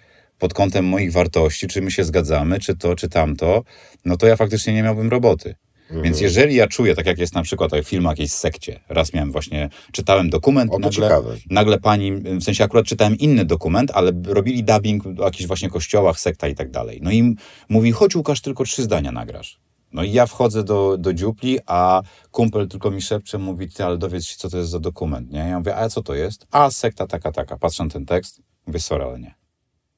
pod 0.41 0.53
kątem 0.53 0.85
moich 0.85 1.11
wartości, 1.11 1.68
czy 1.68 1.81
my 1.81 1.91
się 1.91 2.03
zgadzamy, 2.03 2.59
czy 2.59 2.76
to, 2.76 2.95
czy 2.95 3.09
tamto, 3.09 3.63
no 4.05 4.18
to 4.18 4.27
ja 4.27 4.35
faktycznie 4.35 4.73
nie 4.73 4.84
miałbym 4.84 5.09
roboty. 5.09 5.55
Mhm. 5.81 6.03
Więc 6.03 6.22
jeżeli 6.22 6.55
ja 6.55 6.68
czuję, 6.68 6.95
tak 6.95 7.05
jak 7.05 7.18
jest 7.18 7.35
na 7.35 7.41
przykład 7.41 7.72
film 7.84 8.03
jakiejś 8.03 8.31
sekcie, 8.31 8.80
raz 8.89 9.13
miałem 9.13 9.31
właśnie, 9.31 9.69
czytałem 9.91 10.30
dokument 10.30 10.72
O, 10.73 10.80
nagle, 10.80 10.91
ciekawe. 10.91 11.35
nagle 11.49 11.80
pani, 11.80 12.11
w 12.13 12.43
sensie 12.43 12.63
akurat 12.63 12.85
czytałem 12.85 13.18
inny 13.18 13.45
dokument, 13.45 13.91
ale 13.93 14.11
robili 14.26 14.63
dubbing 14.63 15.05
o 15.05 15.23
jakichś 15.23 15.47
właśnie 15.47 15.69
kościołach, 15.69 16.19
sekta 16.19 16.47
i 16.47 16.55
tak 16.55 16.72
dalej. 16.72 16.99
No 17.03 17.11
i 17.11 17.35
mówi, 17.69 17.91
chodź 17.91 18.15
Łukasz, 18.15 18.41
tylko 18.41 18.63
trzy 18.63 18.84
zdania 18.84 19.11
nagrasz. 19.11 19.59
No 19.93 20.03
i 20.03 20.11
ja 20.11 20.26
wchodzę 20.26 20.63
do, 20.63 20.97
do 20.97 21.13
dziupli, 21.13 21.59
a 21.65 22.01
kumpel 22.31 22.68
tylko 22.68 22.91
mi 22.91 23.01
szepcze, 23.01 23.38
mówi, 23.38 23.69
ty, 23.69 23.85
ale 23.85 23.97
dowiedz 23.97 24.26
się, 24.26 24.38
co 24.38 24.49
to 24.49 24.57
jest 24.57 24.69
za 24.69 24.80
dokument, 24.80 25.31
nie? 25.31 25.39
Ja 25.39 25.59
mówię, 25.59 25.76
a 25.76 25.89
co 25.89 26.03
to 26.03 26.15
jest? 26.15 26.47
A, 26.51 26.72
sekta 26.72 27.07
taka, 27.07 27.31
taka. 27.31 27.57
Patrzę 27.57 27.84
na 27.84 27.89
ten 27.89 28.05
tekst, 28.05 28.41
mówię, 28.68 28.80
sorry, 28.80 29.03
ale 29.03 29.19
nie. 29.19 29.40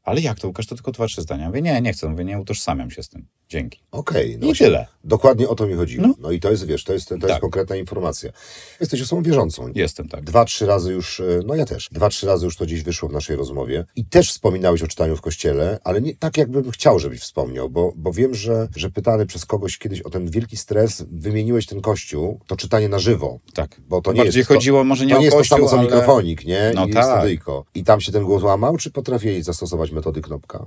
Ale 0.04 0.22
jak 0.22 0.40
to, 0.40 0.48
Łukasz, 0.48 0.68
to 0.68 0.76
tylko 0.76 0.92
dwa, 0.92 1.08
trzy 1.08 1.22
zdania. 1.22 1.48
Mówię, 1.48 1.62
nie, 1.62 1.82
nie 1.82 1.94
chcę, 1.94 2.10
mówię, 2.10 2.26
nie 2.26 2.40
utożsamiam 2.40 2.92
się 2.92 3.04
z 3.04 3.10
tym. 3.10 3.26
Dzięki. 3.50 3.80
Okej. 3.92 4.38
no 4.42 4.48
I 4.48 4.56
tyle. 4.56 4.88
Dokładnie 5.04 5.50
o 5.50 5.56
to 5.56 5.68
mi 5.68 5.74
chodziło. 5.76 6.08
No, 6.08 6.14
No. 6.20 6.32
i 6.32 6.40
to 6.40 6.52
jest, 6.52 6.66
wiesz, 6.66 6.84
to 6.84 6.94
jest, 6.94 7.08
to 7.10 7.16
jest 7.16 7.28
Tak. 7.28 7.42
konkretna 7.42 7.76
informacja. 7.76 8.32
Jesteś 8.80 9.02
osobą 9.02 9.24
wierzącą. 9.24 9.68
Jestem 9.76 10.08
tak. 10.10 10.24
Dwa, 10.24 10.46
trzy 10.46 10.66
razy 10.66 10.94
już, 10.94 11.20
e, 11.20 11.24
no 11.46 11.56
ja 11.56 11.66
też, 11.66 11.90
dwa, 11.92 12.10
trzy 12.10 12.28
razy 12.28 12.46
już 12.46 12.58
to 12.58 12.66
gdzieś 12.66 12.84
wyszło 12.84 13.10
w 13.10 13.12
naszej 13.12 13.36
rozmowie 13.36 13.86
i 13.96 14.06
też 14.06 14.30
wspominałeś 14.30 14.82
o 14.82 14.88
czytaniu 14.88 15.18
w 15.18 15.22
kościele, 15.22 15.80
ale 15.84 16.02
nie 16.02 16.16
tak, 16.16 16.38
jakbym 16.38 16.72
chciał, 16.72 17.00
żebyś 17.00 17.20
wspomniał, 17.22 17.70
bo, 17.70 17.94
bo 17.96 18.12
wiem, 18.14 18.36
że, 18.36 18.68
że 18.76 18.90
pytany 18.90 19.26
przez 19.26 19.46
kogoś 19.46 19.78
kiedyś 19.78 20.02
o 20.02 20.10
ten 20.10 20.30
wielki 20.32 20.58
stres, 20.58 21.06
wymieniłeś 21.12 21.66
ten 21.66 21.82
kościół, 21.82 22.40
to 22.48 22.56
czytanie 22.56 22.90
na 22.90 23.00
żywo, 23.00 23.40
Tak. 23.54 23.82
bo 23.88 24.02
to 24.02 24.14
nie 24.14 24.18
Bardziej 24.18 24.40
jest... 24.40 24.50
to- 24.50 24.56
chodziło 24.56 24.84
może 24.84 25.06
nie 25.06 25.12
to 25.12 25.18
o 25.18 25.20
nie 25.20 25.26
jest 25.26 25.38
kościół, 25.38 25.58
to 25.58 25.68
samo 25.68 25.70
co 25.70 25.78
ale... 25.80 25.86
mikrofonik, 25.86 26.46
nie? 26.46 26.72
No 26.76 26.86
I 26.88 26.92
tak. 26.94 27.06
studyjko. 27.06 27.66
I 27.76 27.84
tam 27.84 28.02
się 28.02 28.12
ten 28.12 28.24
głos 28.24 28.44
łamał, 28.44 28.78
czy 28.78 28.92
potrafiłeś 28.92 29.44
zastosować 29.44 29.92
metody 29.94 30.22
knopka? 30.22 30.66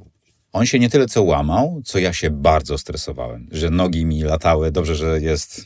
On 0.53 0.67
się 0.67 0.79
nie 0.79 0.91
tyle 0.91 1.07
co 1.07 1.23
łamał, 1.23 1.81
co 1.85 1.99
ja 1.99 2.13
się 2.13 2.31
bardzo 2.31 2.79
stresowałem, 2.79 3.49
że 3.53 3.71
nogi 3.71 4.07
mi 4.07 4.23
latały. 4.23 4.71
Dobrze, 4.71 4.95
że 4.95 5.21
jest, 5.21 5.65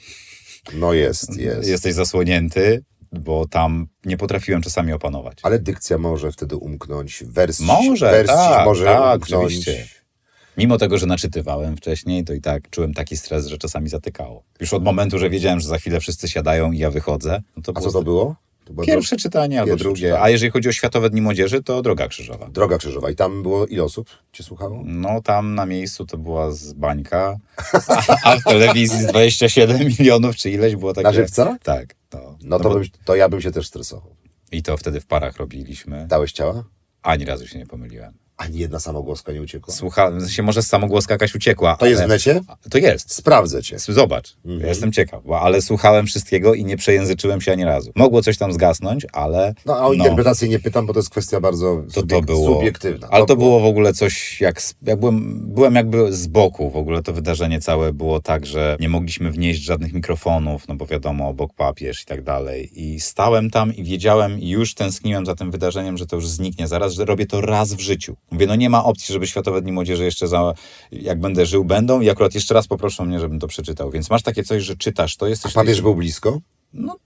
No 0.74 0.92
jest, 0.92 1.36
jest. 1.38 1.68
jesteś 1.68 1.94
zasłonięty, 1.94 2.84
bo 3.12 3.46
tam 3.46 3.86
nie 4.04 4.16
potrafiłem 4.16 4.62
czasami 4.62 4.92
opanować. 4.92 5.38
Ale 5.42 5.58
dykcja 5.58 5.98
może 5.98 6.32
wtedy 6.32 6.56
umknąć, 6.56 7.24
wersji, 7.26 7.66
Może, 7.66 8.10
wersji 8.10 8.36
tak, 8.36 8.64
może 8.66 8.84
tak, 8.84 9.20
umknąć. 9.20 9.44
oczywiście. 9.44 9.86
Mimo 10.58 10.78
tego, 10.78 10.98
że 10.98 11.06
naczytywałem 11.06 11.76
wcześniej, 11.76 12.24
to 12.24 12.32
i 12.32 12.40
tak 12.40 12.70
czułem 12.70 12.94
taki 12.94 13.16
stres, 13.16 13.46
że 13.46 13.58
czasami 13.58 13.88
zatykało. 13.88 14.42
Już 14.60 14.72
od 14.74 14.84
momentu, 14.84 15.18
że 15.18 15.30
wiedziałem, 15.30 15.60
że 15.60 15.68
za 15.68 15.78
chwilę 15.78 16.00
wszyscy 16.00 16.28
siadają 16.28 16.72
i 16.72 16.78
ja 16.78 16.90
wychodzę. 16.90 17.42
No 17.56 17.62
to 17.62 17.72
A 17.76 17.80
co 17.80 17.92
to 17.92 18.02
było? 18.02 18.36
Pierwsze 18.86 19.16
czytanie 19.16 19.60
albo 19.60 19.76
drugie. 19.76 20.02
czytanie. 20.08 20.22
A 20.22 20.30
jeżeli 20.30 20.50
chodzi 20.52 20.68
o 20.68 20.72
Światowe 20.72 21.10
Dni 21.10 21.22
Młodzieży, 21.22 21.62
to 21.62 21.82
Droga 21.82 22.08
Krzyżowa. 22.08 22.48
Droga 22.48 22.78
Krzyżowa. 22.78 23.10
I 23.10 23.16
tam 23.16 23.42
było 23.42 23.66
ile 23.66 23.84
osób 23.84 24.10
cię 24.32 24.42
słuchało? 24.44 24.82
No 24.84 25.22
tam 25.22 25.54
na 25.54 25.66
miejscu 25.66 26.06
to 26.06 26.18
była 26.18 26.50
z 26.50 26.72
bańka, 26.72 27.36
a, 27.88 28.16
a 28.30 28.36
w 28.36 28.42
telewizji 28.44 28.98
z 29.02 29.06
27 29.06 29.86
milionów 29.98 30.36
czy 30.36 30.50
ileś 30.50 30.76
było 30.76 30.92
takie... 30.94 31.04
Na 31.04 31.12
żywca? 31.12 31.56
Tak. 31.62 31.94
No, 32.12 32.38
No 32.42 32.58
to, 32.58 32.68
bo- 32.68 32.74
bym, 32.74 32.84
to 33.04 33.14
ja 33.14 33.28
bym 33.28 33.40
się 33.40 33.50
też 33.50 33.66
stresował. 33.66 34.16
I 34.52 34.62
to 34.62 34.76
wtedy 34.76 35.00
w 35.00 35.06
parach 35.06 35.36
robiliśmy. 35.36 36.06
Dałeś 36.08 36.32
ciała? 36.32 36.64
Ani 37.02 37.24
razu 37.24 37.46
się 37.46 37.58
nie 37.58 37.66
pomyliłem. 37.66 38.14
Ani 38.40 38.58
jedna 38.58 38.80
samogłoska 38.80 39.32
nie 39.32 39.42
uciekła. 39.42 39.74
Słuchałem, 39.74 40.18
w 40.18 40.22
sensie 40.22 40.42
może 40.42 40.62
samogłoska 40.62 41.14
jakaś 41.14 41.34
uciekła. 41.34 41.76
To 41.76 41.86
jest 41.86 42.02
w 42.02 42.08
necie? 42.08 42.40
To 42.70 42.78
jest. 42.78 43.12
Sprawdzę 43.14 43.62
cię. 43.62 43.78
Zobacz, 43.78 44.34
Mhm. 44.44 44.60
ja 44.60 44.66
jestem 44.68 44.92
ciekaw, 44.92 45.24
bo, 45.24 45.40
ale 45.40 45.62
słuchałem 45.62 46.06
wszystkiego 46.06 46.54
i 46.54 46.64
nie 46.64 46.76
przejęzyczyłem 46.76 47.40
się 47.40 47.52
ani 47.52 47.64
razu. 47.64 47.90
Mogło 47.94 48.22
coś 48.22 48.38
tam 48.38 48.52
zgasnąć, 48.52 49.06
ale... 49.12 49.54
No 49.66 49.76
a 49.76 49.86
o 49.86 49.92
interpretację 49.92 50.48
nie 50.48 50.58
pytam, 50.58 50.86
bo 50.86 50.92
to 50.92 50.98
jest 50.98 51.10
kwestia 51.10 51.40
bardzo 51.40 51.82
to, 51.94 52.02
to 52.02 52.06
subiek- 52.06 52.24
było, 52.24 52.54
subiektywna. 52.58 53.08
Ale 53.10 53.26
to 53.26 53.36
było 53.36 53.60
w 53.60 53.64
ogóle 53.64 53.92
coś, 53.92 54.40
jak, 54.40 54.62
jak 54.82 55.00
byłem, 55.00 55.40
byłem 55.54 55.74
jakby 55.74 56.12
z 56.12 56.26
boku. 56.26 56.70
W 56.70 56.76
ogóle 56.76 57.02
to 57.02 57.12
wydarzenie 57.12 57.60
całe 57.60 57.92
było 57.92 58.20
tak, 58.20 58.46
że 58.46 58.76
nie 58.80 58.88
mogliśmy 58.88 59.30
wnieść 59.30 59.62
żadnych 59.62 59.92
mikrofonów, 59.92 60.68
no 60.68 60.74
bo 60.74 60.86
wiadomo, 60.86 61.28
obok 61.28 61.54
papież 61.54 62.02
i 62.02 62.06
tak 62.06 62.22
dalej. 62.22 62.70
I 62.82 63.00
stałem 63.00 63.50
tam 63.50 63.74
i 63.76 63.84
wiedziałem 63.84 64.40
i 64.40 64.48
już 64.48 64.74
tęskniłem 64.74 65.26
za 65.26 65.34
tym 65.34 65.50
wydarzeniem, 65.50 65.96
że 65.98 66.06
to 66.06 66.16
już 66.16 66.28
zniknie 66.28 66.68
zaraz, 66.68 66.92
że 66.92 67.04
robię 67.04 67.26
to 67.26 67.40
raz 67.40 67.74
w 67.74 67.80
życiu. 67.80 68.16
Mówię, 68.30 68.46
no 68.46 68.56
nie 68.56 68.70
ma 68.70 68.84
opcji, 68.84 69.12
żeby 69.12 69.26
Światowe 69.26 69.62
Dni 69.62 69.72
Młodzieży 69.72 70.04
jeszcze 70.04 70.28
za, 70.28 70.54
jak 70.92 71.20
będę 71.20 71.46
żył, 71.46 71.64
będą 71.64 72.00
i 72.00 72.10
akurat 72.10 72.34
jeszcze 72.34 72.54
raz 72.54 72.66
poproszą 72.66 73.04
mnie, 73.04 73.20
żebym 73.20 73.38
to 73.38 73.46
przeczytał. 73.46 73.90
Więc 73.90 74.10
masz 74.10 74.22
takie 74.22 74.42
coś, 74.44 74.62
że 74.62 74.76
czytasz 74.76 75.16
to, 75.16 75.26
A 75.26 75.28
jesteś... 75.28 75.52
papież 75.52 75.82
był 75.82 75.94
blisko? 75.94 76.40
No, 76.72 76.96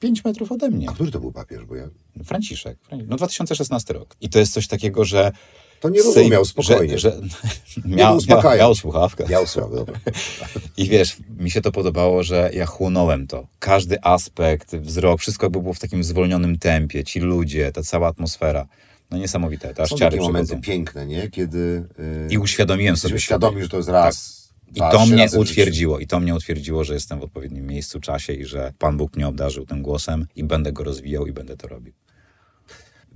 pięć 0.00 0.24
metrów 0.24 0.52
ode 0.52 0.70
mnie. 0.70 0.90
A 0.90 0.92
który 0.92 1.10
to 1.10 1.20
był 1.20 1.32
papież? 1.32 1.64
Bo 1.64 1.76
ja 1.76 1.88
Franciszek. 2.24 2.78
Franci- 2.90 3.06
No 3.08 3.16
2016 3.16 3.94
rok. 3.94 4.16
I 4.20 4.28
to 4.28 4.38
jest 4.38 4.52
coś 4.52 4.66
takiego, 4.66 5.04
że... 5.04 5.32
to 5.80 5.88
nie 5.88 6.02
rozumiał, 6.02 6.42
Sejm- 6.42 6.46
spokojnie. 6.46 6.98
Że, 6.98 7.10
że 7.66 7.80
miał, 7.84 8.18
miał, 8.28 8.56
miał 8.58 8.74
słuchawkę. 8.74 9.24
Ja 9.28 9.40
usłyszałem, 9.40 9.76
dobra. 9.76 9.98
I 10.76 10.88
wiesz, 10.88 11.16
mi 11.38 11.50
się 11.50 11.60
to 11.60 11.72
podobało, 11.72 12.22
że 12.22 12.50
ja 12.54 12.66
chłonąłem 12.66 13.26
to. 13.26 13.46
Każdy 13.58 14.02
aspekt, 14.02 14.76
wzrok, 14.76 15.20
wszystko 15.20 15.50
było 15.50 15.74
w 15.74 15.78
takim 15.78 16.04
zwolnionym 16.04 16.58
tempie. 16.58 17.04
Ci 17.04 17.20
ludzie, 17.20 17.72
ta 17.72 17.82
cała 17.82 18.08
atmosfera. 18.08 18.66
No 19.10 19.18
niesamowite, 19.18 19.74
te 19.74 19.82
aż 19.82 19.90
Są 19.90 19.96
ciary 19.96 20.16
takie 20.16 20.26
momenty 20.26 20.60
piękne, 20.60 21.06
nie? 21.06 21.30
Kiedy 21.30 21.88
yy, 21.98 22.28
I 22.30 22.38
uświadomiłem 22.38 22.96
sobie 22.96 23.20
świadomi, 23.20 23.62
że 23.62 23.68
to 23.68 23.76
jest 23.76 23.88
raz, 23.88 24.48
I 24.68 24.72
dwa, 24.72 24.90
to 24.90 25.06
mnie 25.06 25.28
utwierdziło. 25.36 25.98
I 25.98 26.06
to 26.06 26.20
mnie 26.20 26.34
utwierdziło, 26.34 26.84
że 26.84 26.94
jestem 26.94 27.20
w 27.20 27.22
odpowiednim 27.22 27.66
miejscu, 27.66 28.00
czasie 28.00 28.32
i 28.32 28.44
że 28.44 28.72
Pan 28.78 28.96
Bóg 28.96 29.16
mnie 29.16 29.28
obdarzył 29.28 29.66
tym 29.66 29.82
głosem 29.82 30.26
i 30.36 30.44
będę 30.44 30.72
go 30.72 30.84
rozwijał 30.84 31.26
i 31.26 31.32
będę 31.32 31.56
to 31.56 31.68
robił. 31.68 31.92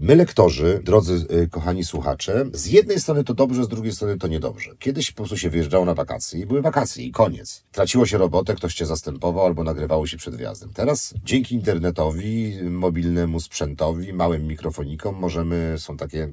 My, 0.00 0.16
lektorzy, 0.16 0.80
drodzy 0.84 1.26
y, 1.42 1.48
kochani 1.48 1.84
słuchacze, 1.84 2.44
z 2.52 2.66
jednej 2.66 3.00
strony 3.00 3.24
to 3.24 3.34
dobrze, 3.34 3.64
z 3.64 3.68
drugiej 3.68 3.92
strony 3.92 4.18
to 4.18 4.28
niedobrze. 4.28 4.70
Kiedyś 4.78 5.10
po 5.10 5.16
prostu 5.16 5.36
się 5.36 5.50
wyjeżdżało 5.50 5.84
na 5.84 5.94
wakacje 5.94 6.40
i 6.40 6.46
były 6.46 6.62
wakacje 6.62 7.04
i 7.04 7.10
koniec. 7.12 7.64
Traciło 7.72 8.06
się 8.06 8.18
robotę, 8.18 8.54
ktoś 8.54 8.74
cię 8.74 8.86
zastępował 8.86 9.46
albo 9.46 9.64
nagrywało 9.64 10.06
się 10.06 10.16
przed 10.16 10.36
wyjazdem. 10.36 10.70
Teraz 10.74 11.14
dzięki 11.24 11.54
internetowi, 11.54 12.58
mobilnemu 12.62 13.40
sprzętowi, 13.40 14.12
małym 14.12 14.46
mikrofonikom 14.46 15.16
możemy, 15.16 15.74
są 15.78 15.96
takie 15.96 16.32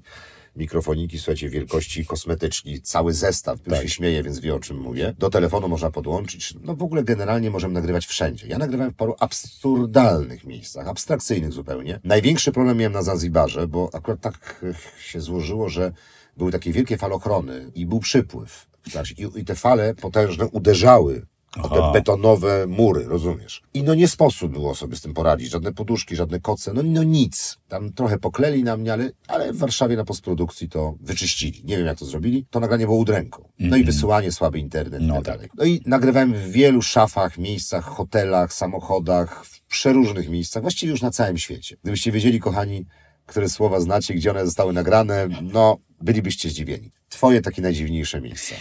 mikrofoniki, 0.56 1.18
słuchajcie, 1.18 1.50
wielkości 1.50 2.06
kosmetyczki, 2.06 2.82
cały 2.82 3.14
zestaw, 3.14 3.60
już 3.68 3.80
się 3.80 3.90
śmieję, 3.90 4.24
więc 4.24 4.40
wie 4.40 4.56
o 4.56 4.60
czym 4.60 4.78
mówię. 4.78 5.14
Do 5.20 5.30
telefonu 5.30 5.68
można 5.68 5.92
podłączyć, 5.92 6.54
no 6.62 6.76
w 6.76 6.84
ogóle 6.84 7.04
generalnie 7.04 7.50
możemy 7.52 7.74
nagrywać 7.74 8.06
wszędzie. 8.06 8.48
Ja 8.48 8.58
nagrywałem 8.58 8.92
w 8.92 8.96
paru 8.96 9.16
absurdalnych 9.20 10.44
miejscach, 10.44 10.88
abstrakcyjnych 10.88 11.54
zupełnie. 11.54 12.00
Największy 12.04 12.52
problem 12.52 12.78
miałem 12.78 12.94
na 12.94 13.04
Zanzibarze, 13.04 13.68
bo 13.68 13.90
akurat 13.94 14.22
tak 14.22 14.66
się 15.00 15.22
złożyło, 15.22 15.70
że 15.70 15.92
były 16.38 16.52
takie 16.52 16.72
wielkie 16.72 16.98
falochrony 16.98 17.72
i 17.76 17.86
był 17.86 18.00
przypływ. 18.00 18.68
Znaczy, 18.92 19.14
i, 19.14 19.40
I 19.40 19.46
te 19.46 19.56
fale 19.56 19.96
potężne 19.96 20.48
uderzały 20.48 21.26
o 21.64 21.70
te 21.70 22.00
betonowe 22.00 22.68
mury, 22.68 23.04
rozumiesz? 23.04 23.62
I 23.74 23.84
no 23.84 23.96
nie 23.96 24.08
sposób 24.08 24.52
było 24.52 24.76
sobie 24.76 24.96
z 24.96 25.02
tym 25.02 25.14
poradzić. 25.14 25.50
Żadne 25.50 25.74
poduszki, 25.74 26.16
żadne 26.16 26.40
koce, 26.40 26.74
no, 26.74 26.82
no 26.84 27.04
nic. 27.04 27.58
Tam 27.68 27.94
trochę 27.94 28.20
pokleli 28.20 28.64
na 28.64 28.78
mnie, 28.78 28.94
ale, 28.94 29.12
ale 29.28 29.54
w 29.54 29.58
Warszawie 29.58 29.96
na 29.96 30.04
postprodukcji 30.06 30.70
to 30.70 30.96
wyczyścili. 31.02 31.62
Nie 31.66 31.78
wiem 31.78 31.86
jak 31.86 31.98
to 31.98 32.06
zrobili. 32.06 32.46
To 32.50 32.60
nagranie 32.60 32.86
było 32.86 32.98
udręką. 32.98 33.50
No 33.60 33.78
i 33.78 33.84
wysyłanie, 33.84 34.32
słaby 34.32 34.60
internet 34.60 35.02
i 35.02 35.06
No 35.06 35.16
tak 35.16 35.26
tak. 35.26 35.36
dalej. 35.36 35.50
No 35.58 35.66
i 35.66 35.82
nagrywałem 35.86 36.34
w 36.34 36.52
wielu 36.52 36.82
szafach, 36.82 37.38
miejscach, 37.38 37.86
hotelach, 37.86 38.54
samochodach, 38.54 39.46
w 39.46 39.62
przeróżnych 39.62 40.30
miejscach, 40.30 40.62
właściwie 40.62 40.92
już 40.92 41.02
na 41.02 41.12
całym 41.12 41.38
świecie. 41.38 41.78
Gdybyście 41.84 42.12
wiedzieli, 42.12 42.40
kochani, 42.40 42.86
które 43.26 43.50
słowa 43.50 43.80
znacie, 43.80 44.14
gdzie 44.14 44.32
one 44.32 44.46
zostały 44.46 44.74
nagrane, 44.74 45.28
no 45.42 45.78
bylibyście 46.02 46.50
zdziwieni. 46.50 46.92
Twoje 47.10 47.42
takie 47.42 47.62
najdziwniejsze 47.62 48.22
miejsca. 48.22 48.56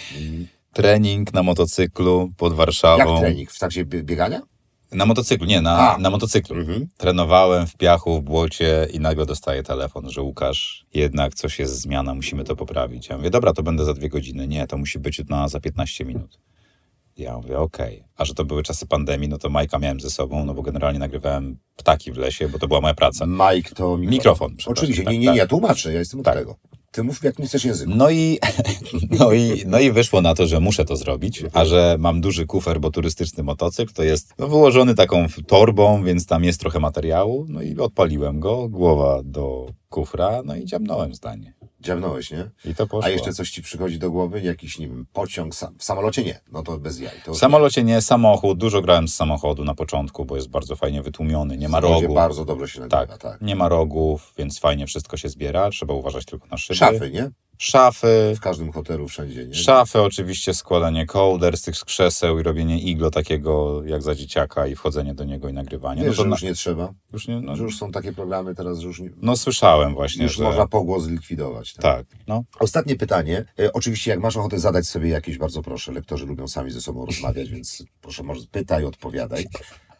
Trening 0.75 1.33
na 1.33 1.43
motocyklu 1.43 2.31
pod 2.37 2.53
Warszawą. 2.55 3.13
Jak 3.13 3.21
trening? 3.21 3.51
W 3.51 3.59
trakcie 3.59 3.85
bie- 3.85 4.03
biegania? 4.03 4.41
Na 4.93 5.07
motocyklu, 5.07 5.47
nie, 5.47 5.61
na, 5.61 5.95
A. 5.95 5.99
na 5.99 6.11
motocyklu. 6.11 6.57
Mhm. 6.57 6.89
Trenowałem 6.97 7.67
w 7.67 7.77
piachu, 7.77 8.21
w 8.21 8.23
błocie 8.23 8.89
i 8.93 9.01
nagle 9.01 9.27
dostaję 9.27 9.63
telefon, 9.63 10.11
że 10.11 10.23
Łukasz, 10.23 10.87
jednak 10.95 11.35
coś 11.35 11.59
jest 11.59 11.81
zmiana, 11.81 12.15
musimy 12.15 12.45
to 12.45 12.57
poprawić. 12.57 13.09
Ja 13.09 13.17
mówię, 13.17 13.31
dobra, 13.31 13.53
to 13.53 13.63
będę 13.63 13.85
za 13.85 13.95
dwie 13.95 14.09
godziny. 14.09 14.49
Nie, 14.49 14.67
to 14.67 14.77
musi 14.79 14.99
być 14.99 15.23
na, 15.29 15.49
za 15.49 15.61
15 15.61 16.05
minut. 16.05 16.39
Ja 17.17 17.37
mówię, 17.37 17.59
okej. 17.59 18.05
A 18.17 18.25
że 18.25 18.35
to 18.35 18.45
były 18.45 18.63
czasy 18.63 18.87
pandemii, 18.87 19.29
no 19.29 19.39
to 19.39 19.49
Majka 19.51 19.79
miałem 19.79 20.01
ze 20.01 20.11
sobą, 20.11 20.45
no 20.45 20.55
bo 20.55 20.63
generalnie 20.63 20.99
nagrywałem 20.99 21.59
ptaki 21.77 22.13
w 22.13 22.17
lesie, 22.17 22.49
bo 22.49 22.59
to 22.59 22.69
była 22.69 22.81
moja 22.81 22.95
praca. 22.95 23.27
Mike 23.27 23.75
to 23.75 23.97
mikrofon. 23.97 24.51
Mikrofon, 24.51 24.73
Oczywiście, 24.73 25.03
tak, 25.05 25.13
nie, 25.13 25.19
nie, 25.19 25.27
tak. 25.27 25.37
ja 25.37 25.47
tłumaczę, 25.47 25.93
ja 25.93 25.99
jestem 25.99 26.21
od 26.21 26.27
Tak. 26.27 26.35
tego. 26.35 26.57
Ty 26.95 27.03
mów 27.03 27.25
jak 27.25 27.39
nie 27.39 27.47
chcesz 27.47 27.65
języku. 27.65 27.93
No 27.97 28.11
i, 28.11 28.39
no, 29.21 29.33
i, 29.33 29.63
no 29.67 29.81
i 29.81 29.93
wyszło 29.93 30.21
na 30.21 30.35
to, 30.35 30.47
że 30.47 30.61
muszę 30.61 30.85
to 30.85 30.97
zrobić, 30.97 31.43
a 31.53 31.65
że 31.65 31.97
mam 31.99 32.21
duży 32.21 32.47
kufer, 32.47 32.81
bo 32.81 32.91
turystyczny 32.91 33.43
motocykl 33.43 33.93
to 33.93 34.03
jest 34.03 34.35
no, 34.39 34.49
wyłożony 34.49 34.95
taką 34.95 35.27
torbą, 35.47 36.05
więc 36.05 36.27
tam 36.27 36.45
jest 36.45 36.61
trochę 36.61 36.81
materiału. 36.81 37.47
No 37.49 37.63
i 37.63 37.79
odpaliłem 37.79 38.41
go, 38.41 38.69
głowa 38.69 39.21
do 39.25 39.67
kufra, 39.89 40.43
no 40.45 40.57
i 40.57 40.65
dziamnąłem 40.65 41.15
zdanie. 41.15 41.55
Dziabnąłeś, 41.85 42.31
nie? 42.31 42.51
I 42.65 42.75
to 42.75 42.87
poszło. 42.87 43.05
A 43.05 43.11
jeszcze 43.11 43.33
coś 43.33 43.51
ci 43.51 43.63
przychodzi 43.63 43.99
do 43.99 44.11
głowy? 44.11 44.41
Jakiś, 44.41 44.79
nie 44.79 44.89
wiem, 44.89 45.07
pociąg, 45.13 45.55
sam, 45.55 45.75
w 45.79 45.85
samolocie 45.85 46.25
nie, 46.25 46.41
no 46.53 46.63
to 46.63 46.79
bez 46.79 47.01
jaj. 47.01 47.15
To 47.25 47.35
W 47.35 47.39
samolocie 47.39 47.85
nie, 47.85 48.01
samochód. 48.03 48.59
Dużo 48.59 48.83
grałem 48.83 49.09
z 49.09 49.15
samochodu 49.15 49.65
na 49.65 49.75
początku, 49.75 50.25
bo 50.25 50.37
jest 50.37 50.49
bardzo 50.49 50.77
fajnie 50.77 51.03
wytłumiony, 51.03 51.57
nie 51.57 51.69
ma 51.69 51.81
rogów. 51.81 52.15
bardzo 52.15 52.45
dobrze 52.45 52.69
się 52.69 52.81
nagrywa, 52.81 53.07
Tak, 53.07 53.19
tak. 53.19 53.41
nie 53.41 53.57
ma 53.57 53.69
rogów, 53.69 54.35
więc 54.39 54.59
fajnie 54.59 54.87
wszystko 54.87 55.17
się 55.17 55.29
zbiera. 55.29 55.71
Trzeba 55.71 55.95
uważać 55.95 56.25
tylko 56.25 56.47
na 56.47 56.57
szyby. 56.57 56.77
Szafy, 56.77 57.11
nie? 57.11 57.31
Szafy. 57.59 58.33
W 58.37 58.41
każdym 58.41 58.73
hotelu, 58.73 59.09
wszędzie, 59.09 59.47
nie? 59.47 59.55
Szafy, 59.55 60.01
oczywiście 60.01 60.55
składanie 60.55 61.07
kołder 61.07 61.57
z 61.57 61.63
tych 61.63 61.75
krzeseł 61.75 62.39
i 62.39 62.43
robienie 62.43 62.81
iglo 62.81 63.11
takiego 63.11 63.83
jak 63.85 64.03
za 64.03 64.15
dzieciaka 64.15 64.67
i 64.67 64.77
wchodzenie 64.77 65.15
do 65.15 65.25
niego 65.25 65.49
i 65.49 65.53
nagrywanie. 65.53 66.05
Wiesz, 66.05 66.19
no 66.19 66.25
to 66.25 66.29
na, 66.29 66.35
już 66.35 66.43
nie 66.43 66.55
trzeba, 66.55 66.93
już 67.13 67.29
nie, 67.29 67.41
no, 67.41 67.57
już 67.57 67.79
są 67.79 67.93
takie 67.93 68.13
programy 68.13 68.55
teraz, 68.55 68.83
już, 68.83 69.01
nie, 69.01 69.11
no 69.17 69.37
słyszałem 69.37 69.95
właśnie, 69.95 70.23
już 70.23 70.37
że... 70.37 70.45
można 70.45 70.67
pogłos 70.67 71.03
zlikwidować. 71.03 71.75
Tak. 71.75 71.95
Tak, 71.95 72.07
no. 72.27 72.45
Ostatnie 72.61 72.97
pytanie. 72.97 73.45
E, 73.59 73.73
oczywiście, 73.73 74.11
jak 74.11 74.21
masz 74.21 74.37
ochotę 74.37 74.59
zadać 74.59 74.87
sobie 74.87 75.09
jakieś, 75.09 75.39
bardzo 75.39 75.63
proszę. 75.63 75.93
Lektorzy 75.93 76.27
lubią 76.27 76.49
sami 76.49 76.71
ze 76.71 76.81
sobą 76.81 77.07
rozmawiać, 77.07 77.51
więc 77.51 77.85
proszę, 78.01 78.23
może 78.23 78.41
pytaj, 78.51 78.85
odpowiadaj. 78.85 79.47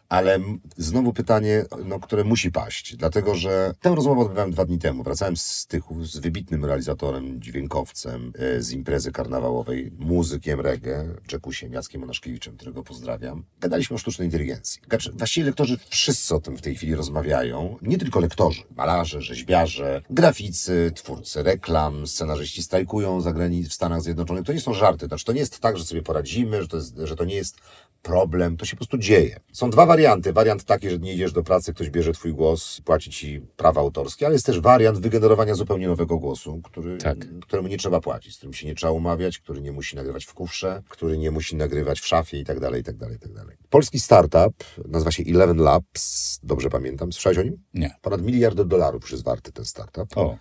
Ale 0.09 0.39
znowu 0.77 1.13
pytanie, 1.13 1.65
no, 1.85 1.99
które 1.99 2.23
musi 2.23 2.51
paść, 2.51 2.95
dlatego 2.95 3.35
że 3.35 3.73
tę 3.81 3.95
rozmowę 3.95 4.21
odbywałem 4.21 4.51
dwa 4.51 4.65
dni 4.65 4.79
temu. 4.79 5.03
Wracałem 5.03 5.37
z 5.37 5.47
Stychów 5.47 6.07
z 6.09 6.17
wybitnym 6.17 6.65
realizatorem, 6.65 7.41
dźwiękowcem 7.41 8.33
e, 8.39 8.61
z 8.61 8.71
imprezy 8.71 9.11
karnawałowej, 9.11 9.91
muzykiem 9.99 10.59
reggae, 10.59 11.15
Czekusiem, 11.27 11.73
Jackiem 11.73 12.01
Monaszkiewiczem, 12.01 12.57
którego 12.57 12.83
pozdrawiam. 12.83 13.43
Gadaliśmy 13.59 13.95
o 13.95 13.97
sztucznej 13.97 14.27
inteligencji. 14.27 14.81
Znaczy, 14.89 15.11
właściwie 15.11 15.45
lektorzy 15.45 15.77
wszyscy 15.89 16.35
o 16.35 16.39
tym 16.39 16.57
w 16.57 16.61
tej 16.61 16.75
chwili 16.75 16.95
rozmawiają. 16.95 17.77
Nie 17.81 17.97
tylko 17.97 18.19
lektorzy, 18.19 18.63
malarze, 18.75 19.21
rzeźbiarze, 19.21 20.01
graficy, 20.09 20.91
twórcy 20.95 21.43
reklam, 21.43 22.07
scenarzyści 22.07 22.63
strajkują 22.63 23.21
za 23.21 23.33
w 23.69 23.73
Stanach 23.73 24.01
Zjednoczonych. 24.01 24.45
To 24.45 24.53
nie 24.53 24.61
są 24.61 24.73
żarty. 24.73 25.05
Znaczy, 25.05 25.25
to 25.25 25.33
nie 25.33 25.39
jest 25.39 25.59
tak, 25.59 25.77
że 25.77 25.85
sobie 25.85 26.01
poradzimy, 26.01 26.61
że 26.61 26.67
to, 26.67 26.77
jest, 26.77 26.97
że 27.03 27.15
to 27.15 27.25
nie 27.25 27.35
jest 27.35 27.57
problem. 28.05 28.57
To 28.57 28.65
się 28.65 28.75
po 28.75 28.77
prostu 28.77 28.97
dzieje. 28.97 29.39
Są 29.53 29.69
dwa 29.69 29.85
warianty. 29.85 30.33
Wariant 30.33 30.63
taki, 30.63 30.89
że 30.89 30.99
nie 30.99 31.13
idziesz 31.13 31.31
do 31.31 31.43
pracy, 31.43 31.73
ktoś 31.73 31.89
bierze 31.89 32.13
twój 32.13 32.33
głos, 32.33 32.81
płaci 32.85 33.11
ci 33.11 33.41
prawa 33.57 33.81
autorskie, 33.81 34.25
ale 34.25 34.35
jest 34.35 34.45
też 34.45 34.59
wariant 34.59 34.99
wygenerowania 34.99 35.55
zupełnie 35.55 35.87
nowego 35.87 36.17
głosu, 36.17 36.61
który, 36.63 36.97
Tak. 36.97 37.17
któremu 37.41 37.67
nie 37.67 37.77
trzeba 37.77 38.01
płacić, 38.01 38.33
z 38.33 38.37
którym 38.37 38.53
się 38.53 38.67
nie 38.67 38.75
trzeba 38.75 38.91
umawiać, 38.91 39.39
który 39.39 39.61
nie 39.61 39.71
musi 39.71 39.95
nagrywać 39.95 40.25
w 40.25 40.33
kufrze, 40.33 40.83
który 40.89 41.17
nie 41.17 41.31
musi 41.31 41.55
nagrywać 41.55 41.99
w 41.99 42.07
szafie 42.07 42.39
i 42.39 42.43
tak 42.45 42.59
dalej, 42.59 42.81
i 42.81 42.83
tak 42.83 42.97
dalej, 42.97 43.15
i 43.15 43.19
tak 43.19 43.33
dalej. 43.33 43.57
Polski 43.69 43.99
startup 43.99 44.63
nazywa 44.87 45.11
się 45.11 45.23
Eleven 45.27 45.57
Labs, 45.57 46.39
dobrze 46.43 46.69
pamiętam. 46.69 47.13
Słyszałeś 47.13 47.37
o 47.37 47.43
nim? 47.43 47.57
Nie. 47.73 47.95
Ponad 48.01 48.21
miliard 48.21 48.61
dolarów 48.61 49.11
jest 49.11 49.23
warty 49.23 49.51
ten 49.51 49.65
startup. 49.65 50.17
O, 50.17 50.37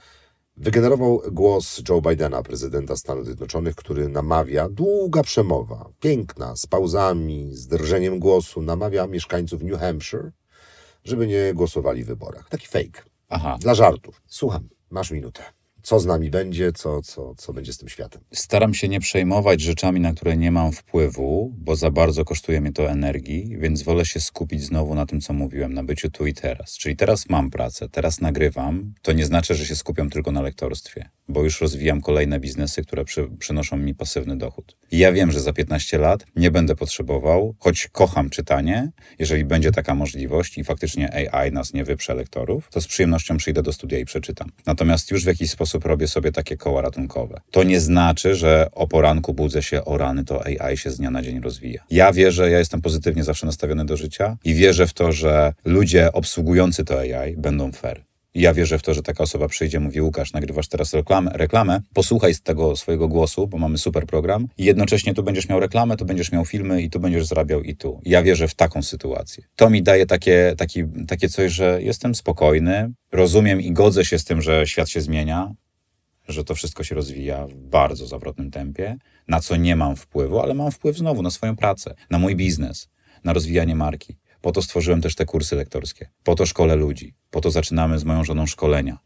Wygenerował 0.56 1.22
głos 1.32 1.82
Joe 1.88 2.00
Bidena, 2.00 2.42
prezydenta 2.42 2.96
Stanów 2.96 3.26
Zjednoczonych, 3.26 3.74
który 3.74 4.08
namawia, 4.08 4.68
długa 4.68 5.22
przemowa, 5.22 5.88
piękna, 6.00 6.56
z 6.56 6.66
pauzami, 6.66 7.54
z 7.54 7.66
drżeniem 7.66 8.18
głosu, 8.18 8.62
namawia 8.62 9.06
mieszkańców 9.06 9.62
New 9.62 9.80
Hampshire, 9.80 10.30
żeby 11.04 11.26
nie 11.26 11.54
głosowali 11.54 12.04
w 12.04 12.06
wyborach. 12.06 12.48
Taki 12.48 12.66
fake. 12.66 13.02
aha. 13.28 13.56
Dla 13.60 13.74
żartów. 13.74 14.22
Słucham, 14.26 14.68
masz 14.90 15.10
minutę. 15.10 15.42
Co 15.84 16.00
z 16.00 16.06
nami 16.06 16.30
będzie, 16.30 16.72
co, 16.72 17.02
co, 17.02 17.34
co 17.34 17.52
będzie 17.52 17.72
z 17.72 17.78
tym 17.78 17.88
światem? 17.88 18.22
Staram 18.32 18.74
się 18.74 18.88
nie 18.88 19.00
przejmować 19.00 19.60
rzeczami, 19.60 20.00
na 20.00 20.12
które 20.12 20.36
nie 20.36 20.50
mam 20.50 20.72
wpływu, 20.72 21.52
bo 21.58 21.76
za 21.76 21.90
bardzo 21.90 22.24
kosztuje 22.24 22.60
mnie 22.60 22.72
to 22.72 22.90
energii, 22.90 23.56
więc 23.58 23.82
wolę 23.82 24.06
się 24.06 24.20
skupić 24.20 24.62
znowu 24.62 24.94
na 24.94 25.06
tym, 25.06 25.20
co 25.20 25.32
mówiłem, 25.32 25.74
na 25.74 25.84
byciu 25.84 26.10
tu 26.10 26.26
i 26.26 26.34
teraz. 26.34 26.76
Czyli 26.78 26.96
teraz 26.96 27.28
mam 27.28 27.50
pracę, 27.50 27.88
teraz 27.88 28.20
nagrywam. 28.20 28.94
To 29.02 29.12
nie 29.12 29.26
znaczy, 29.26 29.54
że 29.54 29.66
się 29.66 29.76
skupiam 29.76 30.10
tylko 30.10 30.32
na 30.32 30.42
lektorstwie, 30.42 31.08
bo 31.28 31.42
już 31.42 31.60
rozwijam 31.60 32.00
kolejne 32.00 32.40
biznesy, 32.40 32.82
które 32.82 33.04
przy, 33.04 33.28
przynoszą 33.38 33.76
mi 33.76 33.94
pasywny 33.94 34.36
dochód. 34.36 34.76
I 34.90 34.98
ja 34.98 35.12
wiem, 35.12 35.32
że 35.32 35.40
za 35.40 35.52
15 35.52 35.98
lat 35.98 36.26
nie 36.36 36.50
będę 36.50 36.76
potrzebował, 36.76 37.54
choć 37.58 37.88
kocham 37.92 38.30
czytanie, 38.30 38.90
jeżeli 39.18 39.44
będzie 39.44 39.72
taka 39.72 39.94
możliwość 39.94 40.58
i 40.58 40.64
faktycznie 40.64 41.34
AI 41.34 41.52
nas 41.52 41.74
nie 41.74 41.84
wyprze 41.84 42.14
lektorów, 42.14 42.68
to 42.70 42.80
z 42.80 42.86
przyjemnością 42.86 43.36
przyjdę 43.36 43.62
do 43.62 43.72
studia 43.72 43.98
i 43.98 44.04
przeczytam. 44.04 44.50
Natomiast 44.66 45.10
już 45.10 45.24
w 45.24 45.26
jakiś 45.26 45.50
sposób 45.50 45.73
robię 45.84 46.08
sobie 46.08 46.32
takie 46.32 46.56
koła 46.56 46.82
ratunkowe. 46.82 47.40
To 47.50 47.62
nie 47.62 47.80
znaczy, 47.80 48.34
że 48.34 48.68
o 48.72 48.88
poranku 48.88 49.34
budzę 49.34 49.62
się, 49.62 49.84
o 49.84 49.98
rany, 49.98 50.24
to 50.24 50.44
AI 50.46 50.76
się 50.76 50.90
z 50.90 50.96
dnia 50.96 51.10
na 51.10 51.22
dzień 51.22 51.40
rozwija. 51.40 51.84
Ja 51.90 52.12
wierzę, 52.12 52.50
ja 52.50 52.58
jestem 52.58 52.82
pozytywnie 52.82 53.24
zawsze 53.24 53.46
nastawiony 53.46 53.84
do 53.84 53.96
życia 53.96 54.36
i 54.44 54.54
wierzę 54.54 54.86
w 54.86 54.92
to, 54.92 55.12
że 55.12 55.52
ludzie 55.64 56.12
obsługujący 56.12 56.84
to 56.84 57.00
AI 57.00 57.36
będą 57.36 57.72
fair. 57.72 58.04
Ja 58.34 58.54
wierzę 58.54 58.78
w 58.78 58.82
to, 58.82 58.94
że 58.94 59.02
taka 59.02 59.22
osoba 59.22 59.48
przyjdzie, 59.48 59.80
mówi 59.80 60.00
Łukasz, 60.00 60.32
nagrywasz 60.32 60.68
teraz 60.68 60.94
reklamę, 60.94 61.30
reklamę, 61.34 61.80
posłuchaj 61.94 62.34
z 62.34 62.42
tego 62.42 62.76
swojego 62.76 63.08
głosu, 63.08 63.46
bo 63.46 63.58
mamy 63.58 63.78
super 63.78 64.06
program 64.06 64.48
i 64.58 64.64
jednocześnie 64.64 65.14
tu 65.14 65.22
będziesz 65.22 65.48
miał 65.48 65.60
reklamę, 65.60 65.96
tu 65.96 66.04
będziesz 66.04 66.32
miał 66.32 66.44
filmy 66.44 66.82
i 66.82 66.90
tu 66.90 67.00
będziesz 67.00 67.26
zarabiał 67.26 67.62
i 67.62 67.76
tu. 67.76 68.00
Ja 68.04 68.22
wierzę 68.22 68.48
w 68.48 68.54
taką 68.54 68.82
sytuację. 68.82 69.44
To 69.56 69.70
mi 69.70 69.82
daje 69.82 70.06
takie, 70.06 70.54
taki, 70.58 70.84
takie 71.08 71.28
coś, 71.28 71.52
że 71.52 71.82
jestem 71.82 72.14
spokojny, 72.14 72.92
rozumiem 73.12 73.60
i 73.60 73.72
godzę 73.72 74.04
się 74.04 74.18
z 74.18 74.24
tym, 74.24 74.42
że 74.42 74.66
świat 74.66 74.88
się 74.88 75.00
zmienia, 75.00 75.54
że 76.28 76.44
to 76.44 76.54
wszystko 76.54 76.84
się 76.84 76.94
rozwija 76.94 77.46
w 77.46 77.54
bardzo 77.54 78.06
zawrotnym 78.06 78.50
tempie, 78.50 78.96
na 79.28 79.40
co 79.40 79.56
nie 79.56 79.76
mam 79.76 79.96
wpływu, 79.96 80.40
ale 80.40 80.54
mam 80.54 80.70
wpływ 80.70 80.98
znowu 80.98 81.22
na 81.22 81.30
swoją 81.30 81.56
pracę, 81.56 81.94
na 82.10 82.18
mój 82.18 82.36
biznes, 82.36 82.88
na 83.24 83.32
rozwijanie 83.32 83.76
marki. 83.76 84.16
Po 84.40 84.52
to 84.52 84.62
stworzyłem 84.62 85.00
też 85.00 85.14
te 85.14 85.24
kursy 85.24 85.56
lektorskie, 85.56 86.08
po 86.22 86.34
to 86.34 86.46
szkolę 86.46 86.76
ludzi, 86.76 87.14
po 87.30 87.40
to 87.40 87.50
zaczynamy 87.50 87.98
z 87.98 88.04
moją 88.04 88.24
żoną 88.24 88.46
szkolenia. 88.46 88.98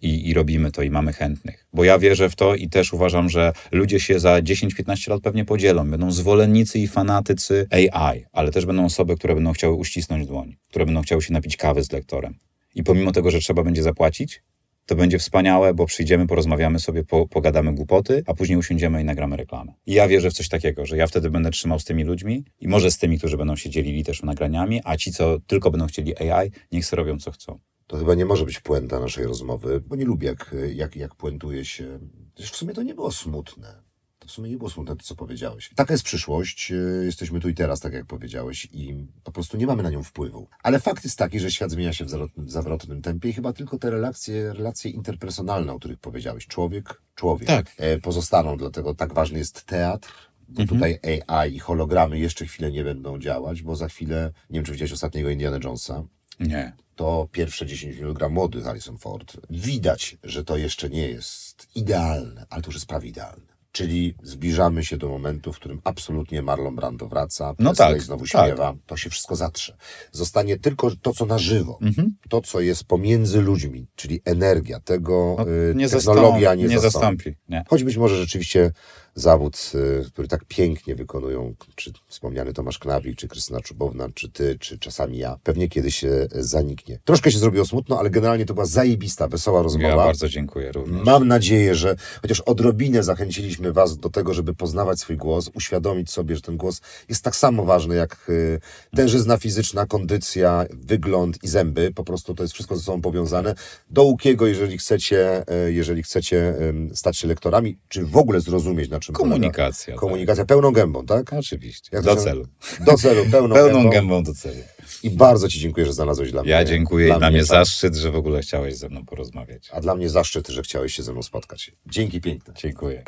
I, 0.00 0.28
I 0.28 0.34
robimy 0.34 0.72
to 0.72 0.82
i 0.82 0.90
mamy 0.90 1.12
chętnych. 1.12 1.66
Bo 1.72 1.84
ja 1.84 1.98
wierzę 1.98 2.30
w 2.30 2.36
to 2.36 2.54
i 2.54 2.68
też 2.68 2.92
uważam, 2.92 3.28
że 3.28 3.52
ludzie 3.72 4.00
się 4.00 4.20
za 4.20 4.38
10-15 4.38 5.10
lat 5.10 5.22
pewnie 5.22 5.44
podzielą. 5.44 5.90
Będą 5.90 6.10
zwolennicy 6.10 6.78
i 6.78 6.88
fanatycy 6.88 7.66
AI, 7.70 8.24
ale 8.32 8.50
też 8.52 8.66
będą 8.66 8.84
osoby, 8.84 9.16
które 9.16 9.34
będą 9.34 9.52
chciały 9.52 9.74
uścisnąć 9.74 10.26
dłoń, 10.26 10.56
które 10.68 10.86
będą 10.86 11.02
chciały 11.02 11.22
się 11.22 11.32
napić 11.32 11.56
kawy 11.56 11.84
z 11.84 11.92
lektorem. 11.92 12.38
I 12.74 12.82
pomimo 12.82 13.12
tego, 13.12 13.30
że 13.30 13.40
trzeba 13.40 13.62
będzie 13.62 13.82
zapłacić, 13.82 14.42
to 14.88 14.96
będzie 14.96 15.18
wspaniałe, 15.18 15.74
bo 15.74 15.86
przyjdziemy, 15.86 16.26
porozmawiamy 16.26 16.78
sobie, 16.78 17.04
po, 17.04 17.26
pogadamy 17.26 17.74
głupoty, 17.74 18.22
a 18.26 18.34
później 18.34 18.58
usiądziemy 18.58 19.02
i 19.02 19.04
nagramy 19.04 19.36
reklamę. 19.36 19.72
I 19.86 19.92
ja 19.92 20.08
wierzę 20.08 20.30
w 20.30 20.32
coś 20.34 20.48
takiego, 20.48 20.86
że 20.86 20.96
ja 20.96 21.06
wtedy 21.06 21.30
będę 21.30 21.50
trzymał 21.50 21.78
z 21.78 21.84
tymi 21.84 22.04
ludźmi 22.04 22.44
i 22.60 22.68
może 22.68 22.90
z 22.90 22.98
tymi, 22.98 23.18
którzy 23.18 23.36
będą 23.36 23.56
się 23.56 23.70
dzielili 23.70 24.04
też 24.04 24.22
nagraniami, 24.22 24.80
a 24.84 24.96
ci, 24.96 25.12
co 25.12 25.40
tylko 25.46 25.70
będą 25.70 25.86
chcieli 25.86 26.30
AI, 26.30 26.50
niech 26.72 26.86
sobie 26.86 27.02
robią 27.02 27.18
co 27.18 27.30
chcą. 27.30 27.58
To 27.86 27.96
chyba 27.96 28.14
nie 28.14 28.24
może 28.24 28.44
być 28.44 28.60
puenta 28.60 29.00
naszej 29.00 29.24
rozmowy, 29.24 29.80
bo 29.86 29.96
nie 29.96 30.04
lubię, 30.04 30.28
jak, 30.28 30.54
jak, 30.74 30.96
jak 30.96 31.14
puentuje 31.14 31.64
się. 31.64 31.98
Przecież 32.34 32.52
w 32.52 32.56
sumie 32.56 32.74
to 32.74 32.82
nie 32.82 32.94
było 32.94 33.12
smutne. 33.12 33.87
W 34.28 34.32
sumie 34.32 34.50
nie 34.50 34.56
było 34.56 34.70
smutne 34.70 34.96
to, 34.96 35.02
co 35.04 35.14
powiedziałeś. 35.16 35.70
Taka 35.74 35.94
jest 35.94 36.04
przyszłość. 36.04 36.70
yy, 36.70 37.02
Jesteśmy 37.04 37.40
tu 37.40 37.48
i 37.48 37.54
teraz, 37.54 37.80
tak 37.80 37.92
jak 37.92 38.06
powiedziałeś, 38.06 38.68
i 38.72 39.06
po 39.24 39.32
prostu 39.32 39.56
nie 39.56 39.66
mamy 39.66 39.82
na 39.82 39.90
nią 39.90 40.02
wpływu. 40.02 40.48
Ale 40.62 40.80
fakt 40.80 41.04
jest 41.04 41.18
taki, 41.18 41.40
że 41.40 41.50
świat 41.50 41.70
zmienia 41.70 41.92
się 41.92 42.04
w 42.36 42.50
zawrotnym, 42.50 43.02
tempie 43.02 43.28
i 43.28 43.32
chyba 43.32 43.52
tylko 43.52 43.78
te 43.78 43.90
relacje, 43.90 44.52
relacje 44.52 44.90
interpersonalne, 44.90 45.72
o 45.72 45.78
których 45.78 45.98
powiedziałeś, 45.98 46.46
człowiek, 46.46 47.02
człowiek, 47.14 47.48
Tak. 47.48 47.72
e, 47.78 47.98
pozostaną. 47.98 48.56
Dlatego 48.56 48.94
tak 48.94 49.14
ważny 49.14 49.38
jest 49.38 49.64
teatr, 49.64 50.12
bo 50.48 50.64
tutaj 50.66 50.98
AI 51.26 51.54
i 51.54 51.58
hologramy 51.58 52.18
jeszcze 52.18 52.46
chwilę 52.46 52.72
nie 52.72 52.84
będą 52.84 53.18
działać, 53.18 53.62
bo 53.62 53.76
za 53.76 53.88
chwilę, 53.88 54.32
nie 54.50 54.54
wiem, 54.58 54.64
czy 54.64 54.72
widziałeś 54.72 54.92
ostatniego 54.92 55.30
Indiana 55.30 55.58
Jonesa, 55.64 56.04
Nie. 56.40 56.72
to 56.96 57.28
pierwsze 57.32 57.66
10 57.66 57.96
kg 57.96 58.30
młody 58.30 58.62
Harrison 58.62 58.98
Ford. 58.98 59.36
Widać, 59.50 60.16
że 60.24 60.44
to 60.44 60.56
jeszcze 60.56 60.90
nie 60.90 61.08
jest 61.08 61.68
idealne, 61.74 62.46
ale 62.50 62.62
to 62.62 62.68
już 62.68 62.74
jest 62.74 62.86
prawie 62.86 63.08
idealne. 63.08 63.57
Czyli 63.78 64.14
zbliżamy 64.22 64.84
się 64.84 64.96
do 64.96 65.08
momentu, 65.08 65.52
w 65.52 65.56
którym 65.56 65.80
absolutnie 65.84 66.42
Marlon 66.42 66.76
Brando 66.76 67.08
wraca, 67.08 67.54
No 67.58 67.74
tak, 67.74 68.02
znowu 68.02 68.24
tak. 68.26 68.46
śpiewa, 68.46 68.74
to 68.86 68.96
się 68.96 69.10
wszystko 69.10 69.36
zatrze. 69.36 69.76
Zostanie 70.12 70.58
tylko 70.58 70.90
to, 71.02 71.12
co 71.12 71.26
na 71.26 71.38
żywo, 71.38 71.78
Mhm. 71.82 72.16
to, 72.28 72.40
co 72.40 72.60
jest 72.60 72.84
pomiędzy 72.84 73.40
ludźmi, 73.40 73.86
czyli 73.94 74.20
energia, 74.24 74.80
tego 74.80 75.36
No, 75.38 75.48
y, 75.50 75.74
nie 75.76 75.88
technologia 75.88 76.40
zastąpi. 76.50 76.62
nie, 76.62 76.68
Nie 76.74 76.80
zastąpi. 76.80 77.16
zastąpi. 77.16 77.36
Nie. 77.48 77.64
Choć 77.68 77.84
być 77.84 77.96
może 77.96 78.16
rzeczywiście 78.16 78.72
zawód, 79.18 79.72
y, 79.74 80.10
który 80.10 80.28
tak 80.28 80.44
pięknie 80.44 80.94
wykonują, 80.94 81.54
czy 81.74 81.92
wspomniany 82.08 82.52
Tomasz 82.52 82.78
Knabik, 82.78 83.16
czy 83.16 83.28
Krystyna 83.28 83.60
Czubowna, 83.60 84.08
czy 84.14 84.30
ty, 84.30 84.58
czy 84.58 84.78
czasami 84.78 85.18
ja, 85.18 85.38
pewnie 85.42 85.68
kiedyś 85.68 86.04
y, 86.04 86.28
zaniknie. 86.32 86.98
Troszkę 87.04 87.32
się 87.32 87.38
zrobiło 87.38 87.64
smutno, 87.64 87.98
ale 87.98 88.10
generalnie 88.10 88.46
to 88.46 88.54
była 88.54 88.66
zajebista, 88.66 89.28
wesoła 89.28 89.62
rozmowa. 89.62 89.88
Ja 89.88 89.96
bardzo 89.96 90.28
dziękuję 90.28 90.72
również. 90.72 91.04
Mam 91.04 91.28
nadzieję, 91.28 91.74
że 91.74 91.96
chociaż 92.22 92.40
odrobinę 92.40 93.02
zachęciliśmy 93.02 93.72
Was 93.72 93.98
do 93.98 94.10
tego, 94.10 94.34
żeby 94.34 94.54
poznawać 94.54 95.00
swój 95.00 95.16
głos, 95.16 95.50
uświadomić 95.54 96.10
sobie, 96.10 96.34
że 96.34 96.40
ten 96.40 96.56
głos 96.56 96.80
jest 97.08 97.24
tak 97.24 97.36
samo 97.36 97.64
ważny 97.64 97.94
jak 97.94 98.26
y, 98.28 98.60
tężyzna 98.96 99.36
fizyczna, 99.36 99.86
kondycja, 99.86 100.64
wygląd 100.70 101.44
i 101.44 101.48
zęby. 101.48 101.92
Po 101.94 102.04
prostu 102.04 102.34
to 102.34 102.42
jest 102.42 102.54
wszystko 102.54 102.76
ze 102.76 102.82
sobą 102.82 103.00
powiązane. 103.00 103.54
Do 103.90 104.02
Łukiego, 104.02 104.46
jeżeli 104.46 104.78
chcecie, 104.78 105.44
jeżeli 105.66 106.02
chcecie 106.02 106.54
stać 106.94 107.16
się 107.16 107.28
lektorami, 107.28 107.78
czy 107.88 108.06
w 108.06 108.16
ogóle 108.16 108.40
zrozumieć, 108.40 108.90
na 108.90 109.00
czym 109.00 109.07
Komunikacja, 109.12 109.86
polega. 109.86 110.00
Komunikacja 110.00 110.44
pełną 110.44 110.70
gębą, 110.72 111.06
tak? 111.06 111.32
Oczywiście. 111.32 111.88
Jak 111.92 112.04
Do 112.04 112.14
się- 112.14 112.20
celu. 112.20 112.46
Do 112.86 112.94
celu, 112.94 113.24
pełną, 113.30 113.54
Pełną 113.60 113.74
gębą. 113.78 113.90
gębą 113.90 114.22
do 114.22 114.34
celu. 114.34 114.60
I 115.02 115.10
bardzo 115.10 115.48
Ci 115.48 115.60
dziękuję, 115.60 115.86
że 115.86 115.92
znalazłeś 115.92 116.32
dla 116.32 116.42
mnie. 116.42 116.50
Ja 116.50 116.64
dziękuję 116.64 117.08
i 117.08 117.18
dla 117.18 117.30
mnie 117.30 117.38
czas. 117.38 117.48
zaszczyt, 117.48 117.94
że 117.96 118.10
w 118.10 118.16
ogóle 118.16 118.40
chciałeś 118.42 118.76
ze 118.76 118.88
mną 118.88 119.04
porozmawiać. 119.04 119.68
A 119.72 119.80
dla 119.80 119.94
mnie 119.94 120.08
zaszczyt, 120.08 120.48
że 120.48 120.62
chciałeś 120.62 120.94
się 120.94 121.02
ze 121.02 121.12
mną 121.12 121.22
spotkać. 121.22 121.72
Dzięki 121.86 122.20
piękne. 122.20 122.54
Dziękuję. 122.56 123.04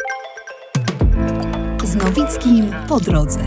Z 1.84 1.94
Nowickim 1.94 2.70
po 2.88 3.00
drodze. 3.00 3.40